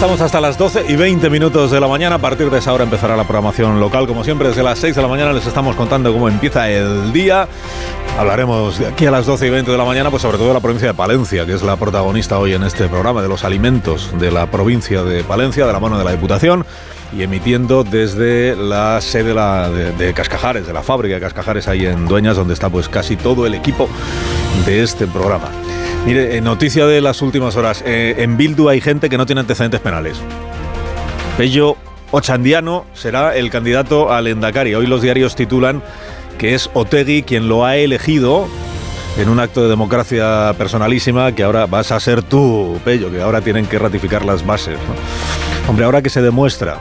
Estamos 0.00 0.22
hasta 0.22 0.40
las 0.40 0.56
12 0.56 0.86
y 0.88 0.96
20 0.96 1.28
minutos 1.28 1.70
de 1.70 1.78
la 1.78 1.86
mañana. 1.86 2.14
A 2.14 2.18
partir 2.18 2.48
de 2.48 2.56
esa 2.56 2.72
hora 2.72 2.84
empezará 2.84 3.18
la 3.18 3.24
programación 3.24 3.78
local. 3.80 4.06
Como 4.06 4.24
siempre, 4.24 4.48
desde 4.48 4.62
las 4.62 4.78
6 4.78 4.96
de 4.96 5.02
la 5.02 5.08
mañana 5.08 5.34
les 5.34 5.46
estamos 5.46 5.76
contando 5.76 6.10
cómo 6.10 6.26
empieza 6.26 6.70
el 6.70 7.12
día. 7.12 7.46
Hablaremos 8.18 8.78
de 8.78 8.86
aquí 8.86 9.04
a 9.04 9.10
las 9.10 9.26
12 9.26 9.48
y 9.48 9.50
20 9.50 9.70
de 9.70 9.76
la 9.76 9.84
mañana, 9.84 10.08
pues 10.08 10.22
sobre 10.22 10.38
todo 10.38 10.48
de 10.48 10.54
la 10.54 10.60
provincia 10.60 10.88
de 10.88 10.94
Palencia, 10.94 11.44
que 11.44 11.52
es 11.52 11.62
la 11.62 11.76
protagonista 11.76 12.38
hoy 12.38 12.54
en 12.54 12.62
este 12.62 12.88
programa, 12.88 13.20
de 13.20 13.28
los 13.28 13.44
alimentos 13.44 14.10
de 14.18 14.30
la 14.30 14.46
provincia 14.46 15.02
de 15.02 15.22
Palencia, 15.22 15.66
de 15.66 15.72
la 15.74 15.80
mano 15.80 15.98
de 15.98 16.04
la 16.04 16.12
Diputación 16.12 16.64
y 17.14 17.22
emitiendo 17.22 17.84
desde 17.84 18.56
la 18.56 19.02
sede 19.02 19.34
de, 19.34 19.92
de, 19.92 20.14
Cascajares, 20.14 20.66
de 20.66 20.72
la 20.72 20.82
fábrica 20.82 21.16
de 21.16 21.20
Cascajares 21.20 21.68
ahí 21.68 21.84
en 21.84 22.06
Dueñas, 22.06 22.36
donde 22.36 22.54
está 22.54 22.70
pues 22.70 22.88
casi 22.88 23.18
todo 23.18 23.44
el 23.44 23.52
equipo 23.52 23.86
de 24.64 24.82
este 24.82 25.06
programa. 25.06 25.50
Mire, 26.06 26.36
eh, 26.36 26.40
noticia 26.40 26.86
de 26.86 27.00
las 27.00 27.20
últimas 27.22 27.56
horas. 27.56 27.82
Eh, 27.86 28.16
en 28.18 28.36
Bildu 28.36 28.68
hay 28.68 28.80
gente 28.80 29.08
que 29.08 29.18
no 29.18 29.26
tiene 29.26 29.40
antecedentes 29.40 29.80
penales. 29.80 30.16
Pello 31.36 31.76
Ochandiano 32.10 32.86
será 32.94 33.36
el 33.36 33.50
candidato 33.50 34.12
al 34.12 34.26
Endacari. 34.26 34.74
Hoy 34.74 34.86
los 34.86 35.02
diarios 35.02 35.36
titulan 35.36 35.82
que 36.38 36.54
es 36.54 36.70
Otegui 36.72 37.22
quien 37.22 37.48
lo 37.48 37.64
ha 37.64 37.76
elegido 37.76 38.48
en 39.18 39.28
un 39.28 39.40
acto 39.40 39.62
de 39.62 39.68
democracia 39.68 40.54
personalísima 40.56 41.32
que 41.32 41.42
ahora 41.42 41.66
vas 41.66 41.92
a 41.92 42.00
ser 42.00 42.22
tú, 42.22 42.80
Pello, 42.84 43.10
que 43.10 43.20
ahora 43.20 43.42
tienen 43.42 43.66
que 43.66 43.78
ratificar 43.78 44.24
las 44.24 44.46
bases. 44.46 44.78
Hombre, 45.68 45.84
ahora 45.84 46.00
que 46.00 46.08
se 46.08 46.22
demuestra 46.22 46.78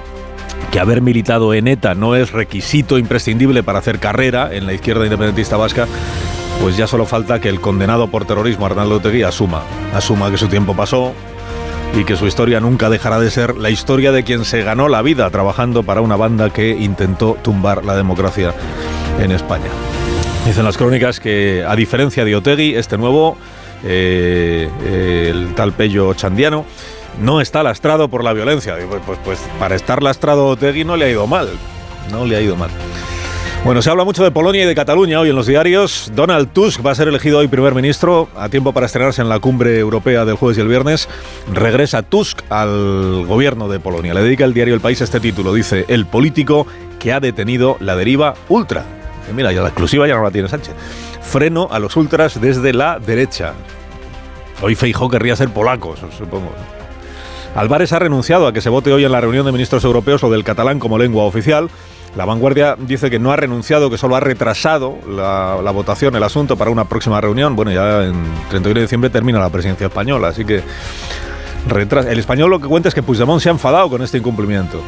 que 0.71 0.79
haber 0.79 1.01
militado 1.01 1.53
en 1.53 1.67
ETA 1.67 1.95
no 1.95 2.15
es 2.15 2.31
requisito 2.31 2.97
imprescindible 2.97 3.63
para 3.63 3.79
hacer 3.79 3.99
carrera 3.99 4.49
en 4.51 4.65
la 4.65 4.73
izquierda 4.73 5.03
independentista 5.03 5.57
vasca, 5.57 5.87
pues 6.61 6.75
ya 6.75 6.87
solo 6.87 7.05
falta 7.05 7.39
que 7.39 7.49
el 7.49 7.61
condenado 7.61 8.07
por 8.07 8.25
terrorismo 8.25 8.65
Arnaldo 8.65 8.95
Otegui 8.95 9.23
asuma, 9.23 9.63
asuma 9.93 10.29
que 10.29 10.37
su 10.37 10.47
tiempo 10.47 10.75
pasó 10.75 11.13
y 11.95 12.03
que 12.03 12.15
su 12.15 12.27
historia 12.27 12.59
nunca 12.59 12.89
dejará 12.89 13.19
de 13.19 13.31
ser 13.31 13.57
la 13.57 13.69
historia 13.69 14.11
de 14.11 14.23
quien 14.23 14.45
se 14.45 14.61
ganó 14.61 14.89
la 14.89 15.01
vida 15.01 15.29
trabajando 15.29 15.83
para 15.83 16.01
una 16.01 16.15
banda 16.15 16.49
que 16.49 16.69
intentó 16.71 17.37
tumbar 17.41 17.85
la 17.85 17.95
democracia 17.95 18.53
en 19.19 19.31
España. 19.31 19.69
Dicen 20.45 20.65
las 20.65 20.77
crónicas 20.77 21.19
que, 21.19 21.63
a 21.67 21.75
diferencia 21.75 22.25
de 22.25 22.35
Otegui, 22.35 22.75
este 22.75 22.97
nuevo, 22.97 23.37
eh, 23.83 24.69
eh, 24.83 25.27
el 25.31 25.53
tal 25.55 25.73
Pello 25.73 26.13
Chandiano, 26.13 26.65
no 27.21 27.41
está 27.41 27.63
lastrado 27.63 28.09
por 28.09 28.23
la 28.23 28.33
violencia. 28.33 28.75
Pues, 28.87 29.01
pues, 29.05 29.19
pues 29.23 29.39
para 29.59 29.75
estar 29.75 30.03
lastrado 30.03 30.47
Otegui 30.47 30.83
no 30.83 30.97
le 30.97 31.05
ha 31.05 31.09
ido 31.09 31.27
mal, 31.27 31.49
no 32.11 32.25
le 32.25 32.35
ha 32.35 32.41
ido 32.41 32.55
mal. 32.55 32.69
Bueno, 33.65 33.81
se 33.81 33.89
habla 33.89 34.05
mucho 34.05 34.23
de 34.23 34.31
Polonia 34.31 34.63
y 34.63 34.65
de 34.65 34.73
Cataluña 34.73 35.19
hoy 35.19 35.29
en 35.29 35.35
los 35.35 35.45
diarios. 35.45 36.11
Donald 36.15 36.53
Tusk 36.53 36.83
va 36.83 36.91
a 36.91 36.95
ser 36.95 37.09
elegido 37.09 37.39
hoy 37.39 37.49
primer 37.49 37.75
ministro 37.75 38.29
a 38.35 38.47
tiempo 38.47 38.71
para 38.71 38.85
estrenarse 38.85 39.21
en 39.21 39.27
la 39.27 39.39
cumbre 39.39 39.77
europea 39.77 40.23
del 40.23 40.37
jueves 40.37 40.57
y 40.57 40.61
el 40.61 40.69
viernes. 40.69 41.09
Regresa 41.53 42.01
Tusk 42.01 42.41
al 42.49 43.25
gobierno 43.27 43.67
de 43.67 43.81
Polonia. 43.81 44.13
Le 44.13 44.23
dedica 44.23 44.45
el 44.45 44.53
diario 44.53 44.73
El 44.73 44.79
País 44.79 45.01
este 45.01 45.19
título. 45.19 45.53
Dice, 45.53 45.83
el 45.89 46.05
político 46.05 46.67
que 46.99 47.11
ha 47.11 47.19
detenido 47.19 47.75
la 47.81 47.97
deriva 47.97 48.33
ultra. 48.47 48.85
Mira, 49.35 49.51
ya 49.51 49.61
la 49.61 49.67
exclusiva 49.67 50.07
ya 50.07 50.15
no 50.15 50.23
la 50.23 50.31
tiene 50.31 50.47
Sánchez. 50.47 50.73
Freno 51.21 51.67
a 51.69 51.79
los 51.79 51.97
ultras 51.97 52.39
desde 52.39 52.73
la 52.73 52.97
derecha. 52.97 53.53
Hoy 54.61 54.75
Feijó 54.75 55.09
querría 55.09 55.35
ser 55.35 55.49
polaco, 55.49 55.95
supongo. 56.17 56.51
Álvarez 57.55 57.91
ha 57.93 57.99
renunciado 57.99 58.47
a 58.47 58.53
que 58.53 58.61
se 58.61 58.69
vote 58.69 58.93
hoy 58.93 59.05
en 59.05 59.11
la 59.11 59.21
reunión 59.21 59.45
de 59.45 59.51
ministros 59.51 59.83
europeos 59.83 60.21
lo 60.21 60.29
del 60.29 60.43
catalán 60.43 60.79
como 60.79 60.97
lengua 60.97 61.23
oficial. 61.23 61.69
La 62.15 62.25
vanguardia 62.25 62.75
dice 62.77 63.09
que 63.09 63.19
no 63.19 63.31
ha 63.31 63.35
renunciado, 63.35 63.89
que 63.89 63.97
solo 63.97 64.15
ha 64.15 64.19
retrasado 64.19 64.97
la, 65.07 65.71
votación, 65.71 66.15
el 66.15 66.23
asunto, 66.23 66.57
para 66.57 66.71
una 66.71 66.85
próxima 66.85 67.21
reunión. 67.21 67.55
Bueno, 67.55 67.71
ya 67.71 68.03
en 68.03 68.23
31 68.49 68.75
de 68.75 68.81
diciembre 68.81 69.09
termina 69.09 69.39
la 69.39 69.49
presidencia 69.49 69.87
española, 69.87 70.29
así 70.29 70.45
que. 70.45 70.63
El 71.69 72.17
español 72.17 72.49
lo 72.49 72.59
que 72.59 72.67
cuenta 72.67 72.87
es 72.87 72.95
que 72.95 73.03
Puigdemont 73.03 73.41
se 73.41 73.49
ha 73.49 73.51
enfadado 73.51 73.89
con 73.89 74.01
este 74.01 74.17
incumplimiento 74.17 74.81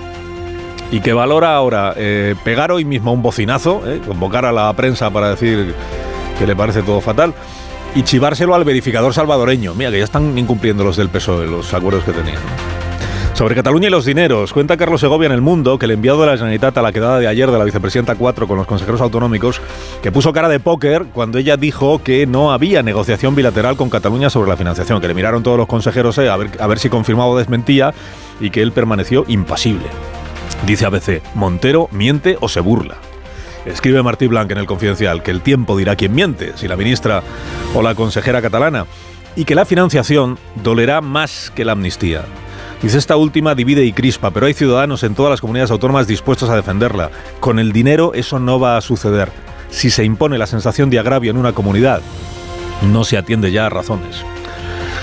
y 0.89 1.01
que 1.01 1.11
valora 1.11 1.53
ahora 1.53 1.93
eh, 1.97 2.33
pegar 2.45 2.71
hoy 2.71 2.85
mismo 2.85 3.11
un 3.11 3.21
bocinazo, 3.21 3.81
eh, 3.85 4.01
convocar 4.07 4.45
a 4.45 4.53
la 4.53 4.71
prensa 4.73 5.09
para 5.09 5.29
decir 5.29 5.75
que 6.39 6.47
le 6.47 6.55
parece 6.55 6.81
todo 6.81 7.01
fatal 7.01 7.33
y 7.95 8.03
chivárselo 8.03 8.55
al 8.55 8.63
verificador 8.63 9.13
salvadoreño. 9.13 9.73
Mira, 9.73 9.91
que 9.91 9.99
ya 9.99 10.03
están 10.03 10.37
incumpliendo 10.37 10.83
los 10.83 10.97
del 10.97 11.09
PSOE, 11.09 11.47
los 11.47 11.73
acuerdos 11.73 12.03
que 12.03 12.11
tenían. 12.11 12.39
Sobre 13.41 13.55
Cataluña 13.55 13.87
y 13.87 13.89
los 13.89 14.05
dineros, 14.05 14.53
cuenta 14.53 14.77
Carlos 14.77 15.01
Segovia 15.01 15.25
en 15.25 15.31
El 15.31 15.41
Mundo 15.41 15.79
que 15.79 15.85
el 15.85 15.91
enviado 15.93 16.21
de 16.21 16.27
la 16.27 16.33
Generalitat 16.33 16.77
a 16.77 16.83
la 16.83 16.91
quedada 16.91 17.17
de 17.17 17.25
ayer 17.25 17.49
de 17.49 17.57
la 17.57 17.63
vicepresidenta 17.63 18.13
4 18.13 18.47
con 18.47 18.55
los 18.55 18.67
consejeros 18.67 19.01
autonómicos, 19.01 19.59
que 20.03 20.11
puso 20.11 20.31
cara 20.31 20.47
de 20.47 20.59
póker 20.59 21.05
cuando 21.11 21.39
ella 21.39 21.57
dijo 21.57 22.03
que 22.03 22.27
no 22.27 22.51
había 22.51 22.83
negociación 22.83 23.33
bilateral 23.33 23.77
con 23.77 23.89
Cataluña 23.89 24.29
sobre 24.29 24.47
la 24.47 24.57
financiación, 24.57 25.01
que 25.01 25.07
le 25.07 25.15
miraron 25.15 25.41
todos 25.41 25.57
los 25.57 25.65
consejeros 25.65 26.19
eh, 26.19 26.29
a, 26.29 26.37
ver, 26.37 26.51
a 26.59 26.67
ver 26.67 26.77
si 26.77 26.89
confirmaba 26.89 27.31
o 27.31 27.37
desmentía 27.39 27.95
y 28.39 28.51
que 28.51 28.61
él 28.61 28.73
permaneció 28.73 29.25
impasible. 29.27 29.87
Dice 30.67 30.85
ABC, 30.85 31.23
Montero 31.33 31.89
miente 31.91 32.37
o 32.41 32.47
se 32.47 32.59
burla. 32.59 32.97
Escribe 33.65 34.03
Martí 34.03 34.27
Blanc 34.27 34.51
en 34.51 34.59
el 34.59 34.67
Confidencial 34.67 35.23
que 35.23 35.31
el 35.31 35.41
tiempo 35.41 35.75
dirá 35.75 35.95
quién 35.95 36.13
miente, 36.13 36.53
si 36.57 36.67
la 36.67 36.77
ministra 36.77 37.23
o 37.73 37.81
la 37.81 37.95
consejera 37.95 38.39
catalana, 38.39 38.85
y 39.35 39.45
que 39.45 39.55
la 39.55 39.65
financiación 39.65 40.37
dolerá 40.63 41.01
más 41.01 41.51
que 41.55 41.65
la 41.65 41.71
amnistía. 41.71 42.21
Dice 42.81 42.97
esta 42.97 43.15
última 43.15 43.53
divide 43.53 43.85
y 43.85 43.93
crispa, 43.93 44.31
pero 44.31 44.47
hay 44.47 44.55
ciudadanos 44.55 45.03
en 45.03 45.13
todas 45.13 45.29
las 45.29 45.41
comunidades 45.41 45.69
autónomas 45.69 46.07
dispuestos 46.07 46.49
a 46.49 46.55
defenderla. 46.55 47.11
Con 47.39 47.59
el 47.59 47.71
dinero 47.71 48.13
eso 48.15 48.39
no 48.39 48.59
va 48.59 48.75
a 48.75 48.81
suceder. 48.81 49.31
Si 49.69 49.91
se 49.91 50.03
impone 50.03 50.39
la 50.39 50.47
sensación 50.47 50.89
de 50.89 50.97
agravio 50.97 51.29
en 51.29 51.37
una 51.37 51.53
comunidad, 51.53 52.01
no 52.81 53.03
se 53.03 53.17
atiende 53.17 53.51
ya 53.51 53.67
a 53.67 53.69
razones. 53.69 54.23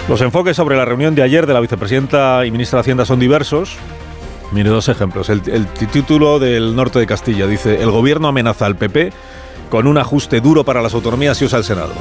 Los 0.09 0.21
enfoques 0.23 0.57
sobre 0.57 0.77
la 0.77 0.85
reunión 0.85 1.15
de 1.15 1.23
ayer 1.23 1.47
de 1.47 1.55
la 1.55 1.61
vicepresidenta 1.61 2.45
y 2.45 2.51
ministra 2.51 2.79
de 2.79 2.81
Hacienda 2.81 3.05
son 3.05 3.21
diversos. 3.21 3.77
Mire 4.51 4.71
dos 4.71 4.89
ejemplos. 4.89 5.29
El, 5.29 5.43
título 5.93 6.41
del 6.41 6.75
norte 6.75 6.99
de 6.99 7.07
Castilla 7.07 7.47
dice, 7.47 7.81
el 7.81 7.91
gobierno 7.91 8.27
amenaza 8.27 8.67
al 8.67 8.75
PP 8.75 9.13
con 9.71 9.87
un 9.87 9.99
ajuste 9.99 10.41
duro 10.41 10.65
para 10.65 10.83
las 10.83 10.95
autonomías 10.95 11.41
y 11.43 11.45
usa 11.45 11.59
el 11.59 11.65
Senado. 11.65 11.93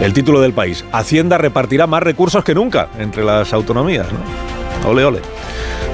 El 0.00 0.12
título 0.12 0.40
del 0.40 0.52
país, 0.52 0.84
Hacienda 0.92 1.38
repartirá 1.38 1.88
más 1.88 2.02
recursos 2.02 2.44
que 2.44 2.54
nunca 2.54 2.88
entre 2.98 3.24
las 3.24 3.52
autonomías. 3.52 4.06
¿no? 4.12 4.57
Ole, 4.86 5.04
ole. 5.04 5.20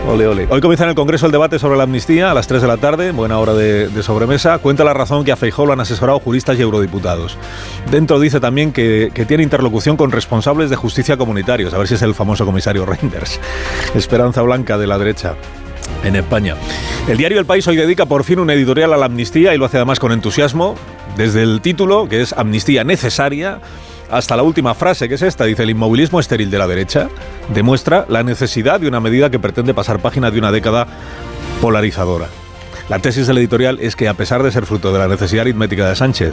Ole, 0.07 0.27
ole. 0.27 0.47
Hoy 0.51 0.61
comienza 0.61 0.85
en 0.85 0.91
el 0.91 0.95
Congreso 0.95 1.27
el 1.27 1.33
debate 1.33 1.59
sobre 1.59 1.79
la 1.79 1.85
amnistía 1.85 2.31
a 2.31 2.35
las 2.35 2.47
3 2.47 2.61
de 2.61 2.69
la 2.69 2.77
tarde, 2.77 3.11
buena 3.13 3.39
hora 3.39 3.55
de, 3.55 3.89
de 3.89 4.03
sobremesa. 4.03 4.59
Cuenta 4.59 4.85
la 4.85 4.93
razón 4.93 5.25
que 5.25 5.33
a 5.33 5.37
Feijó 5.37 5.65
lo 5.65 5.73
han 5.73 5.81
asesorado 5.81 6.21
juristas 6.21 6.59
y 6.59 6.63
eurodiputados. 6.63 7.39
Dentro 7.91 8.21
dice 8.21 8.39
también 8.39 8.73
que, 8.73 9.11
que, 9.15 9.25
tiene 9.25 9.43
interlocución 9.43 9.97
con 9.97 10.13
responsables 10.13 10.69
de 10.69 10.77
justicia 10.77 11.17
comunitarios, 11.17 11.73
a 11.73 11.79
ver 11.79 11.89
si 11.89 11.95
es 11.95 12.03
el 12.03 12.15
famoso 12.15 12.45
comisario 12.45 12.85
Reinders. 12.87 13.41
Esperanza 13.95 14.43
Blanca 14.43 14.77
de 14.77 14.87
la 14.87 14.99
derecha 14.99 15.35
en 16.05 16.17
España. 16.17 16.55
El 17.09 17.17
diario 17.17 17.41
El 17.41 17.47
País 17.47 17.67
hoy 17.67 17.77
dedica 17.77 18.07
por 18.07 18.25
fin 18.25 18.39
un 18.39 18.51
editorial 18.51 18.93
a 18.93 18.97
la 18.97 19.07
amnistía 19.07 19.55
y 19.55 19.59
lo 19.59 19.65
hace 19.65 19.79
además 19.79 20.01
con 20.01 20.13
entusiasmo, 20.13 20.75
desde 21.17 21.43
el 21.43 21.61
título, 21.61 22.09
que 22.09 22.21
es 22.21 22.33
Amnistía 22.33 22.85
Necesaria, 22.85 23.61
hasta 24.15 24.37
la 24.37 24.45
última 24.45 24.75
frase, 24.75 25.09
que 25.09 25.17
es 25.17 25.23
esta, 25.23 25.45
dice, 25.45 25.65
el 25.65 25.71
inmovilismo 25.71 26.21
estéril 26.21 26.49
de 26.49 26.59
la 26.59 26.69
derecha 26.69 27.09
demuestra 27.53 28.07
la 28.09 28.23
necesidad 28.23 28.79
de 28.79 28.87
una 28.87 29.01
medida 29.01 29.29
que 29.29 29.41
pretende 29.41 29.75
pasar 29.75 29.99
página 29.99 30.31
de 30.31 30.39
una 30.39 30.53
década 30.53 30.87
polarizadora. 31.61 32.29
La 32.89 33.01
tesis 33.01 33.27
del 33.27 33.39
editorial 33.39 33.81
es 33.81 33.97
que, 33.97 34.07
a 34.07 34.15
pesar 34.15 34.45
de 34.45 34.53
ser 34.53 34.67
fruto 34.67 34.93
de 34.93 35.01
la 35.01 35.09
necesidad 35.09 35.43
aritmética 35.43 35.89
de 35.89 35.97
Sánchez, 35.97 36.33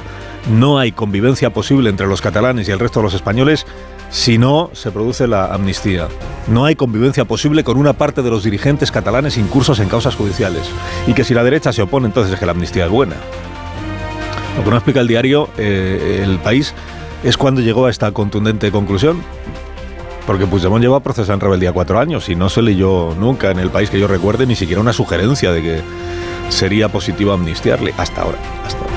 no 0.51 0.77
hay 0.77 0.91
convivencia 0.91 1.49
posible 1.49 1.89
entre 1.89 2.05
los 2.05 2.21
catalanes 2.21 2.67
y 2.67 2.71
el 2.71 2.77
resto 2.77 2.99
de 2.99 3.05
los 3.05 3.15
españoles 3.15 3.65
si 4.11 4.37
no 4.37 4.69
se 4.73 4.91
produce 4.91 5.25
la 5.25 5.45
amnistía. 5.45 6.07
No 6.47 6.65
hay 6.65 6.75
convivencia 6.75 7.25
posible 7.25 7.63
con 7.63 7.77
una 7.77 7.93
parte 7.93 8.21
de 8.21 8.29
los 8.29 8.43
dirigentes 8.43 8.91
catalanes 8.91 9.37
incursos 9.37 9.79
en 9.79 9.89
causas 9.89 10.15
judiciales. 10.15 10.69
Y 11.07 11.13
que 11.13 11.23
si 11.23 11.33
la 11.33 11.43
derecha 11.43 11.73
se 11.73 11.81
opone, 11.81 12.05
entonces 12.05 12.33
es 12.33 12.39
que 12.39 12.45
la 12.45 12.51
amnistía 12.51 12.85
es 12.85 12.91
buena. 12.91 13.15
Lo 14.57 14.63
que 14.63 14.69
no 14.69 14.75
explica 14.75 14.99
el 14.99 15.07
diario 15.07 15.49
eh, 15.57 16.21
El 16.23 16.37
País 16.39 16.75
es 17.23 17.37
cuando 17.37 17.61
llegó 17.61 17.85
a 17.85 17.89
esta 17.89 18.11
contundente 18.11 18.71
conclusión. 18.71 19.21
Porque 20.27 20.45
Puigdemont 20.45 20.81
lleva 20.81 20.99
procesado 20.99 21.33
en 21.33 21.39
rebeldía 21.39 21.73
cuatro 21.73 21.99
años 21.99 22.29
y 22.29 22.35
no 22.35 22.49
se 22.49 22.61
leyó 22.61 23.15
nunca 23.19 23.51
en 23.51 23.59
el 23.59 23.69
país 23.69 23.89
que 23.89 23.99
yo 23.99 24.07
recuerde 24.07 24.45
ni 24.45 24.55
siquiera 24.55 24.81
una 24.81 24.93
sugerencia 24.93 25.51
de 25.51 25.61
que 25.61 25.81
sería 26.49 26.89
positivo 26.89 27.31
amnistiarle. 27.31 27.93
Hasta 27.97 28.21
ahora, 28.21 28.37
hasta 28.65 28.79
ahora. 28.79 28.91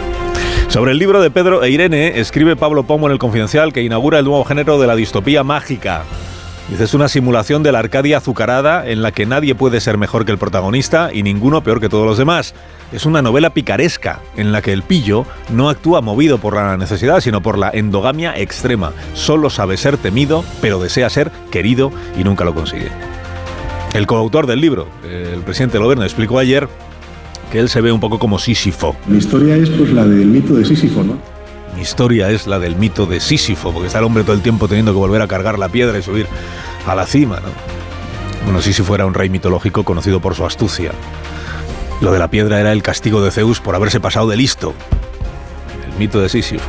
Sobre 0.69 0.93
el 0.93 0.99
libro 0.99 1.23
de 1.23 1.31
Pedro 1.31 1.63
e 1.63 1.71
Irene, 1.71 2.19
escribe 2.21 2.57
Pablo 2.57 2.83
Pomo 2.83 3.07
en 3.07 3.13
El 3.13 3.19
Confidencial 3.19 3.73
que 3.73 3.83
inaugura 3.83 4.19
el 4.19 4.25
nuevo 4.25 4.45
género 4.45 4.79
de 4.79 4.87
la 4.87 4.97
distopía 4.97 5.45
mágica. 5.45 6.05
Dice, 6.71 6.85
es 6.85 6.95
una 6.95 7.09
simulación 7.09 7.63
de 7.63 7.73
la 7.73 7.81
Arcadia 7.81 8.17
azucarada 8.17 8.89
en 8.89 9.03
la 9.03 9.13
que 9.13 9.27
nadie 9.27 9.55
puede 9.55 9.83
ser 9.83 9.99
mejor 9.99 10.25
que 10.25 10.33
el 10.33 10.39
protagonista 10.39 11.11
y 11.13 11.23
ninguno 11.23 11.63
peor 11.63 11.79
que 11.79 11.91
todos 11.91 12.07
los 12.07 12.17
demás. 12.17 12.55
Es 12.91 13.05
una 13.05 13.21
novela 13.21 13.51
picaresca 13.51 14.21
en 14.37 14.51
la 14.51 14.63
que 14.63 14.73
el 14.73 14.83
pillo 14.83 15.27
no 15.53 15.69
actúa 15.69 16.01
movido 16.01 16.39
por 16.39 16.55
la 16.55 16.79
necesidad, 16.79 17.21
sino 17.21 17.43
por 17.43 17.59
la 17.59 17.71
endogamia 17.71 18.39
extrema. 18.39 18.93
Solo 19.13 19.51
sabe 19.51 19.77
ser 19.77 19.99
temido, 19.99 20.43
pero 20.63 20.81
desea 20.81 21.11
ser 21.11 21.31
querido 21.51 21.93
y 22.19 22.25
nunca 22.25 22.45
lo 22.45 22.55
consigue. 22.55 22.89
El 23.93 24.07
coautor 24.07 24.47
del 24.47 24.61
libro, 24.61 24.89
el 25.05 25.41
presidente 25.43 25.75
del 25.75 25.83
gobierno, 25.83 26.05
explicó 26.05 26.39
ayer 26.39 26.67
que 27.53 27.59
él 27.59 27.69
se 27.69 27.83
ve 27.83 27.93
un 27.93 28.01
poco 28.01 28.19
como 28.19 28.39
Sísifo. 28.39 28.97
Mi 29.07 29.19
historia 29.19 29.55
es 29.55 29.69
pues 29.69 29.93
la 29.93 30.07
del 30.07 30.27
mito 30.27 30.55
de 30.55 30.65
Sísifo, 30.65 31.05
¿no? 31.05 31.34
Mi 31.75 31.83
historia 31.83 32.31
es 32.31 32.47
la 32.47 32.59
del 32.59 32.77
mito 32.77 33.07
de 33.07 33.21
Sísifo, 33.21 33.73
porque 33.73 33.89
está 33.89 33.99
el 33.99 34.05
hombre 34.05 34.23
todo 34.23 34.35
el 34.35 34.43
tiempo 34.43 34.69
teniendo 34.69 34.93
que 34.93 34.99
volver 34.99 35.23
a 35.23 35.29
cargar 35.29 35.59
la 35.59 35.69
piedra 35.69 35.99
y 35.99 36.03
subir 36.03 36.29
a 36.87 36.95
la 36.95 37.07
cima, 37.07 37.41
¿no? 37.41 37.49
Bueno, 38.45 38.61
Sísifo 38.61 38.95
era 38.95 39.07
un 39.07 39.15
rey 39.15 39.29
mitológico 39.29 39.85
conocido 39.85 40.21
por 40.21 40.35
su 40.35 40.45
astucia. 40.45 40.93
Lo 42.01 42.13
de 42.13 42.19
la 42.19 42.29
piedra 42.29 42.61
era 42.61 42.73
el 42.73 42.83
castigo 42.83 43.23
de 43.23 43.31
Zeus 43.31 43.61
por 43.61 43.75
haberse 43.75 44.01
pasado 44.01 44.29
de 44.29 44.37
listo. 44.37 44.75
El 45.87 45.99
mito 45.99 46.21
de 46.21 46.29
Sísifo. 46.29 46.69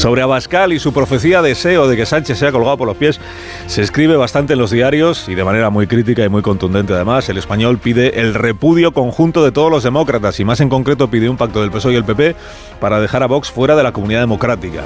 Sobre 0.00 0.22
Abascal 0.22 0.72
y 0.72 0.78
su 0.78 0.94
profecía 0.94 1.42
de 1.42 1.50
deseo 1.50 1.86
de 1.86 1.94
que 1.94 2.06
Sánchez 2.06 2.38
sea 2.38 2.52
colgado 2.52 2.78
por 2.78 2.88
los 2.88 2.96
pies, 2.96 3.20
se 3.66 3.82
escribe 3.82 4.16
bastante 4.16 4.54
en 4.54 4.58
los 4.58 4.70
diarios 4.70 5.28
y 5.28 5.34
de 5.34 5.44
manera 5.44 5.68
muy 5.68 5.86
crítica 5.86 6.24
y 6.24 6.30
muy 6.30 6.40
contundente 6.40 6.94
además. 6.94 7.28
El 7.28 7.36
español 7.36 7.76
pide 7.76 8.18
el 8.18 8.32
repudio 8.32 8.92
conjunto 8.92 9.44
de 9.44 9.52
todos 9.52 9.70
los 9.70 9.82
demócratas 9.82 10.40
y 10.40 10.44
más 10.46 10.62
en 10.62 10.70
concreto 10.70 11.10
pide 11.10 11.28
un 11.28 11.36
pacto 11.36 11.60
del 11.60 11.70
PSOE 11.70 11.92
y 11.92 11.96
el 11.96 12.04
PP 12.04 12.34
para 12.80 12.98
dejar 12.98 13.22
a 13.22 13.26
Vox 13.26 13.50
fuera 13.50 13.76
de 13.76 13.82
la 13.82 13.92
comunidad 13.92 14.20
democrática 14.20 14.84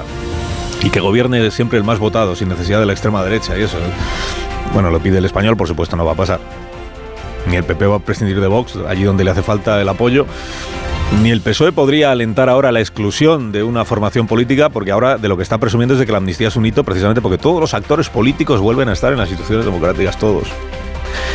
y 0.83 0.89
que 0.89 0.99
gobierne 0.99 1.49
siempre 1.49 1.77
el 1.77 1.85
más 1.85 1.97
votado 1.97 2.35
sin 2.35 2.49
necesidad 2.49 2.81
de 2.81 2.85
la 2.85 2.91
extrema 2.91 3.23
derecha 3.23 3.57
y 3.57 3.61
eso. 3.61 3.77
Bueno, 4.73 4.89
lo 4.89 4.99
pide 4.99 5.19
el 5.19 5.25
español, 5.25 5.55
por 5.55 5.69
supuesto 5.69 5.95
no 5.95 6.03
va 6.03 6.11
a 6.11 6.15
pasar. 6.15 6.41
Ni 7.47 7.55
el 7.55 7.63
PP 7.63 7.87
va 7.87 7.95
a 7.95 7.99
prescindir 7.99 8.41
de 8.41 8.47
Vox 8.47 8.75
allí 8.85 9.03
donde 9.03 9.23
le 9.23 9.31
hace 9.31 9.43
falta 9.43 9.81
el 9.81 9.87
apoyo 9.87 10.25
ni 11.21 11.31
el 11.31 11.41
PSOE 11.41 11.71
podría 11.71 12.11
alentar 12.11 12.49
ahora 12.49 12.71
la 12.71 12.79
exclusión 12.79 13.51
de 13.51 13.63
una 13.63 13.85
formación 13.85 14.27
política, 14.27 14.69
porque 14.69 14.91
ahora 14.91 15.17
de 15.17 15.27
lo 15.27 15.37
que 15.37 15.43
está 15.43 15.57
presumiendo 15.57 15.93
es 15.93 15.99
de 15.99 16.05
que 16.05 16.11
la 16.11 16.17
amnistía 16.19 16.49
es 16.49 16.55
un 16.55 16.65
hito, 16.65 16.83
precisamente 16.83 17.21
porque 17.21 17.37
todos 17.37 17.59
los 17.59 17.73
actores 17.73 18.09
políticos 18.09 18.59
vuelven 18.59 18.89
a 18.89 18.93
estar 18.93 19.11
en 19.11 19.19
las 19.19 19.29
instituciones 19.29 19.65
democráticas, 19.65 20.17
todos. 20.17 20.47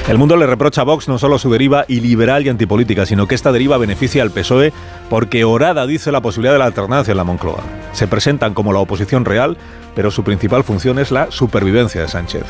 El 0.09 0.19
mundo 0.19 0.37
le 0.37 0.47
reprocha 0.47 0.83
a 0.83 0.85
Vox 0.85 1.09
no 1.09 1.19
solo 1.19 1.39
su 1.39 1.51
deriva 1.51 1.85
iliberal 1.89 2.45
y 2.45 2.49
antipolítica, 2.49 3.07
sino 3.07 3.27
que 3.27 3.35
esta 3.35 3.53
deriva 3.53 3.79
beneficia 3.79 4.23
al 4.23 4.31
PSOE 4.31 4.73
porque 5.09 5.45
Orada 5.45 5.87
dice 5.87 6.13
la 6.13 6.21
posibilidad 6.21 6.53
de 6.53 6.59
la 6.59 6.67
alternancia 6.67 7.13
en 7.13 7.17
la 7.17 7.25
Moncloa. 7.25 7.63
Se 7.93 8.09
presentan 8.09 8.55
como 8.55 8.73
la 8.73 8.81
oposición 8.81 9.25
real, 9.25 9.57
pero 9.95 10.11
su 10.11 10.25
principal 10.25 10.65
función 10.65 10.99
es 10.99 11.11
la 11.11 11.31
supervivencia 11.31 12.01
de 12.01 12.09
Sánchez. 12.09 12.45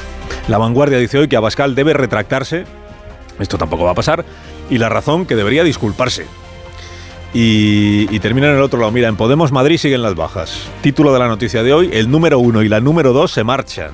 La 0.49 0.58
vanguardia 0.58 0.99
dice 0.99 1.19
hoy 1.19 1.28
que 1.28 1.37
Abascal 1.37 1.75
debe 1.75 1.93
retractarse, 1.93 2.64
esto 3.38 3.58
tampoco 3.58 3.84
va 3.84 3.93
a 3.93 3.94
pasar, 3.94 4.25
y 4.69 4.78
la 4.78 4.88
razón 4.88 5.26
que 5.26 5.37
debería 5.37 5.64
disculparse. 5.64 6.26
Y, 7.32 8.19
termina 8.19 8.49
en 8.49 8.56
el 8.56 8.62
otro 8.62 8.81
lado. 8.81 8.91
Mira, 8.91 9.09
en 9.09 9.17
Podemos 9.17 9.53
Madrid 9.53 9.79
siguen 9.79 10.03
las 10.03 10.15
bajas. 10.15 10.69
Título 10.82 11.12
de 11.12 11.19
la 11.21 11.29
noticia 11.29 11.62
de 11.62 11.73
hoy, 11.73 11.91
el 11.93 12.11
número 12.11 12.38
uno 12.38 12.62
y 12.62 12.69
la 12.69 12.81
número 12.81 13.12
dos 13.12 13.31
se 13.31 13.44
marchan. 13.44 13.91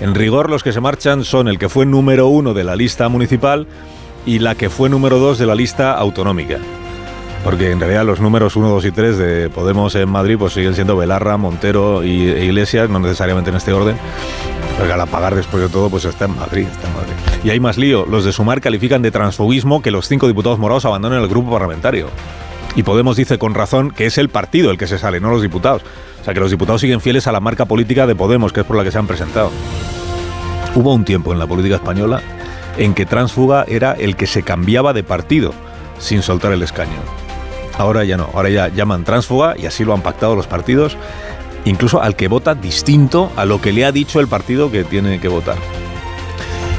En 0.00 0.14
rigor, 0.14 0.50
los 0.50 0.62
que 0.62 0.72
se 0.72 0.80
marchan 0.80 1.24
son 1.24 1.48
el 1.48 1.58
que 1.58 1.68
fue 1.68 1.86
número 1.86 2.28
uno 2.28 2.54
de 2.54 2.64
la 2.64 2.76
lista 2.76 3.08
municipal 3.08 3.66
y 4.24 4.38
la 4.40 4.54
que 4.54 4.70
fue 4.70 4.88
número 4.88 5.18
dos 5.18 5.38
de 5.38 5.46
la 5.46 5.54
lista 5.54 5.92
autonómica. 5.92 6.58
Porque 7.44 7.70
en 7.70 7.78
realidad 7.78 8.04
los 8.04 8.20
números 8.20 8.56
1, 8.56 8.68
2 8.68 8.84
y 8.86 8.90
3 8.90 9.18
de 9.18 9.50
Podemos 9.50 9.94
en 9.94 10.08
Madrid 10.08 10.36
pues 10.36 10.52
siguen 10.52 10.74
siendo 10.74 10.96
Belarra, 10.96 11.36
Montero 11.36 12.02
y, 12.02 12.28
e 12.28 12.44
Iglesias, 12.44 12.90
no 12.90 12.98
necesariamente 12.98 13.50
en 13.50 13.56
este 13.56 13.72
orden. 13.72 13.96
Porque 14.76 14.92
al 14.92 15.00
apagar 15.00 15.34
después 15.34 15.62
de 15.62 15.68
todo, 15.68 15.88
pues 15.88 16.04
está 16.06 16.26
Madrid, 16.26 16.66
está 16.66 16.88
en 16.88 16.94
Madrid. 16.94 17.25
Y 17.46 17.50
hay 17.50 17.60
más 17.60 17.78
lío. 17.78 18.06
Los 18.06 18.24
de 18.24 18.32
Sumar 18.32 18.60
califican 18.60 19.02
de 19.02 19.12
transfoguismo 19.12 19.80
que 19.80 19.92
los 19.92 20.08
cinco 20.08 20.26
diputados 20.26 20.58
morados 20.58 20.84
abandonen 20.84 21.22
el 21.22 21.28
grupo 21.28 21.52
parlamentario. 21.52 22.08
Y 22.74 22.82
Podemos 22.82 23.16
dice 23.16 23.38
con 23.38 23.54
razón 23.54 23.92
que 23.92 24.06
es 24.06 24.18
el 24.18 24.30
partido 24.30 24.72
el 24.72 24.78
que 24.78 24.88
se 24.88 24.98
sale, 24.98 25.20
no 25.20 25.30
los 25.30 25.42
diputados. 25.42 25.82
O 26.20 26.24
sea, 26.24 26.34
que 26.34 26.40
los 26.40 26.50
diputados 26.50 26.80
siguen 26.80 27.00
fieles 27.00 27.28
a 27.28 27.32
la 27.32 27.38
marca 27.38 27.64
política 27.64 28.04
de 28.08 28.16
Podemos, 28.16 28.52
que 28.52 28.62
es 28.62 28.66
por 28.66 28.74
la 28.74 28.82
que 28.82 28.90
se 28.90 28.98
han 28.98 29.06
presentado. 29.06 29.52
Hubo 30.74 30.92
un 30.92 31.04
tiempo 31.04 31.32
en 31.32 31.38
la 31.38 31.46
política 31.46 31.76
española 31.76 32.20
en 32.78 32.94
que 32.94 33.06
transfuga 33.06 33.64
era 33.68 33.92
el 33.92 34.16
que 34.16 34.26
se 34.26 34.42
cambiaba 34.42 34.92
de 34.92 35.04
partido 35.04 35.54
sin 36.00 36.22
soltar 36.22 36.50
el 36.50 36.64
escaño. 36.64 36.98
Ahora 37.78 38.02
ya 38.02 38.16
no, 38.16 38.28
ahora 38.34 38.50
ya 38.50 38.66
llaman 38.70 39.04
transfuga 39.04 39.54
y 39.56 39.66
así 39.66 39.84
lo 39.84 39.94
han 39.94 40.02
pactado 40.02 40.34
los 40.34 40.48
partidos, 40.48 40.96
incluso 41.64 42.02
al 42.02 42.16
que 42.16 42.26
vota 42.26 42.56
distinto 42.56 43.30
a 43.36 43.44
lo 43.44 43.60
que 43.60 43.72
le 43.72 43.84
ha 43.84 43.92
dicho 43.92 44.18
el 44.18 44.26
partido 44.26 44.72
que 44.72 44.82
tiene 44.82 45.20
que 45.20 45.28
votar. 45.28 45.58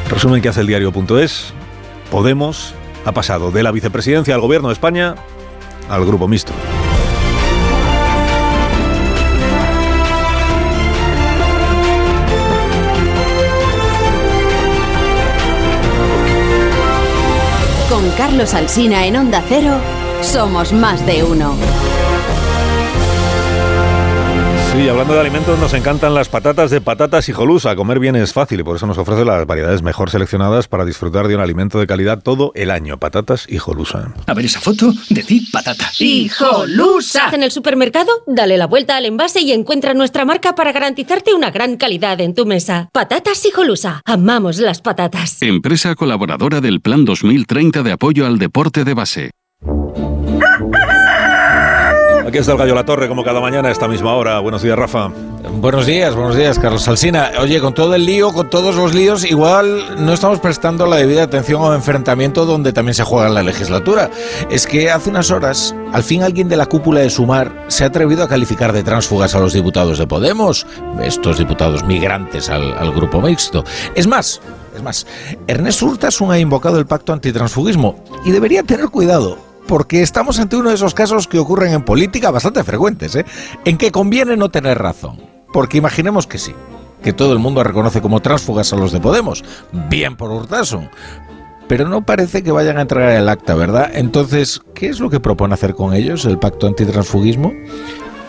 Resumen 0.09 0.42
que 0.42 0.50
hace 0.50 0.62
el 0.62 0.68
diario.es, 0.68 1.54
Podemos 2.12 2.74
ha 3.06 3.12
pasado 3.12 3.51
de 3.51 3.63
la 3.63 3.71
vicepresidencia 3.71 4.36
al 4.36 4.42
gobierno 4.42 4.69
de 4.69 4.74
España 4.74 5.15
al 5.89 6.06
grupo 6.06 6.27
mixto. 6.27 6.54
Con 17.89 18.09
Carlos 18.12 18.54
Alsina 18.54 19.06
en 19.06 19.18
Onda 19.18 19.44
Cero. 19.48 19.75
Somos 20.21 20.74
más 20.74 21.06
de 21.06 21.24
uno. 21.24 21.56
Sí, 24.77 24.88
hablando 24.88 25.15
de 25.15 25.21
alimentos, 25.21 25.57
nos 25.57 25.74
encantan 25.74 26.13
las 26.13 26.29
patatas 26.29 26.69
de 26.69 26.81
patatas 26.81 27.27
y 27.29 27.33
jolusa. 27.33 27.75
Comer 27.75 27.97
bien 27.97 28.15
es 28.15 28.31
fácil 28.31 28.59
y 28.59 28.63
por 28.63 28.75
eso 28.75 28.85
nos 28.85 29.00
ofrece 29.00 29.25
las 29.25 29.47
variedades 29.47 29.81
mejor 29.81 30.12
seleccionadas 30.12 30.68
para 30.68 30.85
disfrutar 30.85 31.27
de 31.27 31.33
un 31.33 31.41
alimento 31.41 31.79
de 31.79 31.88
calidad 31.88 32.21
todo 32.21 32.51
el 32.53 32.69
año. 32.69 33.00
Patatas 33.00 33.47
y 33.50 33.57
jolusa. 33.57 34.13
A 34.27 34.35
ver 34.35 34.45
esa 34.45 34.62
foto, 34.62 34.94
decir 35.09 35.41
patata. 35.51 35.89
¡Hijolusa! 35.97 37.31
En 37.33 37.41
el 37.41 37.50
supermercado, 37.50 38.12
dale 38.27 38.56
la 38.56 38.68
vuelta 38.68 38.97
al 38.97 39.06
envase 39.06 39.41
y 39.41 39.51
encuentra 39.51 39.95
nuestra 39.95 40.25
marca 40.25 40.53
para 40.53 40.71
garantizarte 40.71 41.33
una 41.33 41.50
gran 41.50 41.77
calidad 41.77 42.21
en 42.21 42.35
tu 42.35 42.45
mesa. 42.45 42.89
Patatas 42.94 43.44
y 43.47 43.50
jolusa. 43.50 44.03
Amamos 44.06 44.59
las 44.59 44.81
patatas. 44.81 45.41
Empresa 45.41 45.95
colaboradora 45.95 46.62
del 46.62 46.81
Plan 46.81 47.03
2030 47.03 47.81
de 47.81 47.94
apoyo 47.94 48.27
al 48.27 48.38
deporte 48.38 48.83
de 48.83 48.94
base. 48.94 49.31
Aquí 52.28 52.40
está 52.40 52.52
el 52.52 52.57
Gallo 52.57 52.76
La 52.76 52.84
Torre, 52.84 53.07
como 53.07 53.24
cada 53.24 53.40
mañana 53.40 53.69
a 53.69 53.72
esta 53.72 53.88
misma 53.88 54.14
hora. 54.14 54.40
Buenos 54.40 54.62
días, 54.62 54.78
Rafa. 54.78 55.10
Buenos 55.50 55.86
días, 55.86 56.14
buenos 56.14 56.36
días, 56.36 56.60
Carlos 56.60 56.86
Alsina. 56.90 57.31
Oye, 57.40 57.62
con 57.62 57.74
todo 57.74 57.96
el 57.96 58.06
lío, 58.06 58.34
con 58.34 58.50
todos 58.50 58.76
los 58.76 58.94
líos, 58.94 59.24
igual 59.24 60.06
no 60.06 60.12
estamos 60.12 60.42
prestando 60.42 60.86
la 60.88 60.98
debida 60.98 61.24
atención 61.24 61.62
a 61.62 61.69
un 61.69 61.76
enfrentamiento 61.76 62.46
donde 62.46 62.74
también 62.74 62.96
se 62.96 63.06
juega 63.06 63.30
en 63.30 63.34
la 63.34 63.44
legislatura. 63.44 64.12
Es 64.50 64.68
que 64.68 64.92
hace 64.92 65.10
unas 65.10 65.31
horas, 65.31 65.74
al 65.94 66.04
fin 66.04 66.22
alguien 66.22 66.50
de 66.50 66.57
la 66.57 66.66
cúpula 66.66 67.00
de 67.00 67.10
Sumar 67.10 67.64
se 67.69 67.86
ha 67.86 67.88
atrevido 67.88 68.26
a 68.26 68.28
calificar 68.28 68.74
de 68.74 68.84
tránsfugas 68.84 69.34
a 69.34 69.40
los 69.40 69.54
diputados 69.54 69.98
de 69.98 70.06
Podemos, 70.06 70.68
estos 71.02 71.38
diputados 71.38 71.86
migrantes 71.86 72.50
al, 72.50 72.74
al 72.74 72.92
grupo 72.92 73.22
mixto. 73.22 73.64
Es 73.96 74.06
más, 74.06 74.42
es 74.76 74.84
más, 74.84 75.07
Ernest 75.48 75.81
Urtasun 75.81 76.30
ha 76.31 76.40
invocado 76.40 76.78
el 76.78 76.88
pacto 76.88 77.14
antitransfugismo 77.14 78.04
y 78.26 78.31
debería 78.31 78.64
tener 78.64 78.90
cuidado 78.90 79.46
porque 79.68 80.02
estamos 80.02 80.40
ante 80.40 80.56
uno 80.56 80.69
de 80.69 80.76
esos 80.76 80.94
casos 80.94 81.28
que 81.28 81.40
ocurren 81.40 81.74
en 81.74 81.83
política 81.83 82.31
bastante 82.31 82.64
frecuentes, 82.64 83.16
¿eh? 83.16 83.26
en 83.66 83.78
que 83.78 83.92
conviene 83.92 84.38
no 84.38 84.50
tener 84.50 84.78
razón. 84.78 85.21
Porque 85.54 85.78
imaginemos 85.78 86.28
que 86.28 86.38
sí, 86.38 86.54
que 87.04 87.14
todo 87.14 87.33
el 87.33 87.40
mundo 87.40 87.64
reconoce 87.64 88.02
como 88.02 88.21
tránsfugas 88.21 88.74
a 88.74 88.78
los 88.78 88.92
de 88.92 89.00
Podemos, 89.00 89.44
bien 89.71 90.16
por 90.16 90.31
Urtasun, 90.31 90.90
pero 91.68 91.88
no 91.88 92.06
parece 92.06 92.44
que 92.44 92.52
vayan 92.52 92.78
a 92.78 92.81
entregar 92.81 93.12
el 93.12 93.30
acta, 93.30 93.56
¿verdad? 93.56 93.92
Entonces, 93.94 94.62
¿qué 94.74 94.88
es 94.88 95.00
lo 95.00 95.09
que 95.09 95.19
propone 95.19 95.54
hacer 95.54 95.76
con 95.76 95.94
ellos 95.94 96.26
el 96.26 96.40
pacto 96.40 96.68
antitransfugismo? 96.68 97.54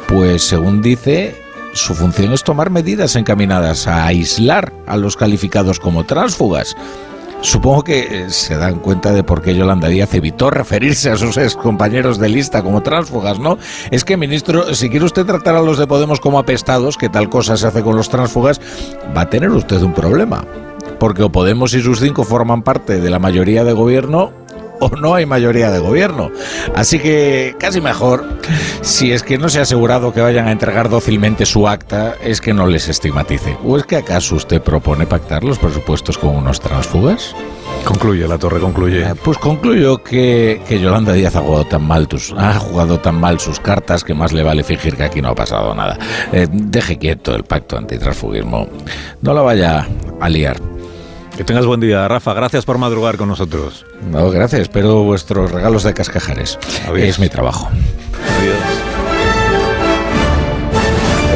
Pues 0.09 0.43
según 0.43 0.83
dice, 0.83 1.35
su 1.73 1.95
función 1.95 2.33
es 2.33 2.43
tomar 2.43 2.71
medidas 2.71 3.15
encaminadas 3.17 3.87
a 3.87 4.07
aislar 4.07 4.73
a 4.87 4.97
los 4.97 5.17
calificados 5.17 5.79
como 5.79 6.05
tránsfugas 6.05 6.77
Supongo 7.41 7.85
que 7.85 8.01
eh, 8.01 8.31
se 8.31 8.57
dan 8.57 8.81
cuenta 8.81 9.13
de 9.13 9.23
por 9.23 9.43
qué 9.43 9.55
Yolanda 9.55 9.89
Díaz 9.89 10.13
evitó 10.15 10.51
referirse 10.51 11.11
a 11.11 11.17
sus 11.17 11.37
ex 11.37 11.55
compañeros 11.55 12.19
de 12.19 12.29
lista 12.29 12.63
como 12.63 12.83
tránsfugas, 12.83 13.39
¿no? 13.39 13.59
Es 13.91 14.05
que, 14.05 14.17
ministro, 14.17 14.75
si 14.75 14.91
quiere 14.91 15.07
usted 15.07 15.25
tratar 15.25 15.55
a 15.55 15.63
los 15.63 15.79
de 15.79 15.87
Podemos 15.87 16.19
como 16.21 16.39
apestados, 16.39 16.97
que 16.97 17.09
tal 17.09 17.29
cosa 17.29 17.57
se 17.57 17.69
hace 17.69 17.83
con 17.83 17.97
los 17.97 18.09
tránsfugas, 18.09 18.61
va 19.17 19.23
a 19.23 19.31
tener 19.31 19.51
usted 19.51 19.81
un 19.83 19.95
problema. 19.95 20.45
Porque 20.99 21.23
o 21.23 21.31
Podemos 21.31 21.75
y 21.75 21.81
sus 21.81 22.01
cinco 22.01 22.25
forman 22.25 22.63
parte 22.63 23.01
de 23.01 23.11
la 23.11 23.21
mayoría 23.21 23.63
de 23.63 23.73
gobierno, 23.73 24.33
o 24.81 24.89
no 24.97 25.15
hay 25.15 25.27
mayoría 25.27 25.71
de 25.71 25.79
gobierno. 25.79 26.31
Así 26.75 26.99
que 26.99 27.55
casi 27.59 27.81
mejor, 27.81 28.25
si 28.83 29.13
es 29.13 29.23
que 29.23 29.39
no 29.39 29.49
se 29.49 29.59
ha 29.59 29.63
asegurado 29.63 30.13
que 30.13 30.21
vayan 30.21 30.49
a 30.49 30.53
entregar 30.53 30.89
dócilmente 30.89 31.47
su 31.47 31.69
acta, 31.69 32.15
es 32.23 32.41
que 32.41 32.53
no 32.55 32.67
les 32.67 32.89
estigmatice. 32.89 33.57
¿O 33.65 33.77
es 33.77 33.85
que 33.85 33.97
acaso 33.97 34.37
usted 34.37 34.61
propone 34.63 35.07
pactar 35.07 35.45
los 35.45 35.59
presupuestos 35.59 36.19
con 36.19 36.37
unos 36.37 36.61
transfugas? 36.61 37.35
Concluye, 37.85 38.27
la 38.27 38.39
torre 38.39 38.61
concluye. 38.61 39.03
Eh, 39.03 39.15
Pues 39.23 39.39
concluyo 39.39 40.03
que, 40.03 40.61
que 40.69 40.81
Yolanda 40.81 41.13
Díaz 41.13 41.37
ha 41.37 41.41
jugado 41.41 41.65
tan 41.65 41.87
mal 41.87 42.09
tus, 42.09 42.33
ha 42.37 42.55
jugado 42.59 42.99
tan 42.99 43.15
mal 43.15 43.39
sus 43.41 43.61
cartas 43.61 44.05
que 44.05 44.15
más 44.15 44.33
le 44.33 44.43
vale 44.43 44.65
fingir 44.65 44.97
que 44.97 45.05
aquí 45.05 45.23
no 45.23 45.29
ha 45.31 45.35
pasado 45.35 45.75
nada. 45.75 45.99
Eh, 46.33 46.47
deje 46.51 46.99
quieto 46.99 47.35
el 47.35 47.45
pacto 47.45 47.77
antitransfugismo. 47.77 48.69
No 49.23 49.35
la 49.35 49.43
vaya 49.43 49.87
a 50.21 50.29
liar. 50.29 50.57
Que 51.39 51.45
tengas 51.45 51.67
buen 51.67 51.79
día, 51.79 52.09
Rafa. 52.09 52.35
Gracias 52.35 52.65
por 52.65 52.79
madrugar 52.79 53.17
con 53.17 53.29
nosotros. 53.29 53.87
No, 54.11 54.29
gracias. 54.29 54.63
Espero 54.63 55.05
vuestros 55.05 55.53
regalos 55.53 55.85
de 55.85 55.95
cascajares. 55.95 56.59
Adiós. 56.89 57.11
Es 57.11 57.21
mi 57.21 57.29
trabajo. 57.29 57.71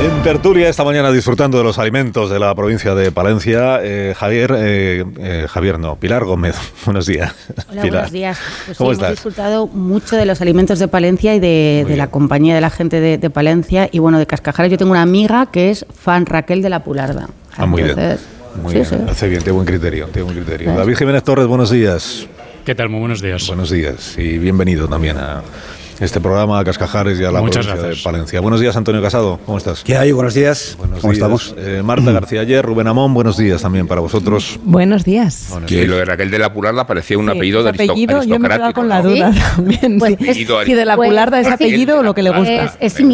En 0.03 0.23
tertulia 0.25 0.69
esta 0.69 0.83
mañana 0.83 1.13
disfrutando 1.13 1.57
de 1.57 1.63
los 1.63 1.79
alimentos 1.79 2.31
de 2.31 2.41
la 2.41 2.53
provincia 2.53 2.97
de 2.97 3.13
Palencia, 3.13 3.79
eh, 3.81 4.13
Javier, 4.17 4.53
eh, 4.59 5.05
eh, 5.19 5.47
Javier 5.49 5.79
no, 5.79 5.95
Pilar 5.95 6.25
Gómez. 6.25 6.57
Buenos 6.85 7.07
días. 7.07 7.33
Hola, 7.71 7.83
Pilar. 7.83 7.91
buenos 7.93 8.11
días. 8.11 8.39
Pues 8.67 8.79
¿Cómo 8.79 8.91
sí, 8.91 8.95
hemos 8.95 9.03
estás? 9.05 9.11
disfrutado 9.11 9.69
mucho 9.69 10.17
de 10.17 10.27
los 10.27 10.41
alimentos 10.41 10.81
de 10.81 10.89
Palencia 10.89 11.33
y 11.37 11.39
de, 11.39 11.95
la 11.97 12.09
compañía 12.09 12.57
de 12.57 12.61
la 12.61 12.71
gente 12.71 12.99
de, 12.99 13.19
de 13.19 13.31
Palencia. 13.31 13.89
Y 13.93 14.01
bueno, 14.01 14.19
de 14.19 14.27
Cascajares 14.27 14.73
yo 14.73 14.79
tengo 14.79 14.91
una 14.91 15.03
amiga 15.03 15.47
que 15.47 15.71
es 15.71 15.87
fan 15.95 16.27
Raquel 16.27 16.61
de 16.61 16.71
la 16.71 16.83
Pularda. 16.83 17.29
Ah, 17.57 17.67
muy 17.67 17.85
bien. 17.85 18.19
Muy 18.61 18.73
sí, 18.73 18.75
bien. 18.75 18.85
sí. 18.87 18.97
Hace 19.11 19.29
bien, 19.29 19.41
tiene 19.41 19.53
buen 19.53 19.67
criterio. 19.67 20.07
Tiene 20.07 20.23
buen 20.23 20.37
criterio. 20.37 20.67
Gracias. 20.67 20.87
David 20.87 20.97
Jiménez 20.99 21.23
Torres, 21.23 21.47
buenos 21.47 21.71
días. 21.71 22.27
¿Qué 22.65 22.75
tal? 22.75 22.89
Muy 22.89 23.01
buenos 23.01 23.21
días. 23.23 23.47
Buenos 23.49 23.71
días 23.71 24.17
y 24.19 24.39
bienvenido 24.39 24.87
también 24.89 25.19
a 25.19 25.43
este 26.01 26.21
programa, 26.21 26.59
a 26.59 26.65
Cascajares 26.65 27.19
y 27.21 27.25
a 27.25 27.31
la 27.31 27.41
Muchas 27.41 27.65
provincia 27.67 27.75
gracias. 27.89 27.99
de 28.05 28.11
Palencia. 28.11 28.41
Buenos 28.41 28.61
días, 28.61 28.77
Antonio 28.77 29.01
Casado. 29.03 29.39
¿Cómo 29.47 29.59
estás? 29.59 29.83
¿Qué 29.85 29.97
hay? 29.97 30.11
Buenos 30.13 30.35
días. 30.35 30.75
Buenos 30.79 31.01
¿Cómo 31.01 31.13
días. 31.13 31.19
estamos? 31.23 31.55
Eh, 31.59 31.81
Marta 31.83 32.11
García 32.13 32.41
Ayer, 32.41 32.65
Rubén 32.65 32.89
Amón, 32.89 33.15
buenos 33.15 33.37
días 33.37 33.63
también 33.63 33.87
para 33.87 34.01
vosotros. 34.01 34.59
Buenos 34.65 35.05
días. 35.05 35.47
Buenos 35.51 35.69
Que 35.69 35.77
días. 35.77 35.89
lo 35.89 35.97
de 35.97 36.05
Raquel 36.05 36.31
de 36.31 36.39
la 36.41 36.53
Pularda 36.53 36.87
parecía 36.87 37.19
un 37.19 37.27
Sí, 37.27 37.37
apellido 37.37 37.63
de 37.63 37.71
apellido, 37.71 38.23
yo 38.25 38.39
me 38.39 38.47
he 38.47 38.51
quedado 38.51 38.65
aristocrático. 38.65 38.81
con 38.81 38.89
la 38.89 39.03
duda 39.03 39.33
¿Sí? 39.33 39.41
también. 39.57 39.99
Pues 39.99 40.17
sí. 40.19 40.29
es- 40.29 40.67
Si 40.67 40.75
de 40.75 40.85
la 40.85 40.97
pularda 40.97 41.41
es 41.41 41.47
es 41.47 41.53
apellido 41.53 41.99
o 42.01 42.03
lo 42.03 42.15
que 42.15 42.23
le 42.23 42.31
gusta. 42.31 42.65
Es, 42.65 42.73
es 42.81 42.93
sin 42.95 43.11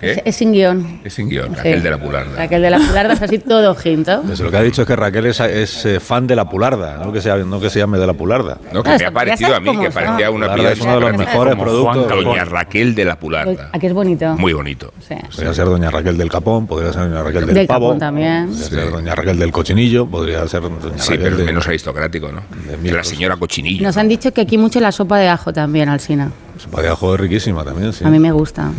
¿Qué? 0.00 0.12
Es, 0.12 0.22
es 0.24 0.36
sin 0.36 0.52
guion. 0.52 1.00
Es 1.04 1.12
sin 1.14 1.28
guion, 1.28 1.54
Raquel 1.54 1.78
Sí. 1.78 1.84
de 1.84 1.90
la 1.90 1.98
Pularda. 1.98 2.36
Raquel 2.36 2.62
de 2.62 2.70
la 2.70 2.78
Pularda 2.78 3.12
es 3.14 3.22
así 3.22 3.38
todo 3.38 3.74
jinto. 3.74 4.22
Pues 4.26 4.40
lo 4.40 4.50
que 4.50 4.56
ha 4.56 4.62
dicho 4.62 4.82
es 4.82 4.88
que 4.88 4.96
Raquel 4.96 5.26
es, 5.26 5.40
es, 5.40 5.84
eh, 5.86 6.00
fan 6.00 6.26
de 6.26 6.34
la 6.36 6.48
Pularda, 6.48 6.96
no 7.04 7.12
que, 7.12 7.20
sea, 7.20 7.36
no 7.36 7.60
que 7.60 7.68
se 7.70 7.78
llame 7.80 7.98
de 7.98 8.06
la 8.06 8.14
Pularda. 8.14 8.58
No, 8.72 8.82
que 8.82 8.96
me 8.98 9.04
ha 9.04 9.10
parecido 9.10 9.54
a 9.54 9.60
mí 9.60 9.76
que 9.78 9.90
parecía 9.90 10.30
un 10.30 10.36
Pularda 10.36 10.52
apellido 10.54 10.72
es 10.72 10.80
uno 10.80 10.94
de 10.94 11.00
los 11.00 11.16
mejores 11.18 11.56
productos. 11.56 12.06
Juan 12.06 12.24
Doña 12.24 12.44
Raquel 12.44 12.94
de 12.94 13.04
la 13.04 13.16
Pularda. 13.18 13.70
Aquí 13.72 13.86
es 13.86 13.92
bonito. 13.92 14.36
Muy 14.38 14.52
bonito. 14.52 14.92
Sí. 15.06 15.14
Podría 15.34 15.52
ser 15.54 15.66
doña 15.66 15.90
Raquel 15.90 16.16
del 16.16 16.30
Capón, 16.30 16.66
podría 16.66 16.92
ser 16.92 17.02
doña 17.10 17.22
Raquel 17.22 17.46
del, 17.46 17.54
Del 17.54 17.66
Pavo. 17.66 17.88
Capón 17.88 17.98
también. 17.98 18.46
Podría 18.48 18.64
Sí. 18.64 18.74
ser 18.74 18.90
doña 18.90 19.14
Raquel 19.14 19.38
del 19.38 19.52
Cochinillo, 19.52 20.06
podría 20.06 20.46
ser 20.48 20.62
doña 20.62 20.76
Sí, 20.96 21.10
Raquel 21.12 21.22
pero 21.24 21.36
de- 21.36 21.44
menos 21.44 21.66
aristocrático, 21.68 22.30
¿no? 22.32 22.42
de 22.70 22.78
Que 22.88 22.92
la 22.96 23.04
señora 23.04 23.36
Cochinillo. 23.36 23.82
Nos 23.82 23.96
han 23.96 24.08
dicho 24.08 24.32
que 24.32 24.40
aquí 24.40 24.56
mucho 24.56 24.80
la 24.80 24.92
sopa 24.92 25.18
de 25.18 25.28
ajo 25.28 25.52
también, 25.52 25.88
Alsina. 25.88 26.30
Sopa 26.56 26.80
de 26.82 26.88
ajo 26.88 27.14
es 27.14 27.20
riquísima 27.20 27.64
también, 27.64 27.92
sí. 27.92 28.04
A 28.04 28.08
mí 28.08 28.18
me 28.18 28.32
gusta. 28.32 28.70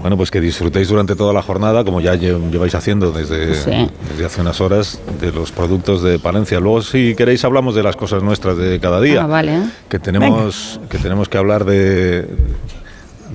Bueno, 0.00 0.16
pues 0.16 0.30
que 0.30 0.40
disfrutéis 0.40 0.88
durante 0.88 1.16
toda 1.16 1.32
la 1.32 1.42
jornada, 1.42 1.82
como 1.84 2.00
ya 2.00 2.14
lle- 2.14 2.50
lleváis 2.50 2.74
haciendo 2.74 3.10
desde, 3.12 3.54
Sí. 3.54 3.90
desde 4.10 4.24
hace 4.26 4.40
unas 4.40 4.60
horas, 4.60 5.00
de 5.20 5.32
los 5.32 5.50
productos 5.52 6.02
de 6.02 6.18
Palencia. 6.18 6.60
Luego, 6.60 6.82
si 6.82 7.14
queréis, 7.14 7.44
hablamos 7.44 7.74
de 7.74 7.82
las 7.82 7.96
cosas 7.96 8.22
nuestras 8.22 8.56
de 8.56 8.78
cada 8.78 9.00
día. 9.00 9.22
Ah, 9.24 9.26
vale. 9.26 9.58
Que 9.88 9.98
tenemos, 9.98 10.80
que 10.90 10.98
tenemos 10.98 11.28
que 11.28 11.38
hablar 11.38 11.64
de... 11.64 12.26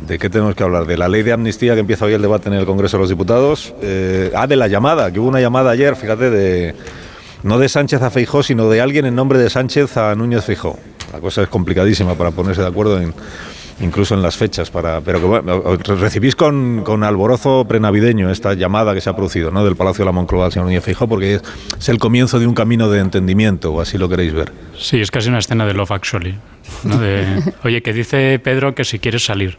¿De 0.08 0.18
qué 0.20 0.30
tenemos 0.30 0.56
que 0.56 0.64
hablar? 0.64 0.86
De 0.88 0.98
la 0.98 1.08
ley 1.08 1.22
de 1.24 1.32
amnistía 1.32 1.74
que 1.74 1.80
empieza 1.82 2.06
hoy 2.06 2.14
el 2.14 2.22
debate 2.22 2.50
en 2.50 2.56
el 2.56 2.66
Congreso 2.66 2.98
de 2.98 3.02
los 3.02 3.10
Diputados. 3.10 3.74
Eh, 3.82 4.32
ah, 4.36 4.48
de 4.48 4.56
la 4.56 4.68
llamada, 4.68 5.12
que 5.12 5.20
hubo 5.20 5.28
una 5.30 5.40
llamada 5.42 5.72
ayer, 5.72 5.96
fíjate, 5.96 6.30
de 6.30 6.76
no 7.44 7.58
de 7.60 7.70
Sánchez 7.70 8.02
a 8.02 8.10
Feijó, 8.10 8.44
sino 8.44 8.70
de 8.70 8.82
alguien 8.82 9.06
en 9.06 9.16
nombre 9.16 9.40
de 9.40 9.50
Sánchez 9.50 9.98
a 9.98 10.16
Núñez 10.16 10.44
Feijó. 10.44 10.78
La 11.14 11.20
cosa 11.20 11.42
es 11.44 11.50
complicadísima 11.50 12.16
para 12.16 12.32
ponerse 12.32 12.62
de 12.62 12.68
acuerdo 12.68 13.00
en, 13.00 13.14
incluso 13.82 14.14
en 14.16 14.22
las 14.22 14.38
fechas. 14.38 14.70
Para, 14.72 15.02
pero 15.02 15.20
que 15.20 15.26
bueno, 15.26 15.62
recibís 16.00 16.36
con, 16.36 16.82
con 16.84 17.04
alborozo 17.04 17.66
prenavideño 17.68 18.30
esta 18.30 18.54
llamada 18.54 18.94
que 18.94 19.02
se 19.02 19.10
ha 19.10 19.16
producido 19.16 19.52
¿no? 19.52 19.64
del 19.66 19.76
Palacio 19.76 20.04
de 20.04 20.08
la 20.08 20.12
Moncloa 20.12 20.46
al 20.46 20.52
señor 20.52 20.68
Núñez 20.68 20.86
porque 21.10 21.36
es, 21.36 21.42
es 21.80 21.90
el 21.90 21.98
comienzo 21.98 22.40
de 22.40 22.48
un 22.48 22.54
camino 22.54 22.90
de 22.90 23.00
entendimiento, 23.00 23.74
o 23.74 23.82
así 23.82 23.98
lo 23.98 24.08
queréis 24.10 24.34
ver. 24.34 24.52
Sí, 24.78 25.02
es 25.02 25.12
casi 25.12 25.30
una 25.30 25.40
escena 25.40 25.66
de 25.66 25.74
Love 25.74 25.92
Actually. 25.92 26.36
¿no? 26.84 26.98
De, 26.98 27.26
oye, 27.64 27.82
que 27.82 27.94
dice 27.94 28.40
Pedro 28.40 28.74
que 28.76 28.84
si 28.84 29.00
quieres 29.00 29.26
salir, 29.26 29.58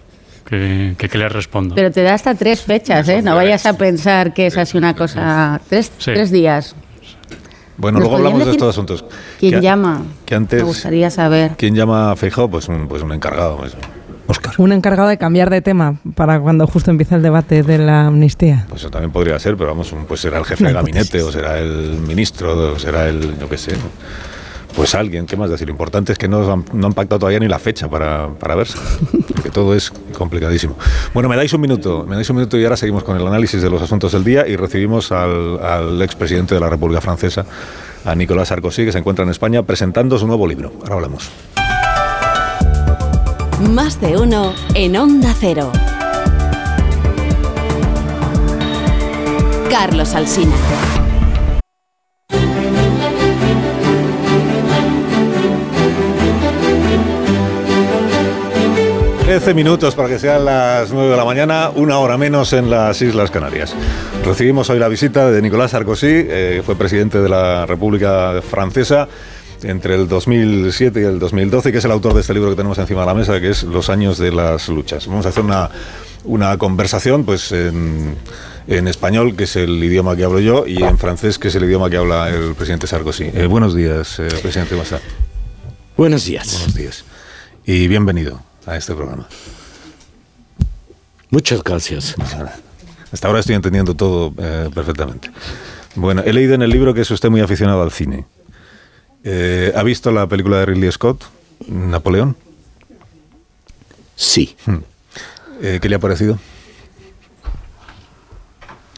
que, 0.49 0.95
que, 0.99 1.09
¿qué 1.09 1.19
le 1.19 1.29
respondo? 1.29 1.75
Pero 1.75 1.91
te 1.91 2.03
da 2.03 2.15
hasta 2.15 2.35
tres 2.35 2.63
fechas, 2.63 3.09
¿eh? 3.09 3.23
No 3.23 3.35
vayas 3.37 3.67
a 3.67 3.77
pensar 3.77 4.33
que 4.35 4.47
es 4.47 4.57
así 4.57 4.77
una 4.79 4.95
cosa. 4.95 5.61
Tres, 5.69 5.93
Sí. 5.99 6.13
tres 6.15 6.31
días. 6.31 6.75
Bueno, 7.79 7.99
¿Nos 7.99 8.09
luego 8.09 8.17
hablamos 8.19 8.45
de 8.47 8.53
estos 8.53 8.69
asuntos. 8.69 9.05
¿Quién 9.41 9.55
Que- 9.55 9.61
llama? 9.61 10.03
Que 10.27 10.35
antes, 10.35 10.61
Me 10.61 10.67
gustaría 10.67 11.11
saber. 11.11 11.53
¿Quién 11.57 11.75
llama 11.75 12.13
a 12.13 12.17
Feijó? 12.17 12.49
Pues 12.49 12.69
un, 12.69 12.87
pues 12.87 13.03
un 13.03 13.13
encargado. 13.13 13.59
Un 14.59 14.73
encargado 14.73 15.09
de 15.09 15.19
cambiar 15.19 15.51
de 15.51 15.63
tema 15.63 15.97
para 16.15 16.41
cuando 16.41 16.67
justo 16.67 16.91
empiece 16.91 17.15
el 17.15 17.23
debate 17.23 17.63
de 17.63 17.79
la 17.79 18.07
amnistía. 18.07 18.67
Pues 18.69 18.83
eso 18.83 18.91
también 18.91 19.11
podría 19.11 19.39
ser, 19.39 19.57
pero 19.57 19.71
vamos, 19.71 19.95
pues 20.09 20.21
será 20.21 20.39
el 20.39 20.45
jefe 20.45 20.65
de 20.65 20.73
gabinete, 20.73 21.19
hipótesis. 21.19 21.29
o 21.29 21.33
será 21.33 21.59
el 21.59 21.99
ministro, 22.07 22.73
o 22.73 22.79
será 22.79 23.09
el, 23.09 23.39
yo 23.39 23.49
qué 23.49 23.59
sé. 23.59 23.73
Pues 24.75 24.95
alguien, 24.95 25.27
¿qué 25.27 25.37
más 25.37 25.51
decir? 25.51 25.67
Lo 25.67 25.73
importante 25.73 26.13
es 26.13 26.19
que 26.19 26.29
no 26.29 26.51
han, 26.51 26.65
no 26.73 26.87
han 26.87 26.95
pactado 26.95 27.19
todavía 27.21 27.39
ni 27.39 27.47
la 27.47 27.59
fecha 27.59 27.89
para, 27.89 28.29
para 28.39 28.55
verse, 28.55 28.79
porque 29.35 29.51
todo 29.51 29.75
es 29.75 29.93
complicadísimo. 30.17 30.79
Bueno, 31.13 31.29
me 31.29 31.37
dais 31.37 31.53
un 31.53 31.61
minuto, 31.61 32.07
me 32.09 32.15
dais 32.15 32.29
un 32.31 32.37
minuto 32.37 32.57
y 32.57 32.65
ahora 32.65 32.77
seguimos 32.77 33.05
con 33.05 33.21
el 33.21 33.27
análisis 33.27 33.61
de 33.61 33.69
los 33.69 33.83
asuntos 33.83 34.13
del 34.13 34.25
día 34.25 34.47
y 34.49 34.57
recibimos 34.57 35.13
al, 35.13 35.61
al 35.63 36.01
expresidente 36.01 36.55
de 36.55 36.61
la 36.61 36.71
República 36.71 37.03
Francesa, 37.03 37.45
a 38.05 38.15
Nicolas 38.15 38.49
Sarkozy, 38.49 38.87
que 38.87 38.93
se 38.93 38.99
encuentra 38.99 39.25
en 39.25 39.31
España 39.31 39.63
presentando 39.63 40.19
su 40.19 40.27
nuevo 40.27 40.47
libro. 40.47 40.73
Ahora 40.83 40.95
hablamos. 40.95 41.31
Más 43.71 44.01
de 44.01 44.17
uno 44.17 44.55
en 44.75 44.97
Onda 44.97 45.35
Cero. 45.39 45.71
Carlos 49.71 50.15
Alsina. 50.15 50.53
Trece 59.21 59.55
minutos 59.55 59.95
para 59.95 60.09
que 60.09 60.19
sean 60.19 60.45
las 60.45 60.93
9 60.93 61.11
de 61.11 61.17
la 61.17 61.25
mañana, 61.25 61.71
una 61.75 61.99
hora 61.99 62.19
menos 62.19 62.53
en 62.53 62.69
las 62.69 63.01
Islas 63.01 63.31
Canarias. 63.31 63.75
Recibimos 64.25 64.69
hoy 64.69 64.79
la 64.79 64.89
visita 64.89 65.31
de 65.31 65.41
Nicolás 65.41 65.71
Sarkozy, 65.71 66.07
eh, 66.11 66.63
fue 66.67 66.77
presidente 66.77 67.19
de 67.19 67.29
la 67.29 67.65
República 67.65 68.43
Francesa 68.43 69.09
entre 69.63 69.95
el 69.95 70.09
2007 70.09 71.01
y 71.01 71.05
el 71.05 71.19
2012, 71.19 71.69
y 71.69 71.73
que 71.73 71.79
es 71.79 71.85
el 71.85 71.91
autor 71.91 72.15
de 72.15 72.21
este 72.21 72.35
libro 72.35 72.51
que 72.51 72.57
tenemos 72.57 72.79
encima 72.79 73.01
de 73.01 73.07
la 73.07 73.15
mesa, 73.15 73.41
que 73.41 73.51
es 73.51 73.63
Los 73.63 73.89
años 73.89 74.19
de 74.19 74.33
las 74.33 74.69
luchas. 74.69 75.07
Vamos 75.07 75.27
a 75.27 75.31
hacer 75.31 75.45
una, 75.45 75.71
una 76.25 76.57
conversación 76.59 77.25
pues 77.25 77.53
en, 77.53 78.17
en 78.67 78.89
español, 78.89 79.37
que 79.37 79.45
es 79.45 79.57
el 79.57 79.83
idioma 79.83 80.17
que 80.17 80.25
hablo 80.25 80.41
yo, 80.41 80.67
y 80.67 80.83
en 80.83 80.99
francés, 80.99 81.39
que 81.39 81.49
es 81.49 81.55
el 81.55 81.65
idioma 81.65 81.91
que 81.91 81.97
habla 81.97 82.29
el 82.29 82.55
presidente 82.55 82.87
Sarkozy. 82.87 83.31
Eh, 83.35 83.47
buenos 83.47 83.75
días, 83.75 84.19
eh, 84.19 84.29
presidente 84.43 84.77
Massa. 84.77 85.01
Buenos 85.97 86.25
días. 86.25 86.53
Buenos 86.53 86.75
días. 86.75 87.05
Y 87.65 87.89
bienvenido 87.89 88.41
a 88.67 88.77
este 88.77 88.95
programa. 88.95 89.29
Muchas 91.31 91.63
gracias. 91.63 92.15
Hasta 93.13 93.27
ahora 93.27 93.41
estoy 93.41 93.55
entendiendo 93.55 93.95
todo 93.95 94.33
eh, 94.39 94.71
perfectamente. 94.75 95.31
Bueno, 95.95 96.23
he 96.25 96.33
leído 96.33 96.55
en 96.55 96.63
el 96.63 96.71
libro 96.71 96.95
que 96.95 97.03
es 97.03 97.11
usted 97.11 97.31
muy 97.31 97.41
aficionado 97.41 97.83
al 97.83 97.91
cine. 97.91 98.25
Eh, 99.25 99.73
¿Ha 99.75 99.83
visto 99.83 100.11
la 100.11 100.27
película 100.27 100.59
de 100.59 100.67
Ridley 100.67 100.91
Scott, 100.93 101.25
Napoleón? 101.69 102.37
Sí. 104.17 104.57
Hmm. 104.67 104.79
Eh, 105.63 105.79
¿Qué 105.81 105.89
le 105.89 105.97
ha 105.97 105.99
parecido? 105.99 106.39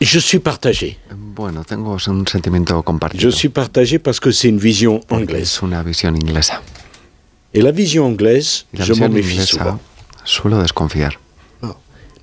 Je 0.01 0.21
suis 0.21 0.41
partagé. 0.43 0.99
Bueno, 1.15 1.65
tengo 1.65 1.97
un 2.09 2.27
sentimiento 2.27 2.83
compartido. 2.83 3.23
Je 3.31 3.35
suis 3.37 3.49
partagé 3.51 3.99
parce 3.99 4.21
que 4.21 4.33
c'est 4.33 4.49
une 4.49 4.59
vision 4.59 5.01
anglaise. 5.09 5.43
Es 5.57 5.63
una 5.63 5.83
visión 5.83 6.17
inglesa. 6.17 6.61
Et 7.53 7.63
la 7.63 7.71
vision 7.71 8.05
anglaise, 8.07 8.67
Y 8.73 8.79
la 8.79 8.85
je 8.85 8.93
m'en 8.95 9.09
visión 9.09 9.13
méfie 9.15 9.33
inglesa 9.35 9.65
souvent. 9.65 9.81
suelo 10.25 10.59
desconfiar. 10.61 11.19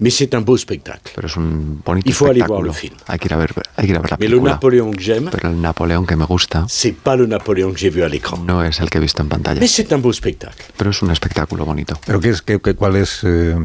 Mais 0.04 0.10
c'est 0.10 0.34
un 0.34 0.42
beau 0.42 0.58
spectacle. 0.58 1.12
Pero 1.14 1.28
es 1.28 1.38
un 1.38 1.80
bonito 1.86 2.10
Il 2.10 2.14
faut 2.14 2.26
aller 2.26 2.42
voir 2.42 2.62
espectáculo. 2.62 2.72
le 2.72 2.74
film. 2.74 2.96
Hay 3.08 3.20
que 3.20 3.28
ir 3.28 3.34
a 3.34 3.38
ver, 3.38 3.54
hay 3.78 3.86
que 3.86 3.92
ir 3.92 3.98
a 3.98 4.02
ver 4.02 4.10
la 4.12 4.18
Mais 4.18 4.30
le 4.30 4.36
película. 4.36 4.52
Napoléon 4.54 4.92
que 4.92 5.00
j'aime, 5.04 5.30
Pero 5.30 5.50
el 5.50 5.62
Napoleón 5.62 6.06
que 6.08 6.16
me 6.16 6.26
gusta 6.26 6.66
c'est 6.68 6.94
pas 6.96 7.16
le 7.16 7.28
Napoléon 7.28 7.72
que 7.72 7.78
j'ai 7.80 7.92
vu 7.92 8.02
à 8.04 8.10
l'écran. 8.10 8.38
no 8.44 8.64
es 8.64 8.80
el 8.80 8.90
que 8.90 8.98
he 8.98 9.02
visto 9.02 9.22
en 9.22 9.28
pantalla. 9.30 9.60
Mais 9.60 9.68
c'est 9.72 9.94
un 9.94 10.00
beau 10.02 10.12
spectacle. 10.12 10.64
Pero 10.76 10.90
es 10.90 11.02
un 11.04 11.12
espectáculo 11.12 11.66
bonito. 11.66 12.00
¿Pero 12.06 12.20
qué 12.20 12.30
es, 12.32 12.42
qué, 12.42 12.60
qué- 12.60 12.74
cuál 12.74 12.96
es, 12.96 13.20
eh, 13.24 13.56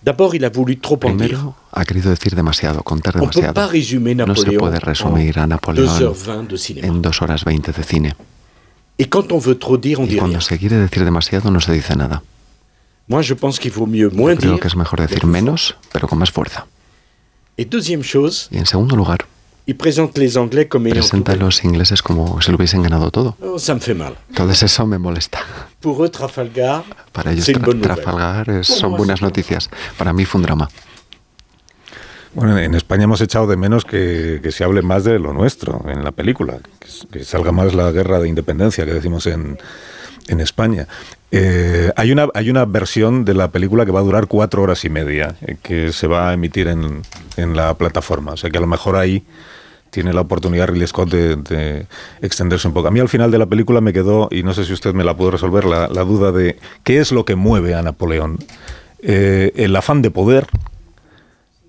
Primero, 0.03 1.55
ha 1.71 1.85
querido 1.85 2.09
decir 2.09 2.35
demasiado, 2.35 2.81
contar 2.83 3.17
On 3.17 3.21
ne 3.21 3.27
peut 3.27 3.41
demasiado. 3.41 4.25
No 4.25 4.35
se 4.35 4.51
puede 4.53 4.79
resumir 4.79 5.39
a 5.39 5.45
Napoleón 5.47 5.87
2h20 5.87 6.47
de 6.47 6.57
cinéma. 6.57 6.87
en 6.87 7.01
dos 7.01 7.21
horas 7.21 7.45
20 7.45 7.71
de 7.71 7.83
cine. 7.83 8.15
Et 8.97 9.09
quand 9.09 9.31
on 9.31 9.39
veut 9.39 9.57
trop 9.57 9.77
dire, 9.77 9.99
on 9.99 10.05
Y 10.05 10.17
cuando 10.17 10.41
se 10.41 10.57
quiere 10.57 10.77
decir 10.77 11.03
demasiado, 11.03 11.51
no 11.51 11.59
se 11.59 11.71
dice 11.73 11.95
nada. 11.95 12.23
Moi, 13.07 13.21
je 13.21 13.33
pense 13.33 13.59
qu'il 13.59 13.71
vaut 13.71 13.87
mieux 13.87 14.09
moins 14.09 14.37
Creo 14.37 14.59
que 14.59 14.67
es 14.67 14.75
mejor 14.75 15.01
decir 15.01 15.25
menos, 15.25 15.75
pero 15.91 16.07
con 16.07 16.17
más 16.17 16.31
fuerza. 16.31 16.65
Et 17.57 17.65
deuxième 17.65 18.03
chose, 18.03 18.47
Y 18.51 18.57
en 18.57 18.65
segundo 18.65 18.95
lugar, 18.95 19.27
les 19.67 20.37
Anglais 20.37 20.67
comme 20.67 20.87
ayant 20.87 21.01
tout 21.01 21.09
presenta 21.23 21.31
a 21.33 21.35
los 21.35 21.63
ingleses 21.63 22.01
como 22.01 22.41
si 22.41 22.51
lo 22.51 22.57
hubiesen 22.57 22.81
ganado 22.83 23.11
todo. 23.11 23.35
Oh, 23.41 23.57
ça 23.59 23.73
me 23.73 23.79
fait 23.79 23.93
mal. 23.93 24.15
Entonces 24.29 24.63
eso 24.63 24.85
me 24.85 24.97
molesta. 24.97 25.39
Pour 25.79 26.03
eux, 26.03 26.09
Trafalgar, 26.09 26.83
Para 27.11 27.31
ellos 27.31 27.45
Tra-. 27.47 27.81
Trafalgar 27.81 28.49
es- 28.49 28.67
son 28.67 28.91
moi, 28.91 28.97
buenas 28.99 29.21
noticias. 29.21 29.69
Para 29.97 30.13
mí 30.13 30.25
fue 30.25 30.39
un 30.39 30.43
drama. 30.45 30.69
Bueno, 32.33 32.57
en 32.57 32.75
España 32.75 33.03
hemos 33.03 33.19
echado 33.19 33.45
de 33.47 33.57
menos 33.57 33.83
que, 33.83 34.39
que 34.41 34.51
se 34.51 34.63
hable 34.63 34.81
más 34.81 35.03
de 35.03 35.19
lo 35.19 35.33
nuestro 35.33 35.83
en 35.87 36.03
la 36.03 36.11
película, 36.11 36.59
que, 36.79 37.19
que 37.19 37.23
salga 37.25 37.51
más 37.51 37.73
la 37.73 37.91
guerra 37.91 38.19
de 38.19 38.29
independencia 38.29 38.85
que 38.85 38.93
decimos 38.93 39.27
en, 39.27 39.57
en 40.27 40.39
España. 40.39 40.87
Eh, 41.31 41.91
hay, 41.95 42.11
una, 42.11 42.27
hay 42.33 42.49
una 42.49 42.65
versión 42.65 43.23
de 43.23 43.33
la 43.33 43.49
película 43.49 43.85
que 43.85 43.91
va 43.91 44.01
a 44.01 44.03
durar 44.03 44.27
cuatro 44.27 44.63
horas 44.63 44.83
y 44.83 44.89
media, 44.89 45.35
eh, 45.41 45.55
que 45.61 45.93
se 45.93 46.07
va 46.07 46.29
a 46.29 46.33
emitir 46.33 46.67
en, 46.67 47.01
en 47.37 47.55
la 47.55 47.73
plataforma. 47.75 48.33
O 48.33 48.37
sea 48.37 48.49
que 48.49 48.57
a 48.57 48.61
lo 48.61 48.67
mejor 48.67 48.97
ahí 48.97 49.23
tiene 49.91 50.13
la 50.13 50.21
oportunidad 50.21 50.67
Ridley 50.67 50.87
Scott 50.87 51.09
de, 51.09 51.35
de 51.35 51.85
extenderse 52.21 52.67
un 52.67 52.73
poco. 52.73 52.87
A 52.87 52.91
mí 52.91 52.99
al 52.99 53.09
final 53.09 53.29
de 53.29 53.37
la 53.37 53.45
película 53.45 53.81
me 53.81 53.93
quedó, 53.93 54.29
y 54.31 54.41
no 54.43 54.53
sé 54.53 54.65
si 54.65 54.73
usted 54.73 54.93
me 54.93 55.03
la 55.03 55.15
puede 55.15 55.31
resolver, 55.31 55.65
la, 55.65 55.87
la 55.87 56.03
duda 56.03 56.31
de 56.31 56.57
qué 56.83 56.99
es 56.99 57.11
lo 57.11 57.25
que 57.25 57.35
mueve 57.35 57.75
a 57.75 57.81
Napoleón. 57.81 58.39
Eh, 59.03 59.51
el 59.55 59.75
afán 59.75 60.01
de 60.01 60.11
poder, 60.11 60.47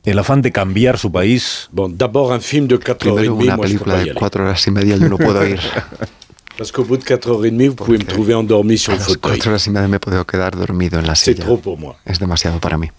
el 0.05 0.19
afán 0.19 0.43
de 0.43 0.53
cambiar 0.53 0.99
su 0.99 1.11
país. 1.11 1.69
Bon, 1.73 1.97
d'abord, 1.97 2.33
un 2.33 2.41
film 2.41 2.69
de 2.69 2.79
4 2.79 3.11
heures 3.11 3.27
et 3.27 3.29
Primero 3.29 3.55
una 3.55 3.57
película 3.57 3.97
de 3.99 4.15
cuatro 4.15 4.45
horas 4.45 4.67
y 4.67 4.71
media 4.71 4.97
yo 4.97 5.09
no 5.09 5.19
puedo 5.19 5.47
ir. 5.47 5.61
Parce 6.59 6.71
qu'au 6.73 6.85
bout 6.85 6.97
de 6.99 7.05
4 7.05 7.29
heures 7.31 7.45
et 7.45 7.51
demie, 7.51 7.69
vous 7.69 7.75
pouvez 7.75 7.99
me 7.99 8.05
trouver 8.05 8.35
endormi 8.35 8.77
sur 8.79 8.93
A 8.93 8.97
le 8.97 9.01
las 9.01 9.07
fauteuil. 9.09 9.21
cuatro 9.39 9.51
horas 9.51 9.67
y 9.67 9.71
media 9.71 9.89
me 9.89 9.99
puedo 9.99 10.25
quedar 10.27 10.55
dormido 10.57 10.99
en 10.99 11.07
la 11.07 11.15
C'est 11.15 11.33
silla. 11.35 11.45
trop 11.45 11.57
pour 11.57 11.79
moi. 11.79 11.97
Es 12.07 12.19
demasiado 12.19 12.59
para 12.61 12.77
mí. 12.79 12.91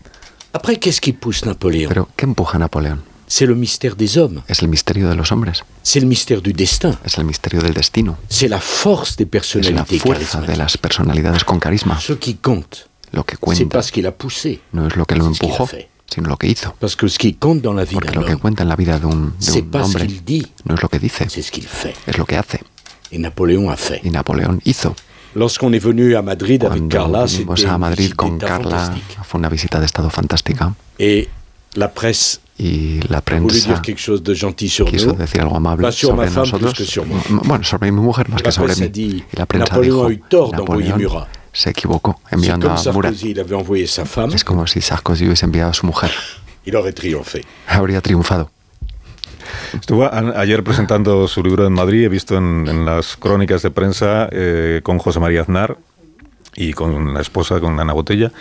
Après, 0.54 0.76
qu'est-ce 0.78 1.00
qui 1.02 1.14
pousse 1.14 1.46
Napoléon 1.46 1.90
Pero, 1.90 2.10
¿qué 2.16 2.26
empuja 2.26 2.58
a 2.58 2.60
Napoleón? 2.60 3.02
C'est 3.28 3.46
le 3.48 3.56
mystère 3.56 3.96
des 3.96 4.18
hommes. 4.18 4.42
Es 4.48 4.62
el 4.62 4.68
misterio 4.68 5.08
de 5.10 5.16
los 5.16 5.32
hombres. 5.32 5.64
C'est 5.82 6.00
le 6.02 6.08
mystère 6.08 6.42
du 6.42 6.54
destin. 6.54 6.98
Es 7.06 7.18
el 7.18 7.26
misterio 7.26 7.62
del 7.62 7.74
destino. 7.74 8.18
C'est 8.30 8.48
la 8.50 8.60
force 8.60 9.16
des 9.18 9.24
Es 9.24 9.26
la 9.26 9.32
personnalités 9.32 10.00
fuerza 10.00 10.40
de 10.42 10.46
charismatiques. 10.48 10.58
las 10.58 10.78
personalidades 10.78 11.44
con 11.44 11.60
carisma. 11.60 12.00
Ce 12.00 12.14
qui 12.14 12.36
compte, 12.36 12.88
Lo 13.12 13.24
que 13.24 13.36
c'est 13.36 13.40
cuenta 13.40 13.78
pas 13.78 13.82
ce 13.84 13.92
qu'il 13.92 14.06
a 14.08 14.12
poussé. 14.12 14.60
no 14.74 14.88
es 14.88 14.96
lo 14.96 15.06
que 15.06 15.16
lo 15.16 15.26
empujó, 15.28 15.68
sino 16.08 16.28
lo 16.28 16.38
que 16.38 16.48
hizo. 16.48 16.74
Parce 16.80 16.96
que 16.96 17.08
ce 17.08 17.18
qui 17.18 17.34
compte 17.36 17.62
dans 17.62 17.74
la 17.74 17.86
vie 17.86 17.94
Porque 17.96 18.10
d'un 18.12 18.20
lo 18.22 18.26
que 18.26 18.34
homme, 18.34 18.40
cuenta 18.42 18.64
en 18.64 18.68
la 18.70 18.76
vida 18.76 19.00
de 19.00 19.06
un, 19.08 19.16
de 19.28 19.32
c'est 19.40 19.60
un 19.62 19.70
pas 19.72 19.80
ce 19.84 19.86
hombre 19.86 20.00
qu'il 20.06 20.24
dit, 20.24 20.46
no 20.66 20.76
es 20.76 20.82
lo 20.82 20.90
que 20.90 21.00
dice, 21.00 21.24
c'est 21.30 21.42
ce 21.42 21.52
qu'il 21.52 21.66
fait. 21.68 21.96
es 22.08 22.18
lo 22.18 22.26
que 22.26 22.36
hace. 22.36 22.60
Napoléon 23.20 23.70
a 23.70 23.78
fait. 23.78 24.02
Y 24.04 24.10
Napoleón 24.10 24.62
hizo. 24.66 24.96
Lorsqu'on 25.36 25.74
est 25.74 25.84
venu 25.84 26.16
à 26.16 26.22
Madrid 26.22 26.64
avec 26.64 26.78
Cuando 26.78 26.96
Carla, 26.96 27.26
vinimos 27.26 27.66
a 27.66 27.78
Madrid 27.78 28.14
con 28.16 28.38
Carla, 28.38 28.94
fue 29.24 29.40
una 29.40 29.50
visita 29.50 29.80
de 29.80 29.86
estado 29.86 30.10
fantástica. 30.10 30.76
Et 31.00 31.28
la 31.76 31.92
presse 31.92 32.40
Y 32.58 33.00
la 33.08 33.22
prensa 33.22 33.82
quiso 33.82 34.18
decir 34.20 35.42
algo 35.42 35.56
amable 35.56 35.92
sobre 35.92 36.30
nosotros. 36.30 37.00
Bueno, 37.30 37.64
sobre 37.64 37.92
mi 37.92 38.00
mujer 38.00 38.30
más 38.30 38.44
que 38.44 38.52
sobre 38.52 38.76
mí. 38.76 38.92
Y 38.96 39.24
la 39.36 39.46
prensa 39.48 39.80
dijo, 39.80 40.10
Napoleón 40.52 41.02
se 41.52 41.72
equivocó 41.72 42.20
enviando 42.30 42.72
a 42.72 42.92
Murat. 42.92 43.16
Es 44.34 44.44
como 44.44 44.68
si 44.68 44.82
Sarkozy 44.82 45.26
hubiese 45.26 45.46
enviado 45.46 45.72
a 45.72 45.74
su 45.74 45.88
mujer. 45.88 46.12
Habría 47.68 48.02
triunfado. 48.02 48.52
Estuvo 49.74 50.10
ayer 50.14 50.64
presentando 50.64 51.28
su 51.28 51.44
libro 51.44 51.66
en 51.66 51.74
Madrid, 51.74 52.06
he 52.06 52.10
visto 52.10 52.38
en, 52.38 52.68
en 52.68 52.86
las 52.86 53.18
crónicas 53.18 53.62
de 53.62 53.72
prensa 53.72 54.30
eh, 54.32 54.82
con 54.84 55.00
José 55.00 55.20
María 55.20 55.42
Aznar 55.42 55.78
y 56.56 56.74
con 56.74 57.14
la 57.14 57.22
esposa, 57.22 57.60
con 57.60 57.80
Ana 57.80 57.94
Botella, 57.94 58.32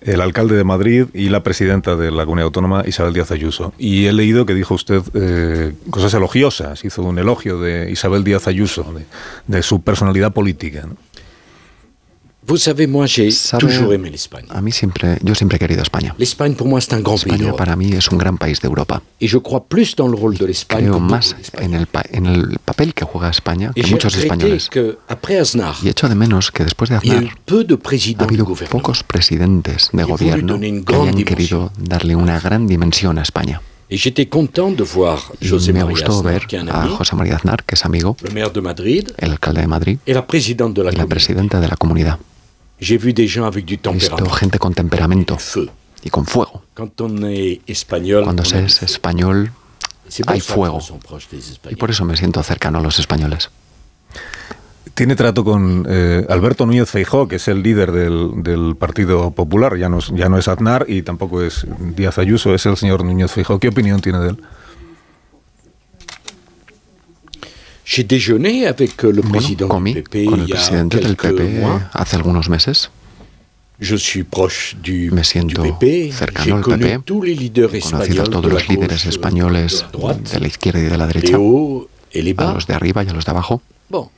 el 0.00 0.20
alcalde 0.20 0.56
de 0.56 0.64
Madrid 0.64 1.06
y 1.14 1.28
la 1.28 1.42
presidenta 1.42 1.96
de 1.96 2.10
la 2.10 2.24
comunidad 2.24 2.46
autónoma, 2.46 2.84
Isabel 2.86 3.12
Díaz 3.12 3.30
Ayuso. 3.30 3.72
Y 3.78 4.06
he 4.06 4.12
leído 4.12 4.46
que 4.46 4.54
dijo 4.54 4.74
usted 4.74 5.02
eh, 5.14 5.72
cosas 5.90 6.14
elogiosas, 6.14 6.84
hizo 6.84 7.02
un 7.02 7.18
elogio 7.18 7.60
de 7.60 7.90
Isabel 7.90 8.22
Díaz 8.22 8.46
Ayuso, 8.46 8.94
de, 9.46 9.62
su 9.62 9.82
personalidad 9.82 10.32
política. 10.32 10.86
Vous 12.48 12.58
savez, 12.58 12.86
moi, 12.86 13.06
j'ai 13.06 13.28
toujours 13.58 13.92
aimé 13.92 14.08
l'Espagne. 14.10 14.46
A 14.50 14.60
mí 14.60 14.70
siempre, 14.70 15.18
yo 15.22 15.34
siempre 15.34 15.56
he 15.56 15.58
querido 15.58 15.82
España. 15.82 16.14
L'Espagne, 16.16 16.54
pour 16.54 16.68
moi, 16.68 16.80
c'est 16.80 16.92
un 16.94 17.00
grand 17.00 17.18
pays 17.18 17.32
España 17.34 17.52
para 17.56 17.74
mí 17.74 17.92
es 17.92 18.08
un 18.12 18.18
gran 18.18 18.36
país 18.36 18.60
de 18.60 18.68
Europa. 18.68 19.02
Et 19.20 19.26
je 19.26 19.38
crois 19.38 19.64
plus 19.66 19.96
dans 19.96 20.06
le 20.06 20.16
rôle 20.16 20.36
de 20.36 20.46
l'Espagne 20.46 20.84
Creo 20.86 21.00
más 21.00 21.34
en 21.58 21.74
el, 21.74 21.88
en 22.12 22.26
el 22.26 22.58
papel 22.64 22.94
que 22.94 23.04
juega 23.04 23.30
España 23.30 23.72
que 23.74 23.82
muchos 23.90 24.16
españoles. 24.16 24.68
que, 24.70 24.96
après 25.08 25.38
Aznar, 25.38 25.74
Y 25.82 25.88
echo 25.88 26.08
de 26.08 26.14
menos 26.14 26.52
que 26.52 26.62
después 26.62 26.88
de 26.90 26.96
y 27.02 27.10
Aznar 27.10 27.36
peu 27.44 27.64
de 27.64 27.74
ha 27.74 28.22
habido 28.24 28.44
gouvernement. 28.44 28.70
pocos 28.70 29.02
presidentes 29.02 29.90
de 29.92 30.02
Y 30.02 30.06
gobierno 30.06 30.58
que 30.60 30.66
hayan 30.66 30.84
dimension. 30.84 31.24
querido 31.24 31.72
darle 31.78 32.14
una 32.14 32.38
gran 32.38 32.68
dimensión 32.68 33.18
a 33.18 33.22
España. 33.22 33.60
De 33.88 33.96
Y 33.96 33.98
José 35.48 35.72
me 35.72 35.84
María 35.84 35.90
gustó 35.90 36.18
Aznar, 36.18 36.32
ver 36.48 36.70
a 36.70 36.88
José 36.88 37.16
María 37.16 37.36
Aznar, 37.36 37.64
que 37.64 37.74
es 37.76 37.84
amigo, 37.84 38.16
de 38.22 39.14
el 39.18 39.30
alcalde 39.32 39.60
de 39.62 39.66
Madrid 39.66 39.98
de 40.04 40.12
y 40.12 40.14
la 40.14 41.06
presidenta 41.06 41.60
de 41.60 41.68
la 41.68 41.76
comunidad. 41.76 42.18
J'ai 42.80 42.98
vu 42.98 43.12
des 43.12 43.26
gens 43.26 43.44
avec 43.46 43.64
du 43.64 43.74
He 43.74 43.78
visto 43.94 44.16
gente 44.38 44.58
con 44.58 44.74
temperamento 44.74 45.36
y 46.02 46.10
con 46.10 46.26
fuego. 46.26 46.62
Cuando 48.24 48.44
se 48.44 48.64
es 48.64 48.82
español 48.82 49.50
hay 50.26 50.40
fuego. 50.40 50.78
y 51.70 51.76
por 51.76 51.90
eso 51.90 52.04
me 52.04 52.16
siento 52.16 52.42
cercano 52.42 52.78
a 52.78 52.82
los 52.82 52.98
españoles. 52.98 53.50
Tiene 54.94 55.14
trato 55.14 55.44
con 55.44 55.84
eh, 55.88 56.24
Alberto 56.30 56.64
Núñez 56.64 56.88
Feijó, 56.88 57.28
que 57.28 57.36
es 57.36 57.48
el 57.48 57.62
líder 57.62 57.92
del, 57.92 58.42
del 58.42 58.76
Partido 58.76 59.30
Popular, 59.30 59.76
ya 59.76 59.88
no, 59.90 59.98
es- 59.98 60.10
ya 60.14 60.28
no 60.30 60.38
es 60.38 60.48
Aznar 60.48 60.86
y 60.88 61.02
tampoco 61.02 61.42
es 61.42 61.66
Díaz 61.96 62.16
Ayuso, 62.18 62.54
es 62.54 62.64
el 62.66 62.76
señor 62.78 63.04
Núñez 63.04 63.30
Feijó. 63.32 63.58
¿Qué 63.58 63.68
opinión 63.68 64.00
tiene 64.00 64.20
de 64.20 64.30
él? 64.30 64.38
J'ai 67.88 68.02
déjeuné 68.04 68.66
avec 68.66 69.04
euh, 69.04 69.12
le 69.12 69.22
Bueno, 69.22 69.38
président 69.38 69.68
comí 69.68 69.94
du 69.94 70.02
PP 70.02 70.24
con 70.26 70.40
el 70.40 70.48
presidente 70.48 70.96
del 70.96 71.14
PP 71.16 71.60
mois. 71.60 71.82
hace 71.92 72.16
algunos 72.16 72.48
meses. 72.48 72.90
Je 73.78 73.94
suis 73.94 74.24
proche 74.24 74.74
du, 74.82 75.10
Me 75.12 75.18
du 75.20 75.24
siento 75.24 75.62
PP. 75.62 76.10
cercano 76.12 76.56
al 76.56 76.62
PP. 76.62 76.94
He 76.94 77.80
conocido 77.80 78.22
a 78.22 78.26
todos 78.26 78.50
los 78.52 78.68
líderes 78.68 79.04
gauche, 79.04 79.08
españoles 79.10 79.84
de 79.92 79.98
la 80.02 80.14
de 80.14 80.40
la 80.40 80.46
izquierda 80.48 80.80
y 80.80 80.84
de 80.84 80.96
la 80.98 81.06
derecha, 81.06 81.36
a 81.36 82.52
los 82.54 82.66
de 82.66 82.74
arriba 82.74 83.04
y 83.04 83.08
a 83.08 83.12
los 83.12 83.24
de 83.24 83.30
abajo. 83.30 83.62
Bon, 83.88 84.08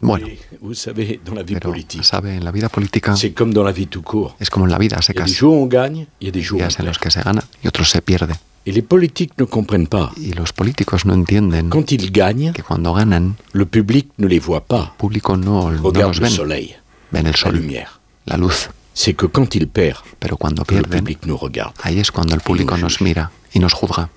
Bueno, 0.00 0.26
savez, 0.74 1.18
dans 1.24 1.34
la 1.34 1.42
vie 1.42 1.54
pero 1.58 1.70
politique, 1.70 2.04
sabe, 2.04 2.36
en 2.36 2.44
la 2.44 2.52
vida 2.52 2.68
política 2.68 3.14
c'est 3.16 3.32
comme 3.32 3.52
dans 3.52 3.64
la 3.64 3.72
vie 3.72 3.88
tout 3.88 4.02
court. 4.02 4.36
es 4.40 4.48
como 4.48 4.64
en 4.64 4.70
la 4.70 4.78
vida, 4.78 4.96
a 4.96 5.02
secas. 5.02 5.26
jours 5.26 5.54
où 5.56 5.62
on 5.64 5.66
gagne, 5.66 6.06
il 6.20 6.26
y 6.26 6.28
a 6.28 6.32
des 6.32 6.40
jours 6.40 6.60
où 6.60 6.64
on 6.64 6.68
Días 6.68 6.76
en 6.80 6.84
los 6.86 6.98
que 6.98 7.10
se 7.10 7.20
gana 7.20 7.42
y 7.62 7.68
otros 7.68 7.90
se 7.90 8.00
pierde. 8.02 8.34
Et 8.66 8.72
les 8.72 8.82
politiques 8.82 9.32
ne 9.38 9.44
comprennent 9.46 9.86
pas. 9.86 10.12
Y 10.16 10.32
los 10.34 10.52
políticos 10.52 11.06
no 11.06 11.14
entienden 11.14 11.70
Quand 11.70 11.90
ils 11.90 12.10
gagnent, 12.12 12.52
que 12.52 12.62
cuando 12.62 12.92
ganan, 12.92 13.36
le 13.52 13.64
public 13.64 14.08
ne 14.18 14.26
les 14.26 14.40
voit 14.40 14.64
pas. 14.66 14.90
el 14.92 14.96
público 14.98 15.36
no, 15.36 15.70
no 15.70 15.90
los 15.90 16.20
le 16.20 16.28
soleil, 16.28 16.76
ven 17.10 17.26
el 17.26 17.32
la 17.32 17.38
sol, 17.38 17.54
lumière. 17.54 18.00
la 18.26 18.36
luz. 18.36 18.68
C'est 18.94 19.14
que 19.14 19.26
quand 19.26 19.54
ils 19.54 19.68
perdent, 19.68 20.02
Pero 20.18 20.36
cuando 20.36 20.62
le 20.62 20.66
pierden, 20.66 20.98
public 21.00 21.24
nous 21.24 21.36
regarde. 21.38 21.72
ahí 21.82 21.98
es 21.98 22.10
cuando 22.10 22.34
el 22.34 22.40
público 22.40 22.76
nos 22.76 23.00
mira 23.00 23.30
y 23.54 23.58
nos 23.58 23.72
juzga. 23.72 24.10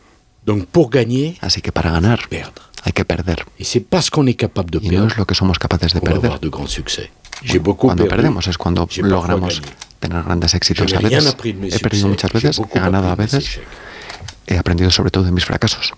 Donc 0.45 0.65
pour 0.65 0.89
gagner, 0.89 1.37
Así 1.39 1.61
que 1.61 1.71
para 1.71 1.91
ganar 1.91 2.27
perdre. 2.27 2.63
Hay 2.83 2.93
que 2.93 3.05
perder. 3.05 3.45
Et 3.59 3.63
c'est 3.63 3.79
parce 3.79 4.09
qu'on 4.09 4.25
est 4.27 4.35
capable 4.35 4.71
de 4.71 4.79
Y 4.81 4.89
no 4.89 5.07
es 5.07 5.17
lo 5.17 5.25
que 5.25 5.35
somos 5.35 5.59
capaces 5.59 5.93
de 5.93 6.01
perder. 6.01 6.31
Cuando 7.77 8.03
perdu. 8.03 8.09
perdemos 8.09 8.47
es 8.47 8.57
cuando 8.57 8.87
logramos 9.01 9.61
tener 9.99 10.23
grandes 10.23 10.53
éxitos. 10.53 10.93
A 10.93 10.99
veces 10.99 11.35
he 11.43 11.79
perdido 11.79 12.07
muchas 12.07 12.31
veces, 12.31 12.61
he 12.73 12.79
ganado 12.79 13.09
a 13.09 13.15
veces, 13.15 13.59
he 14.47 14.57
aprendido 14.57 14.91
sobre 14.91 15.11
todo 15.11 15.23
de 15.23 15.31
mis 15.31 15.45
fracasos. 15.45 15.93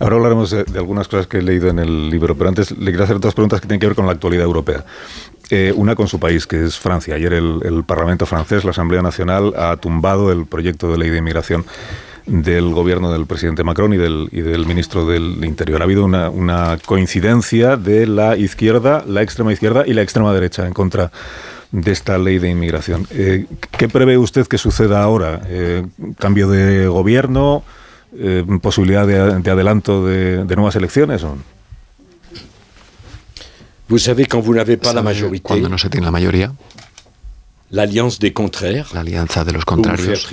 Ahora 0.00 0.16
hablaremos 0.16 0.50
de, 0.50 0.64
de 0.64 0.78
algunas 0.78 1.06
cosas 1.06 1.28
que 1.28 1.38
he 1.38 1.42
leído 1.42 1.68
en 1.68 1.78
el 1.78 2.10
libro, 2.10 2.36
pero 2.36 2.48
antes 2.48 2.72
le 2.72 2.90
quiero 2.90 3.04
hacer 3.04 3.20
dos 3.20 3.34
preguntas 3.34 3.60
que 3.60 3.68
tienen 3.68 3.78
que 3.78 3.86
ver 3.86 3.94
con 3.94 4.06
la 4.06 4.12
actualidad 4.12 4.44
europea. 4.44 4.84
Eh, 5.50 5.72
una 5.76 5.94
con 5.94 6.08
su 6.08 6.18
país, 6.18 6.46
que 6.46 6.64
es 6.64 6.78
Francia. 6.78 7.14
Ayer 7.14 7.34
el, 7.34 7.60
el 7.62 7.84
Parlamento 7.84 8.26
francés, 8.26 8.64
la 8.64 8.70
Asamblea 8.70 9.02
Nacional, 9.02 9.52
ha 9.56 9.76
tumbado 9.76 10.32
el 10.32 10.46
proyecto 10.46 10.90
de 10.90 10.98
ley 10.98 11.10
de 11.10 11.18
inmigración 11.18 11.64
del 12.26 12.72
gobierno 12.72 13.12
del 13.12 13.26
presidente 13.26 13.64
Macron 13.64 13.92
y 13.94 13.96
del, 13.96 14.28
y 14.32 14.40
del 14.40 14.66
ministro 14.66 15.06
del 15.06 15.44
Interior. 15.44 15.80
Ha 15.80 15.84
habido 15.84 16.04
una, 16.04 16.30
una 16.30 16.78
coincidencia 16.84 17.76
de 17.76 18.06
la 18.06 18.36
izquierda, 18.36 19.04
la 19.06 19.22
extrema 19.22 19.52
izquierda 19.52 19.84
y 19.86 19.92
la 19.92 20.02
extrema 20.02 20.32
derecha 20.32 20.66
en 20.66 20.72
contra 20.72 21.10
de 21.72 21.90
esta 21.90 22.18
ley 22.18 22.38
de 22.38 22.50
inmigración. 22.50 23.06
Eh, 23.10 23.46
¿Qué 23.76 23.88
prevé 23.88 24.18
usted 24.18 24.46
que 24.46 24.58
suceda 24.58 25.02
ahora? 25.02 25.40
Eh, 25.46 25.86
¿Cambio 26.18 26.48
de 26.48 26.86
gobierno? 26.86 27.64
Eh, 28.16 28.44
¿Posibilidad 28.60 29.06
de, 29.06 29.40
de 29.40 29.50
adelanto 29.50 30.04
de, 30.04 30.44
de 30.44 30.56
nuevas 30.56 30.76
elecciones? 30.76 31.24
o? 31.24 31.36
Vous 33.88 33.98
savez, 33.98 34.26
quand 34.26 34.40
vous 34.42 34.54
n'avez 34.54 34.76
pas 34.76 34.92
la 34.94 35.00
Sabe, 35.02 35.04
majorité, 35.04 35.42
Cuando 35.42 35.68
no 35.68 35.76
se 35.78 35.90
tiene 35.90 36.06
la 36.06 36.10
mayoría, 36.12 36.52
l'alliance 37.70 38.18
des 38.18 38.32
contraires 38.32 38.92
La 38.94 39.00
alianza 39.00 39.44
de 39.44 39.52
los 39.52 39.64
contrarios. 39.64 40.26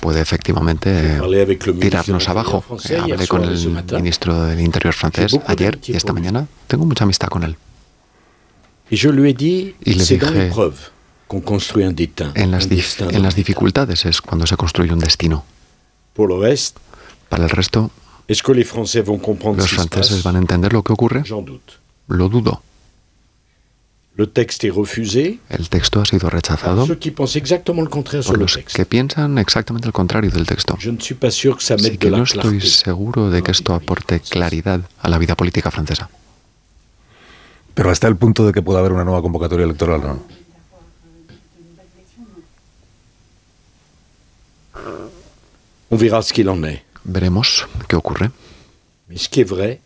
Puede 0.00 0.20
efectivamente 0.20 1.16
eh, 1.18 1.56
tirarnos 1.80 2.28
abajo. 2.28 2.64
Eh, 2.88 2.98
Hablé 2.98 3.26
con 3.26 3.44
el 3.44 3.58
ministro 3.92 4.44
del 4.44 4.60
Interior 4.60 4.94
francés 4.94 5.38
ayer 5.46 5.78
y 5.86 5.96
esta 5.96 6.12
mañana. 6.12 6.46
Tengo 6.66 6.84
mucha 6.84 7.04
amistad 7.04 7.28
con 7.28 7.42
él. 7.42 7.56
Y 9.84 9.94
le 9.94 10.04
dije. 10.04 10.50
En 12.34 12.50
las, 12.52 12.68
en 12.70 13.22
las 13.22 13.34
dificultades 13.34 14.04
es 14.04 14.20
cuando 14.20 14.46
se 14.46 14.56
construye 14.56 14.92
un 14.92 15.00
destino. 15.00 15.44
Para 17.28 17.44
el 17.44 17.50
resto, 17.50 17.90
los 18.28 19.68
franceses 19.70 20.22
van 20.22 20.36
a 20.36 20.38
entender 20.38 20.72
lo 20.72 20.82
que 20.82 20.92
ocurre. 20.92 21.24
Lo 22.08 22.28
dudo. 22.28 22.62
Le 24.18 24.26
texte 24.26 24.64
est 24.64 24.70
refusé 24.70 25.40
El 25.50 25.68
texto 25.68 26.00
ha 26.00 26.04
sido 26.06 26.30
rechazado 26.30 26.86
ceux 26.86 26.94
qui 26.98 27.10
pensent 27.10 27.36
exactement 27.36 27.82
le 27.82 27.88
contraire 27.90 28.22
sur 28.22 28.32
por 28.32 28.38
le 28.38 28.44
los 28.44 28.54
texte. 28.54 28.74
que 28.76 28.86
piensan 28.86 29.36
exactamente 29.36 29.86
el 29.86 29.92
contrario 29.92 30.30
del 30.30 30.46
texto. 30.46 30.74
Je 30.78 30.90
ne 30.90 30.98
suis 31.00 31.14
pas 31.14 31.30
sûr 31.30 31.56
que 31.58 31.62
ça 31.62 31.74
Así 31.74 31.82
mette 31.84 31.92
de 31.94 31.98
que 31.98 32.08
la 32.10 32.18
no 32.18 32.24
estoy 32.24 32.58
clarté. 32.58 32.66
seguro 32.66 33.28
de 33.30 33.42
que 33.42 33.50
esto 33.50 33.74
aporte 33.74 34.20
claridad 34.20 34.80
a 35.02 35.08
la 35.10 35.18
vida 35.18 35.34
política 35.36 35.70
francesa. 35.70 36.08
Pero 37.74 37.90
hasta 37.90 38.08
el 38.08 38.16
punto 38.16 38.46
de 38.46 38.52
que 38.54 38.62
pueda 38.62 38.78
haber 38.78 38.92
una 38.92 39.04
nueva 39.04 39.20
convocatoria 39.20 39.64
electoral, 39.66 40.00
¿no? 40.00 40.22
On 45.90 45.96
verra 45.96 46.22
ce 46.22 46.32
qu'il 46.32 46.48
en 46.48 46.62
est. 46.64 46.82
Veremos 47.04 47.66
qué 47.88 47.96
ocurre. 47.96 48.30
Mais 49.08 49.16
ce 49.18 49.28
qui 49.28 49.40
est 49.40 49.44
vrai, 49.48 49.80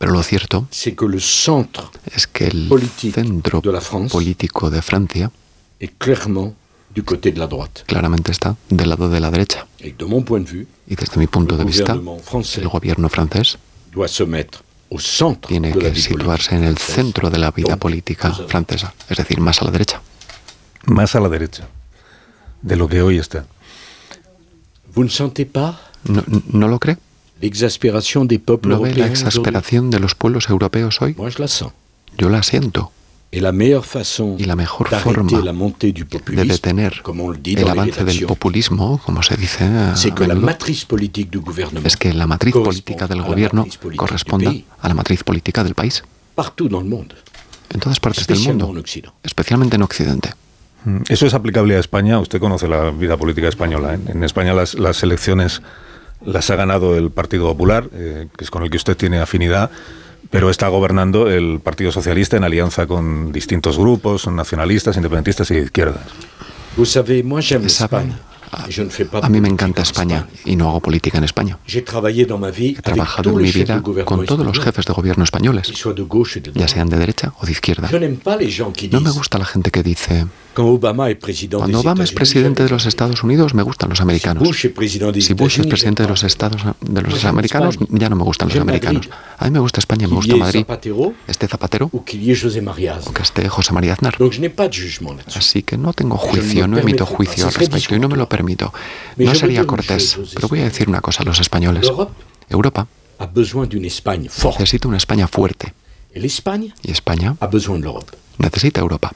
Pero 0.00 0.12
lo 0.12 0.22
cierto 0.22 0.66
c'est 0.70 0.94
que 0.96 1.06
le 1.06 1.20
centre 1.20 1.84
es 2.16 2.26
que 2.26 2.46
el 2.46 2.68
Politique 2.68 3.14
centro 3.14 3.60
de 3.60 3.70
la 3.70 3.82
France 3.82 4.10
político 4.10 4.70
de 4.70 4.80
Francia 4.80 5.30
est 5.78 5.92
clairement 5.98 6.54
du 6.94 7.02
côté 7.02 7.30
de 7.32 7.38
la 7.38 7.46
droite. 7.46 7.84
claramente 7.86 8.32
está 8.32 8.56
del 8.70 8.88
lado 8.88 9.10
de 9.10 9.20
la 9.20 9.30
derecha. 9.30 9.66
Et 9.78 9.92
de 9.92 10.06
mon 10.06 10.22
point 10.24 10.40
de 10.40 10.50
vue, 10.50 10.66
Y 10.88 10.96
desde 10.96 11.18
mi 11.18 11.26
punto 11.26 11.54
de 11.58 11.64
vista, 11.64 11.92
el 11.92 12.68
gobierno 12.68 13.08
francés 13.10 13.58
doit 13.92 14.08
se 14.08 14.24
mettre 14.24 14.62
au 14.90 14.98
centre 14.98 15.48
tiene 15.48 15.68
de 15.70 15.74
la 15.76 15.88
que 15.88 15.90
vie 15.90 16.02
situarse 16.02 16.54
en 16.56 16.64
el 16.64 16.78
centro 16.78 17.28
de 17.28 17.38
la 17.38 17.50
vida 17.50 17.72
Donc, 17.72 17.80
política 17.82 18.32
francesa, 18.48 18.94
es 19.08 19.18
decir, 19.18 19.38
más 19.40 19.60
a 19.60 19.66
la 19.66 19.70
derecha. 19.70 20.00
Más 20.86 21.14
a 21.14 21.20
la 21.20 21.28
derecha 21.28 21.68
de 22.62 22.74
lo 22.76 22.88
que 22.88 23.02
hoy 23.02 23.18
está. 23.18 23.44
Vous 24.94 25.04
ne 25.04 25.10
sentez 25.10 25.44
pas 25.44 25.76
¿No, 26.04 26.24
no 26.52 26.66
lo 26.68 26.78
cree? 26.78 26.96
¿No 27.40 28.80
ve 28.80 28.94
la 28.94 29.06
exasperación 29.06 29.90
de 29.90 30.00
los 30.00 30.14
pueblos 30.14 30.48
europeos 30.48 31.00
hoy? 31.00 31.16
Yo 32.18 32.28
la 32.28 32.42
siento. 32.42 32.92
Y 33.32 34.44
la 34.44 34.56
mejor 34.56 34.88
forma 34.88 35.40
de 35.40 36.44
detener 36.44 37.02
el 37.44 37.68
avance 37.68 38.04
del 38.04 38.26
populismo, 38.26 39.00
como 39.04 39.22
se 39.22 39.36
dice 39.36 39.64
a 39.64 39.94
menudo, 40.26 40.50
es 41.84 41.96
que 41.96 42.12
la 42.12 42.26
matriz 42.26 42.54
política 42.54 43.06
del 43.06 43.22
gobierno 43.22 43.66
corresponda 43.96 44.52
a 44.80 44.88
la 44.88 44.94
matriz 44.94 45.22
política 45.22 45.62
del 45.62 45.74
país, 45.74 46.02
en 47.72 47.80
todas 47.80 48.00
partes 48.00 48.26
del 48.26 48.40
mundo, 48.40 48.74
especialmente 49.22 49.76
en 49.76 49.82
Occidente. 49.82 50.34
Mm, 50.84 51.02
¿Eso 51.08 51.26
es 51.26 51.34
aplicable 51.34 51.76
a 51.76 51.78
España? 51.78 52.18
Usted 52.18 52.40
conoce 52.40 52.66
la 52.66 52.90
vida 52.90 53.16
política 53.16 53.48
española. 53.48 53.94
¿eh? 53.94 53.98
En 54.08 54.24
España 54.24 54.54
las, 54.54 54.74
las 54.74 55.02
elecciones 55.02 55.62
las 56.24 56.50
ha 56.50 56.56
ganado 56.56 56.96
el 56.96 57.10
Partido 57.10 57.46
Popular, 57.46 57.88
eh, 57.92 58.28
que 58.36 58.44
es 58.44 58.50
con 58.50 58.62
el 58.62 58.70
que 58.70 58.76
usted 58.76 58.96
tiene 58.96 59.20
afinidad, 59.20 59.70
pero 60.30 60.50
está 60.50 60.68
gobernando 60.68 61.30
el 61.30 61.60
Partido 61.60 61.92
Socialista 61.92 62.36
en 62.36 62.44
alianza 62.44 62.86
con 62.86 63.32
distintos 63.32 63.78
grupos, 63.78 64.26
nacionalistas, 64.26 64.96
independentistas 64.96 65.50
y 65.50 65.54
de 65.54 65.62
izquierdas. 65.62 66.06
Saben, 67.68 68.12
pas 68.50 68.76
de 68.76 69.08
A 69.22 69.28
mí 69.28 69.40
me 69.40 69.48
encanta 69.48 69.80
en 69.80 69.82
España 69.82 70.26
y 70.44 70.56
no 70.56 70.68
hago 70.68 70.80
política 70.80 71.18
en 71.18 71.24
España. 71.24 71.58
He 71.66 71.82
trabajado 71.82 73.30
en 73.30 73.36
mi 73.36 73.52
vida 73.52 73.82
con 74.04 74.26
todos 74.26 74.44
los 74.44 74.58
jefes 74.58 74.84
de 74.86 74.92
gobierno 74.92 75.24
españoles, 75.24 75.72
ya 76.54 76.68
sean 76.68 76.88
de 76.88 76.98
derecha 76.98 77.32
o 77.40 77.46
de 77.46 77.52
izquierda. 77.52 77.88
No 77.90 79.00
me 79.00 79.10
gusta 79.10 79.38
la 79.38 79.44
gente 79.44 79.70
que 79.70 79.82
dice, 79.82 80.26
cuando 80.54 81.80
Obama 81.80 82.04
es 82.04 82.12
presidente 82.12 82.62
de 82.62 82.68
los 82.68 82.86
Estados 82.86 83.22
Unidos, 83.22 83.54
me 83.54 83.62
gustan 83.62 83.90
los 83.90 84.00
americanos. 84.00 84.42
Si 84.58 85.34
Bush 85.34 85.60
es 85.60 85.66
presidente 85.66 86.02
de 86.02 86.08
los. 86.08 86.24
Estados 86.24 86.62
de 86.80 87.02
los 87.02 87.24
americanos, 87.24 87.78
ya 87.88 88.08
no 88.08 88.16
me 88.16 88.24
gustan 88.24 88.48
los 88.48 88.58
americanos. 88.58 89.08
A 89.38 89.44
mí 89.46 89.50
me 89.50 89.58
gusta 89.60 89.80
España, 89.80 90.06
me 90.06 90.14
gusta 90.14 90.36
Madrid, 90.36 90.66
esté 91.26 91.48
Zapatero 91.48 91.88
o 91.92 92.04
que 92.04 93.22
esté 93.22 93.48
José 93.48 93.72
María 93.72 93.94
Aznar. 93.94 94.16
Así 95.34 95.62
que 95.62 95.76
no 95.76 95.92
tengo 95.92 96.16
juicio, 96.16 96.68
no 96.68 96.78
emito 96.78 97.06
juicio 97.06 97.46
al 97.46 97.54
respecto 97.54 97.94
y 97.94 98.00
no 98.00 98.08
me 98.08 98.16
lo 98.16 98.28
permito. 98.28 98.72
No 99.16 99.34
sería 99.34 99.66
cortés, 99.66 100.18
pero 100.34 100.48
voy 100.48 100.60
a 100.60 100.64
decir 100.64 100.88
una 100.88 101.00
cosa 101.00 101.22
a 101.22 101.26
los 101.26 101.40
españoles. 101.40 101.90
Europa 102.48 102.86
necesita 104.58 104.88
una 104.88 104.96
España 104.96 105.28
fuerte 105.28 105.74
y 106.82 106.90
España 106.90 107.36
necesita 108.38 108.80
Europa. 108.80 109.12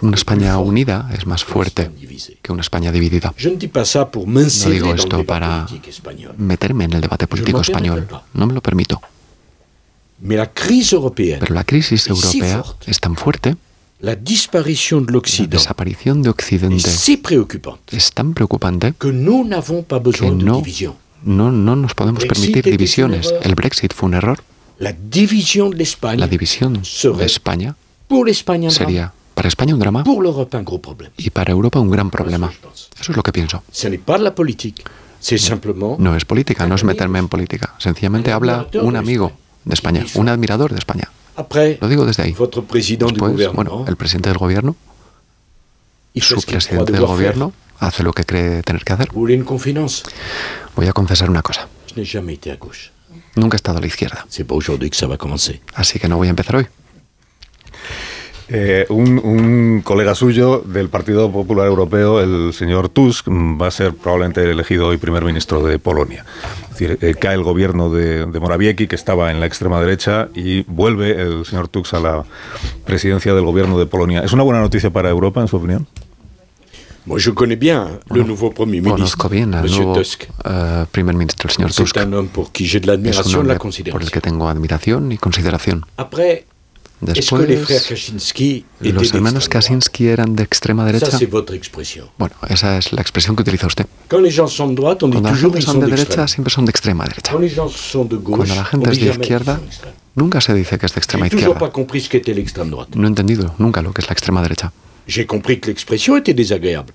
Una 0.00 0.14
España 0.14 0.58
unida 0.58 1.10
es 1.12 1.26
más 1.26 1.42
fuerte 1.42 1.90
que 2.42 2.52
una 2.52 2.60
España 2.60 2.92
dividida. 2.92 3.34
No 3.42 4.70
digo 4.70 4.94
esto 4.94 5.24
para 5.24 5.66
meterme 6.36 6.84
en 6.84 6.92
el 6.92 7.00
debate 7.00 7.26
político 7.26 7.62
español. 7.62 8.06
No 8.34 8.46
me 8.46 8.52
lo 8.52 8.60
permito. 8.60 9.00
Pero 10.20 11.54
la 11.54 11.64
crisis 11.64 12.06
europea 12.06 12.62
es 12.86 13.00
tan 13.00 13.16
fuerte, 13.16 13.56
la 14.00 14.16
desaparición 14.16 16.22
de 16.22 16.30
Occidente 16.30 16.90
es 17.90 18.12
tan 18.12 18.34
preocupante 18.34 18.94
que 18.98 19.12
no, 19.12 19.44
no, 21.24 21.52
no 21.52 21.76
nos 21.76 21.94
podemos 21.94 22.24
permitir 22.24 22.64
divisiones. 22.64 23.32
El 23.42 23.54
Brexit 23.54 23.94
fue 23.94 24.08
un 24.08 24.14
error. 24.14 24.42
La 24.78 24.92
división 24.92 26.82
de 26.82 27.24
España 27.24 27.76
pour 28.12 28.28
drame, 28.28 28.70
sería 28.70 29.12
para 29.34 29.48
España 29.48 29.72
un 29.74 29.80
drama 29.80 30.04
y 31.16 31.30
para 31.30 31.50
Europa 31.50 31.80
un 31.80 31.90
gran 31.90 32.10
problema. 32.10 32.52
Eso 33.00 33.12
es 33.12 33.16
lo 33.16 33.22
que 33.22 33.32
pienso. 33.32 33.62
No 35.98 36.16
es 36.16 36.24
política, 36.24 36.66
no 36.66 36.74
es 36.74 36.84
meterme 36.84 37.18
en 37.18 37.28
política. 37.28 37.74
Sencillamente 37.78 38.32
habla 38.32 38.66
un 38.74 38.96
amigo 38.96 39.32
de 39.64 39.74
España, 39.74 40.04
un 40.14 40.28
admirador 40.28 40.72
de 40.72 40.78
España. 40.78 41.08
après 41.34 41.78
Lo 41.80 41.88
digo 41.88 42.04
desde 42.04 42.24
ahí. 42.24 42.34
Después, 42.34 43.52
bueno, 43.54 43.86
el 43.88 43.96
presidente 43.96 44.28
del 44.28 44.36
gobierno, 44.38 44.76
su 46.14 46.42
presidente 46.42 46.92
del 46.92 47.06
gobierno, 47.06 47.54
hace 47.78 48.02
lo 48.02 48.12
que 48.12 48.24
cree 48.24 48.62
tener 48.62 48.84
que 48.84 48.92
hacer. 48.92 49.08
Voy 50.76 50.86
a 50.86 50.92
confesar 50.92 51.30
una 51.30 51.40
cosa. 51.40 51.68
Nunca 53.34 53.54
he 53.54 53.56
estado 53.56 53.78
a 53.78 53.80
la 53.80 53.86
izquierda, 53.86 54.26
así 55.74 55.98
que 55.98 56.08
no 56.08 56.16
voy 56.18 56.26
a 56.26 56.30
empezar 56.30 56.56
hoy. 56.56 56.66
Eh, 58.54 58.84
un, 58.90 59.18
un 59.18 59.80
colega 59.82 60.14
suyo 60.14 60.62
del 60.66 60.90
Partido 60.90 61.30
Popular 61.32 61.66
Europeo, 61.68 62.20
el 62.20 62.52
señor 62.52 62.90
Tusk, 62.90 63.28
mm, 63.28 63.60
va 63.60 63.68
a 63.68 63.70
ser 63.70 63.94
probablemente 63.94 64.42
elegido 64.42 64.88
hoy 64.88 64.98
primer 64.98 65.24
ministro 65.24 65.62
de 65.62 65.78
Polonia. 65.78 66.24
Es 66.64 66.78
decir, 66.78 66.98
eh, 67.00 67.14
cae 67.18 67.34
el 67.34 67.44
gobierno 67.44 67.88
de, 67.88 68.26
de 68.26 68.40
Morawiecki, 68.40 68.88
que 68.88 68.96
estaba 68.96 69.30
en 69.30 69.40
la 69.40 69.46
extrema 69.46 69.80
derecha, 69.80 70.28
y 70.34 70.64
vuelve 70.64 71.12
el 71.22 71.46
señor 71.46 71.68
Tusk 71.68 71.94
a 71.94 72.00
la 72.00 72.24
presidencia 72.84 73.32
del 73.32 73.44
gobierno 73.44 73.78
de 73.78 73.86
Polonia. 73.86 74.20
¿Es 74.22 74.32
una 74.34 74.42
buena 74.42 74.60
noticia 74.60 74.90
para 74.90 75.08
Europa, 75.08 75.40
en 75.40 75.48
su 75.48 75.56
opinión? 75.56 75.86
Moi, 77.04 77.18
je 77.18 77.32
connais 77.34 77.58
bien 77.58 77.98
le 78.14 78.22
nouveau 78.22 78.52
Premier 78.54 78.80
ministre, 78.80 78.92
Conozco 79.18 79.28
bien 79.28 79.54
al 79.54 79.62
Monsieur 79.62 79.86
nuevo 79.86 79.98
Tusk. 79.98 80.22
eh, 80.44 80.84
primer 80.92 81.16
ministro, 81.16 81.48
el 81.48 81.54
señor 81.54 81.72
Tusk. 81.72 81.96
C'est 81.96 82.06
un 82.06 82.12
homme 82.12 82.28
pour 82.28 82.52
qui 82.52 82.64
j'ai 82.66 82.78
de 82.80 82.84
Es 82.84 82.88
un 82.88 82.92
l'admiration 82.92 83.30
et 83.30 83.32
de 83.32 83.38
hombre 83.50 83.54
la 83.54 83.92
por 83.92 84.02
el 84.02 84.10
que 84.12 84.20
tengo 84.20 84.48
admiración 84.48 85.10
y 85.10 85.16
consideración. 85.18 85.84
Après, 85.96 86.44
Después, 87.02 87.48
los 88.80 89.12
hermanos 89.12 89.48
Kaczynski 89.48 90.06
eran 90.06 90.36
de 90.36 90.44
extrema 90.44 90.84
derecha. 90.84 91.18
Bueno, 92.16 92.36
esa 92.48 92.78
es 92.78 92.92
la 92.92 93.00
expresión 93.00 93.34
que 93.34 93.42
utiliza 93.42 93.66
usted. 93.66 93.86
Cuando 94.08 95.20
la 95.20 95.30
toujours 95.30 95.52
gente 95.52 95.58
ils 95.58 95.64
son 95.64 95.80
de 95.80 95.86
derecha, 95.88 96.28
siempre 96.28 96.52
son 96.52 96.64
de 96.64 96.70
extrema 96.70 97.04
derecha. 97.04 97.32
Cuando 97.32 98.54
la 98.54 98.64
gente 98.64 98.90
es 98.92 99.00
de 99.00 99.10
izquierda, 99.10 99.60
nunca 100.14 100.40
se 100.40 100.54
dice 100.54 100.78
que 100.78 100.86
es 100.86 100.94
de 100.94 100.98
extrema 101.00 101.26
izquierda. 101.26 101.72
No 102.94 103.04
he 103.04 103.08
entendido 103.08 103.54
nunca 103.58 103.82
lo 103.82 103.92
que 103.92 104.00
es 104.02 104.06
la 104.08 104.12
extrema 104.12 104.40
derecha. 104.40 104.72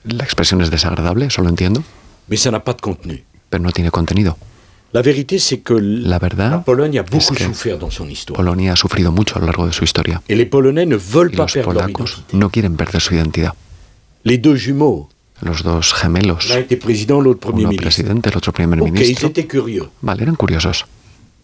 La 0.06 0.24
expresión 0.24 0.62
es 0.62 0.72
desagradable, 0.72 1.26
eso 1.26 1.41
lo 1.41 1.50
entiendo, 1.50 1.84
pero 3.50 3.63
no 3.63 3.72
tiene 3.74 3.91
contenido. 3.91 4.38
La 4.93 5.02
vérité, 5.02 5.38
c'est 5.38 5.60
que 5.60 5.73
l- 5.73 6.04
La 6.08 6.17
verdad 6.17 6.63
beaucoup 6.65 7.34
que 7.34 7.43
souffert 7.43 7.78
dans 7.78 7.91
son 7.91 8.08
histoire. 8.10 8.38
Polonia 8.38 8.73
ha 8.73 8.76
sufrido 8.76 9.12
mucho 9.12 9.36
a 9.38 9.39
lo 9.39 9.45
largo 9.45 9.65
de 9.67 9.73
su 9.73 9.84
historia 9.84 10.21
y 10.30 10.36
los 10.36 11.54
polacos 11.63 12.23
no 12.32 12.50
quieren 12.50 12.76
perder 12.78 13.02
su 13.02 13.13
identidad. 13.13 13.54
Les 14.23 14.38
deux 14.41 14.58
jumeaux, 14.58 15.10
Los 15.41 15.62
dos 15.62 15.93
gemelos, 15.93 16.50
l'un 16.50 16.58
était 16.60 16.78
président, 16.80 17.21
l'autre 17.21 17.41
Premier 17.41 17.65
uno 17.65 17.69
ministre. 17.69 17.84
presidente, 17.86 18.30
el 18.30 18.38
otro 18.38 18.52
primer 18.52 18.80
ministro, 18.82 19.32
vale, 20.02 20.23
eran 20.23 20.36
curiosos. 20.36 20.86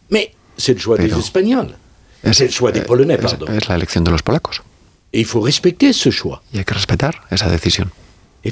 Mais 0.10 0.32
c'est 0.58 0.74
le 0.74 0.80
choix 0.80 0.98
des 0.98 1.08
Pero 1.10 1.20
Espagnols. 1.20 1.76
Es, 2.24 2.34
C'est 2.34 2.46
le 2.48 2.52
choix 2.52 2.72
des 2.72 2.80
eh, 2.80 2.86
Polonais, 2.86 3.16
es- 3.20 3.22
pardon. 3.22 3.46
es 3.54 3.68
la 3.68 3.76
elección 3.76 4.04
de 4.04 4.10
los 4.12 4.24
polacos. 4.24 4.62
Et 5.12 5.20
il 5.20 5.26
faut 5.26 5.42
respecter 5.42 5.94
ce 5.94 6.10
choix. 6.10 6.42
Y 6.52 6.58
hay 6.58 6.66
que 6.66 6.74
respetar 6.74 7.22
esa 7.30 7.50
decisión. 7.50 7.92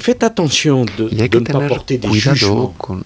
Faites 0.00 0.24
attention 0.24 0.86
de, 0.86 1.08
Y 1.10 1.20
hay 1.20 1.28
de 1.28 1.42
que 1.42 1.52
pas 1.52 1.84
tener 1.84 2.08
cuidado 2.08 2.72
con 2.78 3.04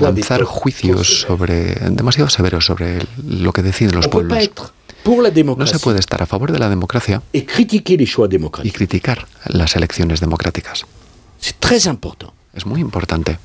lanzar 0.00 0.44
juicios 0.44 1.20
sobre 1.22 1.74
demasiado 1.90 2.30
severos 2.30 2.66
sobre 2.66 3.04
lo 3.26 3.52
que 3.52 3.62
deciden 3.62 3.96
los 3.96 4.06
pueblos. 4.06 4.50
No 5.04 5.66
se 5.66 5.78
puede 5.78 5.98
estar 5.98 6.22
a 6.22 6.26
favor 6.26 6.52
de 6.52 6.58
la 6.58 6.68
democracia 6.68 7.22
y 7.32 7.42
criticar 8.70 9.26
las 9.46 9.74
elecciones 9.74 10.20
democráticas. 10.20 10.84
Es 12.54 12.66
muy 12.66 12.80
importante. 12.80 13.38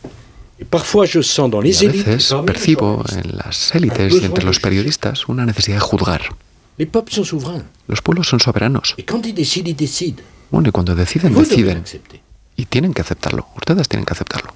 Y 0.59 0.65
a 0.65 1.91
veces 1.91 2.35
percibo 2.45 3.03
en 3.11 3.37
las 3.37 3.73
élites 3.75 4.13
y 4.13 4.25
entre 4.25 4.43
los 4.43 4.59
periodistas 4.59 5.27
una 5.27 5.45
necesidad 5.45 5.77
de 5.77 5.81
juzgar. 5.81 6.21
Los 7.87 8.01
pueblos 8.01 8.27
son 8.27 8.39
soberanos. 8.39 8.95
Bueno, 10.51 10.69
y 10.69 10.71
cuando 10.71 10.95
deciden, 10.95 11.33
deciden. 11.33 11.83
Y 12.55 12.65
tienen 12.65 12.93
que 12.93 13.01
aceptarlo. 13.01 13.47
Ustedes 13.55 13.87
tienen 13.87 14.05
que 14.05 14.13
aceptarlo. 14.13 14.53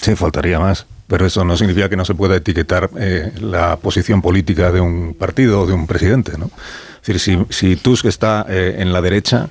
Sí, 0.00 0.16
faltaría 0.16 0.58
más. 0.58 0.86
Pero 1.06 1.26
eso 1.26 1.44
no 1.44 1.56
significa 1.56 1.88
que 1.88 1.96
no 1.96 2.04
se 2.04 2.14
pueda 2.14 2.36
etiquetar 2.36 2.90
eh, 2.98 3.32
la 3.40 3.76
posición 3.76 4.22
política 4.22 4.72
de 4.72 4.80
un 4.80 5.14
partido 5.14 5.60
o 5.60 5.66
de 5.66 5.72
un 5.72 5.86
presidente, 5.86 6.38
¿no? 6.38 6.50
Es 7.02 7.08
decir, 7.08 7.46
si, 7.50 7.54
si 7.54 7.76
Tusk 7.76 8.06
está 8.06 8.46
eh, 8.48 8.76
en 8.78 8.92
la 8.92 9.02
derecha, 9.02 9.50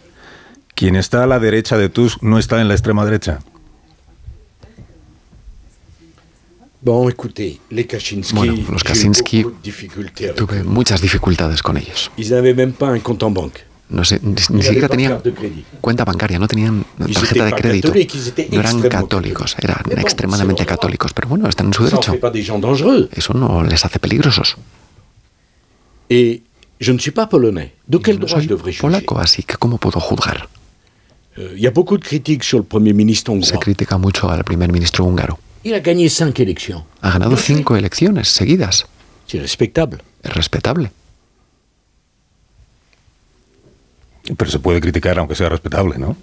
quien 0.73 0.95
está 0.95 1.23
a 1.23 1.27
la 1.27 1.39
derecha 1.39 1.77
de 1.77 1.89
Tusk 1.89 2.23
no 2.23 2.39
está 2.39 2.61
en 2.61 2.67
la 2.67 2.73
extrema 2.73 3.05
derecha. 3.05 3.39
Bon, 6.83 7.07
écoutez, 7.07 7.59
les 7.69 7.85
Kaczynski, 7.85 8.35
Bueno, 8.35 8.55
los 8.71 8.83
Kaczynski 8.83 9.45
tuve 10.35 10.63
muchas 10.63 10.99
dificultades 10.99 11.61
con 11.61 11.77
ellos. 11.77 12.09
Ils 12.17 12.31
n'avaient 12.31 12.55
même 12.55 12.73
pas 12.73 12.89
un 12.89 12.99
compte 13.01 13.21
en 13.23 13.31
banque. 13.31 13.63
No 13.91 14.05
sé, 14.05 14.21
ni, 14.23 14.61
siquiera 14.63 14.87
tenían 14.87 15.21
cuenta 15.81 16.05
bancaria, 16.05 16.39
no 16.39 16.47
tenían 16.47 16.85
tarjeta 16.97 17.45
de 17.45 17.51
crédito. 17.53 17.93
No 18.51 18.59
eran 18.59 18.81
católicos, 18.81 19.55
eran 19.61 19.83
extremadamente 19.99 20.65
católicos. 20.65 21.11
Pero 21.13 21.27
bueno, 21.27 21.49
están 21.49 21.67
en 21.67 21.73
su 21.73 21.83
derecho. 21.83 22.17
Eso 23.11 23.33
no 23.33 23.63
les 23.63 23.83
hace 23.83 23.99
peligrosos. 23.99 24.55
De 27.85 27.99
quel 27.99 28.19
No 28.19 28.27
soy 28.27 28.47
polaco, 28.79 29.19
así 29.19 29.43
que 29.43 29.55
¿cómo 29.57 29.77
puedo 29.77 29.99
juzgar? 29.99 30.47
Euh, 31.37 31.55
y 31.57 31.65
Se 33.43 33.57
critica 33.59 33.97
mucho 33.97 34.29
al 34.29 34.43
primer 34.43 34.71
ministro 34.71 35.05
húngaro. 35.05 35.37
Ha 37.01 37.11
ganado 37.11 37.37
cinco 37.37 37.75
elecciones 37.75 38.29
seguidas. 38.29 38.85
Es 40.23 40.33
respetable. 40.33 40.91
Pero 44.37 44.51
se 44.51 44.59
puede 44.59 44.79
criticar 44.81 45.17
aunque 45.19 45.35
sea 45.35 45.49
respetable, 45.49 45.97
¿no? 45.97 46.15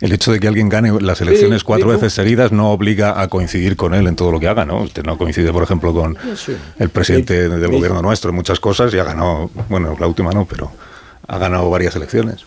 El 0.00 0.12
hecho 0.12 0.30
de 0.30 0.40
que 0.40 0.46
alguien 0.46 0.68
gane 0.68 0.92
las 1.00 1.22
elecciones 1.22 1.60
Sí, 1.60 1.64
cuatro 1.64 1.88
veces 1.88 2.12
seguidas 2.12 2.52
no 2.52 2.70
obliga 2.70 3.20
a 3.20 3.28
coincidir 3.28 3.76
con 3.76 3.94
él 3.94 4.06
en 4.06 4.14
todo 4.14 4.30
lo 4.30 4.38
que 4.38 4.46
haga, 4.48 4.66
¿no? 4.66 4.82
Usted 4.82 5.02
no 5.04 5.16
coincide, 5.16 5.52
por 5.52 5.62
ejemplo, 5.62 5.94
con 5.94 6.18
el 6.78 6.90
presidente 6.90 7.48
del 7.48 7.70
gobierno 7.70 8.02
nuestro 8.02 8.28
en 8.30 8.36
muchas 8.36 8.60
cosas 8.60 8.92
y 8.92 8.98
ha 8.98 9.04
ganado, 9.04 9.50
bueno, 9.70 9.96
la 9.98 10.06
última 10.06 10.32
no, 10.32 10.44
pero 10.44 10.70
ha 11.26 11.38
ganado 11.38 11.70
varias 11.70 11.96
elecciones. 11.96 12.44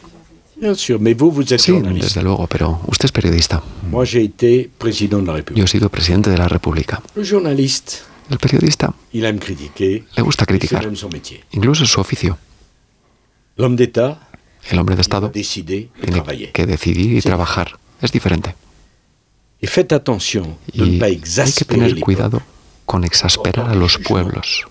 Sí, 1.57 1.71
desde 2.03 2.21
luego, 2.21 2.45
pero 2.47 2.81
usted 2.85 3.05
es 3.05 3.11
periodista. 3.11 3.63
Yo 5.57 5.63
he 5.63 5.67
sido 5.67 5.89
presidente 5.89 6.29
de 6.29 6.37
la 6.37 6.47
República. 6.49 7.01
El 8.29 8.37
periodista 8.37 8.93
le 10.15 10.21
gusta 10.21 10.45
criticar. 10.45 10.83
Incluso 11.51 11.83
es 11.83 11.89
su 11.89 11.99
oficio. 11.99 12.37
El 14.69 14.79
hombre 14.79 14.95
de 14.95 15.01
Estado 15.01 15.31
tiene 15.31 16.23
que 16.53 16.65
decidir 16.65 17.17
y 17.17 17.21
trabajar. 17.21 17.77
Es 18.01 18.11
diferente. 18.11 18.55
Y 19.61 19.67
hay 21.01 21.19
que 21.19 21.65
tener 21.65 21.99
cuidado 21.99 22.41
con 22.85 23.03
exasperar 23.03 23.69
a 23.69 23.75
los 23.75 23.97
pueblos, 23.97 24.65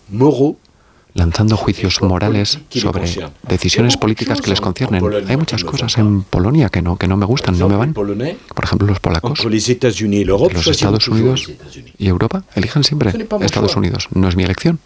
lanzando 1.12 1.58
juicios 1.58 2.00
morales 2.00 2.58
sobre 2.70 3.30
decisiones 3.46 3.98
políticas 3.98 4.40
que 4.40 4.48
les 4.50 4.60
conciernen. 4.62 5.04
Hay 5.28 5.36
muchas 5.36 5.64
cosas 5.64 5.98
en 5.98 6.22
Polonia 6.22 6.70
que 6.70 6.80
no, 6.80 6.96
que 6.96 7.08
no 7.08 7.18
me 7.18 7.26
gustan, 7.26 7.58
no 7.58 7.68
me 7.68 7.76
van. 7.76 7.92
Por 7.92 8.64
ejemplo, 8.64 8.88
los 8.88 9.00
polacos. 9.00 9.44
Los 9.44 10.66
Estados 10.66 11.08
Unidos 11.08 11.52
y 11.98 12.06
Europa 12.08 12.44
eligen 12.54 12.84
siempre 12.84 13.10
Estados. 13.42 13.76
Unidos. 13.76 14.08
No 14.14 14.28
es 14.28 14.36
mi 14.36 14.44
elección, 14.44 14.80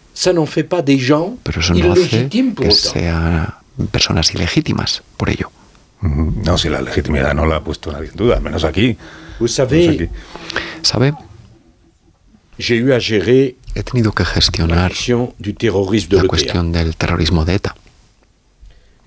pero 1.45 1.61
eso 1.61 1.75
no 1.75 1.93
hace 1.93 2.29
que 2.29 2.41
autant. 2.41 3.62
Personas 3.91 4.35
ilegítimas 4.35 5.03
por 5.17 5.31
ello. 5.31 5.51
Ujú. 6.03 6.33
No, 6.45 6.59
si 6.59 6.69
la 6.69 6.83
legitimidad 6.83 7.35
no 7.35 7.47
la 7.47 7.57
ha 7.57 7.65
puesto 7.65 7.93
nadie 7.93 8.09
en 8.09 8.17
duda, 8.17 8.37
al 8.37 8.43
menos 8.43 8.65
aquí. 8.65 8.97
Menos 9.85 9.99
aquí. 9.99 10.09
¿Sabe? 10.83 11.15
He 13.75 13.83
tenido 13.83 14.13
que 14.13 14.25
gestionar 14.25 14.93
la 14.93 16.29
cuestión 16.29 16.73
del 16.73 16.97
terrorismo 16.97 17.45
de 17.45 17.55
ETA. 17.55 17.75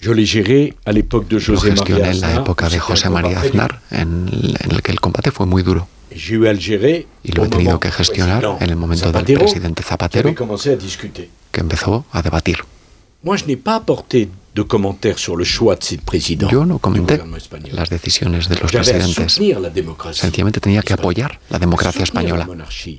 Géré 0.02 0.76
l'époque 0.86 1.28
de 1.30 1.40
Lo 1.40 1.56
José 1.58 1.72
María 1.72 1.76
gestioné 1.76 2.10
en 2.12 2.22
la 2.22 2.28
Aznar. 2.28 2.42
época 2.42 2.70
de 2.70 2.80
José 2.80 3.10
María. 3.10 3.40
Aznar, 3.40 3.82
en, 3.92 4.30
en 4.60 4.72
el 4.72 4.82
que 4.82 4.92
el 4.92 5.00
combate 5.00 5.32
fue 5.32 5.46
muy 5.46 5.64
duro. 5.64 5.88
Y 6.12 7.32
lo 7.32 7.46
he 7.46 7.48
tenido 7.50 7.80
que 7.80 7.92
gestionar 7.92 8.44
en 8.60 8.70
el 8.70 8.76
momento 8.76 9.06
del 9.06 9.14
Zapatero, 9.14 9.40
presidente 9.40 9.84
Zapatero, 9.84 10.36
que 11.52 11.60
empezó 11.62 12.06
a 12.12 12.22
debatir. 12.22 12.58
De 14.56 14.64
commentaires 14.64 15.20
sur 15.20 15.36
le 15.36 15.44
choix 15.44 15.76
de 15.76 15.84
ces 15.84 15.98
présidents 15.98 16.50
Yo 16.50 16.66
no 16.66 16.80
comenté 16.80 17.22
las 17.74 17.90
decisiones 17.90 18.48
de 18.48 18.56
los 18.56 18.72
presidentes. 18.72 19.38
Sencillamente 20.14 20.62
tenía 20.62 20.82
que 20.82 20.94
apoyar 20.94 21.40
la 21.50 21.60
democracia 21.60 22.04
española, 22.04 22.48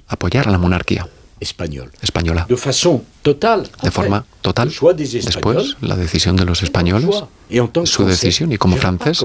apoyar 0.06 0.48
a 0.48 0.50
la 0.50 0.58
monarquía 0.58 1.08
española. 1.40 2.46
De 2.48 2.56
façon 2.56 3.02
totale. 3.22 3.64
De 3.82 3.90
forma 3.90 4.26
total. 4.42 4.68
Después, 4.68 5.76
la 5.80 5.96
decisión 5.96 6.36
de 6.36 6.44
los 6.44 6.62
españoles, 6.62 7.08
su 7.08 8.02
Français, 8.02 8.06
decisión, 8.06 8.52
y 8.52 8.58
como 8.58 8.76
francés, 8.76 9.24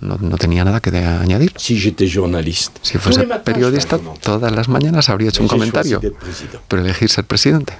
no, 0.00 0.18
no 0.18 0.36
tenía 0.36 0.64
nada 0.64 0.80
que 0.80 0.90
de 0.90 1.04
añadir. 1.04 1.52
Si 1.56 1.78
fuese 2.98 3.26
periodista, 3.44 3.98
todas 4.20 4.52
las 4.52 4.68
mañanas 4.68 5.08
habría 5.08 5.28
hecho 5.28 5.42
un 5.42 5.48
comentario, 5.48 6.00
pero 6.68 6.82
elegir 6.82 7.08
ser 7.08 7.24
presidente. 7.24 7.74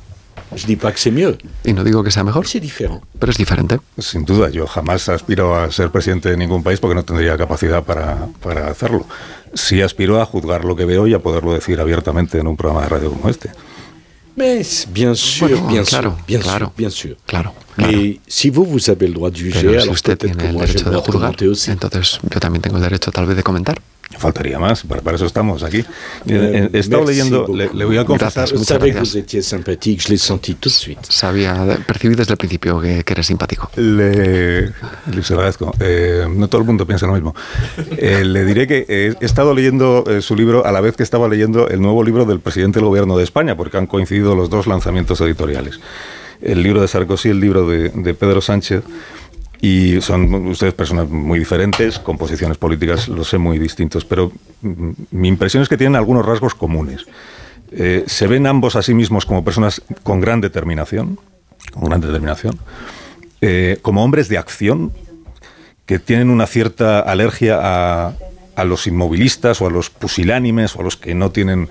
Je 0.57 0.67
dis 0.67 0.77
pas 0.77 0.93
que 0.93 0.99
c'est 0.99 1.11
mieux, 1.11 1.37
Y 1.65 1.73
no 1.73 1.83
digo 1.85 2.03
que 2.05 2.11
sea 2.11 2.23
mejor, 2.25 2.47
c'est 2.47 2.61
différent. 2.61 3.01
pero 3.19 3.33
es 3.33 3.39
diferente. 3.39 3.81
Sin 3.99 4.25
duda, 4.25 4.51
yo 4.51 4.67
jamás 4.67 5.09
aspiro 5.09 5.57
a 5.57 5.71
ser 5.73 5.91
presidente 5.91 6.31
de 6.31 6.37
ningún 6.37 6.63
país 6.63 6.79
porque 6.81 6.95
no 6.95 7.05
tendría 7.05 7.37
capacidad 7.37 7.83
para, 7.83 8.29
para 8.43 8.69
hacerlo. 8.69 9.05
Sí 9.55 9.83
aspiro 9.83 10.21
a 10.21 10.27
juzgar 10.27 10.65
lo 10.65 10.75
que 10.77 10.85
veo 10.85 11.07
y 11.07 11.15
a 11.15 11.19
poderlo 11.21 11.53
decir 11.55 11.81
abiertamente 11.81 12.39
en 12.39 12.47
un 12.47 12.57
programa 12.57 12.83
de 12.83 12.89
radio 12.89 13.11
como 13.11 13.29
este. 13.29 13.51
Mais 14.37 14.89
bien 14.93 15.15
sûr, 15.15 15.49
Bueno, 15.51 15.69
bien 15.69 15.85
claro, 15.85 16.11
sûr, 16.17 16.25
bien 16.27 16.41
claro, 16.41 16.67
sûr, 16.67 16.75
bien 16.77 16.91
sûr. 16.91 17.17
Claro, 17.27 17.53
claro. 17.77 17.93
Mais 17.93 18.19
si 18.27 18.51
vous, 18.51 18.65
vous 18.67 18.91
avez 18.91 19.07
le 19.07 19.15
droit 19.15 19.31
de 19.31 19.39
juger, 19.39 19.63
Pero 19.65 19.83
si 19.83 19.91
usted 19.91 20.19
tiene 20.19 20.49
el 20.49 20.57
derecho 20.59 20.91
de 20.91 20.97
juzgar, 20.97 21.37
aussi. 21.49 21.71
entonces 21.71 22.19
yo 22.29 22.41
también 22.41 22.61
tengo 22.61 22.77
el 22.79 22.83
derecho 22.83 23.13
tal 23.13 23.27
vez 23.27 23.37
de 23.37 23.45
comentar. 23.45 23.81
Faltaría 24.19 24.59
más, 24.59 24.83
para, 24.85 25.01
para 25.03 25.17
eso 25.17 25.27
estamos 25.27 25.63
aquí. 25.63 25.79
Eh, 25.79 25.85
Eh, 26.29 26.71
He 26.73 26.79
estado 26.79 27.05
leyendo, 27.05 27.47
le, 27.53 27.69
le 27.75 27.85
voy 27.85 27.97
a 27.99 28.05
confesar. 28.05 28.49
Sabía, 31.09 31.79
percibí 31.87 32.15
desde 32.15 32.33
el 32.33 32.37
principio 32.37 32.81
que, 32.81 33.03
que 33.03 33.13
eres 33.13 33.27
simpático. 33.27 33.71
Le, 33.77 34.67
le 34.67 35.23
se 35.23 35.33
lo 35.35 35.41
agradezco. 35.41 35.75
Eh, 35.81 36.27
no 36.31 36.49
todo 36.49 36.61
el 36.61 36.67
mundo 36.67 36.87
piensa 36.87 37.07
lo 37.07 37.15
mismo. 37.15 37.35
Eh, 37.97 38.25
le 38.25 38.45
diré 38.45 38.67
que 38.67 38.85
he, 38.89 39.15
he 39.21 39.25
estado 39.27 39.53
leyendo 39.53 40.05
eh, 40.07 40.23
su 40.23 40.37
libro 40.37 40.65
a 40.65 40.71
la 40.73 40.81
vez 40.81 40.97
que 40.97 41.03
estaba 41.03 41.29
leyendo 41.29 41.69
el 41.69 41.81
nuevo 41.81 42.05
libro 42.05 42.25
del 42.25 42.41
presidente 42.41 42.79
del 42.79 42.87
gobierno 42.89 43.17
de 43.17 43.25
España, 43.25 43.57
porque 43.57 43.79
han 43.79 43.87
coincidido 43.87 44.35
los 44.37 44.49
dos 44.49 44.67
lanzamientos 44.67 45.21
editoriales. 45.23 45.81
El 46.41 46.63
libro 46.63 46.81
de 46.83 46.89
Sarkozy 46.89 47.29
y 47.29 47.31
el 47.33 47.41
libro 47.41 47.67
de, 47.69 47.89
de 47.89 48.15
Pedro 48.15 48.41
Sánchez. 48.41 48.83
Y 49.65 50.03
son 50.03 50.47
ustedes 50.49 50.75
personas 50.75 51.09
muy 51.09 51.39
diferentes, 51.39 51.99
con 51.99 52.19
posiciones 52.19 52.59
políticas, 52.59 53.09
lo 53.09 53.25
sé, 53.25 53.39
muy 53.39 53.59
distintos, 53.59 54.05
pero 54.05 54.31
mm, 54.61 54.91
mi 55.13 55.29
impresión 55.29 55.63
es 55.63 55.71
que 55.71 55.79
tienen 55.79 55.97
algunos 55.97 56.27
rasgos 56.27 56.55
comunes. 56.55 57.07
Eh, 57.73 58.05
se 58.07 58.27
ven 58.27 58.47
ambos 58.47 58.77
a 58.77 58.83
sí 58.83 58.93
mismos 58.93 59.25
como 59.25 59.43
personas 59.43 59.81
con 60.03 60.21
gran 60.21 60.43
determinación, 60.43 61.19
con 61.73 61.85
gran 61.85 62.03
determinación, 62.03 62.59
eh, 63.41 63.79
como 63.81 64.05
hombres 64.05 64.29
de 64.29 64.37
acción 64.37 64.93
que 65.87 65.99
tienen 65.99 66.29
una 66.29 66.47
cierta 66.47 67.01
alergia 67.01 67.59
a, 67.63 68.13
a 68.57 68.65
los 68.65 68.87
inmovilistas 68.87 69.63
o 69.63 69.67
a 69.67 69.71
los 69.71 69.89
pusilánimes 69.89 70.77
o 70.77 70.81
a 70.81 70.85
los 70.85 70.99
que 70.99 71.15
no 71.15 71.31
tienen... 71.31 71.71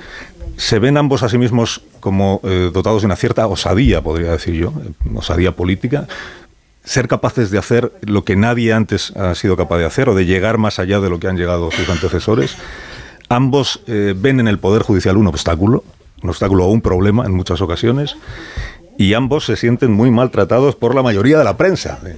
Se 0.57 0.79
ven 0.79 0.97
ambos 0.97 1.21
a 1.21 1.29
sí 1.29 1.37
mismos 1.37 1.83
como 1.99 2.41
eh, 2.43 2.71
dotados 2.73 3.03
de 3.03 3.05
una 3.05 3.15
cierta 3.15 3.45
osadía, 3.45 4.01
podría 4.01 4.31
decir 4.31 4.55
yo, 4.55 4.73
osadía 5.15 5.55
política, 5.55 6.07
ser 6.83 7.07
capaces 7.07 7.51
de 7.51 7.57
hacer 7.57 7.91
lo 8.01 8.23
que 8.23 8.35
nadie 8.35 8.73
antes 8.73 9.11
ha 9.15 9.35
sido 9.35 9.55
capaz 9.55 9.77
de 9.77 9.85
hacer 9.85 10.09
o 10.09 10.15
de 10.15 10.25
llegar 10.25 10.57
más 10.57 10.79
allá 10.79 10.99
de 10.99 11.09
lo 11.09 11.19
que 11.19 11.27
han 11.27 11.37
llegado 11.37 11.71
sus 11.71 11.87
antecesores. 11.89 12.55
Ambos 13.29 13.81
eh, 13.87 14.13
ven 14.15 14.39
en 14.39 14.47
el 14.47 14.59
Poder 14.59 14.83
Judicial 14.83 15.17
un 15.17 15.27
obstáculo, 15.27 15.83
un 16.21 16.29
obstáculo 16.29 16.65
o 16.65 16.71
un 16.71 16.81
problema 16.81 17.25
en 17.25 17.33
muchas 17.33 17.61
ocasiones. 17.61 18.15
y 18.97 19.13
ambos 19.13 19.45
se 19.45 19.55
sienten 19.55 19.91
muy 19.91 20.11
maltratados 20.11 20.75
por 20.75 20.95
la 20.95 21.01
mayoría 21.01 21.37
de 21.37 21.43
la 21.43 21.57
prensa, 21.57 21.99
eh, 22.05 22.17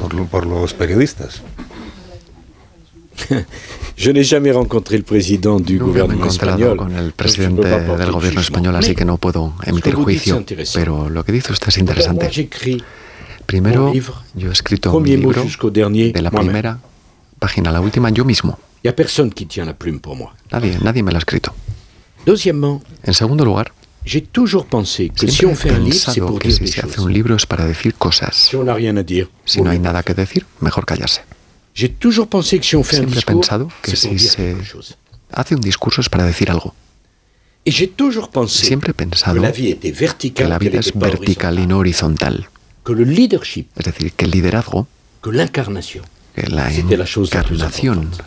por, 0.00 0.26
por 0.28 0.46
los 0.46 0.74
periodistas. 0.74 1.42
Je 3.96 4.12
n'ai 4.12 4.24
jamais 4.24 4.52
rencontré 4.54 4.98
encontrado 4.98 6.26
espagnol. 6.26 6.76
con 6.76 6.94
el 6.94 7.12
presidente 7.12 7.66
del 7.66 7.86
de 7.86 8.10
gobierno 8.10 8.42
español, 8.42 8.76
así 8.76 8.94
que 8.94 9.06
no 9.06 9.16
puedo 9.16 9.54
emitir 9.64 9.94
juicio. 9.94 10.44
Pero 10.74 11.08
lo 11.08 11.24
que 11.24 11.32
dice 11.32 11.50
usted 11.54 11.68
es 11.68 11.78
interesante. 11.78 12.28
Primero, 13.46 13.92
yo 14.34 14.50
he 14.50 14.52
escrito 14.52 14.92
mot 14.92 15.06
libro 15.06 15.44
de 15.72 16.22
la 16.22 16.30
primera 16.30 16.80
página 17.38 17.70
a 17.70 17.72
la 17.72 17.80
última 17.80 18.10
yo 18.10 18.24
mismo. 18.24 18.58
A 18.84 19.64
la. 19.64 19.76
Nadie, 20.50 20.78
nadie 20.82 21.02
me 21.02 21.12
lo 21.12 21.16
ha 21.16 21.20
escrito. 21.20 21.54
En 22.26 23.14
segundo 23.14 23.44
lugar, 23.44 23.72
j'ai 24.04 24.22
toujours 24.22 24.66
pensé 24.66 25.10
que 25.10 25.26
si 25.28 25.38
siempre 25.38 25.46
on 25.46 25.52
he 25.52 25.56
fait 25.56 25.72
un 25.72 25.84
livre, 25.84 26.12
c'est 26.12 26.20
pensado 26.20 26.26
pour 26.26 26.38
que 26.38 26.48
dire 26.48 26.56
si 26.56 26.64
des 26.64 26.72
se 26.72 26.80
hace 26.80 27.00
un 27.00 27.12
libro 27.12 27.34
es 27.36 27.46
para 27.46 27.66
decir 27.66 27.94
cosas. 27.94 28.34
Si 28.34 28.56
on 28.56 28.64
n'a 28.64 28.74
rien 28.74 28.96
à 28.96 29.02
dire, 29.02 29.28
Si 29.44 29.62
no 29.62 29.70
hay 29.70 29.78
nada 29.78 30.02
que 30.02 30.14
decir, 30.14 30.46
mejor 30.60 30.84
callarse. 30.84 31.22
j'ai 31.74 31.90
toujours 31.90 32.28
pensé 32.28 32.58
que 32.58 32.64
si 32.64 32.76
on 32.76 32.82
fait 32.84 32.96
un 32.96 33.00
Siempre 33.00 33.14
he 33.14 33.16
discours, 33.16 33.40
pensado 33.40 33.68
que 33.82 33.96
si 33.96 34.18
se 34.18 34.56
hace 35.30 35.54
un 35.54 35.60
discurso 35.60 36.00
es 36.00 36.08
para 36.08 36.24
decir 36.24 36.50
algo. 36.50 36.74
Et 37.64 37.72
j'ai 37.72 37.88
toujours 37.88 38.30
pensé 38.30 38.64
Siempre 38.64 38.90
he 38.90 38.92
que 38.92 39.04
pensado 39.04 39.40
la 39.40 39.50
vie 39.50 39.70
était 39.70 39.92
que 40.32 40.44
la 40.44 40.58
vida 40.58 40.78
es 40.78 40.92
vertical 40.94 41.58
y 41.58 41.66
no 41.66 41.78
horizontal. 41.78 42.48
Que 42.86 42.94
le 42.94 43.04
leadership, 43.04 43.66
Es 43.76 43.84
decir, 43.84 44.12
que 44.12 44.24
el 44.24 44.30
liderazgo, 44.30 44.86
que 45.22 45.32
la 45.32 45.42
encarnación 45.42 46.04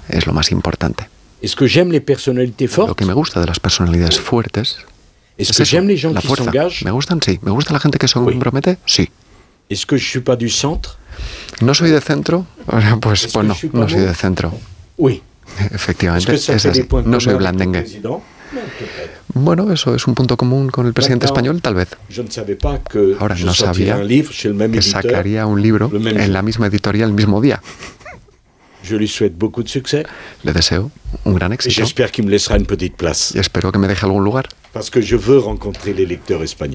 es 0.10 0.26
lo 0.28 0.34
más 0.34 0.52
importante. 0.52 1.08
Est-ce 1.41 1.56
que 1.56 1.67
j'aime 1.67 1.91
les 1.93 2.02
personnalités 2.02 2.69
Lo 2.78 2.95
que 2.95 3.06
me 3.06 3.13
gusta 3.13 3.39
de 3.39 3.48
las 3.48 3.60
personalidades 3.60 4.19
fuertes 4.19 4.78
es 5.38 5.52
que 5.54 5.63
j'aime 5.63 5.88
les 5.88 6.02
gens 6.02 6.13
la 6.13 6.22
fuerza. 6.22 6.52
¿Me 6.84 6.91
gustan? 6.91 7.22
Sí. 7.22 7.39
¿Me 7.41 7.52
gusta 7.52 7.72
la 7.72 7.80
gente 7.80 7.98
que 7.98 8.10
se 8.10 8.15
compromete? 8.15 8.78
Sí. 8.86 9.10
Est-ce 9.69 9.86
que 9.86 9.98
je 9.98 10.06
suis 10.06 10.22
pas 10.22 10.36
du 10.36 10.50
centre 10.50 10.98
¿No 11.62 11.74
soy 11.74 11.91
de 11.91 12.02
centro? 12.02 12.45
Pues, 13.02 13.28
pues 13.32 13.45
no, 13.45 13.56
no 13.74 13.89
soy 13.89 14.02
de 14.02 14.15
centro. 14.15 14.54
Oui. 14.98 15.22
Efectivamente, 15.72 16.34
es 16.34 16.50
así. 16.50 16.86
No 17.06 17.19
soy 17.19 17.36
blandengue. 17.36 17.86
Bueno, 19.34 19.72
eso 19.72 19.94
es 19.96 20.08
un 20.08 20.15
punto 20.15 20.38
común 20.38 20.70
con 20.70 20.88
el 20.88 20.94
presidente 20.94 21.26
español, 21.26 21.62
tal 21.62 21.76
vez. 21.76 21.89
Ahora 23.20 23.36
no 23.36 23.54
sabía 23.54 24.02
que 24.02 24.82
sacaría 24.82 25.46
un 25.46 25.62
libro 25.62 25.92
en 25.94 26.34
la 26.34 26.42
misma 26.42 26.68
editorial 26.68 27.10
el 27.10 27.15
mismo 27.15 27.42
día. 27.42 27.62
Le 30.44 30.54
deseo 30.54 30.92
un 31.26 31.36
gran 31.36 31.54
éxito. 31.54 31.82
y 33.36 33.39
espero 33.39 33.72
que 33.72 33.78
me 33.78 33.88
deje 33.88 34.06
algún 34.06 34.24
lugar. 34.24 34.50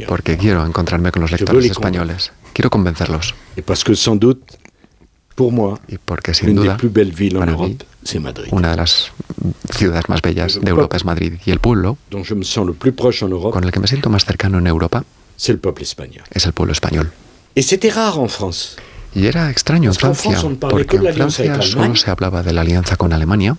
Porque 0.08 0.36
quiero 0.36 0.64
encontrarme 0.64 1.10
con 1.10 1.22
los 1.22 1.30
lectores 1.32 1.62
les 1.62 1.72
españoles. 1.72 2.32
Quiero 2.52 2.70
convencerlos 2.70 3.34
pour 5.34 5.52
moi, 5.52 5.80
y 5.88 5.98
porque 5.98 6.34
sin 6.34 6.54
duda 6.54 6.76
para 6.76 7.52
mí, 7.52 7.52
Europe, 7.52 7.84
c'est 8.04 8.20
Madrid, 8.20 8.48
una 8.52 8.70
de 8.70 8.76
las 8.76 9.10
ciudades 9.76 10.08
más 10.08 10.22
bellas 10.22 10.60
de 10.60 10.70
Europa 10.70 10.96
es 10.96 11.04
Madrid. 11.04 11.34
Y 11.44 11.50
el 11.50 11.58
pueblo 11.60 11.98
con 12.10 13.64
el 13.64 13.72
que 13.72 13.80
me 13.80 13.86
siento 13.86 14.10
más 14.10 14.24
cercano 14.24 14.58
en 14.58 14.66
Europa 14.66 15.04
es 15.36 15.48
el 15.48 15.58
pueblo 15.58 16.72
español. 16.72 17.12
Y 19.16 19.26
era 19.26 19.50
extraño 19.50 19.90
en 19.90 19.94
Francia, 19.94 20.40
porque 20.58 20.96
en 20.96 21.14
Francia 21.14 21.62
solo 21.62 21.96
se 21.96 22.10
hablaba 22.10 22.42
de 22.42 22.52
la 22.52 22.62
alianza 22.62 22.96
con 22.96 23.12
Alemania 23.12 23.56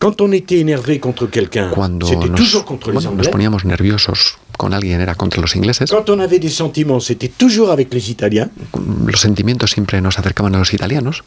cuando 0.00 2.06
c'était 2.06 2.28
nos, 2.28 2.34
toujours 2.34 2.64
contre 2.64 2.90
les 2.90 2.94
bueno, 2.94 3.16
nos 3.16 3.28
poníamos 3.28 3.64
nerviosos 3.64 4.38
con 4.56 4.72
alguien 4.72 5.00
era 5.00 5.14
contra 5.14 5.40
los 5.40 5.54
ingleses. 5.56 5.90
Quand 5.90 6.08
on 6.08 6.20
avait 6.20 6.38
des 6.38 6.48
sentiments, 6.48 7.00
c'était 7.00 7.28
toujours 7.28 7.70
avec 7.70 7.92
les 7.92 8.10
Italiens. 8.10 8.50
Los 9.06 9.20
sentimientos 9.20 9.70
siempre 9.70 10.00
nos 10.00 10.18
acercaban 10.18 10.54
a 10.54 10.58
los 10.58 10.72
italianos. 10.72 11.22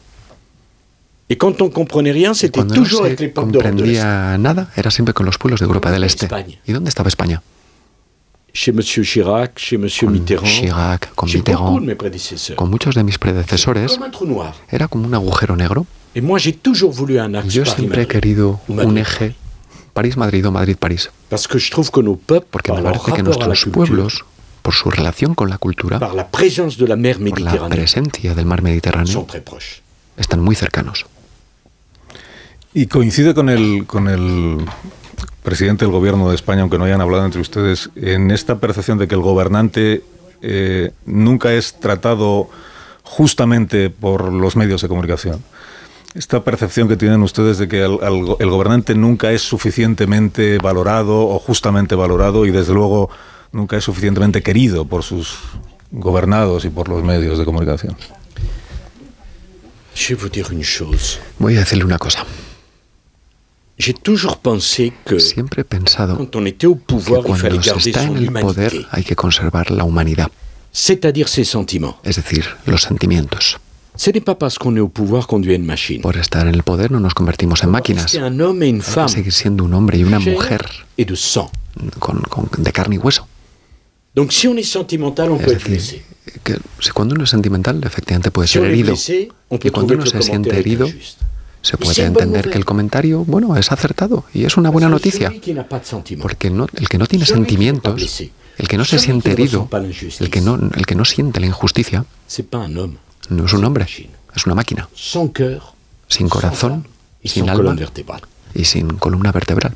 C'était 1.28 1.38
Cuando 1.38 2.80
no 2.80 2.86
se 2.86 3.32
comprendía 3.32 4.36
nada, 4.38 4.70
era 4.76 4.90
siempre 4.90 5.14
con 5.14 5.24
los 5.24 5.38
pueblos 5.38 5.60
de 5.60 5.66
Europa 5.66 5.90
del 5.90 6.04
Este. 6.04 6.28
¿Y 6.66 6.72
dónde 6.72 6.90
estaba 6.90 7.08
España? 7.08 7.42
Chez 8.52 8.74
M. 8.74 8.82
Chirac, 8.82 9.56
chez 9.56 9.74
M. 9.74 9.88
Mitterrand, 10.12 10.46
Chirac, 10.46 11.14
con 11.14 11.28
Mitterrand, 11.28 11.96
con 12.54 12.70
muchos 12.70 12.94
de 12.94 13.02
mis 13.02 13.18
predecesores, 13.18 13.98
era 14.68 14.86
como 14.86 15.06
un 15.06 15.14
agujero 15.14 15.56
negro. 15.56 15.86
Et 16.14 16.20
moi, 16.20 16.38
j'ai 16.38 16.52
toujours 16.52 16.92
voulu 16.92 17.18
un 17.18 17.34
axe 17.34 17.52
Yo 17.52 17.64
siempre 17.64 18.02
he 18.02 18.06
querido 18.06 18.60
un 18.68 18.76
Madrid. 18.76 18.98
eje 18.98 19.34
París-Madrid 19.92 20.46
o 20.46 20.50
Madrid-París, 20.50 21.10
porque 22.50 22.72
me 22.72 22.82
parece 22.82 23.12
que 23.12 23.22
nuestros 23.22 23.64
culture, 23.64 23.86
pueblos, 23.86 24.24
por 24.62 24.74
su 24.74 24.90
relación 24.90 25.34
con 25.34 25.48
la 25.48 25.58
cultura, 25.58 25.98
par 25.98 26.14
la 26.14 26.26
présence 26.26 26.76
de 26.78 26.88
la 26.88 26.96
mer 26.96 27.18
por 27.18 27.40
la 27.40 27.68
presencia 27.68 28.34
del 28.34 28.46
mar 28.46 28.58
sont 28.58 28.64
Mediterráneo, 28.64 29.26
están 30.16 30.40
muy 30.40 30.56
cercanos. 30.56 31.06
Y 32.72 32.86
coincide 32.86 33.34
con 33.34 33.48
el, 33.48 33.84
con 33.86 34.08
el 34.08 34.64
presidente 35.44 35.84
del 35.84 35.92
gobierno 35.92 36.28
de 36.28 36.34
España, 36.34 36.62
aunque 36.62 36.78
no 36.78 36.84
hayan 36.84 37.00
hablado 37.00 37.24
entre 37.24 37.40
ustedes, 37.40 37.90
en 37.94 38.32
esta 38.32 38.58
percepción 38.58 38.98
de 38.98 39.06
que 39.06 39.14
el 39.14 39.20
gobernante 39.20 40.02
eh, 40.42 40.90
nunca 41.06 41.52
es 41.52 41.78
tratado 41.78 42.50
justamente 43.04 43.90
por 43.90 44.32
los 44.32 44.56
medios 44.56 44.82
de 44.82 44.88
comunicación. 44.88 45.44
Esta 46.14 46.44
percepción 46.44 46.86
que 46.88 46.96
tienen 46.96 47.22
ustedes 47.22 47.58
de 47.58 47.66
que 47.66 47.82
el, 47.82 47.98
el- 48.02 48.36
el 48.38 48.50
gobernante 48.50 48.94
nunca 48.94 49.32
es 49.32 49.42
suficientemente 49.42 50.58
valorado 50.58 51.26
o 51.28 51.38
justamente 51.40 51.94
valorado 51.96 52.46
y 52.46 52.52
desde 52.52 52.72
luego 52.72 53.10
nunca 53.52 53.76
es 53.76 53.84
suficientemente 53.84 54.42
querido 54.42 54.84
por 54.84 55.02
sus 55.02 55.36
gobernados 55.90 56.64
y 56.64 56.70
por 56.70 56.88
los 56.88 57.02
medios 57.02 57.38
de 57.38 57.44
comunicación. 57.44 57.96
Voy 61.38 61.56
a 61.56 61.60
decirle 61.60 61.84
una 61.84 61.98
cosa. 61.98 62.24
Siempre 65.20 65.62
he 65.62 65.64
pensado 65.64 66.16
que 67.04 67.10
cuando 67.26 67.38
se 67.80 67.90
está 67.90 68.02
en 68.04 68.16
el 68.18 68.24
poder 68.54 68.72
hay 68.92 69.02
que 69.02 69.16
conservar 69.16 69.70
la 69.72 69.82
humanidad, 69.84 70.30
es 72.04 72.16
decir, 72.16 72.44
los 72.66 72.82
sentimientos. 72.82 73.58
Ce 73.96 74.10
n'est 74.10 74.20
pas 74.20 74.34
parce 74.34 74.58
qu'on 74.58 74.74
est 74.76 74.80
au 74.80 74.88
pouvoir 74.88 75.26
qu'on 75.28 75.38
devient 75.38 75.54
une 75.54 75.64
machine. 75.64 76.00
Por 76.02 76.16
estar 76.16 76.42
en 76.46 76.48
el 76.54 76.62
poder 76.64 76.90
no 76.90 76.98
nos 77.00 77.14
convertimos 77.14 77.62
en 77.62 77.70
máquinas. 77.70 78.12
Hay 78.14 79.06
que 79.06 79.08
seguir 79.08 79.32
siendo 79.32 79.64
un 79.64 79.72
hombre 79.74 79.98
y 79.98 80.04
una 80.04 80.18
mujer 80.18 80.66
et 80.96 81.06
de 81.08 81.16
con, 82.00 82.20
con- 82.22 82.48
de 82.58 82.72
carne 82.72 82.96
y 82.96 82.98
hueso. 82.98 83.26
Donc 84.14 84.30
si 84.32 84.46
on 84.48 84.56
est 84.58 84.64
sentimental, 84.64 85.30
on 85.30 85.40
Es 85.40 85.44
peut 85.46 85.58
decir, 85.68 86.02
que 86.42 86.56
si 86.80 86.90
cuando 86.90 87.14
uno 87.14 87.24
es 87.24 87.30
sentimental, 87.30 87.80
efectivamente 87.84 88.30
puede 88.30 88.46
Si 88.48 88.54
ser 88.54 88.64
herido. 88.64 88.92
blessé, 88.92 89.28
Y 89.50 89.70
cuando 89.70 89.94
uno 89.94 90.06
se 90.06 90.22
siente 90.22 90.58
herido, 90.58 90.86
se 91.62 91.76
Y 91.76 91.84
puede 91.84 92.04
entender 92.04 92.50
que 92.50 92.58
el 92.58 92.64
comentario, 92.64 93.24
bueno, 93.24 93.56
es 93.56 93.72
acertado 93.72 94.24
y 94.34 94.44
es 94.44 94.56
una 94.56 94.70
buena 94.70 94.88
Parce 94.90 95.18
que 95.18 95.24
noticia. 95.24 96.18
Porque 96.20 96.50
no, 96.50 96.66
el 96.74 96.88
que 96.88 96.98
no 96.98 97.06
tiene 97.06 97.26
sentimientos, 97.26 98.20
el 98.58 98.68
que 98.68 98.76
no 98.76 98.84
se 98.84 98.98
siente 98.98 99.32
herido, 99.32 99.68
el 100.20 100.30
que 100.30 100.40
no, 100.40 100.58
el 100.76 100.86
que 100.86 100.94
no 100.94 101.04
siente 101.04 101.40
la 101.40 101.46
injusticia, 101.46 102.04
un 103.30 103.36
no 103.36 103.46
es 103.46 103.52
un 103.52 103.64
hombre, 103.64 103.86
es 104.34 104.46
una 104.46 104.54
máquina, 104.54 104.88
Sans 104.94 105.30
cœur, 105.32 105.62
sin 106.08 106.28
corazón, 106.28 106.86
sin 107.24 107.48
alma 107.48 107.76
y 108.54 108.64
sin 108.64 108.88
columna 108.98 109.32
vertebral. 109.32 109.74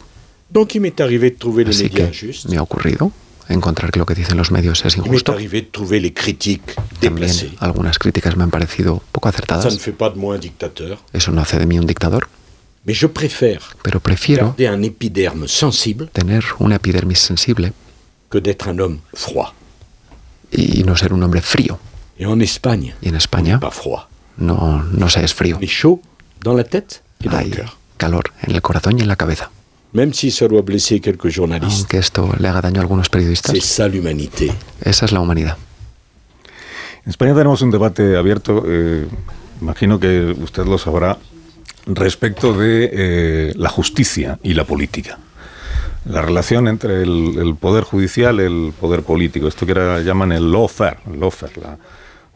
Así 1.69 1.91
que 1.91 2.11
me 2.49 2.57
ha 2.57 2.63
ocurrido 2.63 3.13
encontrar 3.49 3.91
que 3.91 3.99
lo 3.99 4.07
que 4.07 4.15
dicen 4.15 4.37
los 4.37 4.51
medios 4.51 4.85
es 4.85 4.97
injusto. 4.97 5.35
También 7.01 7.57
algunas 7.61 7.99
críticas 7.99 8.37
me 8.37 8.45
han 8.45 8.51
parecido 8.51 9.03
poco 9.13 9.29
acertadas. 9.29 9.65
un. 9.75 10.99
Eso 11.13 11.33
no 11.33 11.41
hace 11.41 11.59
de 11.59 11.67
mí 11.67 11.79
un 11.79 11.87
dictador, 11.87 12.29
pero 13.83 14.01
prefiero 14.01 14.55
un 14.59 16.09
tener 16.13 16.45
una 16.59 16.77
epidermis 16.77 17.19
sensible 17.19 17.73
que 18.31 18.41
d'être 18.41 18.69
un 18.71 18.81
homme 18.81 19.01
froid. 19.15 19.53
y 20.51 20.83
no 20.85 20.97
ser 20.97 21.13
un 21.13 21.23
hombre 21.23 21.41
frío. 21.41 21.79
Et 22.19 22.27
en 22.27 22.41
Espagne, 22.41 22.95
Y 23.03 23.09
en 23.11 23.15
España 23.17 23.59
pas 23.61 23.71
froid. 23.71 24.09
no, 24.39 24.83
no 24.93 25.09
se 25.09 25.21
es 25.25 25.33
frío. 25.35 25.59
Mais 25.61 25.69
chaud 25.69 26.01
dans 26.43 26.55
la 26.57 26.65
tête 26.65 27.03
et 27.25 27.29
dans 27.29 27.39
Hay 27.39 27.51
le 27.51 27.57
cœur. 27.57 27.79
calor 27.97 28.23
en 28.47 28.51
el 28.55 28.61
corazón 28.61 28.99
y 28.99 29.03
en 29.03 29.07
la 29.09 29.17
cabeza. 29.17 29.51
Même 29.95 30.13
si 30.13 30.31
ça 30.31 30.47
doit 30.49 30.63
blesser 30.63 31.01
quelques 31.01 31.29
journalistes, 31.31 31.81
Aunque 31.81 31.99
esto 31.99 32.31
le 32.39 32.47
haga 32.49 32.61
daño 32.61 32.79
a 32.81 32.83
algunos 32.83 33.09
periodistas, 33.09 33.53
c'est 33.53 33.61
ça 33.63 33.89
l'humanité. 33.89 34.53
esa 34.85 35.07
es 35.07 35.13
la 35.13 35.21
humanidad. 35.21 35.57
En 37.07 37.11
España 37.11 37.35
tenemos 37.35 37.63
un 37.63 37.71
debate 37.71 38.17
abierto, 38.17 38.65
eh, 38.67 39.07
imagino 39.63 39.99
que 39.99 40.35
usted 40.39 40.67
lo 40.67 40.77
sabrá, 40.77 41.17
respecto 41.87 42.53
de 42.53 42.91
eh, 42.93 43.53
la 43.57 43.71
justicia 43.71 44.39
y 44.43 44.53
la 44.55 44.65
política. 44.65 45.19
La 46.05 46.21
relación 46.23 46.69
entre 46.69 47.03
el, 47.03 47.39
el 47.39 47.55
poder 47.57 47.85
judicial 47.85 48.41
y 48.41 48.45
el 48.45 48.73
poder 48.79 49.03
político, 49.05 49.49
esto 49.49 49.65
que 49.65 49.73
ahora 49.73 50.01
llaman 50.01 50.33
el 50.33 50.51
lawfare, 50.53 50.99
lawfare, 51.19 51.53
la 51.63 51.79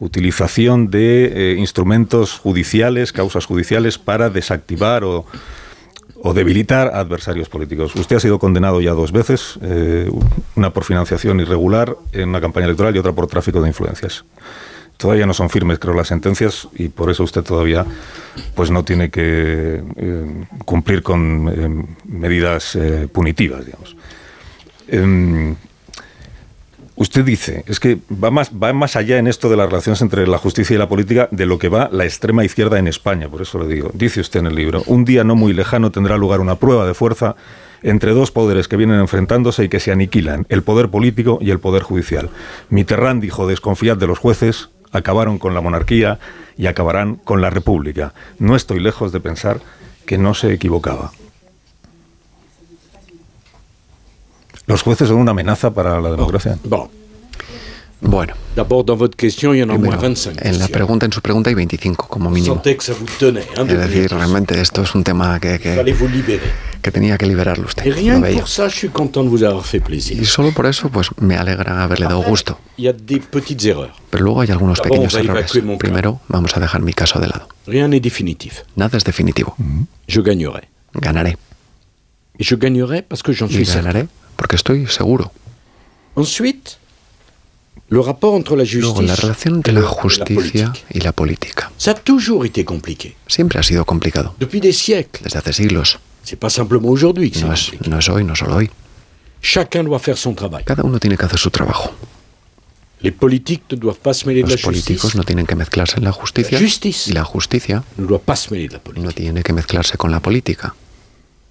utilización 0.03 0.91
de 0.91 1.25
eh, 1.25 1.55
instrumentos 1.57 2.37
judiciales, 2.37 3.13
causas 3.13 3.45
judiciales 3.45 3.97
para 3.97 4.29
desactivar 4.29 5.03
o, 5.03 5.25
debilitar 6.33 6.87
adversarios 6.93 7.49
políticos. 7.49 7.93
Usted 7.95 8.15
ha 8.15 8.19
sido 8.19 8.39
condenado 8.39 8.79
ya 8.79 8.91
dos 8.91 9.11
veces, 9.11 9.59
eh, 9.61 10.09
una 10.55 10.71
por 10.71 10.85
financiación 10.85 11.41
irregular 11.41 11.97
en 12.13 12.29
una 12.29 12.39
campaña 12.39 12.65
electoral 12.65 12.95
y 12.95 12.99
otra 12.99 13.11
por 13.11 13.27
tráfico 13.27 13.61
de 13.61 13.67
influencias. 13.67 14.23
Todavía 14.95 15.25
no 15.25 15.33
son 15.33 15.49
firmes, 15.49 15.79
creo, 15.79 15.93
las 15.93 16.07
sentencias 16.07 16.69
y 16.75 16.87
por 16.87 17.09
eso 17.09 17.23
usted 17.23 17.43
todavía 17.43 17.85
pues 18.55 18.71
no 18.71 18.85
tiene 18.85 19.09
que 19.09 19.83
eh, 19.97 20.45
cumplir 20.63 21.03
con 21.03 21.97
medidas 22.05 22.77
punitivas, 23.11 23.65
digamos. 23.65 23.97
Usted 26.95 27.25
dice, 27.25 27.63
es 27.67 27.79
que 27.79 27.97
va 28.11 28.29
más, 28.29 28.51
va 28.51 28.71
más 28.71 28.95
allá 28.95 29.17
en 29.17 29.27
esto 29.27 29.49
de 29.49 29.57
las 29.57 29.67
relaciones 29.67 30.01
entre 30.01 30.27
la 30.27 30.37
justicia 30.37 30.75
y 30.75 30.77
la 30.77 30.87
política 30.87 31.27
de 31.31 31.47
lo 31.47 31.57
que 31.57 31.67
va 31.67 31.89
la 31.91 32.05
extrema 32.05 32.45
izquierda 32.45 32.77
en 32.77 32.87
España, 32.87 33.29
por 33.29 33.41
eso 33.41 33.57
le 33.57 33.67
digo. 33.67 33.89
Dice 33.93 34.21
usted 34.21 34.41
en 34.41 34.45
el 34.47 34.55
libro, 34.55 34.83
un 34.85 35.03
día 35.03 35.23
no 35.23 35.35
muy 35.35 35.53
lejano 35.53 35.91
tendrá 35.91 36.17
lugar 36.17 36.39
una 36.39 36.55
prueba 36.55 36.85
de 36.85 36.93
fuerza 36.93 37.35
entre 37.81 38.11
dos 38.11 38.31
poderes 38.31 38.67
que 38.67 38.77
vienen 38.77 38.99
enfrentándose 38.99 39.63
y 39.63 39.69
que 39.69 39.79
se 39.79 39.91
aniquilan, 39.91 40.45
el 40.49 40.61
poder 40.61 40.89
político 40.89 41.39
y 41.41 41.49
el 41.49 41.59
poder 41.59 41.81
judicial. 41.81 42.29
Mitterrand 42.69 43.21
dijo, 43.21 43.47
desconfiad 43.47 43.97
de 43.97 44.07
los 44.07 44.19
jueces, 44.19 44.69
acabaron 44.91 45.39
con 45.39 45.55
la 45.55 45.61
monarquía 45.61 46.19
y 46.57 46.67
acabarán 46.67 47.15
con 47.15 47.41
la 47.41 47.49
república. 47.49 48.13
No 48.37 48.55
estoy 48.55 48.79
lejos 48.79 49.11
de 49.11 49.19
pensar 49.19 49.59
que 50.05 50.19
no 50.19 50.35
se 50.35 50.53
equivocaba. 50.53 51.11
Los 54.65 54.81
jueces 54.81 55.07
son 55.07 55.17
una 55.17 55.31
amenaza 55.31 55.73
para 55.73 55.99
la 55.99 56.11
democracia. 56.11 56.57
Bon. 56.63 56.89
Bueno. 58.03 58.33
D'abord, 58.55 58.85
dans 58.85 58.97
votre 58.97 59.15
question, 59.15 59.53
il 59.53 59.59
y 59.59 59.61
en 59.61 59.69
a 59.69 59.73
au 59.73 59.79
moins 59.79 59.97
Primero, 59.97 60.01
25. 60.01 60.39
en 60.41 60.59
la 60.59 60.67
pregunta, 60.67 61.05
en 61.05 61.13
su 61.13 61.21
pregunta 61.21 61.49
hay 61.49 61.55
25 61.55 62.07
como 62.07 62.29
mínimo. 62.29 62.61
Es 62.65 63.67
decir, 63.67 64.11
realmente 64.11 64.59
esto 64.59 64.81
es 64.83 64.93
un 64.93 65.03
tema 65.03 65.39
que, 65.39 65.57
que, 65.57 65.95
que 66.81 66.91
tenía 66.91 67.17
que 67.17 67.25
liberarlo 67.25 67.65
usted. 67.65 67.85
Y 70.11 70.25
solo 70.25 70.51
por 70.51 70.65
eso, 70.65 70.89
pues 70.89 71.09
me 71.19 71.37
alegra 71.37 71.83
haberle 71.83 72.05
dado 72.05 72.21
gusto. 72.23 72.59
Pero 72.77 74.23
luego 74.23 74.41
hay 74.41 74.51
algunos 74.51 74.81
pequeños 74.81 75.13
errores. 75.15 75.51
Primero, 75.79 76.19
vamos 76.27 76.55
a 76.57 76.59
dejar 76.59 76.81
mi 76.81 76.93
caso 76.93 77.19
de 77.19 77.27
lado. 77.27 77.47
Nada 78.75 78.97
es 78.97 79.03
definitivo. 79.05 79.55
Ganaré. 80.93 81.37
Y 83.61 83.65
ganaré 83.77 84.07
porque 84.35 84.55
estoy 84.55 84.87
seguro. 84.87 85.31
Ensuite, 86.15 86.71
le 87.89 88.01
rapport 88.01 88.35
entre 88.37 88.55
la 88.55 88.63
Luego, 88.63 89.01
la 89.01 89.15
relación 89.15 89.55
entre 89.55 89.73
la 89.73 89.81
justicia 89.83 90.73
y 90.89 90.99
la 90.99 91.11
política. 91.11 91.71
Siempre 93.27 93.59
ha 93.59 93.63
sido 93.63 93.85
complicado. 93.85 94.35
Desde 95.21 95.39
hace 95.39 95.53
siglos. 95.53 95.99
No 97.47 97.53
es, 97.53 97.71
no 97.87 97.99
es 97.99 98.09
hoy, 98.09 98.23
no 98.23 98.35
solo 98.35 98.55
hoy. 98.55 98.69
Cada 100.65 100.83
uno 100.83 100.99
tiene 100.99 101.17
que 101.17 101.25
hacer 101.25 101.39
su 101.39 101.49
trabajo. 101.51 101.91
Los 103.01 104.61
políticos 104.61 105.15
no 105.15 105.23
tienen 105.23 105.45
que 105.45 105.55
mezclarse 105.55 105.97
en 105.97 106.05
la 106.05 106.13
justicia. 106.13 106.57
Y 107.07 107.11
la 107.11 107.25
justicia 107.25 107.83
no 107.97 109.11
tiene 109.11 109.43
que 109.43 109.51
mezclarse 109.51 109.97
con 109.97 110.11
la 110.11 110.21
política. 110.21 110.73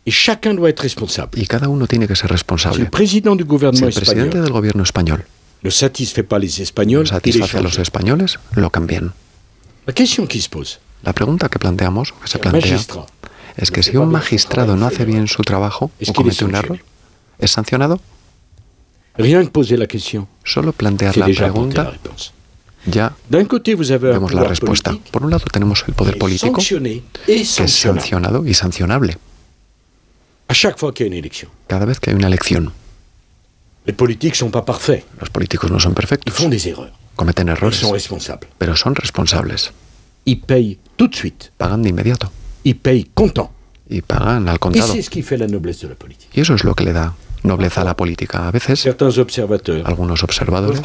Et 0.04 0.10
chacun 0.10 0.54
doit 0.54 0.70
être 0.70 0.80
responsable. 0.80 1.38
Y 1.38 1.46
cada 1.46 1.68
uno 1.68 1.86
tiene 1.86 2.08
que 2.08 2.16
ser 2.16 2.28
Si 2.28 2.32
responsable. 2.32 2.78
le 2.78 2.90
président 2.90 3.36
du 3.36 3.44
Si 3.44 3.48
gouvernement 3.48 3.86
el 3.88 3.94
presidente 3.94 4.28
espagnol 4.28 4.44
del 4.44 4.52
gobierno 4.52 4.82
español 4.82 5.24
ne 5.62 5.70
satisfait 5.70 6.22
pas 6.22 6.38
les 6.38 6.60
no 6.60 7.06
satisface 7.06 7.56
a 7.56 7.62
los 7.62 7.78
españoles, 7.78 8.38
lo 8.54 8.70
cambian. 8.70 9.12
La 11.04 11.12
pregunta 11.12 11.48
que 11.48 11.58
planteamos, 11.58 12.12
que 12.12 12.28
se 12.28 12.38
plantea, 12.38 12.80
es 13.56 13.70
que 13.70 13.82
si 13.82 13.96
un 13.96 14.10
magistrado 14.10 14.76
no 14.76 14.86
hace 14.86 15.04
bien 15.04 15.28
su 15.28 15.42
trabajo 15.42 15.90
o 16.06 16.12
comete 16.12 16.44
un 16.44 16.54
error, 16.54 16.78
¿es 17.38 17.50
sancionado? 17.50 18.00
Solo 20.44 20.72
plantear 20.72 21.16
la 21.16 21.26
pregunta, 21.26 21.92
ya 22.86 23.14
vemos 23.30 24.32
la 24.32 24.44
respuesta. 24.44 24.96
Por 25.10 25.24
un 25.24 25.30
lado 25.30 25.44
tenemos 25.52 25.84
el 25.86 25.94
poder 25.94 26.18
político, 26.18 26.60
que 26.60 27.02
es 27.26 27.50
sancionado 27.50 28.46
y 28.46 28.54
sancionable 28.54 29.18
à 30.52 30.54
chaque 30.54 30.78
fois 30.78 30.92
qu'il 30.92 31.06
y 31.06 31.08
a 31.08 31.12
une 31.12 31.18
élection. 31.18 31.48
cada 31.66 31.86
vez 31.86 31.98
que 31.98 32.10
hay 32.10 32.16
una 32.16 32.26
elección. 32.28 32.72
Les 33.86 33.94
politiques 33.94 34.36
sont 34.36 34.50
pas 34.50 34.64
parfaits. 34.64 35.02
Los 35.18 35.30
políticos 35.30 35.70
no 35.70 35.78
son 35.80 35.90
Ils 35.92 35.94
perfectos, 35.94 36.34
font 36.34 36.50
des 36.50 36.66
erreurs. 36.68 36.92
cometen 37.16 37.46
Ils 37.48 37.52
errores, 37.56 37.74
sont 37.74 37.90
responsables. 37.92 38.46
pero 38.58 38.76
son 38.76 38.94
responsables. 38.94 39.54
Ils 40.26 40.40
payent 40.40 40.78
tout 40.98 41.08
de 41.08 41.16
suite. 41.16 41.50
Pagan 41.56 41.78
de 41.78 41.88
inmediato 41.88 42.28
Ils 42.64 42.76
payent 42.76 43.08
content. 43.14 43.50
y 43.88 44.02
pagan 44.02 44.46
al 44.48 44.58
contado. 44.58 44.92
c'est 44.92 45.02
ce 45.02 45.10
qui 45.10 45.22
fait 45.22 45.38
la 45.38 45.46
noblesse 45.48 45.80
de 45.80 45.88
la 45.88 45.94
politique. 45.94 46.28
Y 46.36 46.40
eso 46.42 46.54
es 46.54 46.64
lo 46.64 46.74
que 46.74 46.84
le 46.84 46.92
da 46.92 47.14
nobleza 47.44 47.80
a 47.80 47.84
la 47.84 47.94
política. 47.96 48.46
A 48.46 48.50
veces, 48.52 48.86
algunos 49.84 50.22
observadores 50.22 50.80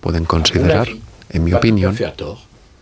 pueden 0.00 0.24
considerar, 0.24 0.88
en 1.30 1.44
mi 1.44 1.52
opinión, 1.52 1.94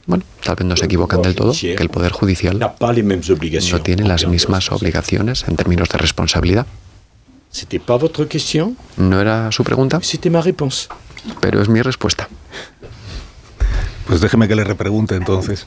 bueno, 0.06 0.24
tal 0.42 0.56
vez 0.56 0.66
no 0.66 0.76
se 0.76 0.86
equivocan 0.86 1.22
del 1.22 1.34
todo, 1.34 1.52
que 1.52 1.74
el 1.74 1.88
Poder 1.88 2.12
Judicial 2.12 2.58
no 2.58 3.82
tiene 3.82 4.02
en 4.02 4.08
las 4.08 4.26
mismas 4.26 4.70
obligaciones 4.72 5.44
en 5.46 5.56
términos 5.56 5.88
de 5.88 5.98
responsabilidad. 5.98 6.66
No 8.96 9.20
era 9.20 9.50
su 9.52 9.64
pregunta, 9.64 10.00
pero 11.40 11.60
es 11.60 11.68
mi 11.68 11.82
respuesta. 11.82 12.28
Pues 14.06 14.20
déjeme 14.20 14.48
que 14.48 14.56
le 14.56 14.64
repregunte 14.64 15.14
entonces. 15.14 15.66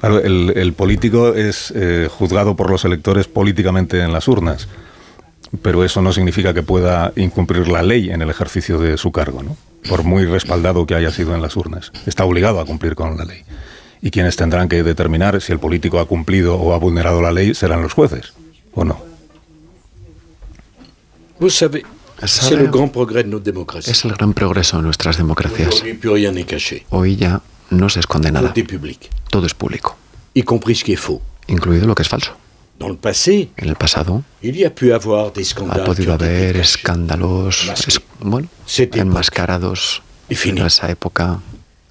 Claro, 0.00 0.20
el, 0.20 0.52
el 0.56 0.72
político 0.74 1.34
es 1.34 1.72
eh, 1.74 2.08
juzgado 2.10 2.54
por 2.56 2.70
los 2.70 2.84
electores 2.84 3.26
políticamente 3.26 4.02
en 4.02 4.12
las 4.12 4.28
urnas, 4.28 4.68
pero 5.60 5.84
eso 5.84 6.02
no 6.02 6.12
significa 6.12 6.54
que 6.54 6.62
pueda 6.62 7.12
incumplir 7.16 7.68
la 7.68 7.82
ley 7.82 8.10
en 8.10 8.22
el 8.22 8.30
ejercicio 8.30 8.78
de 8.78 8.96
su 8.96 9.10
cargo, 9.10 9.42
¿no? 9.42 9.56
Por 9.88 10.04
muy 10.04 10.24
respaldado 10.24 10.86
que 10.86 10.94
haya 10.94 11.10
sido 11.10 11.34
en 11.34 11.42
las 11.42 11.56
urnas. 11.56 11.92
Está 12.06 12.24
obligado 12.24 12.60
a 12.60 12.64
cumplir 12.64 12.94
con 12.94 13.16
la 13.16 13.24
ley. 13.24 13.42
Y 14.00 14.10
quienes 14.10 14.36
tendrán 14.36 14.68
que 14.68 14.82
determinar 14.82 15.40
si 15.40 15.52
el 15.52 15.58
político 15.58 15.98
ha 15.98 16.06
cumplido 16.06 16.56
o 16.56 16.72
ha 16.72 16.78
vulnerado 16.78 17.20
la 17.20 17.32
ley 17.32 17.54
serán 17.54 17.82
los 17.82 17.94
jueces, 17.94 18.32
¿o 18.74 18.84
no? 18.84 19.08
Vous 21.40 21.54
savez, 21.56 21.84
c'est 22.20 22.50
¿Sabe? 22.50 22.62
le 22.62 22.68
grand 22.68 22.90
progrès 22.90 23.24
de 23.24 23.30
notre 23.30 23.44
démocratie. 23.44 23.92
Es 23.92 24.04
el 24.04 24.12
gran 24.12 24.32
progreso 24.34 24.76
de 24.78 24.82
nuestras 24.82 25.16
democracias. 25.16 25.82
Hoy 26.90 27.16
ya 27.16 27.42
no 27.70 27.88
se 27.88 28.00
esconde 28.00 28.32
nada, 28.32 28.52
todo 29.30 29.46
es 29.46 29.54
público, 29.54 29.96
incluido 30.34 31.86
lo 31.86 31.94
que 31.94 32.02
es 32.02 32.08
falso. 32.08 32.36
Dans 32.78 32.88
le 32.88 32.96
passé, 32.96 33.50
En 33.56 33.68
el 33.68 33.74
pasado 33.74 34.22
il 34.40 34.56
y 34.56 34.64
a 34.64 34.70
pu 34.70 34.92
avoir 34.92 35.32
des 35.32 35.52
ha 35.70 35.84
podido 35.84 36.12
haber 36.12 36.56
escándalos, 36.56 37.72
es- 37.88 38.00
bueno, 38.20 38.48
enmascarados, 38.94 40.02
pero 40.28 40.66
esa 40.66 40.88
época 40.90 41.40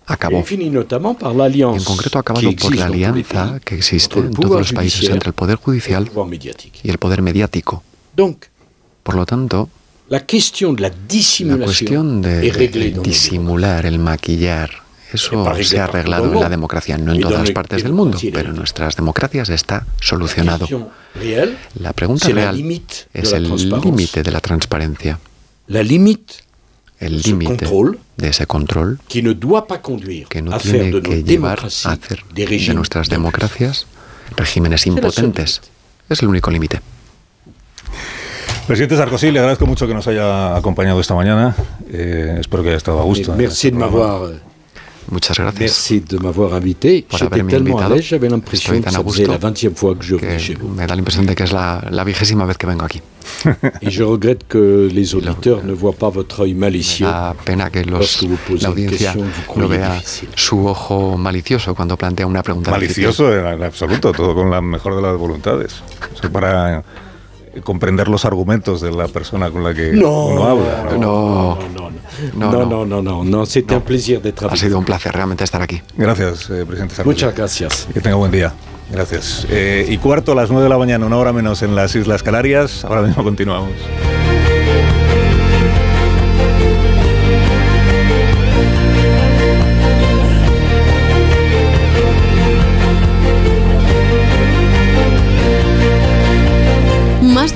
acabó. 0.06 0.44
en 0.50 1.84
concreto 1.84 2.20
acabado 2.20 2.50
por 2.56 2.76
la 2.76 2.86
alianza 2.86 3.60
que 3.66 3.76
existe 3.76 4.20
en 4.20 4.32
todos 4.32 4.60
los 4.60 4.74
países 4.74 5.10
entre 5.10 5.30
el 5.30 5.34
poder 5.34 5.58
judicial 5.58 6.10
y 6.84 6.90
el 6.90 6.98
poder 6.98 7.22
mediático. 7.22 7.84
Por 9.04 9.16
lo 9.16 9.26
tanto, 9.26 9.70
la 10.10 10.26
question 10.26 10.76
de 10.76 10.84
la 10.84 11.66
cuestión 11.66 12.22
de, 12.22 13.00
disimular, 13.04 13.86
el 13.86 14.00
maquillar, 14.00 14.87
eso 15.14 15.56
se 15.64 15.80
ha 15.80 15.86
arreglado 15.86 16.34
en 16.34 16.40
la 16.40 16.50
democracia, 16.50 16.98
no 16.98 17.14
en 17.14 17.22
todas 17.22 17.52
partes 17.52 17.84
del 17.84 17.92
el 17.92 17.94
mundo, 17.94 18.18
pero 18.34 18.50
en 18.50 18.56
nuestras 18.56 18.96
democracias 18.96 19.50
está 19.50 19.86
solucionado. 20.00 20.68
La 21.80 21.94
pregunta 21.94 22.28
real 22.30 22.58
es 23.14 23.34
el 23.34 23.70
límite 23.70 24.24
de 24.24 24.32
la 24.32 24.42
transparencia, 24.42 25.20
La 25.68 25.84
limite 25.84 26.48
el 27.00 27.22
límite 27.22 27.68
de 28.18 28.28
ese 28.28 28.48
control 28.48 29.00
que 29.08 29.22
no 29.22 29.38
tiene 30.58 31.02
que 31.02 31.24
llevar 31.24 31.60
a 31.60 31.92
hacer 31.92 32.24
de 32.34 32.74
nuestras 32.74 33.10
democracias 33.10 33.86
regímenes 34.36 34.88
impotentes. 34.88 35.62
Es 36.10 36.22
el 36.22 36.28
único 36.28 36.50
límite. 36.50 36.82
Presidente 38.66 38.98
Sarkozy, 38.98 39.32
le 39.32 39.40
agradezco 39.40 39.66
mucho 39.66 39.88
que 39.88 39.94
nos 39.94 40.08
haya 40.08 40.56
acompañado 40.56 41.00
esta 41.00 41.16
mañana. 41.16 41.56
Eh, 41.90 42.38
espero 42.40 42.64
que 42.64 42.70
haya 42.70 42.78
estado 42.78 43.00
a 43.00 43.04
gusto. 43.04 43.34
Merci 43.34 43.72
de 43.72 43.78
programa. 43.78 44.02
m'avoir 44.02 44.47
Muchas 45.10 45.38
gracias. 45.38 45.60
merci 45.62 46.02
de 46.02 46.18
m'avoir 46.20 46.54
invité. 46.54 47.04
Por 47.08 47.18
J'étais 47.20 47.34
haberme 47.34 47.50
tellement 47.50 47.78
à 47.78 47.82
invitado. 47.84 47.96
l'aise, 47.96 48.04
j'avais 48.06 48.30
l'impression 48.30 48.74
Estoy 48.74 48.80
que 48.82 48.86
tan 48.86 48.90
a 48.90 48.94
ça 48.94 49.04
faisait 49.04 49.24
gusto 49.26 49.32
la 49.32 49.52
20e 49.52 49.76
fois 49.76 49.96
que 49.96 50.04
je 50.04 50.16
venais 50.16 50.40
chez 50.40 50.54
que 50.56 50.62
vous. 50.62 50.70
me 50.70 50.86
da 50.86 50.96
la 50.96 51.00
impresión 51.02 51.26
de 51.26 51.34
que 51.34 51.44
es 51.44 51.52
la, 51.54 51.82
la 51.90 52.04
vigésima 52.04 52.46
vez 52.46 52.58
que 52.58 52.68
vengo 52.68 52.84
aquí. 52.86 53.02
Et 53.82 53.90
je 53.92 54.04
regrette 54.04 54.46
que 54.48 54.90
les 54.94 55.14
auditeurs 55.18 55.64
ne 55.64 55.74
voient 55.74 55.94
pas 55.98 56.10
votre 56.10 56.42
œil 56.42 56.54
Me 56.54 56.60
malicieux. 56.62 57.06
da 57.08 57.36
pena 57.46 57.70
que 57.70 57.80
los, 57.84 58.00
Lorsque 58.00 58.24
vous 58.24 58.38
posez 58.48 58.64
la 58.64 58.70
audiencia 58.70 59.14
question 59.14 59.24
que 59.48 59.54
vous 59.54 59.60
no 59.62 59.68
vea 59.68 59.94
difficile. 59.96 60.30
su 60.36 60.66
ojo 60.68 61.18
malicioso 61.18 61.74
cuando 61.76 61.96
plantea 61.98 62.26
una 62.28 62.42
pregunta. 62.44 62.72
Malicioso 62.72 63.34
en, 63.34 63.46
en 63.48 63.64
absoluto, 63.64 64.12
todo 64.12 64.34
con 64.36 64.50
la 64.50 64.62
mejor 64.62 64.96
de 64.96 65.02
las 65.02 65.18
voluntades. 65.18 65.76
Eso 66.16 66.32
para 66.32 66.84
comprender 67.64 68.08
los 68.08 68.26
argumentos 68.26 68.82
de 68.82 68.92
la 68.92 69.08
persona 69.08 69.50
con 69.50 69.64
la 69.64 69.74
que 69.74 69.92
No, 69.94 70.28
uno 70.28 70.44
habla. 70.48 70.84
No, 70.98 70.98
no, 70.98 71.58
no, 72.36 72.52
no. 72.52 72.66
non, 72.66 72.90
non, 72.90 73.04
non, 73.04 73.30
non, 73.30 73.46
c'était 73.46 73.76
un 73.76 73.82
plaisir 73.82 74.20
d'être 74.22 74.48
Ha 74.50 74.56
sido 74.56 74.78
un 74.78 74.86
placer 74.86 75.14
realmente 75.14 75.44
estar 75.44 75.62
aquí. 75.62 75.82
Gracias, 75.96 76.50
eh, 76.50 76.66
presidente. 76.66 76.96
Sarkozy. 76.96 77.16
Muchas 77.16 77.36
gracias. 77.36 77.88
Que 77.94 78.02
tenga 78.02 78.16
buen 78.16 78.32
día. 78.32 78.54
Gracias. 78.92 79.46
Eh, 79.50 79.86
y 79.90 79.98
cuarto 79.98 80.32
a 80.32 80.36
las 80.36 80.50
9 80.50 80.64
de 80.64 80.70
la 80.70 80.78
mañana, 80.78 81.06
una 81.06 81.18
hora 81.18 81.34
menos 81.34 81.62
en 81.62 81.76
las 81.76 81.94
Islas 81.96 82.24
Canarias. 82.24 82.86
Ahora 82.86 83.02
mismo 83.02 83.24
continuamos. 83.24 83.72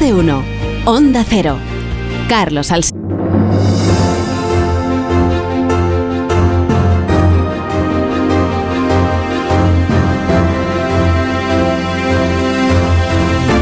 De 0.02 0.16
uno. 0.16 0.44
Onda 0.86 1.24
Cero. 1.24 1.58
Carlos 2.28 2.72
Alsina. 2.72 3.00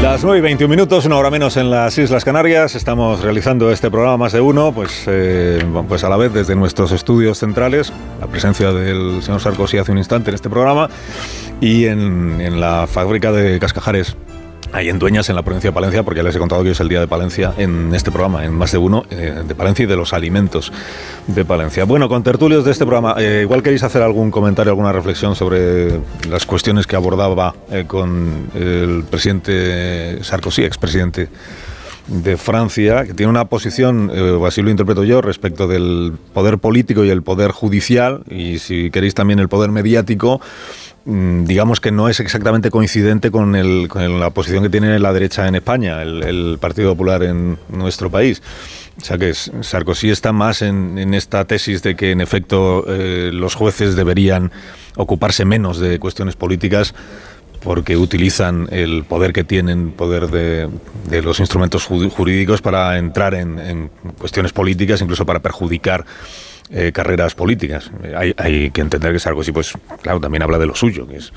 Las 0.02 0.24
9 0.24 0.38
y 0.38 0.40
21 0.40 0.70
minutos, 0.70 1.04
una 1.04 1.18
hora 1.18 1.30
menos 1.30 1.58
en 1.58 1.68
las 1.68 1.98
Islas 1.98 2.24
Canarias. 2.24 2.74
Estamos 2.74 3.20
realizando 3.20 3.70
este 3.70 3.90
programa 3.90 4.16
más 4.16 4.32
de 4.32 4.40
uno, 4.40 4.72
pues, 4.72 5.04
eh, 5.08 5.62
pues 5.88 6.04
a 6.04 6.08
la 6.08 6.16
vez 6.16 6.32
desde 6.32 6.56
nuestros 6.56 6.90
estudios 6.92 7.38
centrales, 7.38 7.92
la 8.18 8.26
presencia 8.26 8.72
del 8.72 9.22
señor 9.22 9.42
Sarkozy 9.42 9.76
hace 9.76 9.92
un 9.92 9.98
instante 9.98 10.30
en 10.30 10.36
este 10.36 10.48
programa, 10.48 10.88
y 11.60 11.84
en, 11.84 12.40
en 12.40 12.60
la 12.60 12.86
fábrica 12.86 13.30
de 13.30 13.58
Cascajares 13.60 14.16
Ahí 14.72 14.88
en 14.88 15.00
Dueñas, 15.00 15.28
en 15.28 15.34
la 15.34 15.42
provincia 15.42 15.70
de 15.70 15.74
Palencia, 15.74 16.04
porque 16.04 16.18
ya 16.18 16.22
les 16.22 16.36
he 16.36 16.38
contado 16.38 16.62
que 16.62 16.68
hoy 16.68 16.72
es 16.72 16.80
el 16.80 16.88
día 16.88 17.00
de 17.00 17.08
Palencia 17.08 17.52
en 17.58 17.92
este 17.92 18.12
programa, 18.12 18.44
en 18.44 18.52
más 18.52 18.70
de 18.70 18.78
uno, 18.78 19.04
eh, 19.10 19.42
de 19.44 19.54
Palencia 19.56 19.82
y 19.82 19.86
de 19.86 19.96
los 19.96 20.12
alimentos 20.12 20.72
de 21.26 21.44
Palencia. 21.44 21.84
Bueno, 21.84 22.08
con 22.08 22.22
tertulios 22.22 22.64
de 22.64 22.70
este 22.70 22.86
programa, 22.86 23.16
eh, 23.18 23.40
igual 23.42 23.64
queréis 23.64 23.82
hacer 23.82 24.00
algún 24.00 24.30
comentario, 24.30 24.70
alguna 24.70 24.92
reflexión 24.92 25.34
sobre 25.34 26.00
las 26.28 26.46
cuestiones 26.46 26.86
que 26.86 26.94
abordaba 26.94 27.52
eh, 27.70 27.84
con 27.86 28.48
el 28.54 29.02
presidente 29.10 30.22
Sarkozy, 30.22 30.62
expresidente 30.62 31.28
de 32.06 32.36
Francia, 32.36 33.04
que 33.04 33.14
tiene 33.14 33.30
una 33.30 33.46
posición, 33.46 34.10
o 34.10 34.46
así 34.46 34.62
lo 34.62 34.70
interpreto 34.70 35.04
yo, 35.04 35.20
respecto 35.20 35.68
del 35.68 36.14
poder 36.32 36.58
político 36.58 37.04
y 37.04 37.10
el 37.10 37.22
poder 37.22 37.52
judicial, 37.52 38.22
y 38.28 38.58
si 38.58 38.90
queréis 38.90 39.14
también 39.14 39.38
el 39.38 39.48
poder 39.48 39.70
mediático, 39.70 40.40
digamos 41.04 41.80
que 41.80 41.90
no 41.90 42.08
es 42.08 42.20
exactamente 42.20 42.70
coincidente 42.70 43.30
con, 43.30 43.52
la 43.52 44.30
posición 44.30 44.62
que 44.62 44.70
tiene 44.70 44.98
la 44.98 45.12
derecha 45.12 45.48
en 45.48 45.54
España, 45.54 46.02
el, 46.02 46.58
Partido 46.60 46.90
Popular 46.90 47.22
en 47.22 47.58
nuestro 47.68 48.10
país. 48.10 48.42
O 49.00 49.04
sea 49.04 49.16
que 49.16 49.32
Sarkozy 49.32 50.10
está 50.10 50.32
más 50.32 50.62
en, 50.62 51.14
esta 51.14 51.44
tesis 51.46 51.82
de 51.82 51.96
que 51.96 52.10
en 52.10 52.20
efecto 52.20 52.84
eh, 52.86 53.30
los 53.32 53.54
jueces 53.54 53.96
deberían 53.96 54.52
ocuparse 54.96 55.44
menos 55.44 55.78
de 55.78 55.98
cuestiones 55.98 56.36
políticas 56.36 56.94
porque 57.62 57.96
utilizan 57.96 58.68
el 58.70 59.04
poder 59.04 59.32
que 59.32 59.44
tienen, 59.44 59.92
poder 59.92 60.28
de, 60.28 60.68
de 61.08 61.22
los 61.22 61.40
instrumentos 61.40 61.84
jurídicos 61.84 62.62
para 62.62 62.98
entrar 62.98 63.34
en, 63.34 63.58
en 63.58 63.90
cuestiones 64.18 64.52
políticas, 64.52 65.00
incluso 65.02 65.26
para 65.26 65.40
perjudicar 65.40 66.04
eh, 66.70 66.92
carreras 66.92 67.34
políticas. 67.34 67.90
Hay, 68.16 68.34
hay, 68.36 68.70
que 68.70 68.80
entender 68.80 69.12
que 69.12 69.18
Sarkozy, 69.18 69.52
pues 69.52 69.72
claro, 70.02 70.20
también 70.20 70.42
habla 70.42 70.58
de 70.58 70.66
lo 70.66 70.74
suyo, 70.74 71.06
que 71.06 71.16
es 71.16 71.32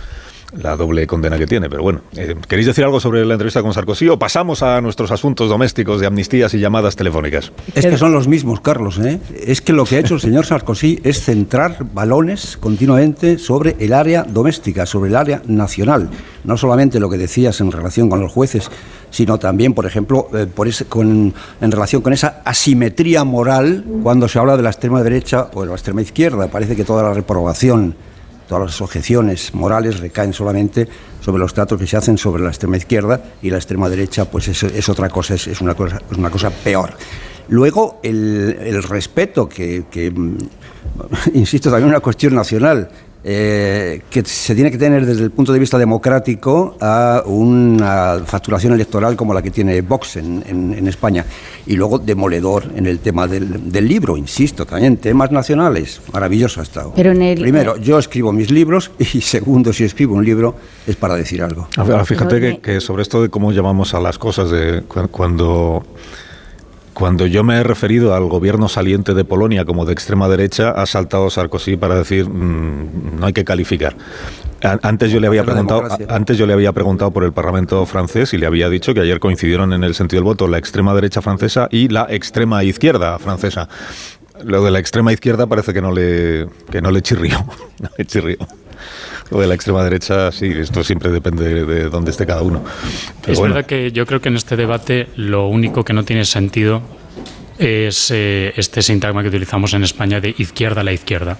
la 0.58 0.76
doble 0.76 1.08
condena 1.08 1.38
que 1.38 1.48
tiene. 1.48 1.70
Pero 1.70 1.84
bueno, 1.84 2.02
eh, 2.16 2.36
¿queréis 2.48 2.68
decir 2.68 2.84
algo 2.84 3.00
sobre 3.00 3.26
la 3.26 3.34
entrevista 3.34 3.62
con 3.62 3.74
Sarkozy 3.74 4.10
o 4.10 4.20
pasamos 4.20 4.62
a 4.62 4.82
nuestros 4.82 5.12
asuntos 5.12 5.50
domésticos 5.50 6.00
de 6.00 6.08
amnistías 6.08 6.54
y 6.54 6.60
llamadas 6.60 6.96
telefónicas? 6.96 7.52
Es 7.74 7.86
que 7.86 7.98
son 7.98 8.14
los 8.14 8.28
mismos, 8.28 8.62
Carlos. 8.62 9.00
¿eh? 9.00 9.20
Es 9.46 9.62
que 9.62 9.74
lo 9.74 9.86
que 9.86 9.98
ha 9.98 10.00
hecho 10.00 10.16
el 10.16 10.22
señor 10.22 10.46
Sarkozy 10.46 11.00
es 11.04 11.24
centrar 11.24 11.78
balones 11.94 12.58
continuamente 12.58 13.38
sobre 13.38 13.76
el 13.80 13.94
área 13.94 14.24
doméstica, 14.24 14.86
sobre 14.86 15.10
el 15.10 15.16
área 15.16 15.42
nacional. 15.48 16.10
No 16.44 16.58
solamente 16.58 17.00
lo 17.00 17.10
que 17.10 17.18
decías 17.18 17.60
en 17.62 17.72
relación 17.72 18.10
con 18.10 18.20
los 18.20 18.32
jueces, 18.32 18.70
sino 19.14 19.38
también, 19.38 19.76
por 19.76 19.86
ejemplo, 19.86 20.28
eh, 20.34 20.48
con, 20.90 21.34
en 21.62 21.72
relación 21.72 22.02
con 22.02 22.14
esa 22.14 22.42
asimetría 22.44 23.24
moral 23.24 23.86
cuando 24.02 24.28
se 24.28 24.40
habla 24.40 24.58
de 24.58 24.64
la 24.64 24.72
extrema 24.72 25.04
derecha 25.04 25.52
o 25.54 25.62
de 25.62 25.68
la 25.68 25.74
extrema 25.74 26.02
izquierda. 26.02 26.48
Parece 26.48 26.76
que 26.76 26.84
toda 26.84 27.04
la 27.04 27.14
reprobación, 27.14 27.96
todas 28.50 28.66
las 28.66 28.82
objeciones 28.82 29.54
morales 29.54 30.00
recaen 30.00 30.34
solamente 30.34 30.88
sobre 31.22 31.40
los 31.40 31.54
tratos 31.54 31.80
que 31.80 31.86
se 31.86 31.96
hacen 31.96 32.18
sobre 32.18 32.42
la 32.42 32.50
extrema 32.50 32.76
izquierda 32.76 33.22
y 33.44 33.52
la 33.52 33.58
extrema 33.58 33.88
derecha, 33.88 34.26
pues 34.26 34.48
es, 34.48 34.64
es 34.64 34.90
otra 34.90 35.10
cosa, 35.10 35.36
es, 35.36 35.46
es, 35.46 35.62
una 35.62 35.76
cosa, 35.76 36.02
es 36.10 36.18
una 36.18 36.32
cosa 36.32 36.50
peor. 36.50 36.96
Luego, 37.50 38.00
el, 38.02 38.82
respeto 38.82 39.48
que, 39.48 39.84
que, 39.92 40.12
insisto, 41.36 41.70
también 41.70 41.90
una 41.90 42.00
cuestión 42.00 42.34
nacional 42.34 42.90
eh, 43.26 44.02
que 44.10 44.24
se 44.26 44.54
tiene 44.54 44.70
que 44.70 44.78
tener 44.78 45.06
desde 45.06 45.24
el 45.24 45.32
punto 45.32 45.54
de 45.54 45.60
vista 45.60 45.78
democrático 45.78 46.76
a 46.82 47.24
una 47.26 48.22
facturación 48.26 48.74
electoral 48.74 49.16
como 49.16 49.34
la 49.34 49.42
que 49.42 49.50
tiene 49.50 49.82
Vox 49.82 50.18
en, 50.18 50.44
en, 50.48 50.74
en 50.74 50.88
España. 50.88 51.26
Y 51.66 51.76
luego 51.76 52.00
demoledor 52.00 52.66
en 52.76 52.86
el 52.86 53.00
tema 53.00 53.28
del, 53.28 53.72
del, 53.72 53.88
libro, 53.88 54.18
insisto, 54.18 54.66
también 54.66 54.98
temas 54.98 55.32
nacionales. 55.32 56.02
Maravilloso 56.12 56.60
ha 56.60 56.64
estado. 56.64 56.94
Pero 56.96 57.12
en 57.12 57.22
el, 57.22 57.40
Primero, 57.40 57.78
yo 57.78 57.98
escribo 57.98 58.34
mis 58.34 58.52
libros 58.52 58.92
y 59.00 59.22
segundo, 59.22 59.72
si 59.72 59.86
escribo 59.86 60.16
un 60.16 60.26
libro 60.26 60.56
es 60.86 60.98
para 60.98 61.16
decir 61.16 61.42
algo. 61.42 61.70
Ahora, 61.78 62.04
fíjate 62.04 62.42
que, 62.42 62.60
que 62.60 62.82
sobre 62.82 63.04
esto 63.04 63.22
de 63.22 63.30
cómo 63.30 63.54
llamamos 63.54 63.94
a 63.94 64.02
las 64.02 64.18
cosas, 64.18 64.52
de 64.52 64.84
cuando 65.12 65.84
cuando 66.94 67.26
yo 67.26 67.44
me 67.44 67.58
he 67.58 67.64
referido 67.64 68.14
al 68.14 68.26
gobierno 68.26 68.70
saliente 68.70 69.14
de 69.14 69.26
Polonia 69.26 69.66
como 69.66 69.86
de 69.86 69.94
extrema 69.94 70.28
derecha, 70.28 70.72
ha 70.72 70.86
saltado 70.86 71.30
Sarkozy 71.30 71.78
para 71.78 71.96
decir 71.96 72.30
mmm, 72.30 73.20
no 73.20 73.26
hay 73.26 73.34
que 73.34 73.44
calificar. 73.44 73.96
Antes 74.82 75.12
yo 75.12 75.20
le 75.20 75.28
había 75.28 75.44
preguntado, 75.44 75.84
antes 76.08 76.38
yo 76.38 76.48
le 76.48 76.54
había 76.54 76.72
preguntado 76.72 77.12
por 77.12 77.26
el 77.26 77.34
Parlamento 77.34 77.86
francés 77.86 78.34
y 78.34 78.38
le 78.38 78.46
había 78.46 78.70
dicho 78.70 78.94
que 78.94 79.02
ayer 79.02 79.20
coincidieron 79.20 79.74
en 79.74 79.84
el 79.84 79.94
sentido 79.94 80.22
del 80.22 80.26
voto 80.26 80.48
la 80.48 80.58
extrema 80.58 80.94
derecha 80.94 81.22
francesa 81.22 81.68
y 81.70 81.90
la 81.90 82.08
extrema 82.10 82.64
izquierda 82.64 83.20
francesa. 83.20 83.68
Lo 84.44 84.64
de 84.64 84.72
la 84.72 84.80
extrema 84.80 85.12
izquierda 85.12 85.48
parece 85.48 85.74
que 85.74 85.82
no 85.82 85.92
le 85.92 86.48
que 86.72 86.82
no 86.82 86.92
le 86.92 87.02
chirrió, 87.02 87.46
no 87.80 87.90
le 87.98 88.06
chirrió. 88.06 88.38
Lo 89.32 89.40
de 89.40 89.48
la 89.48 89.56
extrema 89.56 89.84
derecha, 89.84 90.32
sí, 90.32 90.48
esto 90.48 90.84
siempre 90.84 91.12
depende 91.12 91.44
de, 91.48 91.66
de 91.66 91.90
dónde 91.90 92.12
esté 92.12 92.26
cada 92.26 92.42
uno. 92.42 92.64
Pero 93.22 93.34
es 93.34 93.40
bueno. 93.40 93.56
verdad 93.56 93.68
que 93.68 93.92
yo 93.92 94.06
creo 94.06 94.22
que 94.22 94.30
en 94.30 94.36
este 94.36 94.56
debate 94.56 95.08
lo 95.16 95.48
único 95.48 95.84
que 95.84 95.94
no 95.94 96.04
tiene 96.04 96.26
sentido 96.26 96.82
es 97.58 98.12
eh, 98.12 98.54
este 98.56 98.82
sintagma 98.82 99.22
que 99.22 99.30
utilizamos 99.30 99.74
en 99.74 99.84
España 99.84 100.20
de 100.20 100.36
izquierda 100.38 100.82
a 100.82 100.84
la 100.84 100.94
izquierda. 100.94 101.38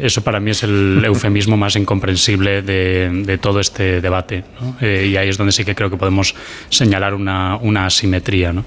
Eso 0.00 0.22
para 0.22 0.40
mí 0.40 0.50
es 0.50 0.62
el 0.62 1.02
eufemismo 1.04 1.56
más 1.56 1.76
incomprensible 1.76 2.62
de, 2.62 3.10
de 3.24 3.38
todo 3.38 3.60
este 3.60 4.00
debate. 4.00 4.44
¿no? 4.60 4.76
Eh, 4.80 5.08
y 5.10 5.16
ahí 5.16 5.28
es 5.28 5.38
donde 5.38 5.52
sí 5.52 5.64
que 5.64 5.74
creo 5.74 5.90
que 5.90 5.96
podemos 5.96 6.34
señalar 6.68 7.14
una, 7.14 7.56
una 7.56 7.86
asimetría. 7.86 8.52
¿no? 8.52 8.64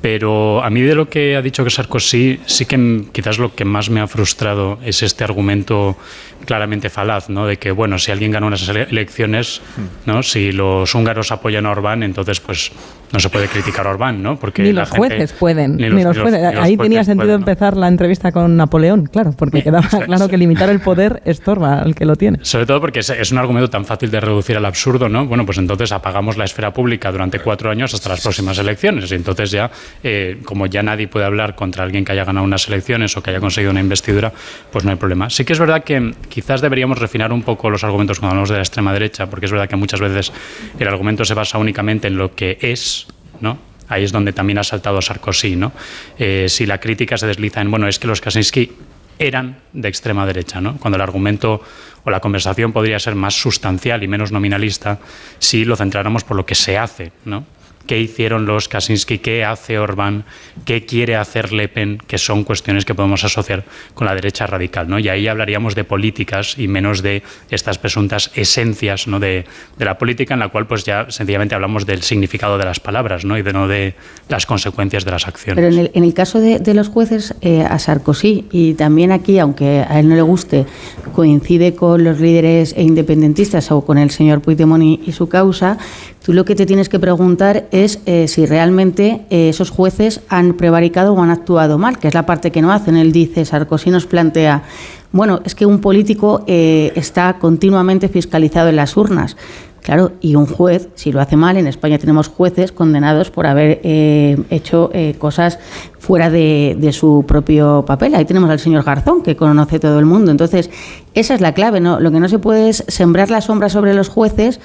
Pero 0.00 0.62
a 0.62 0.70
mí 0.70 0.80
de 0.82 0.94
lo 0.94 1.08
que 1.08 1.36
ha 1.36 1.42
dicho 1.42 1.64
que 1.64 1.70
Sarkozy, 1.70 2.40
sí 2.46 2.66
que 2.66 3.04
quizás 3.12 3.38
lo 3.38 3.54
que 3.54 3.64
más 3.64 3.90
me 3.90 4.00
ha 4.00 4.06
frustrado 4.06 4.78
es 4.84 5.02
este 5.02 5.24
argumento 5.24 5.96
claramente 6.44 6.90
falaz, 6.90 7.28
¿no? 7.28 7.46
De 7.46 7.58
que, 7.58 7.70
bueno, 7.72 7.98
si 7.98 8.12
alguien 8.12 8.30
gana 8.30 8.46
unas 8.46 8.68
elecciones, 8.68 9.60
¿no? 10.06 10.22
Si 10.22 10.52
los 10.52 10.94
húngaros 10.94 11.32
apoyan 11.32 11.66
a 11.66 11.70
Orbán, 11.70 12.02
entonces, 12.02 12.40
pues, 12.40 12.72
no 13.12 13.20
se 13.20 13.28
puede 13.28 13.48
criticar 13.48 13.86
a 13.86 13.90
Orbán, 13.90 14.22
¿no? 14.22 14.38
Porque 14.38 14.62
ni 14.62 14.72
los 14.72 14.88
gente, 14.88 14.98
jueces 14.98 15.32
pueden. 15.32 15.76
Ni 15.76 15.88
los, 15.88 15.94
ni 15.94 16.04
los 16.04 16.18
jueces. 16.18 16.40
Ni 16.40 16.54
los, 16.54 16.64
Ahí 16.64 16.76
tenía 16.76 17.04
sentido 17.04 17.26
pueden, 17.26 17.40
empezar 17.40 17.74
¿no? 17.74 17.80
la 17.80 17.88
entrevista 17.88 18.32
con 18.32 18.56
Napoleón, 18.56 19.06
claro, 19.06 19.32
porque 19.36 19.62
quedaba 19.64 19.86
claro 19.88 20.28
que 20.28 20.36
el 20.70 20.80
poder 20.80 21.22
estorba 21.24 21.80
al 21.80 21.94
que 21.94 22.04
lo 22.04 22.16
tiene. 22.16 22.38
Sobre 22.42 22.66
todo 22.66 22.80
porque 22.80 23.00
es, 23.00 23.10
es, 23.10 23.32
un 23.32 23.38
argumento 23.38 23.70
tan 23.70 23.84
fácil 23.84 24.10
de 24.10 24.20
reducir 24.20 24.56
al 24.56 24.64
absurdo, 24.64 25.08
¿no? 25.08 25.26
Bueno, 25.26 25.44
pues 25.46 25.58
entonces 25.58 25.92
apagamos 25.92 26.36
la 26.36 26.44
esfera 26.44 26.72
pública 26.72 27.10
durante 27.12 27.38
cuatro 27.40 27.70
años 27.70 27.94
hasta 27.94 28.08
las 28.08 28.20
próximas 28.22 28.58
elecciones. 28.58 29.10
Y 29.10 29.14
entonces 29.14 29.50
ya, 29.50 29.70
eh, 30.02 30.40
como 30.44 30.66
ya 30.66 30.82
nadie 30.82 31.08
puede 31.08 31.26
hablar 31.26 31.54
contra 31.54 31.84
alguien 31.84 32.04
que 32.04 32.12
haya 32.12 32.24
ganado 32.24 32.44
unas 32.44 32.68
elecciones 32.68 33.16
o 33.16 33.22
que 33.22 33.30
haya 33.30 33.40
conseguido 33.40 33.70
una 33.70 33.80
investidura, 33.80 34.32
pues 34.70 34.84
no 34.84 34.90
hay 34.90 34.96
problema. 34.96 35.30
Sí 35.30 35.44
que 35.44 35.52
es 35.52 35.58
verdad 35.58 35.84
que 35.84 36.14
quizás 36.28 36.60
deberíamos 36.60 36.98
refinar 36.98 37.32
un 37.32 37.42
poco 37.42 37.70
los 37.70 37.84
argumentos 37.84 38.18
cuando 38.18 38.32
hablamos 38.32 38.50
de 38.50 38.56
la 38.56 38.62
extrema 38.62 38.92
derecha, 38.92 39.26
porque 39.28 39.46
es 39.46 39.52
verdad 39.52 39.68
que 39.68 39.76
muchas 39.76 40.00
veces 40.00 40.32
el 40.78 40.88
argumento 40.88 41.24
se 41.24 41.34
basa 41.34 41.58
únicamente 41.58 42.08
en 42.08 42.16
lo 42.16 42.34
que 42.34 42.58
es, 42.60 43.06
¿no? 43.40 43.58
Ahí 43.88 44.02
es 44.04 44.12
donde 44.12 44.32
también 44.32 44.58
ha 44.58 44.64
saltado 44.64 45.00
Sarkozy, 45.00 45.56
¿no? 45.56 45.72
Eh, 46.18 46.46
si 46.48 46.66
la 46.66 46.78
crítica 46.78 47.16
se 47.16 47.26
desliza 47.26 47.60
en, 47.60 47.70
bueno, 47.70 47.86
es 47.86 47.98
que 47.98 48.08
los 48.08 48.20
Kaczynski 48.20 48.72
eran 49.18 49.56
de 49.72 49.88
extrema 49.88 50.26
derecha, 50.26 50.60
¿no? 50.60 50.76
Cuando 50.76 50.96
el 50.96 51.02
argumento 51.02 51.62
o 52.04 52.10
la 52.10 52.20
conversación 52.20 52.72
podría 52.72 52.98
ser 52.98 53.14
más 53.14 53.34
sustancial 53.34 54.02
y 54.02 54.08
menos 54.08 54.32
nominalista 54.32 54.98
si 55.38 55.64
lo 55.64 55.76
centráramos 55.76 56.24
por 56.24 56.36
lo 56.36 56.46
que 56.46 56.54
se 56.54 56.78
hace, 56.78 57.12
¿no? 57.24 57.44
Qué 57.86 57.98
hicieron 58.00 58.46
los 58.46 58.68
Kaczynski, 58.68 59.18
qué 59.18 59.44
hace 59.44 59.78
Orbán, 59.78 60.24
qué 60.64 60.84
quiere 60.84 61.16
hacer 61.16 61.52
Le 61.52 61.68
Pen, 61.68 61.98
que 62.06 62.18
son 62.18 62.44
cuestiones 62.44 62.84
que 62.84 62.94
podemos 62.94 63.24
asociar 63.24 63.64
con 63.94 64.06
la 64.06 64.14
derecha 64.14 64.46
radical. 64.46 64.88
¿no? 64.88 64.98
Y 64.98 65.08
ahí 65.08 65.28
hablaríamos 65.28 65.74
de 65.74 65.84
políticas 65.84 66.58
y 66.58 66.68
menos 66.68 67.02
de 67.02 67.22
estas 67.50 67.78
presuntas 67.78 68.30
esencias 68.34 69.06
¿no? 69.06 69.20
de, 69.20 69.44
la 69.78 69.98
política, 69.98 70.34
en 70.34 70.40
la 70.40 70.48
cual 70.48 70.66
pues 70.66 70.84
ya 70.84 71.06
sencillamente 71.10 71.54
hablamos 71.54 71.86
del 71.86 72.02
significado 72.02 72.58
de 72.58 72.64
las 72.64 72.80
palabras 72.80 73.24
¿no? 73.24 73.38
y 73.38 73.42
de 73.42 73.52
no 73.52 73.68
de 73.68 73.94
las 74.28 74.46
consecuencias 74.46 75.04
de 75.04 75.10
las 75.10 75.26
acciones. 75.26 75.64
Pero 75.64 75.88
en 75.92 76.04
el, 76.04 76.14
caso 76.14 76.40
de, 76.40 76.74
los 76.74 76.88
jueces, 76.88 77.34
eh, 77.40 77.62
a 77.62 77.78
Sarkozy, 77.78 78.46
y 78.50 78.74
también 78.74 79.12
aquí, 79.12 79.38
aunque 79.38 79.84
a 79.88 80.00
él 80.00 80.08
no 80.08 80.14
le 80.16 80.22
guste, 80.22 80.66
coincide 81.14 81.74
con 81.74 82.04
los 82.04 82.20
líderes 82.20 82.74
independentistas 82.76 83.70
o 83.70 83.82
con 83.82 83.98
el 83.98 84.10
señor 84.10 84.40
Puigdemont 84.40 84.82
y 85.06 85.12
su 85.12 85.28
causa, 85.28 85.78
Tú 86.26 86.32
lo 86.32 86.44
que 86.44 86.56
te 86.56 86.66
tienes 86.66 86.88
que 86.88 86.98
preguntar 86.98 87.68
es 87.70 88.00
eh, 88.04 88.26
si 88.26 88.46
realmente 88.46 89.24
eh, 89.30 89.50
esos 89.50 89.70
jueces 89.70 90.22
han 90.28 90.54
prevaricado 90.54 91.14
o 91.14 91.22
han 91.22 91.30
actuado 91.30 91.78
mal, 91.78 92.00
que 92.00 92.08
es 92.08 92.14
la 92.14 92.26
parte 92.26 92.50
que 92.50 92.60
no 92.60 92.72
hacen. 92.72 92.96
Él 92.96 93.12
dice, 93.12 93.44
Sarkozy 93.44 93.90
nos 93.90 94.06
plantea, 94.06 94.64
bueno, 95.12 95.40
es 95.44 95.54
que 95.54 95.66
un 95.66 95.80
político 95.80 96.42
eh, 96.48 96.90
está 96.96 97.38
continuamente 97.38 98.08
fiscalizado 98.08 98.70
en 98.70 98.74
las 98.74 98.96
urnas. 98.96 99.36
Claro, 99.82 100.14
y 100.20 100.34
un 100.34 100.46
juez, 100.46 100.88
si 100.96 101.12
lo 101.12 101.20
hace 101.20 101.36
mal, 101.36 101.58
en 101.58 101.68
España 101.68 101.96
tenemos 101.96 102.26
jueces 102.26 102.72
condenados 102.72 103.30
por 103.30 103.46
haber 103.46 103.78
hecho 103.84 104.90
cosas 105.18 105.60
fuera 106.00 106.28
de, 106.28 106.76
de, 106.76 106.92
su 106.92 107.24
propio 107.24 107.84
papel. 107.86 108.16
Ahí 108.16 108.24
tenemos 108.24 108.50
al 108.50 108.58
señor 108.58 108.82
Garzón, 108.82 109.22
que 109.22 109.36
conoce 109.36 109.78
todo 109.78 110.00
el 110.00 110.04
mundo. 110.04 110.32
Entonces, 110.32 110.70
esa 111.14 111.34
es 111.34 111.40
la 111.40 111.54
clave, 111.54 111.78
¿no? 111.78 112.00
Lo 112.00 112.10
que 112.10 112.18
no 112.18 112.28
se 112.28 112.40
puede 112.40 112.68
es 112.68 112.82
sembrar 112.88 113.30
la 113.30 113.40
sombra 113.40 113.68
sobre 113.68 113.94
los 113.94 114.08
jueces 114.08 114.58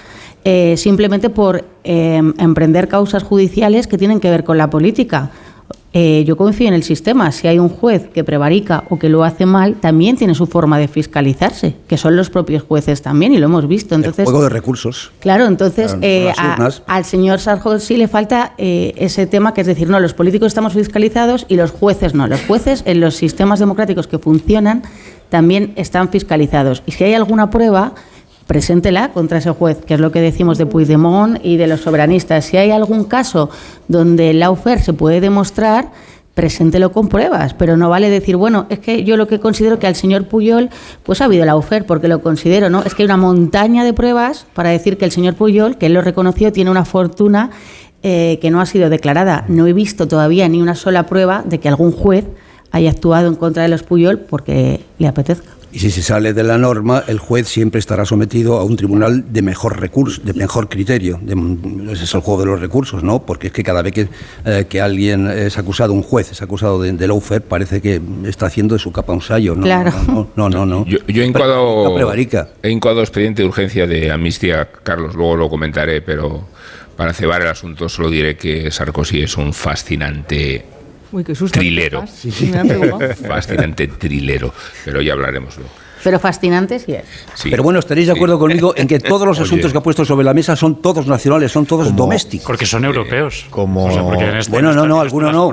eh, 0.44 0.76
simplemente 0.78 1.30
por 1.30 1.66
em, 1.84 2.34
emprender 2.40 2.88
causas 2.88 3.22
judiciales 3.22 3.86
que 3.86 3.98
tienen 3.98 4.20
que 4.20 4.30
ver 4.30 4.44
con 4.44 4.58
la 4.58 4.70
política. 4.70 5.32
Eh, 5.94 6.24
yo 6.26 6.38
confío 6.38 6.68
en 6.70 6.74
el 6.74 6.84
sistema. 6.84 7.32
Si 7.32 7.48
hay 7.48 7.60
un 7.60 7.70
juez 7.70 8.08
que 8.08 8.24
prevarica 8.24 8.86
o 8.90 8.98
que 8.98 9.10
lo 9.10 9.24
hace 9.24 9.46
mal, 9.46 9.76
también 9.76 10.16
tiene 10.16 10.34
su 10.34 10.48
forma 10.48 10.80
de 10.80 10.88
fiscalizarse, 10.88 11.76
que 11.88 11.98
son 11.98 12.16
los 12.16 12.30
propios 12.30 12.64
jueces 12.64 13.02
también, 13.02 13.34
y 13.34 13.38
lo 13.38 13.46
hemos 13.46 13.68
visto. 13.68 13.94
Entonces, 13.94 14.20
el 14.20 14.26
juego 14.26 14.44
de 14.44 14.50
recursos. 14.50 15.12
Claro, 15.20 15.46
entonces 15.46 15.96
eh, 16.02 16.32
al 16.88 17.06
señor 17.06 17.40
Sarkozy 17.40 17.98
le 17.98 18.08
falta 18.08 18.54
ese 18.58 19.28
tema, 19.28 19.54
que 19.54 19.62
es 19.62 19.68
decir, 19.68 19.90
no, 19.90 20.00
los 20.00 20.14
políticos 20.14 20.48
estamos 20.48 20.74
fiscalizados 20.74 21.46
y 21.50 21.56
los 21.56 21.72
jueces 21.72 22.16
no. 22.16 22.26
Los 22.26 22.42
jueces 22.46 22.84
en 22.86 23.02
los 23.02 23.16
sistemas 23.16 23.60
democráticos 23.60 24.08
que 24.08 24.18
funcionan 24.18 24.84
también 25.30 25.74
están 25.76 26.10
fiscalizados. 26.10 26.84
Y 26.86 26.94
si 26.94 27.04
hay 27.04 27.14
alguna 27.14 27.50
prueba, 27.50 27.94
preséntela 28.52 29.14
contra 29.14 29.38
ese 29.38 29.52
juez, 29.52 29.78
que 29.86 29.94
es 29.94 30.02
lo 30.02 30.12
que 30.12 30.20
decimos 30.20 30.58
de 30.58 30.66
Puigdemont 30.66 31.40
y 31.42 31.56
de 31.56 31.68
los 31.68 31.80
soberanistas. 31.80 32.44
Si 32.44 32.58
hay 32.58 32.72
algún 32.72 33.06
caso 33.06 33.50
donde 33.88 34.32
el 34.32 34.42
lawfare 34.42 34.82
se 34.84 34.92
puede 34.92 35.22
demostrar, 35.22 35.94
preséntelo 36.34 36.92
con 36.92 37.08
pruebas, 37.08 37.54
pero 37.54 37.78
no 37.78 37.88
vale 37.88 38.10
decir, 38.10 38.36
bueno, 38.36 38.66
es 38.68 38.80
que 38.80 39.06
yo 39.06 39.16
lo 39.16 39.26
que 39.26 39.40
considero 39.40 39.80
que 39.80 39.88
al 39.88 39.96
señor 39.96 40.26
Puyol 40.26 40.70
pues 41.04 41.22
ha 41.22 41.26
habido 41.26 41.46
lawfare, 41.46 41.86
porque 41.86 42.10
lo 42.10 42.22
considero, 42.22 42.70
¿no? 42.70 42.84
Es 42.84 42.94
que 42.94 43.04
hay 43.04 43.06
una 43.06 43.16
montaña 43.16 43.86
de 43.86 43.94
pruebas 43.94 44.46
para 44.54 44.72
decir 44.72 44.98
que 44.98 45.06
el 45.06 45.14
señor 45.14 45.36
Puyol, 45.36 45.78
que 45.78 45.86
él 45.86 45.94
lo 45.94 46.02
reconoció, 46.02 46.52
tiene 46.52 46.72
una 46.72 46.84
fortuna 46.84 47.52
eh, 48.04 48.38
que 48.42 48.52
no 48.52 48.60
ha 48.60 48.66
sido 48.66 48.90
declarada. 48.90 49.46
No 49.48 49.66
he 49.66 49.72
visto 49.72 50.10
todavía 50.10 50.50
ni 50.50 50.62
una 50.62 50.76
sola 50.76 51.06
prueba 51.06 51.42
de 51.46 51.62
que 51.62 51.70
algún 51.70 51.94
juez 51.94 52.26
haya 52.72 52.90
actuado 52.90 53.30
en 53.30 53.36
contra 53.36 53.64
de 53.64 53.70
los 53.70 53.84
Puyol 53.84 54.20
porque 54.20 54.82
le 55.00 55.08
apetezca. 55.08 55.61
Y 55.74 55.80
si 55.80 55.90
se 55.90 56.02
sale 56.02 56.34
de 56.34 56.44
la 56.44 56.58
norma, 56.58 57.04
el 57.08 57.20
juez 57.20 57.48
siempre 57.48 57.80
estará 57.80 58.06
sometido 58.06 58.58
a 58.58 58.64
un 58.64 58.76
tribunal 58.76 59.32
de 59.32 59.42
mejor 59.42 59.80
recurso, 59.80 60.22
de 60.22 60.34
mejor 60.34 60.68
criterio. 60.68 61.20
ese 61.92 62.04
es 62.04 62.14
el 62.14 62.22
juego 62.22 62.42
de 62.42 62.48
los 62.48 62.60
recursos, 62.60 63.04
¿no? 63.04 63.26
Porque 63.26 63.48
es 63.48 63.54
que 63.54 63.64
cada 63.64 63.82
vez 63.82 63.94
que, 63.94 64.08
eh, 64.46 64.66
que 64.68 64.82
alguien 64.82 65.28
es 65.28 65.58
acusado, 65.58 65.94
un 65.94 66.04
juez 66.04 66.32
es 66.32 66.42
acusado 66.42 66.82
de, 66.82 66.92
de 66.92 67.08
lawfare, 67.08 67.42
parece 67.42 67.82
que 67.82 68.02
está 68.26 68.48
haciendo 68.48 68.76
de 68.76 68.80
su 68.80 68.92
capa 68.92 69.14
un 69.14 69.22
sallo, 69.22 69.56
¿no? 69.56 69.64
Claro. 69.64 69.92
No, 70.36 70.50
no, 70.50 70.66
no. 70.66 70.86
Yo, 70.86 71.00
he 71.08 71.26
incoado, 71.26 71.98
he 72.64 72.70
incoado 72.70 73.02
expediente 73.02 73.42
de 73.42 73.48
urgencia 73.48 73.88
de 73.88 74.12
amnistía, 74.12 74.70
Carlos, 74.84 75.16
luego 75.16 75.36
lo 75.36 75.50
comentaré, 75.50 76.02
pero 76.02 76.48
para 76.96 77.14
cebar 77.14 77.42
el 77.42 77.48
asunto 77.48 77.90
solo 77.90 78.10
diré 78.10 78.36
que 78.36 78.72
Sarkozy 78.72 79.22
es 79.24 79.38
un 79.38 79.54
fascinante 79.54 80.66
Uy, 81.12 81.24
qué 81.24 81.36
susto. 81.36 81.60
Trilero. 81.60 82.06
Sí, 82.08 82.32
sí. 82.32 82.52
Fascinante 83.28 83.88
trilero, 83.88 84.54
pero 84.86 85.02
ya 85.02 85.14
hablaremos 85.14 85.58
luego. 85.58 85.74
Pero 86.04 86.20
fascinante 86.20 86.80
sí 86.80 86.94
es. 86.94 87.06
Pero 87.44 87.64
bueno, 87.64 87.80
estaréis 87.80 88.08
de 88.08 88.14
acuerdo 88.14 88.40
conmigo 88.40 88.74
en 88.76 88.88
que 88.88 89.00
todos 89.12 89.28
los 89.28 89.40
asuntos 89.40 89.72
que 89.72 89.78
ha 89.78 89.84
puesto 89.84 90.06
sobre 90.06 90.24
la 90.24 90.34
mesa 90.34 90.56
son 90.56 90.82
todos 90.82 91.08
nacionales, 91.08 91.52
son 91.52 91.66
todos 91.66 91.96
domésticos. 91.96 92.48
Porque 92.48 92.66
son 92.66 92.86
europeos. 92.86 93.46
Como... 93.50 93.90
Este- 93.90 94.52
bueno, 94.52 94.74
no, 94.74 94.86
no, 94.86 95.02
algunos 95.02 95.32
no. 95.32 95.52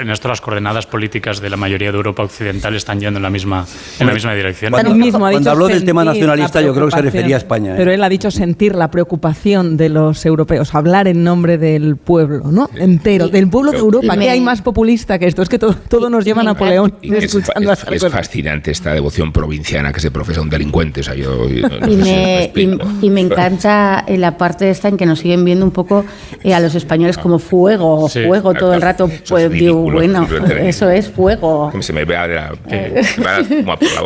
en 0.00 0.10
esto 0.10 0.28
las 0.28 0.40
coordenadas 0.40 0.86
políticas 0.86 1.40
de 1.40 1.50
la 1.50 1.56
mayoría 1.56 1.90
de 1.90 1.96
Europa 1.96 2.22
occidental 2.22 2.74
están 2.74 3.00
yendo 3.00 3.18
en 3.18 3.22
la 3.22 3.30
misma, 3.30 3.66
en 3.98 4.06
la 4.06 4.12
misma 4.12 4.34
dirección. 4.34 4.72
Cuando, 4.72 5.18
cuando 5.18 5.50
habló 5.50 5.68
del 5.68 5.84
tema 5.84 6.04
nacionalista, 6.04 6.60
yo 6.60 6.74
creo 6.74 6.86
que 6.86 6.96
se 6.96 7.02
refería 7.02 7.36
a 7.36 7.38
España. 7.38 7.74
¿eh? 7.74 7.76
Pero 7.76 7.92
él 7.92 8.02
ha 8.02 8.08
dicho 8.08 8.30
sentir 8.30 8.74
la 8.74 8.90
preocupación 8.90 9.76
de 9.76 9.88
los 9.88 10.24
europeos, 10.24 10.74
hablar 10.74 11.08
en 11.08 11.24
nombre 11.24 11.58
del 11.58 11.96
pueblo, 11.96 12.50
¿no? 12.50 12.70
Entero, 12.76 13.28
del 13.28 13.48
pueblo 13.48 13.72
de 13.72 13.78
Europa. 13.78 14.16
¿Qué 14.16 14.30
hay 14.30 14.40
más 14.40 14.62
populista 14.62 15.18
que 15.18 15.26
esto? 15.26 15.42
Es 15.42 15.48
que 15.48 15.58
todo, 15.58 15.74
todo 15.74 16.10
nos 16.10 16.24
lleva 16.24 16.42
a 16.42 16.44
Napoleón. 16.44 16.94
es, 17.02 17.34
es 17.34 18.08
fascinante 18.08 18.70
esta 18.70 18.92
devoción 18.92 19.32
provinciana 19.32 19.89
que 19.92 20.00
se 20.00 20.10
profesa 20.10 20.40
un 20.40 20.50
delincuente. 20.50 21.02
y, 21.02 23.10
me, 23.10 23.20
encanta 23.20 24.04
la 24.08 24.36
parte 24.36 24.70
esta 24.70 24.88
en 24.88 24.96
que 24.96 25.06
nos 25.06 25.20
siguen 25.20 25.44
viendo 25.44 25.64
un 25.64 25.70
poco 25.70 26.04
eh, 26.42 26.54
a 26.54 26.60
los 26.60 26.74
españoles 26.74 27.18
como 27.18 27.38
fuego, 27.38 28.08
fuego 28.08 28.54
todo 28.54 28.74
el 28.74 28.82
rato. 28.82 29.10
Pues 29.28 29.50
digo, 29.50 29.90
bueno, 29.90 30.26
eso 30.60 30.90
es 30.90 31.10
fuego. 31.10 31.72
Se 31.80 31.92
me 31.92 32.04
vea 32.04 32.26
la, 32.26 32.52
eh. 32.68 33.02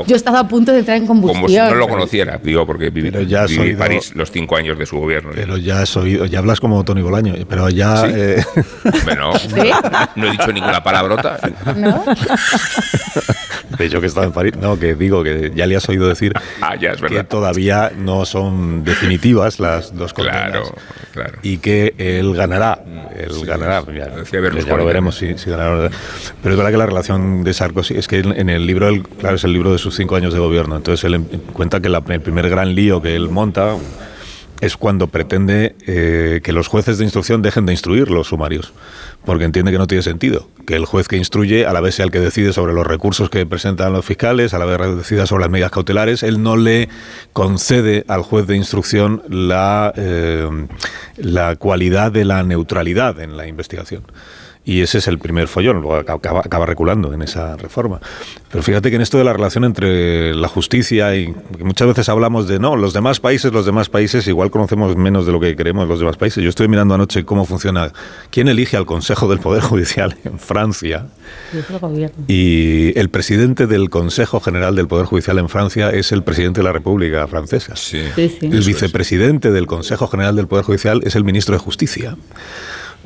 Yo 0.06 0.16
estaba 0.16 0.40
a 0.40 0.48
punto 0.48 0.72
de 0.72 0.80
entrar 0.80 0.96
en 0.96 1.06
combustión. 1.06 1.42
Como 1.42 1.48
si 1.48 1.56
no 1.56 1.74
lo 1.74 1.88
conociera, 1.88 2.38
digo, 2.42 2.66
porque 2.66 2.90
viví, 2.90 3.10
ya 3.26 3.46
en 3.48 3.76
París 3.76 4.12
los 4.14 4.30
cinco 4.30 4.56
años 4.56 4.78
de 4.78 4.86
su 4.86 4.98
gobierno. 4.98 5.30
Pero 5.34 5.56
ya 5.56 5.82
has 5.82 5.96
oído, 5.96 6.26
ya 6.26 6.38
hablas 6.38 6.60
como 6.60 6.84
Tony 6.84 7.02
Bolaño, 7.02 7.34
pero 7.48 7.68
ya... 7.68 8.06
Eh, 8.06 8.42
bueno, 9.04 9.32
no 10.16 10.26
he 10.26 10.30
dicho 10.30 10.52
ninguna 10.52 10.82
palabrota. 10.82 11.38
¿No? 11.76 12.04
De 13.78 13.86
hecho, 13.86 14.00
que 14.00 14.06
estaba 14.06 14.26
en 14.26 14.32
París. 14.32 14.54
No, 14.60 14.78
que 14.78 14.94
digo 14.94 15.22
que 15.22 15.52
ya 15.54 15.66
le 15.66 15.73
has 15.74 15.88
oído 15.88 16.08
decir 16.08 16.32
ah, 16.60 16.76
que 16.76 17.24
todavía 17.24 17.92
no 17.96 18.24
son 18.24 18.84
definitivas 18.84 19.60
las 19.60 19.94
dos 19.96 20.12
condenas. 20.12 20.50
Claro, 20.50 20.74
claro. 21.12 21.38
Y 21.42 21.58
que 21.58 21.94
él 21.98 22.34
ganará. 22.34 22.82
Él 23.16 23.46
ganará. 23.46 23.84
Ya, 23.92 24.08
lo 24.76 24.84
veremos 24.84 25.16
si, 25.16 25.34
ganará. 25.46 25.90
Pero 26.42 26.54
es 26.54 26.56
verdad 26.56 26.70
que 26.70 26.78
la 26.78 26.86
relación 26.86 27.44
de 27.44 27.52
Sarkozy 27.52 27.94
es 27.94 28.08
que 28.08 28.18
en 28.18 28.48
el 28.48 28.66
libro, 28.66 28.90
claro, 29.18 29.36
es 29.36 29.44
el 29.44 29.52
libro 29.52 29.72
de 29.72 29.78
sus 29.78 29.94
cinco 29.94 30.16
años 30.16 30.32
de 30.32 30.40
gobierno. 30.40 30.76
Entonces 30.76 31.04
él 31.04 31.20
cuenta 31.52 31.80
que 31.80 31.88
el 31.88 32.20
primer 32.20 32.48
gran 32.48 32.74
lío 32.74 33.00
que 33.00 33.14
él 33.14 33.28
monta 33.28 33.76
es 34.64 34.76
cuando 34.76 35.08
pretende 35.08 35.74
eh, 35.86 36.40
que 36.42 36.52
los 36.52 36.68
jueces 36.68 36.98
de 36.98 37.04
instrucción 37.04 37.42
dejen 37.42 37.66
de 37.66 37.72
instruir 37.72 38.10
los 38.10 38.28
sumarios, 38.28 38.72
porque 39.24 39.44
entiende 39.44 39.72
que 39.72 39.78
no 39.78 39.86
tiene 39.86 40.02
sentido 40.02 40.48
que 40.64 40.76
el 40.76 40.86
juez 40.86 41.08
que 41.08 41.16
instruye 41.16 41.66
a 41.66 41.72
la 41.72 41.80
vez 41.80 41.96
sea 41.96 42.04
el 42.04 42.10
que 42.10 42.20
decide 42.20 42.52
sobre 42.52 42.72
los 42.72 42.86
recursos 42.86 43.30
que 43.30 43.44
presentan 43.46 43.92
los 43.92 44.04
fiscales, 44.04 44.54
a 44.54 44.58
la 44.58 44.64
vez 44.64 44.96
decida 44.96 45.26
sobre 45.26 45.42
las 45.42 45.50
medidas 45.50 45.70
cautelares, 45.70 46.22
él 46.22 46.42
no 46.42 46.56
le 46.56 46.88
concede 47.32 48.04
al 48.08 48.22
juez 48.22 48.46
de 48.46 48.56
instrucción 48.56 49.22
la, 49.28 49.92
eh, 49.96 50.48
la 51.16 51.56
cualidad 51.56 52.12
de 52.12 52.24
la 52.24 52.42
neutralidad 52.42 53.20
en 53.20 53.36
la 53.36 53.46
investigación. 53.46 54.04
Y 54.66 54.80
ese 54.80 54.98
es 54.98 55.08
el 55.08 55.18
primer 55.18 55.46
follón, 55.46 55.82
luego 55.82 55.96
acaba, 55.96 56.40
acaba, 56.40 56.64
reculando 56.64 57.12
en 57.12 57.20
esa 57.20 57.54
reforma. 57.56 58.00
Pero 58.50 58.62
fíjate 58.62 58.88
que 58.88 58.96
en 58.96 59.02
esto 59.02 59.18
de 59.18 59.24
la 59.24 59.34
relación 59.34 59.64
entre 59.64 60.34
la 60.34 60.48
justicia 60.48 61.14
y 61.16 61.34
muchas 61.58 61.88
veces 61.88 62.08
hablamos 62.08 62.48
de 62.48 62.58
no, 62.58 62.74
los 62.74 62.94
demás 62.94 63.20
países, 63.20 63.52
los 63.52 63.66
demás 63.66 63.90
países, 63.90 64.26
igual 64.26 64.50
conocemos 64.50 64.96
menos 64.96 65.26
de 65.26 65.32
lo 65.32 65.40
que 65.40 65.54
creemos 65.54 65.86
los 65.86 65.98
demás 65.98 66.16
países. 66.16 66.42
Yo 66.42 66.48
estoy 66.48 66.68
mirando 66.68 66.94
anoche 66.94 67.24
cómo 67.26 67.44
funciona, 67.44 67.92
quién 68.30 68.48
elige 68.48 68.78
al 68.78 68.86
Consejo 68.86 69.28
del 69.28 69.38
Poder 69.38 69.62
Judicial 69.62 70.16
en 70.24 70.38
Francia. 70.38 71.08
Y 72.26 72.98
el 72.98 73.10
presidente 73.10 73.66
del 73.66 73.90
Consejo 73.90 74.40
General 74.40 74.74
del 74.74 74.88
Poder 74.88 75.04
Judicial 75.04 75.38
en 75.38 75.50
Francia 75.50 75.90
es 75.90 76.10
el 76.10 76.22
presidente 76.22 76.60
de 76.60 76.64
la 76.64 76.72
República 76.72 77.26
Francesa. 77.26 77.76
Sí. 77.76 78.00
El 78.16 78.62
vicepresidente 78.62 79.50
del 79.50 79.66
Consejo 79.66 80.06
General 80.06 80.34
del 80.36 80.46
Poder 80.46 80.64
Judicial 80.64 81.02
es 81.04 81.16
el 81.16 81.24
ministro 81.24 81.54
de 81.54 81.58
Justicia. 81.58 82.16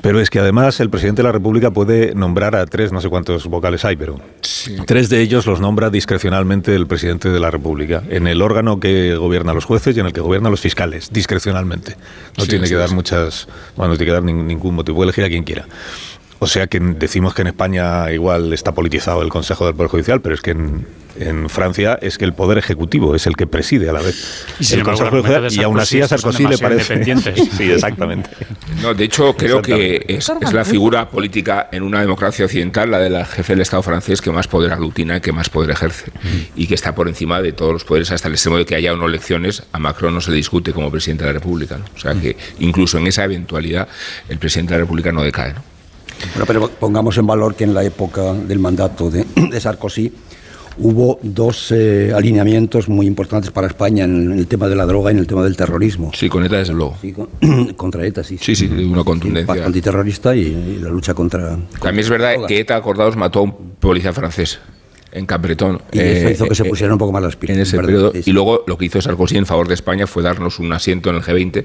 Pero 0.00 0.20
es 0.20 0.30
que 0.30 0.38
además 0.38 0.80
el 0.80 0.90
presidente 0.90 1.22
de 1.22 1.28
la 1.28 1.32
República 1.32 1.70
puede 1.70 2.14
nombrar 2.14 2.54
a 2.54 2.64
tres, 2.66 2.92
no 2.92 3.00
sé 3.00 3.08
cuántos 3.08 3.46
vocales 3.46 3.84
hay, 3.84 3.96
pero 3.96 4.20
tres 4.86 5.08
de 5.08 5.20
ellos 5.20 5.46
los 5.46 5.60
nombra 5.60 5.90
discrecionalmente 5.90 6.74
el 6.74 6.86
presidente 6.86 7.30
de 7.30 7.40
la 7.40 7.50
República, 7.50 8.02
en 8.08 8.26
el 8.26 8.40
órgano 8.42 8.78
que 8.78 9.16
gobierna 9.16 9.52
a 9.52 9.54
los 9.54 9.64
jueces 9.64 9.96
y 9.96 10.00
en 10.00 10.06
el 10.06 10.12
que 10.12 10.20
gobierna 10.20 10.48
a 10.48 10.50
los 10.50 10.60
fiscales, 10.60 11.10
discrecionalmente. 11.12 11.96
No 12.36 12.46
tiene 12.46 12.68
que 12.68 12.74
dar 12.74 12.90
muchas, 12.92 13.48
bueno, 13.76 13.92
no 13.92 13.98
tiene 13.98 14.10
que 14.10 14.14
dar 14.14 14.22
ningún 14.22 14.74
motivo, 14.74 14.96
puede 14.96 15.08
elegir 15.08 15.24
a 15.24 15.28
quien 15.28 15.44
quiera. 15.44 15.66
O 16.40 16.46
sea 16.46 16.66
que 16.66 16.78
decimos 16.80 17.34
que 17.34 17.42
en 17.42 17.48
España 17.48 18.10
igual 18.12 18.52
está 18.52 18.72
politizado 18.72 19.22
el 19.22 19.28
Consejo 19.28 19.66
del 19.66 19.74
Poder 19.74 19.90
Judicial, 19.90 20.20
pero 20.20 20.34
es 20.34 20.40
que 20.40 20.52
en, 20.52 20.86
en 21.18 21.48
Francia 21.48 21.98
es 22.00 22.18
que 22.18 22.24
el 22.24 22.32
poder 22.32 22.58
ejecutivo 22.58 23.14
es 23.14 23.26
el 23.26 23.36
que 23.36 23.46
preside 23.46 23.88
a 23.88 23.92
la 23.92 24.00
vez 24.00 24.46
y 24.60 24.74
el 24.74 24.82
Consejo 24.82 25.22
de 25.22 25.48
y 25.50 25.62
aún 25.62 25.78
así 25.80 26.00
a 26.00 26.08
Sarkozy 26.08 26.46
le 26.46 26.58
parece. 26.58 27.04
sí, 27.56 27.70
exactamente. 27.70 28.30
No, 28.82 28.94
de 28.94 29.04
hecho, 29.04 29.34
creo 29.34 29.60
que 29.62 30.04
es, 30.06 30.30
la 30.52 30.64
figura 30.64 31.08
política 31.08 31.68
en 31.72 31.82
una 31.82 32.00
democracia 32.00 32.44
occidental, 32.44 32.90
la 32.90 32.98
del 32.98 33.24
jefe 33.26 33.54
del 33.54 33.62
Estado 33.62 33.82
francés, 33.82 34.20
que 34.20 34.30
más 34.30 34.46
poder 34.46 34.72
aglutina 34.72 35.16
y 35.16 35.20
que 35.20 35.32
más 35.32 35.48
poder 35.50 35.70
ejerce. 35.70 36.10
Y 36.54 36.66
que 36.66 36.74
está 36.74 36.94
por 36.94 37.08
encima 37.08 37.42
de 37.42 37.52
todos 37.52 37.72
los 37.72 37.84
poderes, 37.84 38.10
hasta 38.12 38.28
el 38.28 38.34
extremo 38.34 38.58
de 38.58 38.64
que 38.64 38.74
haya 38.74 38.92
unas 38.92 39.08
elecciones. 39.08 39.62
A 39.72 39.78
Macron 39.78 40.14
no 40.14 40.20
se 40.20 40.32
discute 40.32 40.72
como 40.72 40.90
presidente 40.90 41.24
de 41.24 41.30
la 41.30 41.34
República. 41.34 41.78
O 41.96 41.98
sea 41.98 42.14
que 42.14 42.36
incluso 42.60 42.98
en 42.98 43.06
esa 43.06 43.24
eventualidad, 43.24 43.88
el 44.28 44.38
presidente 44.38 44.74
de 44.74 44.78
la 44.78 44.84
República 44.84 45.12
no 45.12 45.22
decae. 45.22 45.54
Bueno, 46.34 46.46
pero 46.46 46.68
pongamos 46.68 47.16
en 47.18 47.26
valor 47.26 47.54
que 47.54 47.64
en 47.64 47.74
la 47.74 47.84
época 47.84 48.32
del 48.32 48.58
mandato 48.58 49.10
de, 49.10 49.24
Sarkozy 49.60 50.12
hubo 50.80 51.18
dos 51.22 51.72
eh, 51.72 52.12
alineamientos 52.14 52.88
muy 52.88 53.06
importantes 53.06 53.50
para 53.50 53.66
España 53.66 54.04
en 54.04 54.32
el, 54.32 54.46
tema 54.46 54.68
de 54.68 54.76
la 54.76 54.86
droga 54.86 55.10
y 55.10 55.14
en 55.14 55.18
el 55.18 55.26
tema 55.26 55.42
del 55.42 55.56
terrorismo. 55.56 56.12
Sí, 56.14 56.28
con 56.28 56.44
ETA 56.44 56.58
desde 56.58 56.74
luego. 56.74 56.96
contra 57.76 58.06
ETA, 58.06 58.22
sí. 58.22 58.38
Sí, 58.40 58.54
sí, 58.54 58.66
una 58.66 59.04
contundencia. 59.04 59.54
El 59.54 59.64
antiterrorista 59.64 60.36
y, 60.36 60.78
la 60.80 60.88
lucha 60.88 61.14
contra... 61.14 61.56
También 61.80 62.00
es 62.00 62.10
verdad 62.10 62.34
que 62.46 62.60
ETA, 62.60 62.76
acordados, 62.76 63.16
mató 63.16 63.40
a 63.40 63.42
un 63.42 63.52
policía 63.80 64.12
francés 64.12 64.60
en 65.12 65.26
Capretón. 65.26 65.80
Y 65.92 66.00
eso 66.00 66.30
hizo 66.30 66.46
que 66.46 66.54
se 66.54 66.64
eh, 66.64 66.68
pusieran 66.68 66.92
un 66.92 66.98
poco 66.98 67.12
más 67.12 67.22
las 67.22 67.36
pilas. 67.36 67.56
En 67.56 67.62
ese 67.62 67.78
periodo. 67.78 68.12
Y 68.14 68.32
luego 68.32 68.64
lo 68.66 68.76
que 68.76 68.86
hizo 68.86 69.00
Sarkozy 69.00 69.36
en 69.36 69.46
favor 69.46 69.68
de 69.68 69.74
España 69.74 70.06
fue 70.06 70.22
darnos 70.22 70.58
un 70.58 70.72
asiento 70.72 71.10
en 71.10 71.16
el 71.16 71.22
G20 71.22 71.64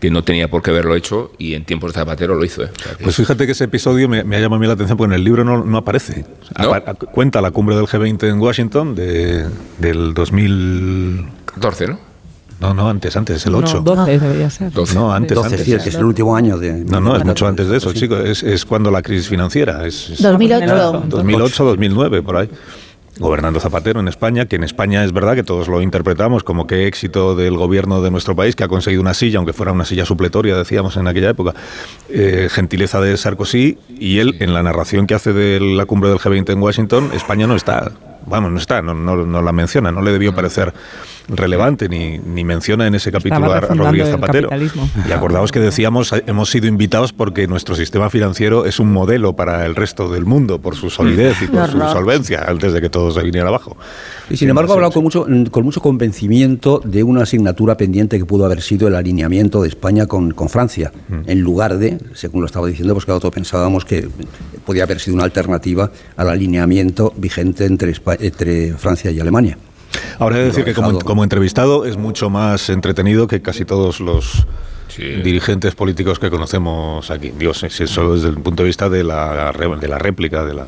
que 0.00 0.10
no 0.10 0.24
tenía 0.24 0.48
por 0.48 0.62
qué 0.62 0.70
haberlo 0.70 0.96
hecho 0.96 1.32
y 1.38 1.54
en 1.54 1.64
tiempos 1.64 1.92
de 1.92 2.00
Zapatero 2.00 2.34
lo 2.34 2.44
hizo. 2.44 2.64
¿eh? 2.64 2.70
Pues 3.02 3.16
fíjate 3.16 3.46
que 3.46 3.52
ese 3.52 3.64
episodio 3.64 4.08
me, 4.08 4.18
ha 4.18 4.40
llamado 4.40 4.56
a 4.56 4.58
mí 4.58 4.66
la 4.66 4.72
atención 4.72 4.98
porque 4.98 5.14
en 5.14 5.20
el 5.20 5.24
libro 5.24 5.44
no, 5.44 5.64
no 5.64 5.78
aparece. 5.78 6.24
Cuenta 7.12 7.40
la 7.40 7.50
cumbre 7.52 7.76
del 7.76 7.86
G20 7.86 8.28
en 8.28 8.40
Washington 8.40 8.94
de, 8.94 9.46
del 9.78 10.12
2014, 10.14 11.88
¿no? 11.88 12.11
No, 12.62 12.72
no, 12.72 12.88
antes, 12.88 13.16
antes, 13.16 13.38
es 13.38 13.46
el 13.46 13.56
8. 13.56 13.82
No, 13.84 13.96
12 13.96 14.18
debería 14.20 14.48
ser. 14.48 14.72
12. 14.72 14.94
No, 14.94 15.12
antes, 15.12 15.34
12, 15.34 15.46
antes. 15.48 15.66
Sí, 15.66 15.76
que 15.82 15.88
es 15.88 15.94
el 15.96 16.04
último 16.04 16.36
año 16.36 16.56
de... 16.58 16.84
No, 16.84 17.00
no, 17.00 17.16
es 17.16 17.24
mucho 17.24 17.48
antes 17.48 17.68
de 17.68 17.76
eso, 17.76 17.92
chicos. 17.92 18.20
Es, 18.24 18.44
es 18.44 18.64
cuando 18.64 18.92
la 18.92 19.02
crisis 19.02 19.28
financiera. 19.28 19.84
Es, 19.84 20.14
2008. 20.22 21.02
2008, 21.08 21.64
2009, 21.64 22.22
por 22.22 22.36
ahí 22.36 22.48
gobernando 23.18 23.60
Zapatero 23.60 24.00
en 24.00 24.08
España, 24.08 24.46
que 24.46 24.56
en 24.56 24.64
España 24.64 25.04
es 25.04 25.12
verdad 25.12 25.34
que 25.34 25.42
todos 25.42 25.68
lo 25.68 25.82
interpretamos 25.82 26.44
como 26.44 26.66
que 26.66 26.86
éxito 26.86 27.36
del 27.36 27.56
gobierno 27.56 28.00
de 28.00 28.10
nuestro 28.10 28.34
país, 28.34 28.56
que 28.56 28.64
ha 28.64 28.68
conseguido 28.68 29.02
una 29.02 29.12
silla, 29.12 29.36
aunque 29.36 29.52
fuera 29.52 29.70
una 29.72 29.84
silla 29.84 30.06
supletoria, 30.06 30.56
decíamos 30.56 30.96
en 30.96 31.06
aquella 31.06 31.30
época, 31.30 31.54
eh, 32.08 32.48
gentileza 32.50 33.00
de 33.00 33.16
Sarkozy, 33.16 33.78
y 33.98 34.18
él 34.18 34.36
en 34.40 34.54
la 34.54 34.62
narración 34.62 35.06
que 35.06 35.14
hace 35.14 35.32
de 35.34 35.60
la 35.60 35.84
cumbre 35.84 36.08
del 36.08 36.18
G20 36.18 36.52
en 36.52 36.62
Washington, 36.62 37.10
España 37.12 37.46
no 37.46 37.54
está, 37.54 37.92
vamos, 38.26 38.50
no 38.50 38.58
está, 38.58 38.80
no, 38.80 38.94
no, 38.94 39.16
no 39.16 39.42
la 39.42 39.52
menciona, 39.52 39.92
no 39.92 40.00
le 40.00 40.10
debió 40.10 40.34
parecer 40.34 40.72
relevante, 41.28 41.88
ni, 41.88 42.18
ni 42.18 42.44
menciona 42.44 42.86
en 42.86 42.94
ese 42.94 43.12
capítulo 43.12 43.52
a 43.52 43.60
Rodríguez 43.60 44.10
Zapatero. 44.10 44.50
Y 45.08 45.12
acordaos 45.12 45.52
que 45.52 45.60
decíamos, 45.60 46.12
hemos 46.26 46.50
sido 46.50 46.66
invitados 46.66 47.12
porque 47.12 47.46
nuestro 47.46 47.74
sistema 47.74 48.10
financiero 48.10 48.66
es 48.66 48.80
un 48.80 48.92
modelo 48.92 49.34
para 49.34 49.66
el 49.66 49.74
resto 49.74 50.08
del 50.08 50.24
mundo, 50.24 50.60
por 50.60 50.76
su 50.76 50.90
solidez 50.90 51.42
y 51.42 51.46
por 51.46 51.70
su 51.70 51.78
solvencia, 51.78 52.44
antes 52.46 52.72
de 52.72 52.80
que 52.80 52.88
todo 52.88 53.10
se 53.10 53.22
viniera 53.22 53.48
abajo. 53.48 53.76
Y 54.30 54.36
sin 54.36 54.48
embargo, 54.48 54.72
ha 54.72 54.76
hablado 54.76 54.92
con 54.92 55.02
mucho, 55.02 55.26
con 55.50 55.64
mucho 55.64 55.80
convencimiento 55.80 56.80
de 56.84 57.02
una 57.02 57.22
asignatura 57.22 57.76
pendiente 57.76 58.18
que 58.18 58.24
pudo 58.24 58.44
haber 58.44 58.62
sido 58.62 58.88
el 58.88 58.94
alineamiento 58.94 59.62
de 59.62 59.68
España 59.68 60.06
con, 60.06 60.32
con 60.32 60.48
Francia, 60.48 60.92
mm. 61.08 61.30
en 61.30 61.40
lugar 61.40 61.78
de, 61.78 61.98
según 62.14 62.40
lo 62.40 62.46
estaba 62.46 62.66
diciendo, 62.66 62.94
pues 62.94 63.04
que 63.04 63.12
todos 63.12 63.34
pensábamos 63.34 63.84
que 63.84 64.08
podía 64.64 64.84
haber 64.84 65.00
sido 65.00 65.14
una 65.14 65.24
alternativa 65.24 65.90
al 66.16 66.28
alineamiento 66.28 67.12
vigente 67.16 67.66
entre, 67.66 67.94
entre 68.20 68.74
Francia 68.74 69.10
y 69.10 69.20
Alemania. 69.20 69.58
Ahora 70.18 70.36
he 70.36 70.40
de 70.40 70.46
decir 70.46 70.64
que 70.64 70.74
como, 70.74 71.22
entrevistado 71.22 71.84
es 71.84 71.96
mucho 71.96 72.30
más 72.30 72.68
entretenido 72.70 73.26
que 73.26 73.42
casi 73.42 73.64
todos 73.64 74.00
los 74.00 74.46
dirigentes 74.96 75.74
políticos 75.74 76.18
que 76.18 76.30
conocemos 76.30 77.10
aquí. 77.10 77.32
Dios, 77.38 77.62
es 77.62 77.80
eso 77.80 78.14
desde 78.14 78.28
el 78.28 78.36
punto 78.36 78.62
de 78.62 78.66
vista 78.66 78.88
de 78.88 79.04
la, 79.04 79.52
de 79.52 79.88
la 79.88 79.98
réplica, 79.98 80.44
de 80.44 80.54
la, 80.54 80.66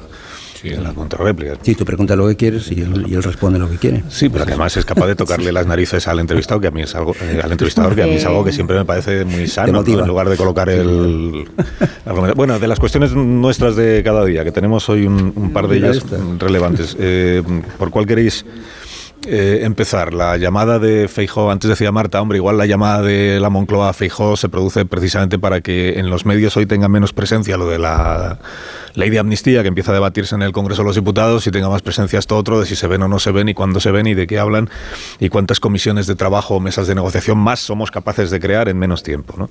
Sí, 0.65 0.71
la 0.71 0.95
contrarréplica. 0.95 1.59
Sí, 1.61 1.75
tú 1.75 1.85
preguntas 1.85 2.17
lo 2.17 2.27
que 2.27 2.37
quieres 2.37 2.73
y 2.73 2.81
él, 2.81 3.23
responde 3.23 3.59
lo 3.59 3.69
que 3.69 3.77
quiere. 3.77 4.03
Sí, 4.09 4.31
pero 4.31 4.45
además 4.45 4.75
es 4.79 4.87
capaz 4.87 5.07
de 5.09 5.15
tocarle 5.15 5.53
las 5.53 5.67
narices 5.67 6.09
al 6.09 6.21
entrevistado, 6.21 6.59
que 6.59 6.69
a 6.69 6.71
mí 6.71 6.81
es 6.81 6.95
algo, 6.95 7.15
eh, 7.21 7.41
al 7.45 7.53
entrevistador, 7.53 7.95
que 7.95 8.03
a 8.03 8.07
mí 8.07 8.15
es 8.15 8.25
algo 8.25 8.43
que 8.43 8.53
siempre 8.53 8.75
me 8.77 8.87
parece 8.87 9.27
muy 9.27 9.47
sano, 9.47 9.85
en 9.87 10.07
lugar 10.07 10.27
de 10.27 10.39
colocar 10.39 10.71
el, 10.71 11.47
Bueno, 12.35 12.59
de 12.59 12.67
las 12.67 12.81
cuestiones 12.81 13.13
nuestras 13.13 13.77
de 13.77 14.03
cada 14.03 14.25
día, 14.25 14.43
que 14.43 14.53
tenemos 14.53 14.89
hoy 14.89 15.07
un, 15.07 15.51
par 15.53 15.69
de 15.69 15.77
ellas 15.77 16.03
relevantes. 16.39 16.97
Eh, 16.99 17.43
¿Por 17.77 17.91
cuál 17.91 18.07
queréis 18.07 18.47
eh, 19.27 19.61
empezar. 19.63 20.15
La 20.15 20.37
llamada 20.37 20.79
de 20.79 21.09
Feijó, 21.09 21.51
antes 21.51 21.69
decía 21.69 21.93
Marta, 21.93 22.21
hombre, 22.21 22.39
igual 22.39 22.59
la 22.59 22.67
llamada 22.67 23.03
de 23.03 23.41
la 23.41 23.51
Moncloa 23.51 23.91
a 23.91 23.93
Feijó 23.93 24.37
se 24.37 24.49
produce 24.49 24.85
precisamente 24.85 25.39
para 25.39 25.61
que 25.61 25.99
en 25.99 26.11
los 26.11 26.27
medios 26.27 26.57
hoy 26.57 26.67
tenga 26.67 26.89
menos 26.89 27.13
presencia 27.13 27.57
lo 27.57 27.69
de 27.69 27.79
la 27.79 28.39
ley 28.95 29.11
de 29.11 29.19
amnistía 29.19 29.63
que 29.63 29.69
empieza 29.69 29.91
a 29.91 29.95
debatirse 29.95 30.35
en 30.35 30.43
el 30.43 30.53
Congreso 30.53 30.83
de 30.83 30.87
los 30.87 30.97
Diputados 30.97 31.47
y 31.47 31.51
tenga 31.51 31.69
más 31.69 31.83
presencia 31.83 32.19
esto 32.19 32.37
otro 32.37 32.61
de 32.61 32.67
si 32.67 32.77
se 32.77 32.87
ven 32.87 33.03
o 33.03 33.09
no 33.09 33.19
se 33.19 33.33
ven 33.33 33.49
y 33.49 33.55
cuándo 33.55 33.81
se 33.81 33.91
ven 33.91 34.07
y 34.07 34.15
de 34.15 34.27
qué 34.27 34.39
hablan 34.39 34.71
y 35.19 35.29
cuántas 35.29 35.61
comisiones 35.61 36.07
de 36.07 36.15
trabajo 36.15 36.57
o 36.57 36.61
mesas 36.61 36.87
de 36.87 36.95
negociación 36.95 37.39
más 37.39 37.61
somos 37.61 37.91
capaces 37.91 38.31
de 38.31 38.41
crear 38.41 38.69
en 38.69 38.79
menos 38.79 39.03
tiempo, 39.03 39.35
¿no? 39.37 39.51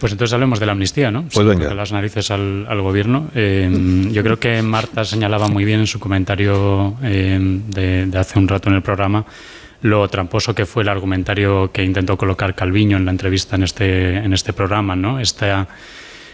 Pues 0.00 0.12
entonces 0.12 0.34
hablemos 0.34 0.60
de 0.60 0.66
la 0.66 0.72
amnistía, 0.72 1.10
¿no? 1.10 1.24
Pues 1.32 1.46
venga. 1.46 1.72
las 1.72 1.92
narices 1.92 2.30
al, 2.30 2.80
gobierno. 2.82 3.28
Eh, 3.34 4.08
yo 4.12 4.22
creo 4.22 4.38
que 4.38 4.60
Marta 4.62 5.04
señalaba 5.04 5.48
muy 5.48 5.64
bien 5.64 5.80
en 5.80 5.86
su 5.86 5.98
comentario 5.98 6.96
eh, 7.02 7.38
de, 7.40 8.18
hace 8.18 8.38
un 8.38 8.48
rato 8.48 8.68
en 8.68 8.76
el 8.76 8.82
programa 8.82 9.24
lo 9.82 10.08
tramposo 10.08 10.54
que 10.54 10.66
fue 10.66 10.82
el 10.82 10.88
argumentario 10.88 11.70
que 11.70 11.84
intentó 11.84 12.16
colocar 12.16 12.54
Calviño 12.54 12.96
en 12.96 13.04
la 13.04 13.10
entrevista 13.10 13.56
en 13.56 13.62
este, 13.62 14.16
en 14.16 14.32
este 14.32 14.52
programa, 14.52 14.96
¿no? 14.96 15.20
Esta, 15.20 15.68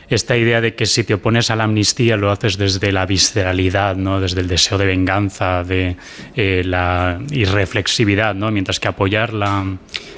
esta 0.09 0.37
idea 0.37 0.61
de 0.61 0.75
que 0.75 0.87
si 0.87 1.05
te 1.05 1.15
opones 1.15 1.51
a 1.51 1.57
la 1.57 1.65
amnistía 1.65 2.17
lo 2.17 2.31
haces 2.31 2.57
desde 2.57 2.93
la 2.93 3.07
visceralidad, 3.07 3.97
¿no? 3.97 4.21
desde 4.21 4.41
el 4.41 4.49
deseo 4.49 4.79
de 4.79 4.87
venganza, 4.87 5.65
de 5.65 5.97
eh, 6.37 6.63
la 6.65 7.21
irreflexividad, 7.31 8.35
¿no? 8.35 8.51
mientras 8.51 8.79
que 8.79 8.89
apoyar 8.89 9.33
la, 9.33 9.65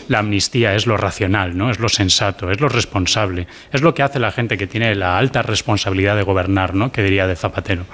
la 0.08 0.20
amnistía 0.20 0.74
es 0.74 0.86
lo 0.86 0.96
racional, 0.96 1.56
¿no? 1.56 1.70
es 1.70 1.78
lo 1.78 1.88
sensato, 1.88 2.50
es 2.50 2.60
lo 2.60 2.68
responsable, 2.68 3.46
es 3.72 3.82
lo 3.82 3.94
que 3.94 4.02
hace 4.02 4.18
la 4.18 4.32
gente 4.32 4.56
que 4.56 4.66
tiene 4.66 4.94
la 4.94 5.18
alta 5.18 5.42
responsabilidad 5.42 6.16
de 6.16 6.22
gobernar, 6.22 6.74
¿no? 6.74 6.92
que 6.92 7.02
diría 7.02 7.26
de 7.26 7.36
Zapatero. 7.36 7.84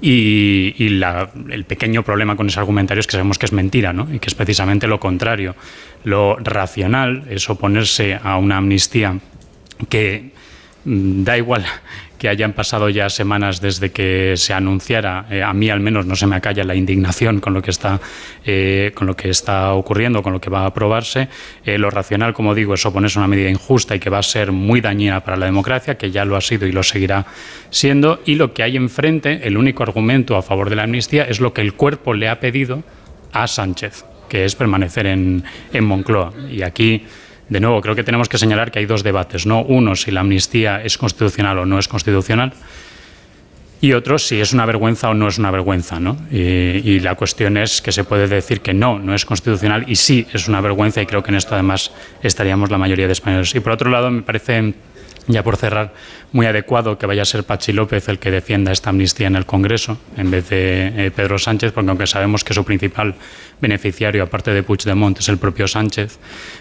Y, 0.00 0.74
el 0.78 1.64
pequeño 1.64 2.02
problema 2.02 2.36
con 2.36 2.48
ese 2.48 2.58
argumentario 2.60 3.00
es 3.00 3.06
que 3.06 3.12
sabemos 3.12 3.38
que 3.38 3.46
es 3.46 3.52
mentira, 3.52 3.92
¿no? 3.92 4.12
y 4.12 4.18
que 4.18 4.28
es 4.28 4.34
precisamente 4.34 4.86
lo 4.86 5.00
contrario. 5.00 5.54
Lo 6.02 6.36
racional 6.36 7.24
es 7.30 7.48
oponerse 7.48 8.18
a 8.22 8.36
una 8.36 8.58
amnistía 8.58 9.18
que 9.88 10.32
mm, 10.84 11.24
da 11.24 11.38
igual 11.38 11.64
que 12.24 12.30
hayan 12.30 12.54
pasado 12.54 12.88
ya 12.88 13.10
semanas 13.10 13.60
desde 13.60 13.92
que 13.92 14.32
se 14.38 14.54
anunciara, 14.54 15.26
eh, 15.30 15.42
a 15.42 15.52
mí 15.52 15.68
al 15.68 15.80
menos 15.80 16.06
no 16.06 16.16
se 16.16 16.26
me 16.26 16.36
acalla 16.36 16.64
la 16.64 16.74
indignación 16.74 17.38
con 17.38 17.52
lo 17.52 17.60
que 17.60 17.70
está, 17.70 18.00
eh, 18.46 18.92
con 18.94 19.06
lo 19.06 19.14
que 19.14 19.28
está 19.28 19.74
ocurriendo, 19.74 20.22
con 20.22 20.32
lo 20.32 20.40
que 20.40 20.48
va 20.48 20.60
a 20.60 20.66
aprobarse. 20.68 21.28
Eh, 21.66 21.76
lo 21.76 21.90
racional, 21.90 22.32
como 22.32 22.54
digo, 22.54 22.72
es 22.72 22.86
oponerse 22.86 23.18
a 23.18 23.20
una 23.20 23.28
medida 23.28 23.50
injusta 23.50 23.94
y 23.94 24.00
que 24.00 24.08
va 24.08 24.20
a 24.20 24.22
ser 24.22 24.52
muy 24.52 24.80
dañina 24.80 25.22
para 25.22 25.36
la 25.36 25.44
democracia, 25.44 25.98
que 25.98 26.10
ya 26.10 26.24
lo 26.24 26.34
ha 26.36 26.40
sido 26.40 26.66
y 26.66 26.72
lo 26.72 26.82
seguirá 26.82 27.26
siendo. 27.68 28.22
Y 28.24 28.36
lo 28.36 28.54
que 28.54 28.62
hay 28.62 28.78
enfrente, 28.78 29.46
el 29.46 29.58
único 29.58 29.82
argumento 29.82 30.38
a 30.38 30.42
favor 30.42 30.70
de 30.70 30.76
la 30.76 30.84
amnistía, 30.84 31.24
es 31.24 31.40
lo 31.40 31.52
que 31.52 31.60
el 31.60 31.74
cuerpo 31.74 32.14
le 32.14 32.30
ha 32.30 32.40
pedido 32.40 32.84
a 33.32 33.46
Sánchez, 33.46 34.06
que 34.30 34.46
es 34.46 34.54
permanecer 34.54 35.08
en, 35.08 35.44
en 35.74 35.84
Moncloa. 35.84 36.32
Y 36.50 36.62
aquí 36.62 37.04
de 37.48 37.60
nuevo, 37.60 37.80
creo 37.80 37.94
que 37.94 38.04
tenemos 38.04 38.28
que 38.28 38.38
señalar 38.38 38.70
que 38.70 38.78
hay 38.78 38.86
dos 38.86 39.02
debates, 39.02 39.46
¿no? 39.46 39.62
Uno, 39.62 39.96
si 39.96 40.10
la 40.10 40.20
amnistía 40.20 40.82
es 40.82 40.96
constitucional 40.98 41.58
o 41.58 41.66
no 41.66 41.78
es 41.78 41.88
constitucional, 41.88 42.52
y 43.80 43.92
otro, 43.92 44.18
si 44.18 44.40
es 44.40 44.54
una 44.54 44.64
vergüenza 44.64 45.10
o 45.10 45.14
no 45.14 45.28
es 45.28 45.36
una 45.36 45.50
vergüenza, 45.50 46.00
¿no? 46.00 46.16
Y, 46.30 47.00
la 47.00 47.16
cuestión 47.16 47.58
es 47.58 47.82
que 47.82 47.92
se 47.92 48.04
puede 48.04 48.28
decir 48.28 48.62
que 48.62 48.72
no, 48.72 48.98
no 48.98 49.14
es 49.14 49.26
constitucional, 49.26 49.84
y 49.86 49.96
sí 49.96 50.26
es 50.32 50.48
una 50.48 50.62
vergüenza, 50.62 51.02
y 51.02 51.06
creo 51.06 51.22
que 51.22 51.30
en 51.30 51.36
esto 51.36 51.52
además 51.52 51.92
estaríamos 52.22 52.70
la 52.70 52.78
mayoría 52.78 53.06
de 53.06 53.12
españoles. 53.12 53.54
Y 53.54 53.60
por 53.60 53.72
otro 53.72 53.90
lado, 53.90 54.10
me 54.10 54.22
parece 54.22 54.72
ya 55.26 55.42
por 55.42 55.56
cerrar, 55.56 55.94
muy 56.32 56.46
adecuado 56.46 56.98
que 56.98 57.06
vaya 57.06 57.22
a 57.22 57.24
ser 57.24 57.44
Pachi 57.44 57.72
López 57.72 58.08
el 58.08 58.18
que 58.18 58.30
defienda 58.30 58.72
esta 58.72 58.90
amnistía 58.90 59.26
en 59.26 59.36
el 59.36 59.46
Congreso 59.46 59.98
en 60.16 60.30
vez 60.30 60.48
de 60.50 61.06
eh, 61.06 61.10
Pedro 61.10 61.38
Sánchez, 61.38 61.72
porque 61.72 61.88
aunque 61.90 62.06
sabemos 62.06 62.44
que 62.44 62.54
su 62.54 62.64
principal 62.64 63.14
beneficiario, 63.60 64.22
aparte 64.22 64.52
de 64.52 64.62
Puigdemont, 64.62 65.18
es 65.18 65.28
el 65.28 65.38
propio 65.38 65.66
Sánchez, 65.66 66.18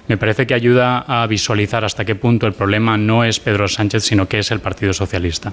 me 0.07 0.17
parece 0.17 0.47
que 0.47 0.53
ayuda 0.53 0.99
a 0.99 1.27
visualizar 1.27 1.83
hasta 1.83 2.05
qué 2.05 2.15
punto 2.15 2.47
el 2.47 2.53
problema 2.53 2.97
no 2.97 3.23
es 3.23 3.39
Pedro 3.39 3.67
Sánchez, 3.67 4.03
sino 4.03 4.27
que 4.27 4.39
es 4.39 4.51
el 4.51 4.59
Partido 4.59 4.93
Socialista. 4.93 5.51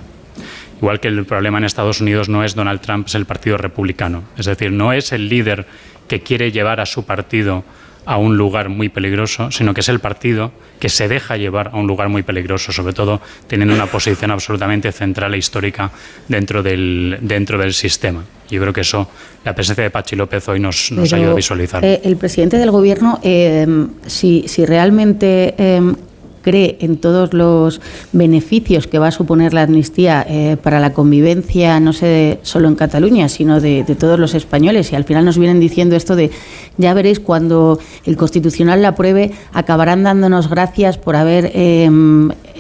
Igual 0.80 1.00
que 1.00 1.08
el 1.08 1.24
problema 1.26 1.58
en 1.58 1.64
Estados 1.64 2.00
Unidos 2.00 2.28
no 2.28 2.44
es 2.44 2.54
Donald 2.54 2.80
Trump, 2.80 3.06
es 3.06 3.14
el 3.14 3.26
Partido 3.26 3.58
Republicano. 3.58 4.22
Es 4.38 4.46
decir, 4.46 4.72
no 4.72 4.92
es 4.92 5.12
el 5.12 5.28
líder 5.28 5.66
que 6.08 6.20
quiere 6.20 6.52
llevar 6.52 6.80
a 6.80 6.86
su 6.86 7.04
partido 7.04 7.64
a 8.04 8.16
un 8.16 8.36
lugar 8.36 8.68
muy 8.68 8.88
peligroso, 8.88 9.50
sino 9.50 9.74
que 9.74 9.80
es 9.80 9.88
el 9.88 10.00
partido 10.00 10.52
que 10.78 10.88
se 10.88 11.08
deja 11.08 11.36
llevar 11.36 11.70
a 11.72 11.76
un 11.76 11.86
lugar 11.86 12.08
muy 12.08 12.22
peligroso, 12.22 12.72
sobre 12.72 12.92
todo 12.92 13.20
teniendo 13.46 13.74
una 13.74 13.86
posición 13.86 14.30
absolutamente 14.30 14.92
central 14.92 15.34
e 15.34 15.38
histórica 15.38 15.90
dentro 16.28 16.62
del, 16.62 17.18
dentro 17.20 17.58
del 17.58 17.74
sistema. 17.74 18.24
Yo 18.50 18.60
creo 18.60 18.72
que 18.72 18.80
eso, 18.80 19.08
la 19.44 19.54
presencia 19.54 19.84
de 19.84 19.90
Pachi 19.90 20.16
López 20.16 20.48
hoy 20.48 20.58
nos, 20.58 20.90
nos 20.90 21.12
ayuda 21.12 21.32
a 21.32 21.34
visualizar. 21.34 21.84
Eh, 21.84 22.00
el 22.04 22.16
presidente 22.16 22.56
del 22.56 22.70
gobierno, 22.70 23.20
eh, 23.22 23.66
si, 24.06 24.44
si 24.48 24.66
realmente 24.66 25.54
eh, 25.56 25.80
cree 26.42 26.78
en 26.80 26.96
todos 26.96 27.32
los 27.32 27.80
beneficios 28.12 28.86
que 28.86 28.98
va 28.98 29.08
a 29.08 29.10
suponer 29.10 29.54
la 29.54 29.62
amnistía 29.62 30.24
eh, 30.28 30.56
para 30.62 30.80
la 30.80 30.92
convivencia, 30.92 31.78
no 31.80 31.92
sé 31.92 32.38
solo 32.42 32.68
en 32.68 32.74
Cataluña, 32.74 33.28
sino 33.28 33.60
de, 33.60 33.84
todos 33.98 34.18
los 34.18 34.34
españoles. 34.34 34.92
Y 34.92 34.96
al 34.96 35.04
final 35.04 35.24
nos 35.24 35.38
vienen 35.38 35.60
diciendo 35.60 35.96
esto 35.96 36.16
de, 36.16 36.30
ya 36.76 36.94
veréis, 36.94 37.20
cuando 37.20 37.78
el 38.06 38.16
Constitucional 38.16 38.82
la 38.82 38.88
apruebe, 38.88 39.32
acabarán 39.52 40.02
dándonos 40.02 40.48
gracias 40.48 40.98
por 40.98 41.16
haber 41.16 41.50
eh, 41.54 41.90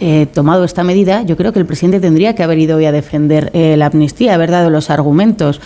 eh, 0.00 0.26
tomado 0.32 0.64
esta 0.64 0.84
medida. 0.84 1.22
Yo 1.22 1.36
creo 1.36 1.52
que 1.52 1.60
el 1.60 1.66
presidente 1.66 2.00
tendría 2.00 2.34
que 2.34 2.42
haber 2.42 2.58
ido 2.58 2.76
hoy 2.76 2.86
a 2.86 2.92
defender 2.92 3.50
la 3.54 3.86
amnistía, 3.86 4.34
haber 4.34 4.50
dado 4.50 4.70
los 4.70 4.90
argumentos. 4.90 5.60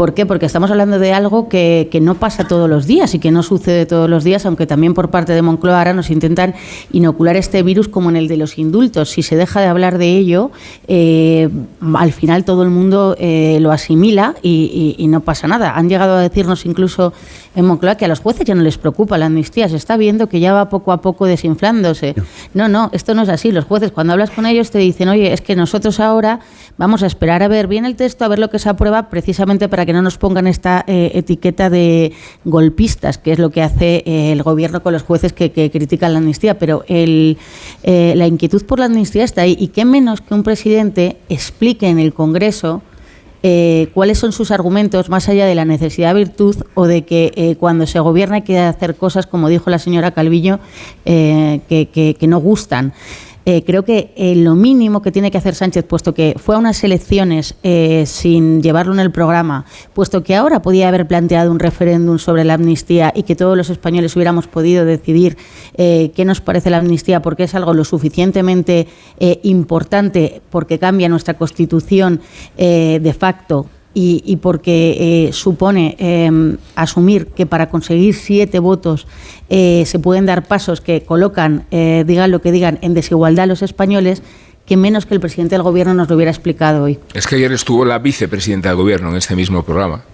¿Por 0.00 0.14
qué? 0.14 0.24
Porque 0.24 0.46
estamos 0.46 0.70
hablando 0.70 0.98
de 0.98 1.12
algo 1.12 1.50
que, 1.50 1.88
que, 1.90 2.00
no 2.00 2.14
pasa 2.14 2.48
todos 2.48 2.70
los 2.70 2.86
días 2.86 3.14
y 3.14 3.18
que 3.18 3.30
no 3.30 3.42
sucede 3.42 3.84
todos 3.84 4.08
los 4.08 4.24
días, 4.24 4.46
aunque 4.46 4.66
también 4.66 4.94
por 4.94 5.10
parte 5.10 5.34
de 5.34 5.42
Moncloa 5.42 5.76
ahora 5.76 5.92
nos 5.92 6.08
intentan 6.08 6.54
inocular 6.90 7.36
este 7.36 7.62
virus 7.62 7.86
como 7.86 8.08
en 8.08 8.16
el 8.16 8.26
de 8.26 8.38
los 8.38 8.56
indultos. 8.56 9.10
Si 9.10 9.22
se 9.22 9.36
deja 9.36 9.60
de 9.60 9.66
hablar 9.66 9.98
de 9.98 10.16
ello, 10.16 10.52
eh, 10.88 11.50
al 11.92 12.12
final 12.12 12.46
todo 12.46 12.62
el 12.62 12.70
mundo 12.70 13.14
eh, 13.18 13.58
lo 13.60 13.72
asimila 13.72 14.36
y, 14.40 14.96
y, 14.98 15.04
y, 15.04 15.06
no 15.08 15.20
pasa 15.20 15.46
nada. 15.48 15.76
Han 15.76 15.90
llegado 15.90 16.14
a 16.14 16.20
decirnos 16.22 16.64
incluso 16.64 17.12
en 17.54 17.64
Moncloa 17.66 17.96
que 17.96 18.04
a 18.04 18.08
los 18.08 18.20
jueces 18.20 18.46
ya 18.46 18.54
no 18.54 18.62
les 18.62 18.78
preocupa 18.78 19.18
la 19.18 19.26
amnistía, 19.26 19.68
se 19.68 19.76
está 19.76 19.96
viendo 19.96 20.28
que 20.28 20.40
ya 20.40 20.52
va 20.52 20.68
poco 20.68 20.92
a 20.92 21.00
poco 21.00 21.26
desinflándose. 21.26 22.14
No, 22.54 22.68
no, 22.68 22.90
esto 22.92 23.14
no 23.14 23.22
es 23.22 23.28
así. 23.28 23.50
Los 23.52 23.64
jueces 23.64 23.92
cuando 23.92 24.12
hablas 24.12 24.30
con 24.30 24.46
ellos 24.46 24.70
te 24.70 24.78
dicen, 24.78 25.08
oye, 25.08 25.32
es 25.32 25.40
que 25.40 25.56
nosotros 25.56 26.00
ahora 26.00 26.40
vamos 26.78 27.02
a 27.02 27.06
esperar 27.06 27.42
a 27.42 27.48
ver 27.48 27.66
bien 27.66 27.84
el 27.84 27.96
texto, 27.96 28.24
a 28.24 28.28
ver 28.28 28.38
lo 28.38 28.50
que 28.50 28.58
se 28.58 28.68
aprueba 28.68 29.08
precisamente 29.10 29.68
para 29.68 29.84
que 29.84 29.89
no 29.92 30.02
nos 30.02 30.18
pongan 30.18 30.46
esta 30.46 30.84
eh, 30.86 31.12
etiqueta 31.14 31.70
de 31.70 32.12
golpistas, 32.44 33.18
que 33.18 33.32
es 33.32 33.38
lo 33.38 33.50
que 33.50 33.62
hace 33.62 34.02
eh, 34.06 34.32
el 34.32 34.42
gobierno 34.42 34.82
con 34.82 34.92
los 34.92 35.02
jueces 35.02 35.32
que, 35.32 35.52
que 35.52 35.70
critican 35.70 36.12
la 36.12 36.18
amnistía. 36.18 36.58
Pero 36.58 36.84
el, 36.88 37.38
eh, 37.82 38.14
la 38.16 38.26
inquietud 38.26 38.64
por 38.64 38.78
la 38.78 38.86
amnistía 38.86 39.24
está 39.24 39.42
ahí. 39.42 39.56
Y 39.58 39.68
qué 39.68 39.84
menos 39.84 40.20
que 40.20 40.34
un 40.34 40.42
presidente 40.42 41.16
explique 41.28 41.88
en 41.88 41.98
el 41.98 42.12
Congreso 42.12 42.82
eh, 43.42 43.88
cuáles 43.94 44.18
son 44.18 44.32
sus 44.32 44.50
argumentos 44.50 45.08
más 45.08 45.28
allá 45.28 45.46
de 45.46 45.54
la 45.54 45.64
necesidad 45.64 46.14
virtud 46.14 46.56
o 46.74 46.86
de 46.86 47.06
que 47.06 47.56
cuando 47.58 47.86
se 47.86 47.98
gobierna 47.98 48.36
hay 48.36 48.42
que 48.42 48.58
hacer 48.58 48.96
cosas, 48.96 49.26
como 49.26 49.48
dijo 49.48 49.70
la 49.70 49.78
señora 49.78 50.10
Calvillo, 50.10 50.60
que, 51.04 51.62
que, 51.68 52.16
que, 52.18 52.26
no 52.26 52.38
gustan. 52.38 52.92
Eh, 53.46 53.64
creo 53.64 53.84
que 53.84 54.12
eh, 54.16 54.34
lo 54.36 54.54
mínimo 54.54 55.00
que 55.00 55.10
tiene 55.10 55.30
que 55.30 55.38
hacer 55.38 55.54
Sánchez, 55.54 55.84
puesto 55.84 56.12
que 56.12 56.34
fue 56.38 56.54
a 56.54 56.58
unas 56.58 56.84
elecciones 56.84 57.54
eh, 57.62 58.04
sin 58.06 58.62
llevarlo 58.62 58.92
en 58.92 59.00
el 59.00 59.10
programa, 59.10 59.64
puesto 59.94 60.22
que 60.22 60.36
ahora 60.36 60.60
podía 60.62 60.88
haber 60.88 61.08
planteado 61.08 61.50
un 61.50 61.58
referéndum 61.58 62.18
sobre 62.18 62.44
la 62.44 62.54
amnistía 62.54 63.12
y 63.14 63.22
que 63.22 63.36
todos 63.36 63.56
los 63.56 63.70
españoles 63.70 64.14
hubiéramos 64.14 64.46
podido 64.46 64.84
decidir 64.84 65.36
qué 65.76 66.24
nos 66.26 66.40
parece 66.40 66.70
la 66.70 66.78
amnistía, 66.78 67.22
porque 67.22 67.44
es 67.44 67.54
algo 67.54 67.72
lo 67.72 67.84
suficientemente 67.84 68.86
importante, 69.42 70.42
porque 70.50 70.78
cambia 70.78 71.08
nuestra 71.08 71.34
constitución 71.34 72.20
de 72.56 73.16
facto 73.18 73.66
y, 73.92 74.36
porque 74.36 75.30
supone 75.32 75.96
eh, 75.98 76.56
asumir 76.76 77.26
que 77.28 77.46
para 77.46 77.68
conseguir 77.68 78.14
siete 78.14 78.58
votos 78.60 79.06
eh, 79.50 79.84
se 79.86 79.98
pueden 79.98 80.26
dar 80.26 80.46
pasos 80.46 80.80
que 80.80 81.02
colocan, 81.02 81.66
digan 81.70 82.30
lo 82.30 82.40
que 82.40 82.52
digan, 82.52 82.78
en 82.82 82.94
desigualdad 82.94 83.44
a 83.44 83.46
los 83.46 83.62
españoles, 83.62 84.22
que 84.70 84.76
menos 84.76 85.04
que 85.04 85.14
el 85.14 85.20
presidente 85.20 85.56
del 85.56 85.64
gobierno 85.64 85.94
nos 85.94 86.08
lo 86.08 86.14
hubiera 86.14 86.30
explicado 86.30 86.84
hoy. 86.84 86.96
Es 87.12 87.26
que 87.26 87.34
ayer 87.34 87.50
estuvo 87.50 87.84
la 87.84 87.98
vicepresidenta 87.98 88.68
del 88.68 88.76
gobierno 88.76 89.10
en 89.10 89.16
este 89.16 89.34
mismo 89.34 89.64
programa 89.64 90.04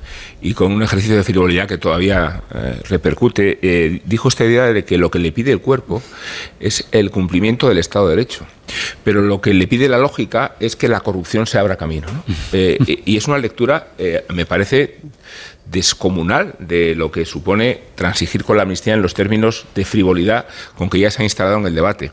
y 0.40 0.54
con 0.54 0.72
un 0.72 0.82
ejercicio 0.82 1.14
de 1.14 1.24
frivolidad 1.24 1.68
que 1.68 1.76
todavía 1.76 2.42
eh, 2.54 2.80
repercute, 2.88 3.58
eh, 3.60 4.00
dijo 4.06 4.28
esta 4.28 4.46
idea 4.46 4.72
de 4.72 4.82
que 4.82 4.96
lo 4.96 5.10
que 5.10 5.18
le 5.18 5.30
pide 5.30 5.52
el 5.52 5.60
cuerpo 5.60 6.02
es 6.58 6.88
el 6.92 7.10
cumplimiento 7.10 7.68
del 7.68 7.76
Estado 7.76 8.08
de 8.08 8.16
Derecho. 8.16 8.46
Pero 9.04 9.20
lo 9.20 9.42
que 9.42 9.52
le 9.52 9.66
pide 9.66 9.90
la 9.90 9.98
lógica 9.98 10.56
es 10.58 10.74
que 10.74 10.88
la 10.88 11.00
corrupción 11.00 11.46
se 11.46 11.58
abra 11.58 11.76
camino. 11.76 12.06
¿no? 12.10 12.24
Eh, 12.52 12.78
y 13.04 13.18
es 13.18 13.28
una 13.28 13.36
lectura, 13.36 13.88
me 14.32 14.46
parece, 14.46 15.00
descomunal 15.70 16.54
de 16.58 16.94
lo 16.94 17.10
que 17.10 17.24
supone 17.24 17.80
transigir 17.94 18.44
con 18.44 18.56
la 18.56 18.62
amnistía 18.62 18.94
en 18.94 19.02
los 19.02 19.14
términos 19.14 19.66
de 19.74 19.84
frivolidad 19.84 20.46
con 20.76 20.88
que 20.88 20.98
ya 20.98 21.10
se 21.10 21.22
ha 21.22 21.24
instalado 21.24 21.58
en 21.58 21.66
el 21.66 21.74
debate. 21.74 22.12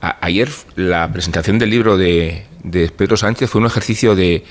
A 0.00 0.24
ayer 0.24 0.48
la 0.76 1.10
presentación 1.12 1.58
del 1.58 1.70
libro 1.70 1.96
de, 1.96 2.46
de 2.62 2.88
Pedro 2.90 3.16
Sánchez 3.16 3.50
fue 3.50 3.60
un 3.60 3.66
ejercicio 3.66 4.14
de 4.14 4.44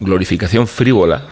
glorificación 0.00 0.66
frívola 0.66 1.28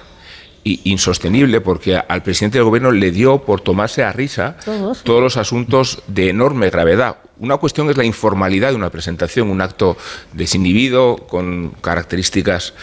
y 0.62 0.80
insostenible 0.90 1.60
porque 1.60 1.96
al 1.96 2.22
presidente 2.22 2.58
del 2.58 2.66
gobierno 2.66 2.90
le 2.90 3.10
dio 3.10 3.38
por 3.42 3.60
tomarse 3.62 4.02
a 4.02 4.12
risa 4.12 4.56
todos, 4.64 5.02
todos 5.02 5.22
los 5.22 5.36
asuntos 5.36 6.02
de 6.06 6.28
enorme 6.28 6.68
gravedad. 6.68 7.16
Una 7.38 7.56
cuestión 7.56 7.88
es 7.88 7.96
la 7.96 8.04
informalidad 8.04 8.70
de 8.70 8.76
una 8.76 8.90
presentación, 8.90 9.50
un 9.50 9.62
acto 9.62 9.96
desinhibido 10.34 11.16
con 11.16 11.70
características 11.80 12.74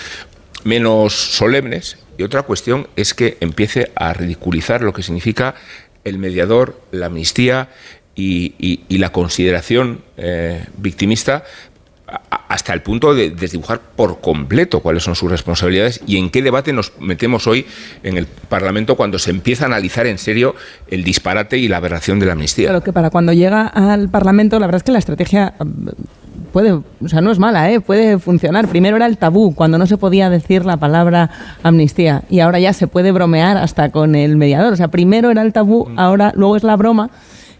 menos 0.63 1.13
solemnes 1.13 1.97
y 2.17 2.23
otra 2.23 2.43
cuestión 2.43 2.87
es 2.95 3.13
que 3.13 3.37
empiece 3.39 3.91
a 3.95 4.13
ridiculizar 4.13 4.81
lo 4.81 4.93
que 4.93 5.03
significa 5.03 5.55
el 6.03 6.17
mediador, 6.17 6.81
la 6.91 7.07
amnistía 7.07 7.69
y, 8.15 8.79
la 8.89 9.11
consideración 9.11 10.01
eh, 10.17 10.65
victimista 10.77 11.43
hasta 12.47 12.73
el 12.73 12.81
punto 12.81 13.13
de 13.13 13.31
desdibujar 13.31 13.81
por 13.81 14.21
completo 14.21 14.79
cuáles 14.79 15.03
son 15.03 15.15
sus 15.15 15.29
responsabilidades 15.29 16.01
y 16.07 16.17
en 16.17 16.29
qué 16.29 16.41
debate 16.41 16.71
nos 16.71 16.93
metemos 16.99 17.47
hoy 17.47 17.65
en 18.01 18.17
el 18.17 18.25
Parlamento 18.25 18.95
cuando 18.95 19.19
se 19.19 19.31
empieza 19.31 19.65
a 19.65 19.67
analizar 19.67 20.07
en 20.07 20.17
serio 20.17 20.55
el 20.87 21.03
disparate 21.03 21.57
y 21.57 21.67
la 21.67 21.77
aberración 21.77 22.19
de 22.19 22.25
la 22.25 22.31
amnistía. 22.31 22.69
Claro 22.69 22.83
que 22.83 22.93
para 22.93 23.09
cuando 23.09 23.33
llega 23.33 23.67
al 23.67 24.09
Parlamento, 24.09 24.57
la 24.59 24.67
verdad 24.67 24.77
es 24.77 24.83
que 24.83 24.93
la 24.93 24.99
estrategia 24.99 25.53
puede, 26.51 26.71
o 26.71 26.83
sea, 27.07 27.21
no 27.21 27.31
es 27.31 27.39
mala, 27.39 27.71
¿eh? 27.71 27.79
puede 27.79 28.19
funcionar. 28.19 28.67
Primero 28.67 28.95
era 28.95 29.05
el 29.05 29.17
tabú, 29.17 29.53
cuando 29.53 29.77
no 29.77 29.85
se 29.85 29.97
podía 29.97 30.29
decir 30.29 30.65
la 30.65 30.77
palabra 30.77 31.29
amnistía, 31.63 32.23
y 32.29 32.39
ahora 32.39 32.59
ya 32.59 32.73
se 32.73 32.87
puede 32.87 33.11
bromear 33.11 33.57
hasta 33.57 33.89
con 33.89 34.15
el 34.15 34.37
mediador. 34.37 34.73
O 34.73 34.75
sea, 34.75 34.89
primero 34.89 35.31
era 35.31 35.41
el 35.41 35.53
tabú, 35.53 35.89
ahora 35.97 36.31
luego 36.35 36.55
es 36.55 36.63
la 36.63 36.75
broma 36.75 37.09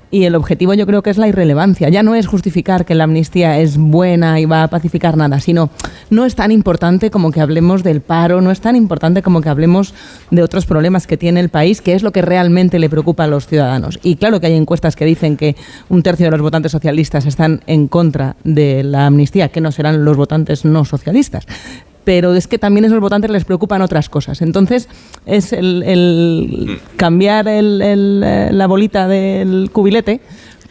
y 0.09 0.23
el 0.23 0.35
objetivo 0.35 0.73
yo 0.73 0.85
creo 0.85 1.03
que 1.03 1.09
es 1.09 1.17
la 1.17 1.27
irrelevancia. 1.27 1.89
Ya 1.89 2.03
no 2.03 2.15
es 2.15 2.27
justificar 2.27 2.85
que 2.85 2.95
la 2.95 3.03
amnistía 3.03 3.59
es 3.59 3.77
buena 3.77 4.39
y 4.39 4.45
va 4.45 4.63
a 4.63 4.67
pacificar 4.69 5.17
nada, 5.17 5.39
sino 5.39 5.69
no 6.09 6.25
es 6.25 6.35
tan 6.35 6.51
importante 6.51 7.11
como 7.11 7.31
que 7.31 7.41
hablemos 7.41 7.83
del 7.83 8.01
paro, 8.01 8.41
no 8.41 8.51
es 8.51 8.61
tan 8.61 8.75
importante 8.75 9.21
como 9.21 9.41
que 9.41 9.49
hablemos 9.49 9.93
de 10.31 10.43
otros 10.43 10.65
problemas 10.65 11.07
que 11.07 11.17
tiene 11.17 11.39
el 11.39 11.49
país, 11.49 11.81
que 11.81 11.93
es 11.93 12.03
lo 12.03 12.11
que 12.11 12.21
realmente 12.21 12.79
le 12.79 12.89
preocupa 12.89 13.25
a 13.25 13.27
los 13.27 13.47
ciudadanos. 13.47 13.99
Y 14.03 14.15
claro 14.15 14.39
que 14.39 14.47
hay 14.47 14.55
encuestas 14.55 14.95
que 14.95 15.05
dicen 15.05 15.37
que 15.37 15.55
un 15.89 16.03
tercio 16.03 16.25
de 16.25 16.31
los 16.31 16.41
votantes 16.41 16.71
socialistas 16.71 17.25
están 17.25 17.61
en 17.67 17.87
contra 17.87 18.35
de 18.43 18.83
la 18.83 19.07
amnistía, 19.07 19.49
que 19.49 19.61
no 19.61 19.71
serán 19.71 20.05
los 20.05 20.17
votantes 20.17 20.65
no 20.65 20.85
socialistas 20.85 21.45
pero 22.07 22.33
es 22.35 22.47
que 22.47 22.57
también 22.57 22.85
a 22.85 22.87
esos 22.87 23.01
votantes 23.01 23.29
les 23.29 23.43
preocupan 23.43 23.81
otras 23.81 24.07
cosas. 24.07 24.41
Entonces, 24.41 24.87
es 25.25 25.51
el, 25.51 25.83
el 25.83 26.79
cambiar 26.95 27.49
el, 27.49 27.81
el, 27.81 28.21
la 28.57 28.65
bolita 28.65 29.09
del 29.09 29.71
cubilete 29.73 30.21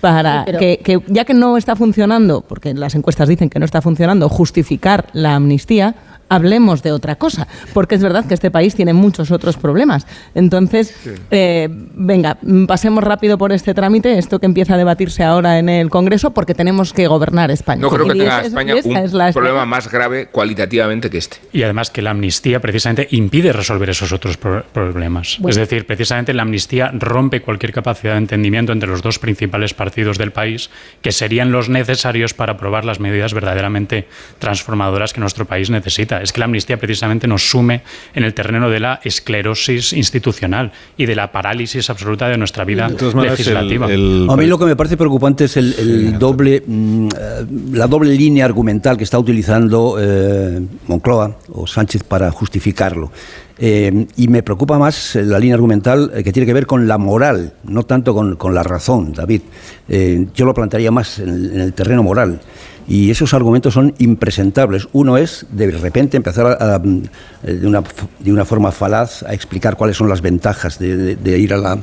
para 0.01 0.39
sí, 0.39 0.43
pero... 0.47 0.59
que, 0.59 0.81
que, 0.83 1.03
ya 1.09 1.27
que 1.27 1.35
no 1.35 1.59
está 1.59 1.77
funcionando, 1.77 2.41
porque 2.41 2.73
las 2.73 2.95
encuestas 2.95 3.29
dicen 3.29 3.51
que 3.51 3.59
no 3.59 3.67
está 3.67 3.83
funcionando, 3.83 4.31
justificar 4.31 5.09
la 5.13 5.35
amnistía, 5.35 5.95
hablemos 6.29 6.83
de 6.83 6.93
otra 6.93 7.17
cosa, 7.17 7.47
porque 7.73 7.95
es 7.95 8.03
verdad 8.03 8.27
que 8.27 8.35
este 8.35 8.51
país 8.51 8.75
tiene 8.75 8.93
muchos 8.93 9.31
otros 9.31 9.57
problemas. 9.57 10.07
Entonces, 10.35 10.95
sí. 11.03 11.11
eh, 11.31 11.69
venga, 11.71 12.39
pasemos 12.67 13.03
rápido 13.05 13.39
por 13.39 13.53
este 13.53 13.75
trámite, 13.75 14.19
esto 14.19 14.39
que 14.39 14.47
empieza 14.47 14.75
a 14.75 14.77
debatirse 14.79 15.23
ahora 15.23 15.59
en 15.59 15.69
el 15.69 15.91
Congreso, 15.91 16.33
porque 16.33 16.55
tenemos 16.55 16.93
que 16.93 17.07
gobernar 17.07 17.51
España. 17.51 17.81
No 17.81 17.91
creo 17.91 18.07
que 18.07 18.15
tenga 18.15 18.41
es, 18.41 18.49
España 18.49 18.75
un 18.85 18.97
es 18.97 19.13
la 19.13 19.33
problema 19.33 19.67
más 19.67 19.91
grave 19.91 20.27
cualitativamente 20.27 21.11
que 21.11 21.19
este. 21.19 21.39
Y 21.53 21.63
además 21.63 21.91
que 21.91 22.03
la 22.03 22.11
amnistía 22.11 22.61
precisamente 22.61 23.09
impide 23.11 23.53
resolver 23.53 23.91
esos 23.91 24.13
otros 24.13 24.37
pro 24.37 24.65
problemas. 24.73 25.37
Bueno. 25.39 25.51
Es 25.51 25.57
decir, 25.57 25.87
precisamente 25.87 26.33
la 26.33 26.43
amnistía 26.43 26.91
rompe 26.93 27.43
cualquier 27.43 27.73
capacidad 27.73 28.13
de 28.13 28.19
entendimiento 28.19 28.73
entre 28.73 28.89
los 28.89 29.03
dos 29.03 29.19
principales 29.19 29.75
partidos 29.75 30.19
del 30.19 30.33
país, 30.33 30.71
que 31.03 31.13
serían 31.13 31.53
los 31.53 31.69
necesarios 31.69 32.35
para 32.35 32.55
aprobar 32.55 32.85
las 32.85 33.01
medidas 33.01 33.35
verdaderamente 33.35 34.09
transformadoras 34.39 35.13
que 35.13 35.21
nuestro 35.21 35.45
país 35.45 35.71
necesita 35.71 36.16
amnista. 36.17 36.23
Es 36.23 36.33
que 36.33 36.41
la 36.41 36.47
amnistía 36.47 36.77
precisamente 36.77 37.27
nos 37.27 37.49
sume 37.49 37.83
en 38.15 38.25
el 38.25 38.35
terreno 38.35 38.71
de 38.71 38.81
la 38.81 39.01
esclerosis 39.05 39.93
institucional 39.93 40.73
y 40.97 41.07
de 41.07 41.15
la 41.15 41.33
parálisis 41.33 41.91
absoluta 41.91 42.29
de 42.29 42.39
nuestra 42.39 42.65
vida 42.65 42.89
legislativa. 42.89 43.87
A 43.87 44.37
mí 44.37 44.47
lo 44.47 44.59
que 44.59 44.65
me 44.65 44.77
parece 44.77 44.97
preocupante 44.97 45.45
es 45.45 45.57
el, 45.57 46.19
doble, 46.19 46.63
mm, 46.67 47.07
eh, 47.07 47.47
la 47.73 47.87
doble 47.87 48.15
línea 48.15 48.45
argumental 48.45 48.97
que 48.97 49.05
está 49.05 49.19
utilizando 49.19 49.97
eh, 49.99 50.61
Moncloa 50.87 51.37
o 51.53 51.67
Sánchez 51.67 52.03
para 52.05 52.31
justificarlo. 52.31 53.11
Eh, 53.59 54.07
y 54.17 54.29
me 54.29 54.43
preocupa 54.43 54.79
más 54.79 55.15
la 55.15 55.39
línea 55.39 55.55
argumental 55.55 56.13
que 56.23 56.31
tiene 56.31 56.45
que 56.45 56.53
ver 56.53 56.67
con 56.67 56.87
la 56.87 56.99
moral, 56.99 57.55
no 57.65 57.85
tanto 57.85 58.15
con, 58.15 58.37
con 58.37 58.55
la 58.55 58.63
razón, 58.63 59.15
David. 59.15 59.41
yo 59.89 60.45
lo 60.45 60.53
plantearía 60.53 60.91
más 60.91 61.19
en 61.21 61.59
el 61.59 61.73
terreno 61.73 62.03
moral. 62.03 62.41
Y 62.89 63.11
esos 63.11 63.35
argumentos 63.35 63.75
son 63.75 63.95
impresentables. 63.99 64.89
Uno 64.93 65.17
es, 65.17 65.47
de 65.51 65.71
repente, 65.71 66.17
empezar 66.17 66.47
a, 66.47 66.79
de, 66.79 67.67
una, 67.67 67.83
de, 68.21 68.33
una, 68.33 68.45
forma 68.45 68.71
falaz 68.71 69.23
a 69.25 69.35
explicar 69.35 69.77
cuáles 69.77 69.97
son 69.97 70.09
las 70.09 70.21
ventajas 70.21 70.79
de, 70.79 71.17
de 71.17 71.39
ir 71.39 71.53
a 71.53 71.57
la, 71.57 71.79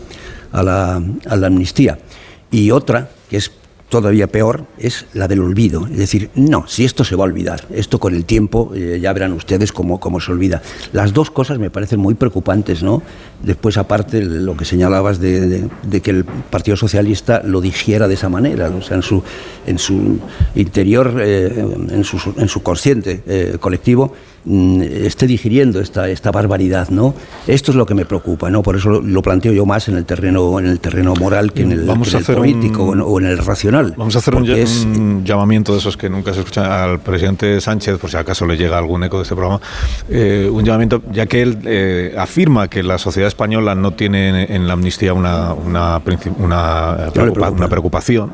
a, 0.51 0.63
la, 0.63 1.01
a 1.27 1.35
la 1.35 1.47
amnistía. 1.47 1.97
Y 2.51 2.71
otra, 2.71 3.09
que 3.29 3.37
es 3.37 3.51
todavía 3.93 4.25
peor 4.25 4.65
es 4.79 5.05
la 5.13 5.27
del 5.27 5.41
olvido. 5.41 5.85
Es 5.85 5.97
decir, 5.97 6.31
no, 6.33 6.67
si 6.67 6.83
esto 6.83 7.03
se 7.03 7.15
va 7.15 7.25
a 7.25 7.27
olvidar, 7.27 7.67
esto 7.71 7.99
con 7.99 8.15
el 8.15 8.25
tiempo 8.25 8.71
eh, 8.73 8.97
ya 8.99 9.13
verán 9.13 9.33
ustedes 9.33 9.71
cómo, 9.71 9.99
cómo, 9.99 10.19
se 10.19 10.31
olvida. 10.31 10.63
Las 10.93 11.13
dos 11.13 11.29
cosas 11.29 11.59
me 11.59 11.69
parecen 11.69 11.99
muy 11.99 12.15
preocupantes, 12.15 12.81
¿no? 12.81 13.03
Después, 13.43 13.77
aparte, 13.77 14.23
lo 14.23 14.57
que 14.57 14.65
señalabas 14.65 15.19
de, 15.19 15.69
que 16.01 16.09
el 16.09 16.25
Partido 16.25 16.75
Socialista 16.75 17.43
lo 17.45 17.61
digiera 17.61 18.07
de 18.07 18.15
esa 18.15 18.29
manera, 18.29 18.69
o 18.69 18.81
sea, 18.81 18.97
en 18.97 19.03
su, 19.03 19.21
en 19.67 19.77
su 19.77 20.19
interior, 20.55 21.21
eh, 21.21 21.63
en, 21.91 22.03
su, 22.03 22.33
en 22.35 22.47
su 22.47 22.63
consciente 22.63 23.21
eh, 23.27 23.57
colectivo, 23.59 24.13
esté 24.45 25.25
digiriendo 25.25 25.79
esta, 25.79 26.09
esta 26.09 26.31
barbaridad, 26.31 26.89
¿no? 26.89 27.13
Esto 27.47 27.71
es 27.71 27.77
lo 27.77 27.85
que 27.85 27.93
me 27.93 28.05
preocupa, 28.05 28.49
¿no? 28.49 28.61
Por 28.61 28.75
eso 28.75 29.01
lo, 29.01 29.21
planteo 29.21 29.53
yo 29.53 29.65
más 29.65 29.87
en 29.87 29.95
el 29.95 30.05
terreno, 30.05 30.59
en 30.59 30.65
el 30.65 30.79
terreno 30.79 31.13
moral 31.13 31.53
que 31.53 31.61
en 31.61 31.71
el, 31.71 31.85
político 31.85 32.83
o 32.83 33.19
en 33.19 33.25
el 33.25 33.37
racional. 33.37 33.93
Vamos 33.97 34.15
a 34.15 34.19
hacer 34.19 34.35
un, 34.35 35.23
llamamiento 35.23 35.71
de 35.71 35.79
esos 35.79 35.95
que 35.95 36.09
nunca 36.09 36.33
se 36.33 36.39
escucha 36.39 36.83
al 36.83 36.99
presidente 36.99 37.61
Sánchez, 37.61 37.97
por 37.99 38.09
si 38.09 38.17
acaso 38.17 38.45
le 38.45 38.57
llega 38.57 38.77
algún 38.77 39.03
eco 39.03 39.17
de 39.17 39.23
este 39.23 39.35
programa, 39.35 39.61
eh, 40.09 40.49
un 40.51 40.63
llamamiento, 40.65 41.01
ya 41.11 41.25
que 41.25 41.41
él 41.41 41.59
eh, 41.65 42.13
afirma 42.17 42.67
que 42.67 42.83
la 42.83 42.97
sociedad 42.97 43.27
española 43.27 43.75
no 43.75 43.91
tiene 43.91 44.53
en 44.53 44.67
la 44.67 44.73
amnistía 44.73 45.13
una, 45.13 45.53
una, 45.53 46.01
una, 46.39 47.11
una 47.51 47.67
preocupación 47.69 48.33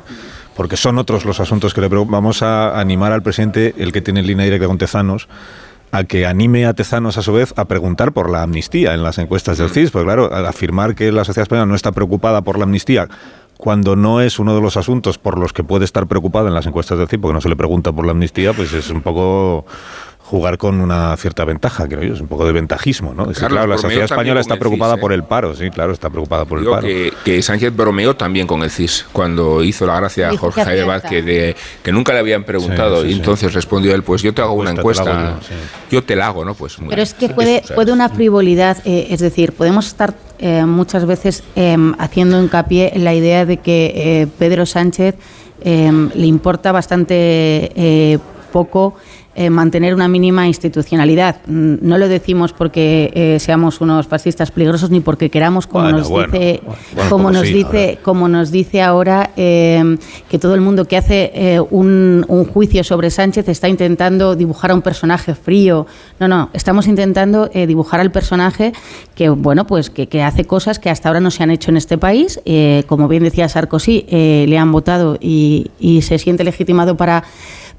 porque 0.59 0.75
son 0.75 0.97
otros 0.97 1.23
los 1.23 1.39
asuntos 1.39 1.73
que 1.73 1.79
le 1.79 1.87
preocupan. 1.87 2.11
Vamos 2.11 2.43
a 2.43 2.77
animar 2.77 3.13
al 3.13 3.23
presidente, 3.23 3.73
el 3.77 3.93
que 3.93 4.01
tiene 4.01 4.21
línea 4.21 4.43
directa 4.43 4.67
con 4.67 4.77
Tezanos, 4.77 5.29
a 5.91 6.03
que 6.03 6.25
anime 6.25 6.65
a 6.65 6.73
Tezanos 6.73 7.17
a 7.17 7.21
su 7.21 7.33
vez 7.33 7.53
a 7.57 7.65
preguntar 7.65 8.11
por 8.11 8.29
la 8.29 8.43
amnistía 8.43 8.93
en 8.93 9.03
las 9.03 9.17
encuestas 9.17 9.57
del 9.57 9.69
CIS, 9.69 9.91
porque 9.91 10.05
claro, 10.05 10.33
al 10.33 10.45
afirmar 10.45 10.95
que 10.95 11.11
la 11.11 11.25
sociedad 11.25 11.43
española 11.43 11.65
no 11.65 11.75
está 11.75 11.91
preocupada 11.91 12.41
por 12.41 12.57
la 12.57 12.63
amnistía 12.63 13.07
cuando 13.57 13.97
no 13.97 14.21
es 14.21 14.39
uno 14.39 14.55
de 14.55 14.61
los 14.61 14.77
asuntos 14.77 15.17
por 15.17 15.37
los 15.37 15.51
que 15.51 15.65
puede 15.65 15.83
estar 15.83 16.07
preocupada 16.07 16.47
en 16.47 16.53
las 16.53 16.65
encuestas 16.65 16.97
del 16.97 17.09
CIS, 17.09 17.19
porque 17.19 17.33
no 17.33 17.41
se 17.41 17.49
le 17.49 17.57
pregunta 17.57 17.91
por 17.91 18.05
la 18.05 18.11
amnistía, 18.11 18.53
pues 18.53 18.71
es 18.71 18.89
un 18.89 19.01
poco 19.01 19.65
jugar 20.29 20.59
con 20.59 20.79
una 20.79 21.17
cierta 21.17 21.43
ventaja, 21.43 21.87
creo 21.87 22.03
yo, 22.03 22.13
es 22.13 22.21
un 22.21 22.27
poco 22.27 22.45
de 22.45 22.51
ventajismo, 22.51 23.15
¿no? 23.15 23.25
claro, 23.31 23.65
la 23.65 23.79
sociedad 23.79 24.05
española 24.05 24.39
está 24.39 24.57
preocupada 24.57 24.95
por 24.97 25.11
el 25.11 25.23
paro, 25.23 25.55
sí, 25.55 25.71
claro, 25.71 25.91
está 25.91 26.11
preocupada 26.11 26.45
por 26.45 26.59
el 26.59 26.65
paro. 26.65 26.81
Que, 26.83 27.11
que, 27.25 27.41
Sánchez 27.41 27.75
bromeó 27.75 28.15
también 28.15 28.45
con 28.45 28.61
el 28.61 28.69
CIS, 28.69 29.07
cuando 29.11 29.63
hizo 29.63 29.87
la 29.87 29.95
gracia 29.95 30.29
a 30.29 30.37
Jorge 30.37 30.63
Javier 30.63 30.85
Vázquez 30.85 31.25
de 31.25 31.55
que 31.81 31.91
nunca 31.91 32.13
le 32.13 32.19
habían 32.19 32.43
preguntado, 32.43 33.03
y 33.07 33.13
entonces 33.13 33.55
respondió 33.55 33.95
él, 33.95 34.03
pues 34.03 34.21
yo 34.21 34.31
te 34.31 34.43
hago 34.43 34.53
una 34.53 34.69
encuesta, 34.69 35.39
yo 35.89 36.03
te 36.03 36.15
la 36.15 36.27
hago, 36.27 36.45
¿no? 36.45 36.53
Pues 36.53 36.77
Pero 36.87 37.01
es 37.01 37.15
que 37.15 37.29
puede, 37.29 37.63
puede 37.73 37.91
una 37.91 38.07
frivolidad, 38.09 38.77
eh, 38.85 39.07
es 39.09 39.21
decir, 39.21 39.53
podemos 39.53 39.87
estar 39.87 40.13
eh, 40.37 40.63
muchas 40.63 41.07
veces 41.07 41.43
em, 41.55 41.95
haciendo 41.97 42.39
hincapié 42.39 42.91
en 42.93 43.03
la 43.03 43.15
idea 43.15 43.47
de 43.47 43.57
que 43.57 43.93
eh, 43.95 44.27
Pedro 44.37 44.67
Sánchez 44.67 45.15
em, 45.61 46.11
le 46.13 46.27
importa 46.27 46.71
bastante 46.71 48.19
poco 48.51 48.95
eh, 49.39 49.49
mantener 49.49 49.95
una 49.95 50.09
mínima 50.09 50.47
institucionalidad. 50.47 51.37
Mm, 51.47 51.75
no 51.79 51.97
lo 51.97 52.09
decimos 52.09 52.51
porque 52.51 53.09
eh, 53.13 53.39
seamos 53.39 53.79
unos 53.79 54.05
fascistas 54.05 54.51
peligrosos 54.51 54.91
ni 54.91 54.99
porque 54.99 55.29
queramos, 55.29 55.65
como 55.65 55.89
nos 55.91 56.09
dice, 56.09 56.61
como 57.09 57.31
nos 57.31 57.43
dice, 57.43 57.99
como 58.03 58.27
nos 58.27 58.51
dice 58.51 58.81
ahora, 58.81 59.29
eh, 59.37 59.97
que 60.27 60.39
todo 60.39 60.55
el 60.55 60.59
mundo 60.59 60.83
que 60.83 60.97
hace 60.97 61.57
un, 61.69 62.25
juicio 62.53 62.83
sobre 62.83 63.09
Sánchez 63.11 63.47
está 63.47 63.69
intentando 63.69 64.35
dibujar 64.35 64.71
a 64.71 64.75
un 64.75 64.81
personaje 64.81 65.33
frío. 65.35 65.87
No, 66.19 66.27
no, 66.27 66.49
estamos 66.51 66.87
intentando 66.87 67.47
dibujar 67.47 68.01
al 68.01 68.11
personaje 68.11 68.73
que, 69.15 69.29
bueno, 69.29 69.65
pues 69.65 69.89
que, 69.89 70.21
hace 70.21 70.43
cosas 70.43 70.79
que 70.79 70.89
hasta 70.89 71.07
ahora 71.07 71.21
no 71.21 71.31
se 71.31 71.43
han 71.43 71.51
hecho 71.51 71.71
en 71.71 71.77
este 71.77 71.97
país. 71.97 72.41
como 72.87 73.07
bien 73.07 73.23
decía 73.23 73.47
Sarkozy, 73.47 74.05
le 74.09 74.57
han 74.57 74.73
votado 74.73 75.17
y, 75.21 75.71
y 75.79 76.01
se 76.01 76.17
siente 76.17 76.43
legitimado 76.43 76.97
para 76.97 77.23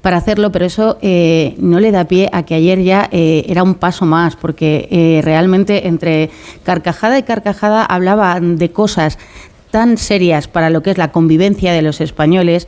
para 0.01 0.17
hacerlo, 0.17 0.51
pero 0.51 0.65
eso 0.65 0.97
eh, 1.01 1.55
no 1.59 1.79
le 1.79 1.91
da 1.91 2.05
pie 2.05 2.29
a 2.33 2.43
que 2.43 2.55
ayer 2.55 2.81
ya 2.81 3.07
eh, 3.11 3.45
era 3.47 3.63
un 3.63 3.75
paso 3.75 4.05
más, 4.05 4.35
porque 4.35 4.87
eh, 4.91 5.21
realmente 5.23 5.87
entre 5.87 6.31
carcajada 6.63 7.19
y 7.19 7.23
carcajada 7.23 7.85
hablaban 7.85 8.57
de 8.57 8.71
cosas 8.71 9.17
tan 9.69 9.97
serias 9.97 10.49
para 10.49 10.69
lo 10.69 10.83
que 10.83 10.91
es 10.91 10.97
la 10.97 11.13
convivencia 11.13 11.71
de 11.71 11.81
los 11.81 12.01
españoles, 12.01 12.67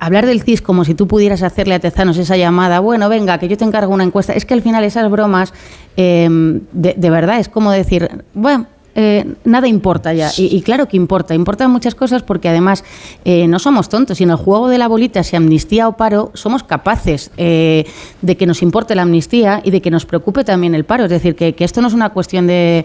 hablar 0.00 0.26
del 0.26 0.42
CIS 0.42 0.62
como 0.62 0.84
si 0.84 0.96
tú 0.96 1.06
pudieras 1.06 1.44
hacerle 1.44 1.76
a 1.76 1.78
Tezanos 1.78 2.18
esa 2.18 2.36
llamada, 2.36 2.80
bueno, 2.80 3.08
venga, 3.08 3.38
que 3.38 3.46
yo 3.46 3.56
te 3.56 3.64
encargo 3.64 3.94
una 3.94 4.02
encuesta, 4.02 4.32
es 4.32 4.44
que 4.44 4.54
al 4.54 4.60
final 4.60 4.82
esas 4.82 5.08
bromas, 5.08 5.54
de, 5.94 6.58
de, 6.72 7.10
verdad, 7.10 7.38
es 7.38 7.48
como 7.48 7.70
decir, 7.70 8.24
bueno, 8.34 8.66
eh, 8.94 9.34
nada 9.44 9.66
importa 9.66 10.12
ya. 10.12 10.30
Y, 10.36 10.62
claro 10.62 10.86
que 10.86 10.96
importa. 10.96 11.34
Importan 11.34 11.70
muchas 11.70 11.94
cosas 11.94 12.22
porque 12.22 12.48
además 12.48 12.84
eh, 13.24 13.46
no 13.48 13.58
somos 13.58 13.88
tontos. 13.88 14.20
Y 14.20 14.24
en 14.24 14.30
el 14.30 14.36
juego 14.36 14.68
de 14.68 14.78
la 14.78 14.88
bolita, 14.88 15.22
si 15.22 15.36
amnistía 15.36 15.88
o 15.88 15.96
paro, 15.96 16.30
somos 16.34 16.62
capaces 16.62 17.30
eh, 17.36 17.86
de 18.22 18.36
que 18.36 18.46
nos 18.46 18.62
importe 18.62 18.94
la 18.94 19.02
amnistía 19.02 19.60
y 19.64 19.70
de 19.70 19.82
que 19.82 19.90
nos 19.90 20.06
preocupe 20.06 20.44
también 20.44 20.74
el 20.74 20.84
paro. 20.84 21.04
Es 21.04 21.10
decir, 21.10 21.34
que, 21.34 21.54
esto 21.58 21.80
no 21.80 21.88
es 21.88 21.94
una 21.94 22.10
cuestión 22.10 22.46
de, 22.46 22.84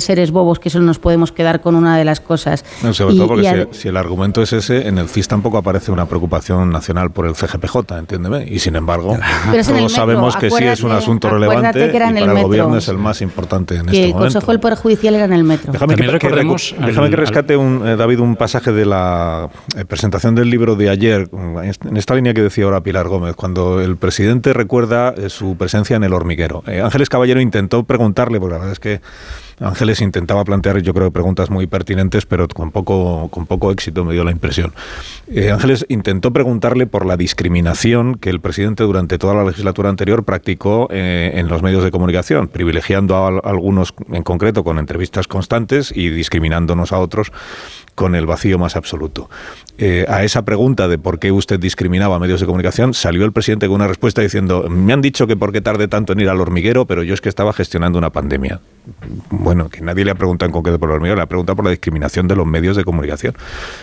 seres 0.00 0.30
bobos 0.30 0.58
que 0.58 0.70
solo 0.70 0.84
nos 0.84 0.98
podemos 0.98 1.32
quedar 1.32 1.60
con 1.60 1.74
una 1.74 1.96
de 1.96 2.04
las 2.04 2.20
cosas. 2.20 2.64
sobre 2.92 3.16
todo 3.16 3.26
porque 3.28 3.68
si, 3.72 3.88
el 3.88 3.96
argumento 3.96 4.42
es 4.42 4.52
ese, 4.52 4.86
en 4.86 4.98
el 4.98 5.08
CIS 5.08 5.28
tampoco 5.28 5.58
aparece 5.58 5.90
una 5.90 6.06
preocupación 6.06 6.70
nacional 6.70 7.10
por 7.10 7.26
el 7.26 7.34
CGPJ, 7.34 7.98
entiéndeme. 7.98 8.46
Y 8.48 8.58
sin 8.58 8.76
embargo, 8.76 9.16
todos 9.64 9.92
sabemos 9.92 10.36
que 10.36 10.50
sí 10.50 10.64
es 10.64 10.82
un 10.82 10.92
asunto 10.92 11.30
relevante 11.30 11.86
y 11.86 11.90
para 11.90 12.08
el, 12.10 12.42
gobierno 12.42 12.76
es 12.76 12.88
el 12.88 12.98
más 12.98 13.22
importante 13.22 13.76
en 13.76 13.88
este 13.88 14.04
el 14.04 14.12
Consejo 14.12 14.52
del 14.52 14.60
Poder 14.60 14.76
Judicial 14.76 14.99
era 15.08 15.24
en 15.24 15.32
el 15.32 15.44
metro. 15.44 15.72
Déjame, 15.72 15.96
que, 15.96 16.02
déjame 16.02 17.10
que, 17.10 17.16
rescate 17.16 17.56
un, 17.56 17.86
eh, 17.86 17.96
David 17.96 18.20
un 18.20 18.36
pasaje 18.36 18.72
de 18.72 18.86
la 18.86 19.48
eh, 19.76 19.84
presentación 19.84 20.34
del 20.34 20.50
libro 20.50 20.76
de 20.76 20.90
ayer, 20.90 21.28
en 21.32 21.96
esta 21.96 22.14
línea 22.14 22.34
que 22.34 22.42
decía 22.42 22.64
ahora 22.64 22.80
Pilar 22.82 23.08
Gómez, 23.08 23.34
cuando 23.34 23.80
el 23.80 23.96
presidente 23.96 24.52
recuerda 24.52 25.14
eh, 25.16 25.30
su 25.30 25.56
presencia 25.56 25.96
en 25.96 26.04
el 26.04 26.12
hormiguero. 26.12 26.62
Ángeles 26.66 27.08
Caballero 27.08 27.40
intentó 27.40 27.84
preguntarle, 27.84 28.38
porque 28.38 28.52
la 28.52 28.58
verdad 28.58 28.72
es 28.72 28.80
que 28.80 29.00
Ángeles 29.60 30.00
intentaba 30.00 30.44
plantear, 30.44 30.80
yo 30.80 30.94
creo, 30.94 31.10
preguntas 31.10 31.50
muy 31.50 31.66
pertinentes, 31.66 32.24
pero 32.26 32.48
con 32.48 32.70
poco, 32.70 33.28
con 33.28 33.46
poco 33.46 33.70
éxito, 33.70 34.04
me 34.04 34.14
dio 34.14 34.24
la 34.24 34.30
impresión. 34.30 34.72
Eh, 35.28 35.50
Ángeles 35.50 35.84
intentó 35.88 36.32
preguntarle 36.32 36.86
por 36.86 37.04
la 37.04 37.16
discriminación 37.16 38.16
que 38.16 38.30
el 38.30 38.40
presidente 38.40 38.82
durante 38.84 39.18
toda 39.18 39.34
la 39.34 39.44
legislatura 39.44 39.90
anterior 39.90 40.24
practicó 40.24 40.88
eh, 40.90 41.32
en 41.34 41.48
los 41.48 41.62
medios 41.62 41.84
de 41.84 41.90
comunicación, 41.90 42.48
privilegiando 42.48 43.16
a 43.16 43.28
algunos 43.48 43.94
en 44.10 44.22
concreto 44.22 44.64
con 44.64 44.78
entrevistas 44.78 45.28
constantes 45.28 45.92
y 45.94 46.08
discriminándonos 46.08 46.92
a 46.92 46.98
otros 46.98 47.30
con 47.94 48.14
el 48.14 48.24
vacío 48.24 48.58
más 48.58 48.76
absoluto. 48.76 49.28
Eh, 49.76 50.06
a 50.08 50.24
esa 50.24 50.44
pregunta 50.44 50.88
de 50.88 50.96
por 50.96 51.18
qué 51.18 51.32
usted 51.32 51.60
discriminaba 51.60 52.16
a 52.16 52.18
medios 52.18 52.40
de 52.40 52.46
comunicación, 52.46 52.94
salió 52.94 53.24
el 53.24 53.32
presidente 53.32 53.66
con 53.66 53.76
una 53.76 53.88
respuesta 53.88 54.22
diciendo, 54.22 54.66
me 54.70 54.92
han 54.92 55.02
dicho 55.02 55.26
que 55.26 55.36
por 55.36 55.52
qué 55.52 55.60
tarde 55.60 55.86
tanto 55.86 56.14
en 56.14 56.20
ir 56.20 56.28
al 56.28 56.40
hormiguero, 56.40 56.86
pero 56.86 57.02
yo 57.02 57.12
es 57.12 57.20
que 57.20 57.28
estaba 57.28 57.52
gestionando 57.52 57.98
una 57.98 58.10
pandemia. 58.10 58.60
Bueno, 59.30 59.49
que 59.70 59.80
nadie 59.80 60.04
le 60.04 60.10
ha 60.10 60.14
preguntado 60.14 60.48
en 60.48 60.52
concreto 60.52 60.78
por 60.78 60.90
el 60.90 60.96
hormiguero, 60.96 61.16
le 61.16 61.22
ha 61.22 61.26
preguntado 61.26 61.56
por 61.56 61.64
la 61.64 61.70
discriminación 61.70 62.28
de 62.28 62.36
los 62.36 62.46
medios 62.46 62.76
de 62.76 62.84
comunicación. 62.84 63.34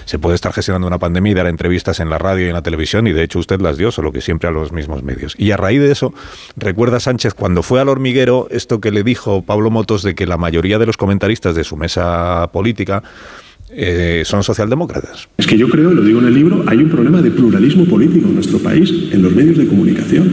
Se 0.05 0.20
puede 0.20 0.36
estar 0.36 0.53
gestionando 0.53 0.88
una 0.88 0.97
pandemia 0.97 1.32
y 1.32 1.36
dar 1.36 1.47
entrevistas 1.47 1.99
en 1.99 2.09
la 2.09 2.18
radio 2.18 2.45
y 2.45 2.49
en 2.49 2.53
la 2.53 2.61
televisión, 2.61 3.07
y 3.07 3.13
de 3.13 3.24
hecho 3.24 3.39
usted 3.39 3.59
las 3.61 3.78
dio, 3.78 3.91
solo 3.91 4.11
que 4.11 4.22
siempre 4.22 4.47
a 4.49 4.51
los 4.51 4.72
mismos 4.72 5.03
medios. 5.03 5.36
Y 5.38 5.51
a 5.51 5.57
raíz 5.57 5.80
de 5.80 5.91
eso, 5.91 6.13
recuerda 6.55 6.99
Sánchez 6.99 7.34
cuando 7.34 7.63
fue 7.63 7.82
al 7.82 7.89
hormiguero 7.89 8.47
esto 8.51 8.80
que 8.82 8.91
le 8.91 9.03
dijo 9.03 9.41
Pablo 9.41 9.70
Motos 9.70 10.03
de 10.03 10.15
que 10.15 10.26
la 10.26 10.38
mayoría 10.38 10.80
de 10.80 10.86
los 10.86 10.97
comentaristas 10.97 11.55
de 11.55 11.63
su 11.63 11.78
mesa 11.78 12.49
política 12.51 13.03
eh, 13.70 14.24
son 14.26 14.43
socialdemócratas. 14.43 15.28
Es 15.38 15.47
que 15.47 15.57
yo 15.57 15.70
creo, 15.70 15.93
lo 15.93 16.01
digo 16.01 16.20
en 16.20 16.28
el 16.28 16.34
libro, 16.34 16.63
hay 16.68 16.78
un 16.78 16.89
problema 16.89 17.22
de 17.22 17.32
pluralismo 17.32 17.86
político 17.86 18.28
en 18.28 18.36
nuestro 18.36 18.59
país, 18.59 18.91
en 19.11 19.22
los 19.22 19.34
medios 19.34 19.57
de 19.57 19.68
comunicación. 19.68 20.30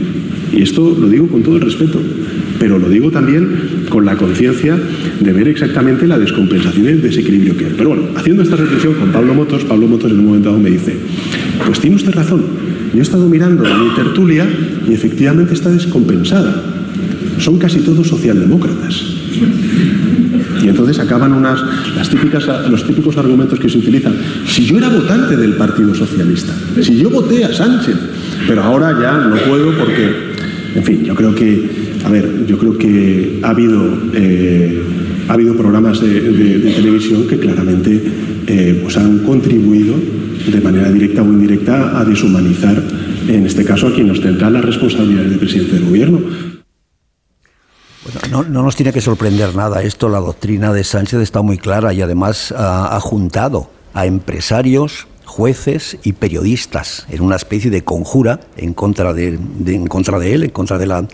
Y 0.53 0.61
esto 0.61 0.95
lo 0.99 1.09
digo 1.09 1.27
con 1.27 1.43
todo 1.43 1.55
el 1.55 1.61
respeto, 1.61 1.99
pero 2.59 2.79
lo 2.79 2.89
digo 2.89 3.11
también 3.11 3.85
con 3.89 4.05
la 4.05 4.15
conciencia 4.15 4.79
de 5.19 5.33
ver 5.33 5.47
exactamente 5.47 6.07
la 6.07 6.17
descompensación 6.17 6.85
y 6.85 6.89
el 6.89 7.01
desequilibrio 7.01 7.57
que 7.57 7.65
hay. 7.65 7.73
Pero 7.77 7.89
bueno, 7.89 8.03
haciendo 8.15 8.43
esta 8.43 8.55
reflexión 8.55 8.93
con 8.93 9.11
Pablo 9.11 9.33
Motos, 9.33 9.65
Pablo 9.65 9.87
Motos 9.87 10.11
en 10.11 10.19
un 10.19 10.25
momento 10.27 10.49
dado 10.49 10.61
me 10.61 10.69
dice, 10.69 10.95
pues 11.65 11.79
tiene 11.79 11.97
usted 11.97 12.13
razón, 12.13 12.43
yo 12.93 12.99
he 12.99 13.03
estado 13.03 13.27
mirando 13.27 13.63
mi 13.63 13.95
tertulia 13.95 14.47
y 14.87 14.93
efectivamente 14.93 15.53
está 15.53 15.69
descompensada 15.69 16.75
son 17.39 17.57
casi 17.57 17.79
todos 17.79 18.07
socialdemócratas. 18.07 19.03
Y 20.63 20.69
entonces 20.69 20.99
acaban 20.99 21.33
unas, 21.33 21.59
las 21.95 22.09
típicas, 22.09 22.47
los 22.69 22.85
típicos 22.85 23.17
argumentos 23.17 23.59
que 23.59 23.69
se 23.69 23.77
utilizan. 23.77 24.15
Si 24.47 24.65
yo 24.65 24.77
era 24.77 24.89
votante 24.89 25.35
del 25.35 25.53
Partido 25.53 25.93
Socialista, 25.93 26.53
si 26.81 26.97
yo 26.97 27.09
voté 27.09 27.43
a 27.43 27.53
Sánchez, 27.53 27.95
pero 28.47 28.63
ahora 28.63 28.97
ya 28.99 29.27
no 29.27 29.35
puedo 29.47 29.71
porque, 29.77 30.09
en 30.75 30.83
fin, 30.83 31.03
yo 31.03 31.15
creo 31.15 31.33
que, 31.33 31.69
a 32.03 32.09
ver, 32.09 32.45
yo 32.47 32.57
creo 32.57 32.77
que 32.77 33.39
ha 33.43 33.49
habido, 33.49 33.81
eh, 34.13 34.81
ha 35.27 35.33
habido 35.33 35.55
programas 35.55 36.01
de, 36.01 36.73
televisión 36.75 37.27
que 37.27 37.39
claramente 37.39 38.01
eh, 38.47 38.79
pues 38.83 38.97
han 38.97 39.19
contribuido 39.19 39.95
de 40.51 40.61
manera 40.61 40.91
directa 40.91 41.23
o 41.23 41.25
indirecta 41.25 41.99
a 41.99 42.05
deshumanizar, 42.05 42.81
en 43.27 43.45
este 43.45 43.63
caso, 43.63 43.87
a 43.87 43.93
quien 43.93 44.09
ostenta 44.11 44.49
las 44.49 44.63
responsabilidades 44.63 45.31
de 45.31 45.37
presidente 45.37 45.73
del 45.75 45.85
gobierno. 45.85 46.54
No, 48.43 48.63
nos 48.63 48.75
tiene 48.75 48.91
que 48.91 49.01
sorprender 49.01 49.55
nada 49.55 49.81
esto, 49.81 50.09
la 50.09 50.19
doctrina 50.19 50.73
de 50.73 50.83
Sánchez 50.83 51.21
está 51.21 51.41
muy 51.41 51.57
clara 51.57 51.93
y 51.93 52.01
además 52.01 52.53
ha, 52.57 52.99
juntado 52.99 53.69
a 53.93 54.05
empresarios, 54.05 55.07
jueces 55.25 55.97
y 56.03 56.13
periodistas 56.13 57.05
en 57.09 57.21
una 57.21 57.35
especie 57.35 57.71
de 57.71 57.83
conjura 57.83 58.39
en 58.57 58.73
contra 58.73 59.13
de, 59.13 59.39
en 59.65 59.87
contra 59.87 60.19
de 60.19 60.33
él, 60.33 60.43
en 60.43 60.49
contra 60.51 60.77
de 60.77 60.87
la 60.87 61.07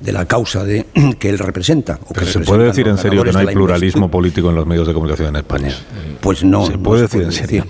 de 0.00 0.12
la 0.12 0.26
causa 0.26 0.62
de, 0.62 0.86
que 1.18 1.28
él 1.28 1.38
representa. 1.40 1.98
Pero 2.14 2.26
se 2.26 2.38
puede 2.40 2.64
decir 2.66 2.86
en 2.86 2.98
serio 2.98 3.24
que 3.24 3.32
no 3.32 3.38
hay 3.40 3.46
pluralismo 3.46 4.08
político 4.08 4.50
en 4.50 4.54
los 4.54 4.64
medios 4.64 4.86
de 4.86 4.94
comunicación 4.94 5.30
en 5.30 5.36
España. 5.36 5.74
Pues 6.20 6.44
no. 6.44 6.66
Se 6.66 6.78
puede 6.78 7.02
decir 7.02 7.22
en 7.22 7.32
serio 7.32 7.64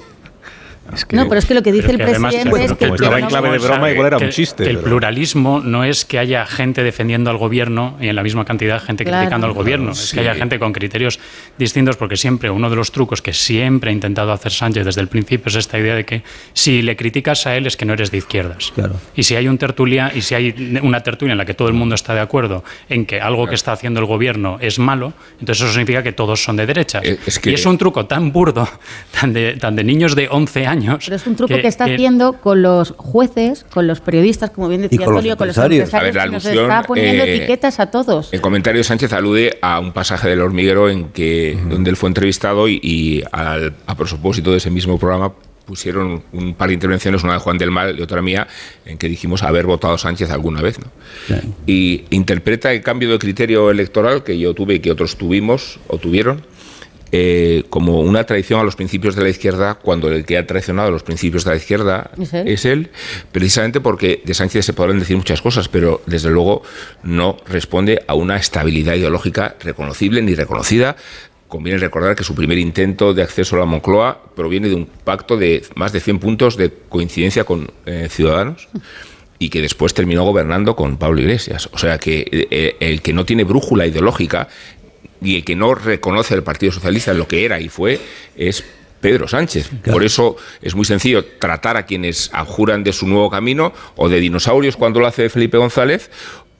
no, 1.12 1.28
pero 1.28 1.39
es 1.39 1.47
que 1.47 1.55
lo 1.55 1.62
que 1.62 1.72
dice 1.72 1.91
el 1.91 1.99
presidente 1.99 2.64
es 2.64 2.72
que... 2.72 2.86
estaba 2.86 3.18
en 3.18 3.26
clave 3.26 3.51
de 3.51 3.59
broma, 3.59 3.91
igual 3.91 4.07
era 4.07 4.18
un 4.18 4.30
chiste. 4.30 4.68
el 4.68 4.78
pluralismo 4.78 5.61
no 5.61 5.84
es 5.84 6.05
que 6.05 6.18
haya 6.18 6.47
gente 6.47 6.82
defendiendo 6.82 7.30
al 7.30 7.36
gobierno 7.36 7.97
y 8.01 8.09
en 8.09 8.16
la 8.16 8.22
misma 8.22 8.45
cantidad 8.45 8.82
gente 8.82 9.05
criticando 9.05 9.47
al 9.47 9.53
gobierno. 9.53 9.93
es 9.93 10.12
que 10.12 10.20
haya 10.20 10.34
gente 10.34 10.59
con 10.59 10.72
criterios 10.72 11.18
distintos 11.59 11.97
porque 11.97 12.16
siempre 12.16 12.51
uno 12.51 12.70
de 12.70 12.76
los 12.76 12.93
trucos 12.93 13.22
que 13.22 13.32
siempre 13.32 13.91
ha 13.91 13.93
intentado 13.93 14.32
hacer 14.32 14.53
Sánchez 14.53 14.84
desde 14.84 15.01
el 15.01 15.09
principio 15.09 15.49
es 15.49 15.57
esta 15.57 15.78
idea 15.78 15.95
de 15.95 16.05
que 16.05 16.22
si 16.53 16.82
le 16.82 16.97
criticas 16.97 17.47
a 17.47 17.57
él 17.57 17.66
es 17.66 17.76
que 17.76 17.84
no 17.84 17.93
eres 17.93 18.11
de 18.11 18.18
izquierdas. 18.18 18.72
Y 19.14 19.22
si 19.22 19.36
hay 19.36 19.49
un 19.49 19.59
tertulia 19.59 20.12
y 20.14 20.22
si 20.22 20.34
hay 20.34 20.80
una 20.82 21.03
tertulia 21.03 21.32
en 21.32 21.39
la 21.39 21.45
que 21.45 21.55
todo 21.55 21.68
el 21.68 21.74
mundo 21.74 21.95
está 21.95 22.14
de 22.14 22.20
acuerdo 22.20 22.64
en 22.89 23.07
que 23.07 23.20
algo 23.20 23.47
que 23.47 23.55
está 23.55 23.72
haciendo 23.72 24.01
el 24.01 24.07
gobierno 24.07 24.59
es 24.61 24.78
malo, 24.78 25.12
entonces 25.41 25.64
eso 25.64 25.72
significa 25.72 26.03
que 26.03 26.12
todos 26.12 26.43
son 26.43 26.57
de 26.57 26.66
derechas. 26.66 27.05
Eh, 27.05 27.18
y 27.45 27.55
es 27.55 27.66
un 27.66 27.78
truco 27.78 28.07
tan 28.07 28.32
burdo, 28.32 28.68
tan 29.20 29.32
de, 29.32 29.57
tan 29.57 29.76
de 29.76 29.84
niños 29.84 30.14
de 30.14 30.28
11 30.30 30.66
años 30.66 30.78
pero 30.81 31.16
es 31.16 31.26
un 31.26 31.37
truco 31.37 31.55
que, 31.55 31.66
está 31.66 31.85
haciendo 31.85 32.35
con 32.35 32.62
los 32.62 32.93
jueces, 32.97 33.64
con 33.72 33.87
los 33.87 34.01
periodistas, 34.01 34.51
como 34.51 34.68
bien 34.68 34.83
decía 34.83 35.07
Antonio, 35.07 35.37
con 35.37 35.49
los 35.49 35.57
empresarios. 35.57 36.18
A 36.18 36.26
nos 36.26 36.45
está 36.45 36.83
poniendo 36.83 37.24
eh, 37.24 37.37
etiquetas 37.37 37.81
a 37.81 37.91
todos. 37.91 38.33
El 38.33 38.41
comentario 38.41 38.79
de 38.81 38.85
Sánchez 38.85 39.12
alude 39.12 39.59
a 39.62 39.81
un 39.81 39.93
pasaje 39.93 40.29
del 40.29 40.41
hormiguero 40.41 40.89
en 40.89 41.09
que, 41.11 41.59
donde 41.68 41.91
él 41.91 41.97
fue 41.97 42.09
entrevistado 42.09 42.68
y, 42.68 43.24
a 43.33 43.95
propósito 43.97 44.51
de 44.51 44.59
ese 44.59 44.70
mismo 44.70 44.99
programa 44.99 45.33
pusieron 45.68 46.22
un 46.33 46.55
par 46.55 46.68
de 46.68 46.74
intervenciones, 46.74 47.22
una 47.22 47.35
de 47.35 47.41
Juan 47.41 47.59
del 47.59 47.70
Mal 47.70 47.99
y 47.99 48.01
otra 48.01 48.22
mía, 48.22 48.49
en 48.87 48.97
que 48.97 49.07
dijimos 49.07 49.43
haber 49.43 49.66
votado 49.66 49.99
Sánchez 49.99 50.31
alguna 50.31 50.62
vez. 50.62 50.79
¿no? 50.79 50.87
Y 51.66 52.07
interpreta 52.09 52.72
el 52.72 52.81
cambio 52.81 53.11
de 53.11 53.18
criterio 53.18 53.70
electoral 53.70 54.24
que 54.24 54.39
yo 54.39 54.55
tuve 54.55 54.76
y 54.76 54.81
que 54.81 54.91
otros 54.91 55.16
tuvimos 55.16 55.79
o 55.89 55.99
tuvieron 55.99 56.43
eh, 57.11 57.65
como 57.71 58.01
una 58.01 58.25
traición 58.25 58.61
a 58.61 58.63
los 58.63 58.77
principios 58.77 59.17
de 59.17 59.23
la 59.23 59.29
izquierda, 59.31 59.75
cuando 59.75 60.09
el 60.09 60.25
que 60.25 60.37
ha 60.37 60.47
traicionado 60.47 60.91
los 60.91 61.03
principios 61.03 61.45
de 61.45 61.51
la 61.51 61.57
izquierda 61.57 62.11
¿Es 62.19 62.65
él? 62.65 62.91
precisamente 63.33 63.81
porque 63.81 64.21
de 64.25 64.35
Sánchez 64.35 64.67
se 64.67 64.73
podrán 64.73 64.99
decir 64.99 65.17
muchas 65.17 65.41
cosas, 65.41 65.69
pero 65.69 66.03
desde 66.07 66.31
luego 66.31 66.63
no 67.03 67.37
responde 67.47 68.03
a 68.07 68.15
una 68.15 68.37
estabilidad 68.37 68.95
ideológica 68.95 69.57
reconocible 69.61 70.21
ni 70.23 70.35
reconocida. 70.35 70.97
Conviene 71.49 71.79
recordar 71.79 72.15
que 72.15 72.25
su 72.25 72.35
primer 72.35 72.59
intento 72.59 73.15
de 73.15 73.23
acceso 73.23 73.57
a 73.57 73.61
la 73.61 73.65
Moncloa 73.65 74.21
proviene 74.37 74.69
de 74.69 74.75
un 74.75 74.85
pacto 74.87 75.39
de 75.39 75.63
más 75.77 75.93
de 75.93 76.01
100 76.01 76.19
puntos 76.19 76.57
de 76.59 76.71
coincidencia 76.91 77.45
con 77.45 77.71
eh, 77.87 78.09
Ciudadanos 78.11 78.69
y 79.39 79.51
que 79.51 79.63
después 79.63 79.95
terminó 79.95 80.25
gobernando 80.25 80.75
con 80.75 80.97
Pablo 80.97 81.21
Iglesias. 81.21 81.69
O 81.73 81.79
sea 81.79 81.99
que 81.99 82.27
eh, 82.51 82.77
el 82.81 83.01
que 83.01 83.13
no 83.13 83.25
tiene 83.25 83.45
brújula 83.45 83.87
ideológica 83.87 84.49
y 85.21 85.37
el 85.37 85.45
que 85.45 85.57
no 85.57 85.75
reconoce 85.75 86.35
al 86.35 86.43
Partido 86.43 86.73
Socialista 86.73 87.12
lo 87.14 87.29
que 87.29 87.45
era 87.45 87.61
y 87.61 87.69
fue 87.69 88.01
es 88.37 88.64
Pedro 89.01 89.29
Sánchez. 89.29 89.71
Por 89.91 90.05
eso 90.05 90.37
es 90.61 90.75
muy 90.75 90.85
sencillo 90.85 91.25
tratar 91.25 91.77
a 91.77 91.87
quienes 91.87 92.31
abjuran 92.33 92.83
de 92.83 92.93
su 92.93 93.07
nuevo 93.07 93.31
camino 93.31 93.73
o 93.97 94.09
de 94.09 94.21
dinosaurios 94.21 94.77
cuando 94.77 95.01
lo 95.01 95.07
hace 95.07 95.29
Felipe 95.29 95.57
González 95.57 96.11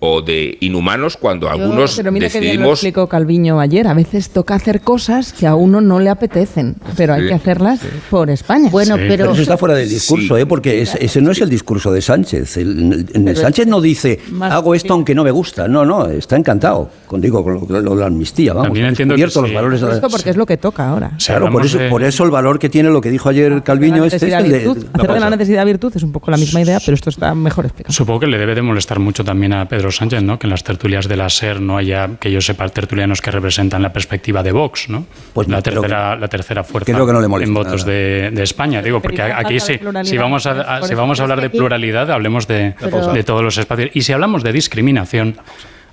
o 0.01 0.23
de 0.23 0.57
inhumanos 0.61 1.17
cuando 1.17 1.49
algunos 1.49 1.97
pero 1.97 2.13
mira 2.13 2.27
decidimos... 2.27 2.51
Que 2.51 2.57
bien 2.57 2.63
lo 2.63 2.73
explicó 2.73 3.09
Calviño 3.09 3.59
ayer. 3.59 3.89
A 3.89 3.95
veces 3.95 4.31
toca 4.31 4.55
hacer 4.55 4.81
cosas 4.81 5.33
que 5.33 5.47
a 5.47 5.57
uno 5.57 5.81
no 5.81 5.99
le 5.99 6.09
apetecen, 6.09 6.77
pero 6.97 7.15
hay 7.15 7.27
que 7.27 7.35
hacerlas 7.35 7.81
por 8.09 8.31
España. 8.31 8.71
Bueno, 8.71 8.97
pero... 8.97 9.33
eso 9.33 9.43
está 9.43 9.57
fuera 9.57 9.75
del 9.75 9.89
discurso, 9.89 10.37
¿eh? 10.37 10.47
porque 10.47 10.83
ese 10.83 11.21
no 11.21 11.33
es 11.33 11.41
el 11.41 11.51
discurso 11.51 11.93
de 11.93 12.01
Sánchez. 12.01 12.57
El, 12.59 13.37
Sánchez 13.37 13.67
no 13.67 13.81
dice, 13.81 14.21
hago 14.41 14.75
esto 14.75 14.93
aunque 14.93 15.15
no 15.15 15.25
me 15.25 15.31
gusta. 15.31 15.67
No, 15.67 15.85
no, 15.85 16.07
está 16.07 16.37
encantado, 16.37 16.91
con, 17.07 17.21
digo, 17.21 17.43
con 17.43 17.67
lo, 17.69 17.95
de 17.95 18.01
la 18.01 18.07
amnistía. 18.07 18.53
Vamos, 18.53 18.69
También 18.69 18.87
entiendo 18.87 19.17
que 19.17 19.23
los 19.23 19.53
valores 19.53 19.83
Esto 19.83 20.09
porque 20.09 20.31
es 20.31 20.37
lo 20.37 20.47
que 20.47 20.57
toca 20.57 20.89
ahora. 20.89 21.13
claro, 21.25 21.51
por 21.51 21.65
eso, 21.65 21.79
por 21.91 22.03
eso 22.05 22.25
el 22.25 22.31
valor 22.31 22.59
que 22.59 22.69
tiene 22.69 22.91
lo 22.91 23.01
que 23.01 23.11
dijo 23.11 23.29
ayer 23.29 23.63
Calviño 23.63 24.05
es 24.05 24.23
el 24.23 24.31
de... 24.49 24.75
Hacer 24.93 25.13
de 25.13 25.21
la 25.21 25.31
necesidad 25.31 25.65
virtud 25.67 25.93
es 25.95 26.03
un 26.03 26.13
poco 26.13 26.31
la 26.31 26.37
misma 26.37 26.61
idea, 26.61 26.79
pero 26.81 26.95
esto 26.95 27.11
está 27.11 27.35
mejor 27.35 27.67
explicado. 27.67 27.93
Supongo 27.93 28.21
que 28.21 28.27
le 28.29 28.39
debe 28.39 28.55
de 28.55 28.63
molestar 28.63 29.01
mucho 29.01 29.25
también 29.25 29.53
a 29.53 29.69
Pedro 29.69 29.88
Sánchez, 29.91 30.23
¿no? 30.23 30.39
Que 30.39 30.47
en 30.47 30.51
las 30.51 30.65
tertulias 30.65 31.09
de 31.09 31.17
la 31.17 31.29
SER 31.29 31.61
no 31.61 31.77
haya, 31.77 32.11
que 32.21 32.31
yo 32.31 32.41
sepa, 32.41 32.69
tertulianos 32.69 33.21
que 33.21 33.31
representan 33.31 33.83
la 33.83 33.93
perspectiva 33.93 34.43
de 34.43 34.53
Vox, 34.53 34.89
¿no? 34.89 35.07
Pues 35.33 35.49
la, 35.49 35.63
tercera, 35.63 36.17
la 36.17 36.29
tercera 36.29 36.65
fuerza 36.65 36.93
en 36.93 37.55
votos 37.55 37.85
de, 37.85 38.33
España. 38.43 38.83
Digo, 38.83 39.01
porque 39.01 39.23
aquí 39.23 39.61
sí, 39.61 39.79
si 40.05 40.17
vamos 40.17 40.47
a, 40.47 40.83
si 40.83 40.95
vamos 40.95 41.21
a 41.21 41.23
hablar 41.25 41.41
de 41.41 41.51
pluralidad, 41.51 42.11
hablemos 42.11 42.47
de, 42.47 42.75
de 43.13 43.25
todos 43.25 43.43
los 43.43 43.59
espacios. 43.59 43.91
Y 43.95 44.03
si 44.03 44.13
hablamos 44.13 44.43
de 44.43 44.53
discriminación, 44.53 45.37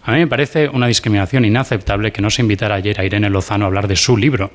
a 0.04 0.12
mí 0.12 0.20
me 0.20 0.28
parece 0.28 0.70
una 0.70 0.88
discriminación 0.88 1.46
inaceptable 1.46 2.12
que 2.12 2.22
no 2.22 2.30
se 2.30 2.42
invitara 2.42 2.76
ayer 2.76 3.00
a 3.00 3.06
Irene 3.06 3.30
Lozano 3.30 3.66
a 3.66 3.68
hablar 3.68 3.88
de 3.88 3.96
su 3.96 4.18
libro. 4.18 4.52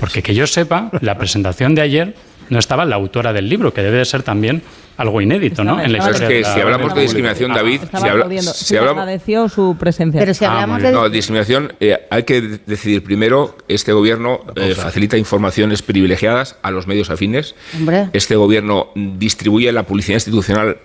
Porque 0.00 0.22
que 0.22 0.34
yo 0.34 0.46
sepa, 0.46 0.90
la 1.00 1.16
presentación 1.18 1.74
de 1.74 1.82
ayer 1.82 2.14
no 2.52 2.58
estaba 2.58 2.84
la 2.84 2.96
autora 2.96 3.32
del 3.32 3.48
libro, 3.48 3.72
que 3.72 3.82
debe 3.82 3.96
de 3.96 4.04
ser 4.04 4.22
también 4.22 4.62
algo 4.98 5.22
inédito, 5.22 5.64
¿no? 5.64 5.80
En 5.80 5.90
la 5.90 5.98
historia 5.98 6.28
que 6.28 6.44
si 6.44 6.60
hablamos 6.60 6.94
de 6.94 7.00
discriminación, 7.00 7.54
David, 7.54 7.80
si, 8.42 8.76
hablamos 8.76 9.52
su 9.52 9.74
presencia. 9.80 10.20
Pero 10.20 10.34
si 10.34 10.44
hablamos 10.44 10.82
ah, 10.82 10.86
de 10.86 10.92
no, 10.92 11.08
discriminación, 11.08 11.72
eh, 11.80 12.06
hay 12.10 12.24
que 12.24 12.60
decidir 12.66 13.02
primero. 13.02 13.56
Este 13.68 13.94
gobierno 13.94 14.40
eh, 14.54 14.74
facilita 14.74 15.16
informaciones 15.16 15.80
privilegiadas 15.80 16.56
a 16.62 16.70
los 16.70 16.86
medios 16.86 17.08
afines. 17.08 17.54
Este 18.12 18.36
gobierno 18.36 18.88
distribuye 18.94 19.72
la 19.72 19.84
publicidad 19.84 20.16
institucional 20.16 20.76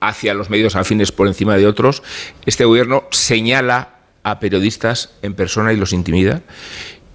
hacia 0.00 0.34
los 0.34 0.50
medios 0.50 0.76
afines 0.76 1.10
por 1.10 1.26
encima 1.26 1.56
de 1.56 1.66
otros. 1.66 2.02
Este 2.44 2.66
gobierno 2.66 3.04
señala 3.10 3.94
a 4.24 4.40
periodistas 4.40 5.10
en 5.22 5.32
persona 5.32 5.72
y 5.72 5.76
los 5.76 5.94
intimida. 5.94 6.42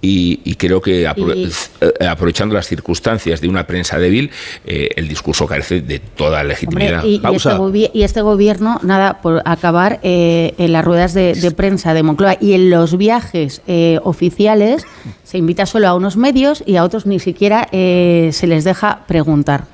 Y, 0.02 0.54
creo 0.54 0.80
que 0.80 1.04
eh, 1.04 2.06
aprovechando 2.08 2.54
las 2.54 2.66
circunstancias 2.66 3.40
de 3.40 3.48
una 3.48 3.66
prensa 3.66 3.98
débil, 3.98 4.30
eh, 4.64 4.88
el 4.96 5.08
discurso 5.08 5.46
carece 5.46 5.80
de 5.82 5.98
toda 5.98 6.42
legitimidad. 6.42 7.04
y, 7.04 7.20
este 7.34 7.90
y, 7.92 8.02
este 8.02 8.20
gobierno, 8.22 8.80
nada, 8.82 9.20
por 9.20 9.42
acabar 9.44 10.00
eh, 10.02 10.54
en 10.58 10.72
las 10.72 10.84
ruedas 10.84 11.12
de, 11.14 11.52
prensa 11.56 11.92
de 11.94 12.02
Moncloa 12.02 12.36
y 12.40 12.54
en 12.54 12.70
los 12.70 12.96
viajes 12.96 13.62
oficiales, 14.02 14.86
se 15.24 15.38
invita 15.38 15.66
solo 15.66 15.88
a 15.88 15.94
unos 15.94 16.16
medios 16.16 16.62
y 16.66 16.76
a 16.76 16.84
otros 16.84 17.06
ni 17.06 17.18
siquiera 17.18 17.68
se 17.70 18.46
les 18.46 18.64
deja 18.64 19.00
preguntar. 19.06 19.64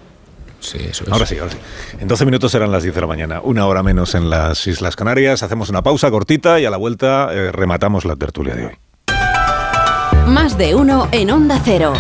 Sí, 0.59 0.79
eso 0.91 1.05
es. 1.05 1.13
Ahora 1.13 1.27
sí, 1.27 1.39
ahora 1.39 1.53
sí. 1.53 1.59
En 2.01 2.09
12 2.09 2.25
minutos 2.25 2.51
serán 2.51 2.73
las 2.73 2.83
10 2.83 2.95
de 2.95 3.01
la 3.01 3.07
mañana, 3.07 3.41
una 3.43 3.67
hora 3.67 3.83
menos 3.83 4.15
en 4.15 4.31
las 4.31 4.67
Islas 4.67 4.97
Canarias. 4.97 5.43
Hacemos 5.43 5.69
una 5.69 5.83
pausa 5.83 6.11
cortita 6.11 6.59
y 6.59 6.65
a 6.65 6.71
la 6.71 6.77
vuelta 6.77 7.31
rematamos 7.53 8.05
la 8.05 8.17
tertulia 8.17 8.55
de 8.55 8.67
hoy. 8.67 8.86
Más 10.27 10.59
de 10.59 10.75
uno 10.75 11.09
en 11.13 11.31
Onda 11.31 11.61
Cero. 11.65 11.93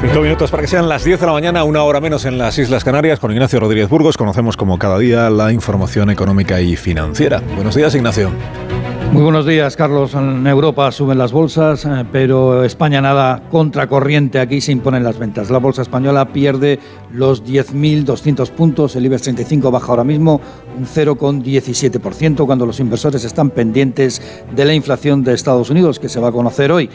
Cinco 0.00 0.20
minutos 0.20 0.50
para 0.50 0.62
que 0.62 0.66
sean 0.66 0.88
las 0.88 1.04
10 1.04 1.20
de 1.20 1.26
la 1.26 1.32
mañana, 1.32 1.62
una 1.62 1.84
hora 1.84 2.00
menos 2.00 2.24
en 2.24 2.38
las 2.38 2.58
Islas 2.58 2.82
Canarias. 2.82 3.20
Con 3.20 3.30
Ignacio 3.30 3.60
Rodríguez 3.60 3.88
Burgos 3.88 4.16
conocemos 4.16 4.56
como 4.56 4.78
cada 4.78 4.98
día 4.98 5.30
la 5.30 5.52
información 5.52 6.10
económica 6.10 6.60
y 6.60 6.74
financiera. 6.74 7.40
Buenos 7.54 7.76
días, 7.76 7.94
Ignacio. 7.94 8.32
Muy 9.12 9.24
buenos 9.24 9.44
días, 9.44 9.76
Carlos. 9.76 10.14
En 10.14 10.46
Europa 10.46 10.90
suben 10.90 11.18
las 11.18 11.32
bolsas, 11.32 11.84
eh, 11.84 12.06
pero 12.10 12.64
España 12.64 13.02
nada 13.02 13.42
contracorriente. 13.50 14.40
Aquí 14.40 14.62
se 14.62 14.72
imponen 14.72 15.04
las 15.04 15.18
ventas. 15.18 15.50
La 15.50 15.58
bolsa 15.58 15.82
española 15.82 16.32
pierde 16.32 16.78
los 17.12 17.44
10.200 17.44 18.48
puntos. 18.52 18.96
El 18.96 19.04
IBEX 19.04 19.22
35 19.24 19.70
baja 19.70 19.88
ahora 19.88 20.04
mismo 20.04 20.40
un 20.78 20.86
0,17% 20.86 22.46
cuando 22.46 22.64
los 22.64 22.80
inversores 22.80 23.22
están 23.24 23.50
pendientes 23.50 24.22
de 24.50 24.64
la 24.64 24.72
inflación 24.72 25.22
de 25.22 25.34
Estados 25.34 25.68
Unidos, 25.68 25.98
que 25.98 26.08
se 26.08 26.18
va 26.18 26.28
a 26.28 26.32
conocer 26.32 26.72
hoy 26.72 26.88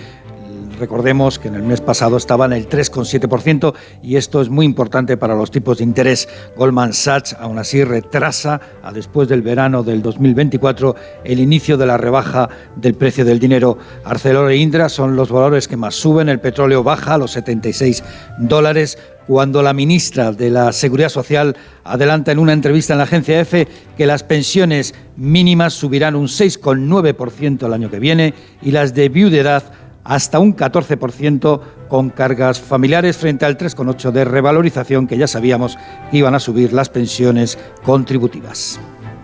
Recordemos 0.79 1.39
que 1.39 1.47
en 1.47 1.55
el 1.55 1.63
mes 1.63 1.81
pasado 1.81 2.17
estaba 2.17 2.45
en 2.45 2.53
el 2.53 2.69
3,7% 2.69 3.73
y 4.03 4.15
esto 4.15 4.41
es 4.41 4.49
muy 4.49 4.65
importante 4.65 5.17
para 5.17 5.35
los 5.35 5.49
tipos 5.49 5.79
de 5.79 5.83
interés. 5.83 6.29
Goldman 6.55 6.93
Sachs 6.93 7.35
aún 7.39 7.57
así 7.57 7.83
retrasa 7.83 8.61
a 8.83 8.91
después 8.91 9.27
del 9.27 9.41
verano 9.41 9.81
del 9.81 10.01
2024 10.01 10.95
el 11.23 11.39
inicio 11.39 11.77
de 11.77 11.87
la 11.87 11.97
rebaja 11.97 12.49
del 12.75 12.93
precio 12.93 13.25
del 13.25 13.39
dinero. 13.39 13.77
Arcelor 14.03 14.51
e 14.51 14.57
Indra 14.57 14.89
son 14.89 15.15
los 15.15 15.31
valores 15.31 15.67
que 15.67 15.77
más 15.77 15.95
suben, 15.95 16.29
el 16.29 16.39
petróleo 16.39 16.83
baja 16.83 17.15
a 17.15 17.17
los 17.17 17.31
76 17.31 18.03
dólares 18.39 18.99
cuando 19.25 19.61
la 19.61 19.73
ministra 19.73 20.31
de 20.31 20.49
la 20.49 20.71
Seguridad 20.71 21.09
Social 21.09 21.57
adelanta 21.83 22.31
en 22.31 22.39
una 22.39 22.53
entrevista 22.53 22.93
en 22.93 22.99
la 22.99 23.03
agencia 23.03 23.39
EFE 23.41 23.67
que 23.97 24.05
las 24.05 24.23
pensiones 24.23 24.93
mínimas 25.17 25.73
subirán 25.73 26.15
un 26.15 26.27
6,9% 26.27 27.65
el 27.65 27.73
año 27.73 27.89
que 27.89 27.99
viene 27.99 28.33
y 28.61 28.71
las 28.71 28.93
de 28.93 29.09
viudedad 29.09 29.63
hasta 30.07 30.39
un 30.39 30.55
14% 30.55 31.59
con 31.89 32.09
cargas 32.09 32.59
familiares 32.61 33.17
frente 33.17 33.45
al 33.45 33.57
3,8% 33.57 34.11
de 34.11 34.23
revalorización 34.23 35.05
que 35.05 35.17
ya 35.17 35.27
sabíamos 35.27 35.77
que 36.09 36.17
iban 36.17 36.33
a 36.33 36.39
subir 36.39 36.71
las 36.71 36.89
pensiones 36.89 37.59
contributivas. 37.83 38.79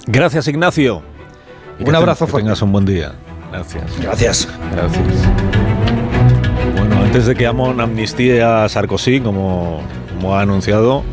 Gracias, 0.05 0.47
Ignacio. 0.49 1.01
un 1.79 1.95
abrazo 1.95 2.27
fuerte. 2.27 2.43
Que 2.43 2.49
tengas 2.49 2.61
un 2.61 2.73
buen 2.73 2.85
día. 2.85 3.13
Gracias. 3.51 3.83
Gracias. 4.01 4.49
Gracias. 4.73 5.07
Bueno, 6.75 6.97
antes 6.97 7.27
de 7.27 7.35
que 7.35 7.47
Amon 7.47 7.79
amnistíe 7.79 8.41
a 8.41 8.67
Sarkozy, 8.67 9.21
como, 9.21 9.81
como 10.13 10.35
ha 10.35 10.41
anunciado, 10.41 11.03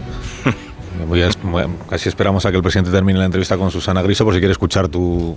casi 1.89 2.09
esperamos 2.09 2.45
a 2.45 2.51
que 2.51 2.57
el 2.57 2.63
presidente 2.63 2.91
termine 2.91 3.21
la 3.21 3.27
entrevista 3.27 3.57
con 3.57 3.71
Susana 3.71 4.03
Griso 4.03 4.25
por 4.25 4.35
si 4.35 4.41
quiere 4.41 4.53
escuchar 4.53 4.89
tu, 4.89 5.37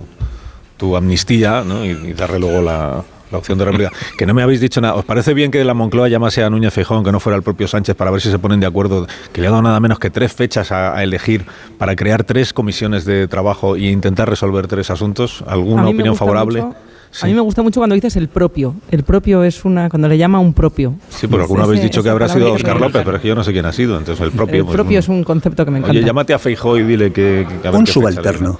tu 0.76 0.96
amnistía 0.96 1.62
¿no? 1.64 1.84
y, 1.84 2.14
darle 2.14 2.40
luego 2.40 2.62
la, 2.62 3.04
la 3.34 3.38
opción 3.38 3.58
de 3.58 3.64
réplica. 3.66 3.92
Que 4.18 4.26
no 4.26 4.34
me 4.34 4.42
habéis 4.42 4.60
dicho 4.60 4.80
nada. 4.80 4.94
¿Os 4.94 5.04
parece 5.04 5.34
bien 5.34 5.50
que 5.50 5.58
de 5.58 5.64
la 5.64 5.74
Moncloa 5.74 6.08
llamase 6.08 6.42
a 6.42 6.50
Núñez 6.50 6.72
Feijóo, 6.72 7.02
que 7.02 7.12
no 7.12 7.20
fuera 7.20 7.36
el 7.36 7.42
propio 7.42 7.68
Sánchez, 7.68 7.96
para 7.96 8.10
ver 8.10 8.20
si 8.20 8.30
se 8.30 8.38
ponen 8.38 8.60
de 8.60 8.66
acuerdo, 8.66 9.06
que 9.32 9.40
le 9.40 9.48
ha 9.48 9.50
dado 9.50 9.62
nada 9.62 9.80
menos 9.80 9.98
que 9.98 10.10
tres 10.10 10.32
fechas 10.32 10.72
a, 10.72 11.02
elegir 11.02 11.44
para 11.78 11.96
crear 11.96 12.24
tres 12.24 12.52
comisiones 12.52 13.04
de 13.04 13.28
trabajo 13.28 13.76
e 13.76 13.90
intentar 13.90 14.28
resolver 14.28 14.66
tres 14.68 14.90
asuntos? 14.90 15.44
¿Alguna 15.46 15.88
opinión 15.88 16.16
favorable? 16.16 16.64
A 17.22 17.26
mí 17.26 17.34
me 17.34 17.40
gusta 17.40 17.62
mucho 17.62 17.80
cuando 17.80 17.94
dices 17.94 18.16
el 18.16 18.28
propio. 18.28 18.74
El 18.90 19.04
propio 19.04 19.44
es 19.44 19.64
una, 19.64 19.88
cuando 19.88 20.08
le 20.08 20.18
llama 20.18 20.40
un 20.40 20.52
propio. 20.52 20.94
Sí, 21.10 21.26
porque 21.28 21.42
alguna 21.42 21.66
vez 21.66 21.80
dicho 21.80 22.02
que 22.02 22.08
habrá 22.08 22.28
sido 22.28 22.52
Oscar 22.52 22.80
López, 22.80 23.02
pero 23.04 23.16
es 23.16 23.22
que 23.22 23.28
yo 23.28 23.34
no 23.34 23.44
sé 23.44 23.52
quién 23.52 23.66
ha 23.66 23.72
sido. 23.72 23.98
Entonces 23.98 24.24
el 24.24 24.32
propio. 24.32 24.56
El 24.56 24.64
pues, 24.64 24.74
propio 24.74 24.98
es 24.98 25.08
un 25.08 25.22
concepto 25.22 25.64
que 25.64 25.70
me 25.70 25.78
encanta. 25.78 25.92
Oye, 25.92 26.04
llámate 26.04 26.34
a 26.34 26.38
Feijó 26.38 26.76
y 26.76 26.82
dile 26.82 27.12
que. 27.12 27.46
un 27.72 27.86
subalterno. 27.86 28.58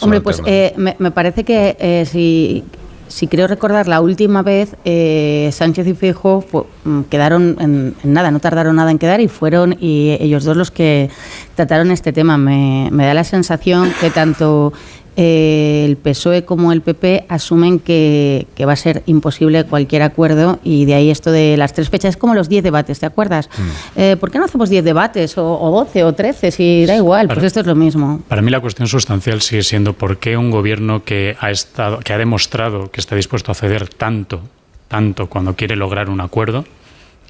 Hombre, 0.00 0.20
pues 0.20 0.42
eh, 0.46 0.74
me, 0.76 1.10
parece 1.10 1.44
que 1.44 1.76
eh, 1.78 2.06
si 2.06 2.64
si 3.10 3.26
creo 3.26 3.48
recordar, 3.48 3.88
la 3.88 4.00
última 4.00 4.42
vez 4.42 4.76
eh, 4.84 5.50
Sánchez 5.52 5.86
y 5.88 5.94
Feijóo 5.94 6.44
mm, 6.84 7.02
quedaron 7.02 7.56
en, 7.58 7.94
nada, 8.04 8.30
no 8.30 8.38
tardaron 8.38 8.76
nada 8.76 8.92
en 8.92 8.98
quedar 8.98 9.20
y 9.20 9.26
fueron 9.26 9.76
y 9.80 10.16
ellos 10.20 10.44
dos 10.44 10.56
los 10.56 10.70
que 10.70 11.10
trataron 11.56 11.90
este 11.90 12.12
tema. 12.12 12.38
Me 12.38 13.04
da 13.04 13.12
la 13.12 13.24
sensación 13.24 13.92
que 14.00 14.10
tanto 14.10 14.72
eh, 15.16 15.84
el 15.86 15.96
PSOE 15.96 16.44
como 16.44 16.72
el 16.72 16.82
PP 16.82 17.26
asumen 17.28 17.78
que, 17.78 18.46
va 18.60 18.72
a 18.72 18.76
ser 18.76 19.02
imposible 19.06 19.64
cualquier 19.64 20.02
acuerdo 20.02 20.60
y 20.62 20.84
de 20.84 20.94
ahí 20.94 21.10
esto 21.10 21.32
de 21.32 21.56
las 21.56 21.72
tres 21.72 21.90
fechas, 21.90 22.10
es 22.10 22.16
como 22.16 22.34
los 22.34 22.48
diez 22.48 22.62
debates, 22.62 23.00
¿te 23.00 23.06
acuerdas? 23.06 23.48
Mm. 23.48 24.00
Eh, 24.00 24.16
¿Por 24.18 24.30
qué 24.30 24.38
no 24.38 24.44
hacemos 24.44 24.70
diez 24.70 24.84
debates 24.84 25.36
o, 25.38 25.70
doce 25.70 26.04
o 26.04 26.12
trece? 26.12 26.50
Si 26.50 26.86
da 26.86 26.96
igual, 26.96 27.28
pues 27.28 27.42
esto 27.42 27.60
es 27.60 27.66
lo 27.66 27.74
mismo. 27.74 28.22
Para 28.28 28.42
mí 28.42 28.50
la 28.50 28.60
cuestión 28.60 28.88
sustancial 28.88 29.40
sigue 29.40 29.62
siendo 29.62 29.92
por 29.94 30.18
qué 30.18 30.36
un 30.36 30.50
gobierno 30.50 31.04
que 31.04 31.36
ha, 31.40 31.50
estado, 31.50 31.98
que 32.00 32.12
ha 32.12 32.18
demostrado 32.18 32.90
que 32.90 33.00
está 33.00 33.16
dispuesto 33.16 33.52
a 33.52 33.54
ceder 33.54 33.88
tanto, 33.88 34.40
tanto 34.88 35.28
cuando 35.28 35.56
quiere 35.56 35.76
lograr 35.76 36.10
un 36.10 36.20
acuerdo, 36.20 36.64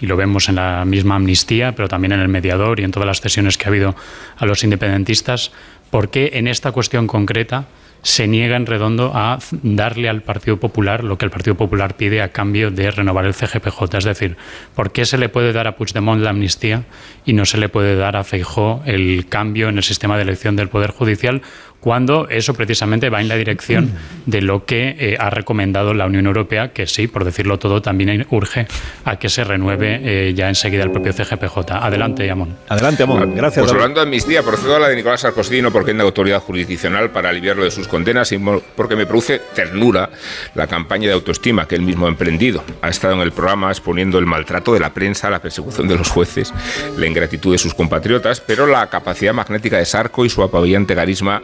y 0.01 0.07
lo 0.07 0.17
vemos 0.17 0.49
en 0.49 0.57
la 0.57 0.85
misma 0.85 1.17
amnistía, 1.17 1.75
pero 1.75 1.89
también 1.89 2.13
en 2.13 2.21
el 2.21 2.29
mediador 2.29 2.81
y 2.81 2.85
en 2.85 2.91
todas 2.91 3.07
las 3.07 3.21
cesiones 3.21 3.59
que 3.59 3.67
ha 3.67 3.69
habido 3.69 3.95
a 4.39 4.47
los 4.47 4.65
independentistas, 4.65 5.53
¿por 5.91 6.11
qué 6.11 6.31
en 6.35 6.49
esta 6.49 6.73
cuestión 6.73 7.07
concreta 7.07 7.67
se 8.03 8.27
niega 8.27 8.57
en 8.57 8.67
redondo 8.67 9.13
a 9.15 9.39
darle 9.63 10.09
al 10.09 10.23
Partido 10.23 10.59
Popular 10.59 11.05
lo 11.05 11.19
que 11.19 11.27
el 11.27 11.31
Partido 11.31 11.57
Popular 11.57 11.97
pide 11.97 12.23
a 12.23 12.33
cambio 12.33 12.71
de 12.71 12.91
renovar 12.91 13.27
el 13.27 13.35
CGPJ? 13.35 13.99
Es 13.99 14.05
decir, 14.05 14.37
¿por 14.75 14.91
qué 14.93 15.05
se 15.05 15.19
le 15.19 15.29
puede 15.29 15.53
dar 15.53 15.67
a 15.67 15.77
Puigdemont 15.77 16.23
la 16.23 16.31
amnistía 16.31 16.85
y 17.27 17.35
no 17.35 17.45
se 17.45 17.59
le 17.59 17.69
puede 17.69 17.97
dar 17.97 18.17
a 18.17 18.25
Feijó 18.25 18.83
el 18.87 19.27
cambio 19.29 19.69
en 19.69 19.77
el 19.77 19.83
sistema 19.83 20.17
de 20.17 20.23
elección 20.23 20.57
del 20.57 20.69
Poder 20.69 20.91
Judicial 20.91 21.43
cuando 21.81 22.29
eso 22.29 22.55
precisamente 22.55 23.09
va 23.09 23.21
en 23.21 23.29
la 23.29 23.37
dirección 23.37 23.93
de 24.27 24.43
lo 24.43 24.67
que 24.67 24.97
eh, 24.99 25.17
ha 25.19 25.31
recomendado 25.31 25.95
la 25.95 26.07
Unión 26.07 26.27
Europea, 26.27 26.73
que 26.73 26.87
sí, 26.87 27.07
por 27.07 27.25
decirlo 27.25 27.59
todo, 27.59 27.81
también 27.81 28.27
urge 28.31 28.67
a 29.05 29.19
que 29.19 29.29
se 29.29 29.45
renueve 29.45 30.01
eh, 30.03 30.35
ya 30.35 30.49
enseguida 30.49 30.83
el 30.83 30.91
propio 30.91 31.13
CGPJ. 31.13 31.73
Adelante, 31.73 32.31
Amón. 32.31 32.57
Adelante, 32.69 33.03
Amón. 33.03 33.35
Gracias. 33.35 33.65
Pues 33.65 33.73
hablando 33.73 34.01
de 34.01 34.05
amnistía, 34.05 34.43
procedo 34.43 34.77
a 34.77 34.79
la 34.79 34.89
de 34.89 34.97
Nicolás 34.97 35.23
Sarkozy 35.23 35.63
no 35.63 35.73
porque 35.73 35.93
tenga 35.93 36.05
autoridad 36.05 36.41
jurisdiccional 36.41 37.11
para 37.11 37.31
aliviarlo 37.31 37.65
de 37.65 37.71
sus 37.71 37.89
condenas, 37.89 38.29
sino 38.29 38.61
porque 38.77 38.95
me 38.95 39.07
produce 39.07 39.41
ternura 39.55 40.11
la 40.55 40.67
campaña 40.67 41.09
de 41.09 41.15
autoestima 41.15 41.67
que 41.67 41.77
él 41.77 41.83
mismo 41.83 42.07
ha 42.07 42.09
emprendido. 42.11 42.63
Ha 42.83 42.91
estado 42.91 43.15
en 43.15 43.21
el 43.21 43.33
programa 43.33 43.71
exponiendo 43.71 44.19
el 44.19 44.27
maltrato 44.27 44.75
de 44.75 44.81
la 44.81 44.93
prensa, 44.93 45.31
la 45.31 45.41
persecución 45.41 45.89
de 45.89 45.97
los 45.97 46.11
jueces, 46.11 46.53
la 46.99 47.07
ingratitud 47.07 47.53
de 47.53 47.59
sus 47.59 47.75
compatriotas, 47.75 48.41
pero 48.41 48.67
la 48.67 48.89
capacidad 48.89 49.33
magnética 49.33 49.79
de 49.79 49.87
Sarko 49.87 50.25
y 50.25 50.29
su 50.29 50.43
apabillante 50.43 50.95
carisma 50.95 51.43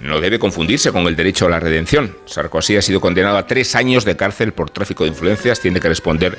no 0.00 0.20
debe 0.20 0.38
confundirse 0.38 0.92
con 0.92 1.06
el 1.06 1.16
derecho 1.16 1.46
a 1.46 1.50
la 1.50 1.60
redención. 1.60 2.16
Sarkozy 2.26 2.76
ha 2.76 2.82
sido 2.82 3.00
condenado 3.00 3.36
a 3.36 3.46
tres 3.46 3.74
años 3.74 4.04
de 4.04 4.16
cárcel 4.16 4.52
por 4.52 4.70
tráfico 4.70 5.04
de 5.04 5.10
influencias, 5.10 5.60
tiene 5.60 5.80
que 5.80 5.88
responder 5.88 6.38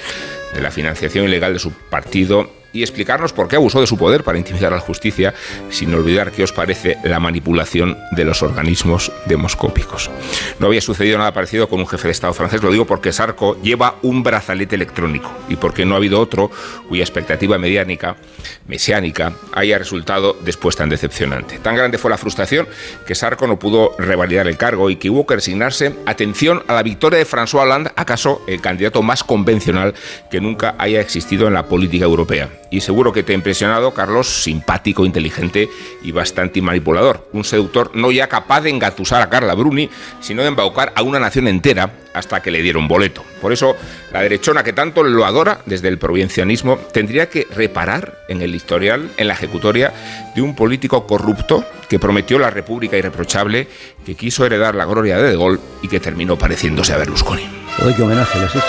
de 0.54 0.62
la 0.62 0.72
financiación 0.72 1.26
ilegal 1.26 1.54
de 1.54 1.60
su 1.60 1.72
partido 1.72 2.52
y 2.76 2.84
explicarnos 2.84 3.32
por 3.32 3.48
qué 3.48 3.56
abusó 3.56 3.80
de 3.80 3.88
su 3.88 3.98
poder 3.98 4.26
para 4.26 4.38
intimidar 4.38 4.74
a 4.74 4.76
la 4.76 4.82
justicia, 4.82 5.34
sin 5.70 5.94
olvidar 5.96 6.32
que 6.32 6.44
os 6.44 6.52
parece 6.52 6.98
la 7.06 7.22
manipulación 7.22 7.98
de 8.12 8.26
los 8.26 8.44
organismos 8.44 9.14
demoscópicos. 9.26 10.12
No 10.60 10.68
había 10.68 10.82
sucedido 10.82 11.18
nada 11.18 11.34
parecido 11.34 11.70
con 11.70 11.80
un 11.80 11.88
jefe 11.88 12.10
de 12.10 12.12
Estado 12.12 12.34
francés, 12.34 12.62
lo 12.62 12.72
digo 12.72 12.86
porque 12.86 13.14
Sarko 13.14 13.60
lleva 13.62 13.96
un 14.02 14.24
brazalete 14.24 14.76
electrónico 14.76 15.32
y 15.48 15.56
porque 15.56 15.86
no 15.86 15.94
ha 15.94 15.98
habido 15.98 16.20
otro 16.20 16.52
cuya 16.90 17.04
expectativa 17.04 17.58
mediánica, 17.58 18.18
mesiánica, 18.68 19.34
haya 19.54 19.78
resultado 19.78 20.36
después 20.44 20.76
tan 20.76 20.90
decepcionante. 20.90 21.60
Tan 21.60 21.78
grande 21.78 21.98
fue 21.98 22.12
la 22.12 22.18
frustración 22.18 22.68
que 23.08 23.16
Sarko 23.16 23.48
no 23.48 23.58
pudo 23.58 23.96
revalidar 23.98 24.48
el 24.48 24.58
cargo 24.58 24.90
y 24.90 24.98
que 24.98 25.10
hubo 25.10 25.26
que 25.26 25.36
resignarse, 25.36 25.96
atención, 26.06 26.64
a 26.68 26.74
la 26.74 26.84
victoria 26.84 27.20
de 27.20 27.26
François 27.26 27.64
Hollande, 27.64 27.92
acaso 27.96 28.42
el 28.48 28.60
candidato 28.60 29.02
más 29.02 29.24
convencional 29.24 29.94
que 30.30 30.42
nunca 30.42 30.76
haya 30.78 31.00
existido 31.00 31.48
en 31.48 31.54
la 31.54 31.68
política 31.68 32.04
europea 32.04 32.50
y 32.70 32.82
seguro 32.82 33.14
que 33.14 33.24
te 33.24 33.32
ha 33.32 33.36
impresionado, 33.36 33.94
Carlos, 33.94 34.44
simpático, 34.44 35.06
inteligente 35.06 35.70
y 36.04 36.12
bastante 36.12 36.62
manipulador. 36.62 37.28
Un 37.34 37.44
seductor 37.44 37.92
no 37.94 38.12
ya 38.12 38.28
capaz 38.28 38.62
de 38.62 38.70
engatusar 38.70 39.22
a 39.22 39.30
Carla 39.30 39.54
Bruni, 39.54 39.90
sino 40.20 40.42
de 40.42 40.50
embaucar 40.50 40.92
a 40.96 41.04
una 41.04 41.20
nación 41.20 41.48
entera 41.48 41.92
hasta 42.14 42.42
que 42.42 42.52
le 42.52 42.62
dieron 42.62 42.88
boleto. 42.88 43.24
Por 43.42 43.52
eso, 43.52 43.76
la 44.12 44.22
derechona 44.22 44.64
que 44.64 44.74
tanto 44.74 45.04
lo 45.04 45.26
adora 45.26 45.60
desde 45.66 45.90
el 45.90 45.98
provincianismo 45.98 46.78
tendría 46.78 47.30
que 47.30 47.48
reparar 47.54 48.20
en 48.30 48.42
el 48.42 48.56
historial, 48.56 49.12
en 49.18 49.28
la 49.28 49.34
ejecutoria 49.34 49.94
de 50.36 50.42
un 50.42 50.56
político 50.56 51.06
corrupto 51.06 51.66
que 51.90 52.00
prometió 52.00 52.40
la 52.40 52.50
república 52.50 52.98
irreprochable, 52.98 53.68
que 54.06 54.16
quiso 54.16 54.46
heredar 54.46 54.76
la 54.76 54.86
gloria 54.86 55.18
de 55.18 55.32
De 55.32 55.38
Gaulle 55.38 55.60
y 55.82 55.88
que 55.88 56.00
terminó 56.00 56.38
pareciéndose 56.38 56.94
a 56.94 56.98
Berlusconi. 56.98 57.48
Oye, 57.84 57.96
qué 57.96 58.02
homenaje 58.02 58.40
le 58.40 58.46
has 58.46 58.56
hecho. 58.56 58.66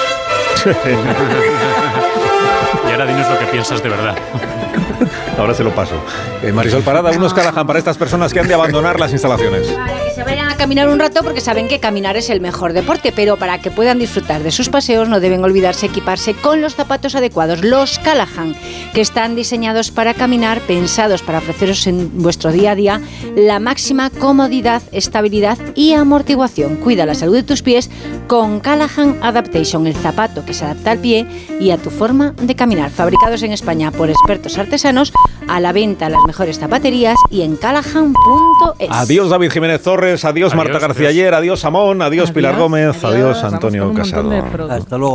ahora 2.97 3.13
dinos 3.13 3.29
lo 3.29 3.39
que 3.39 3.45
piensas 3.47 3.83
de 3.83 3.89
verdad. 3.91 4.17
Ahora 5.39 5.55
se 5.55 5.63
lo 5.63 5.75
paso. 5.75 5.95
Eh, 6.43 6.53
Marisol 6.53 6.83
Parada, 6.83 7.11
unos 7.11 7.35
Callahan 7.35 7.67
para 7.67 7.79
estas 7.79 7.99
personas 7.99 8.33
que 8.33 8.41
han 8.41 8.49
de 8.49 8.55
abandonar 8.55 8.99
las 8.99 9.13
instalaciones. 9.13 9.69
Para 9.69 10.05
que 10.05 10.11
se 10.11 10.23
vayan 10.23 10.49
a 10.49 10.57
caminar 10.57 10.89
un 10.89 10.99
rato 10.99 11.23
porque 11.23 11.41
saben 11.41 11.69
que 11.69 11.79
caminar 11.79 12.17
es 12.17 12.31
el 12.31 12.41
mejor 12.41 12.73
deporte, 12.73 13.13
pero 13.15 13.37
para 13.37 13.59
que 13.59 13.71
puedan 13.71 13.99
disfrutar 13.99 14.43
de 14.43 14.51
sus 14.51 14.71
paseos 14.71 15.09
no 15.09 15.21
deben 15.21 15.45
olvidarse 15.45 15.87
equiparse 15.87 16.35
con 16.35 16.63
los 16.63 16.75
zapatos 16.75 17.15
adecuados, 17.15 17.63
los 17.63 17.99
Callahan, 17.99 18.57
que 18.95 19.03
están 19.03 19.37
diseñados 19.37 19.91
para 19.91 20.15
caminar, 20.15 20.61
pensados 20.61 21.23
para 21.23 21.39
ofreceros 21.39 21.87
en 21.87 22.23
vuestro 22.23 22.51
día 22.51 22.73
a 22.73 22.75
día 22.75 23.01
la 23.37 23.61
máxima 23.61 24.09
comodidad, 24.11 24.83
estabilidad 24.93 25.59
y 25.75 25.93
amortiguación. 25.93 26.77
Cuida 26.77 27.05
la 27.05 27.15
salud 27.15 27.35
de 27.35 27.43
tus 27.43 27.63
pies 27.63 27.91
con 28.27 28.61
Callahan 28.61 29.19
Adaptation, 29.23 29.87
el 29.87 29.95
zapato 29.95 30.45
que 30.45 30.55
se 30.55 30.65
adapta 30.65 30.93
al 30.93 30.99
pie 30.99 31.27
y 31.61 31.71
a 31.71 31.79
tu 31.79 31.91
forma 31.91 32.35
de 32.41 32.55
caminar. 32.55 32.91
Fabricados 32.91 33.43
en 33.43 33.53
España 33.53 33.91
por 33.93 34.09
expertos 34.09 34.57
artesanos, 34.57 35.13
a 35.49 35.61
la 35.61 35.73
venta 35.73 36.07
en 36.07 36.13
las 36.13 36.23
mejores 36.27 36.59
zapaterías 36.59 37.17
y 37.31 37.43
en 37.43 37.57
callahan.es. 37.57 38.89
Adiós 38.91 39.31
David 39.31 39.51
Jiménez 39.51 39.83
Torres, 39.83 40.25
adiós, 40.25 40.55
Marta 40.55 40.79
García 40.79 41.09
Ayer, 41.09 41.35
adiós 41.35 41.65
Amón, 41.65 42.03
adiós, 42.03 42.33
Pilar 42.33 42.57
Gómez, 42.57 43.03
adiós, 43.05 43.43
Antonio 43.45 43.93
Casado. 43.95 44.33
Hasta 44.71 44.99
luego. 44.99 45.15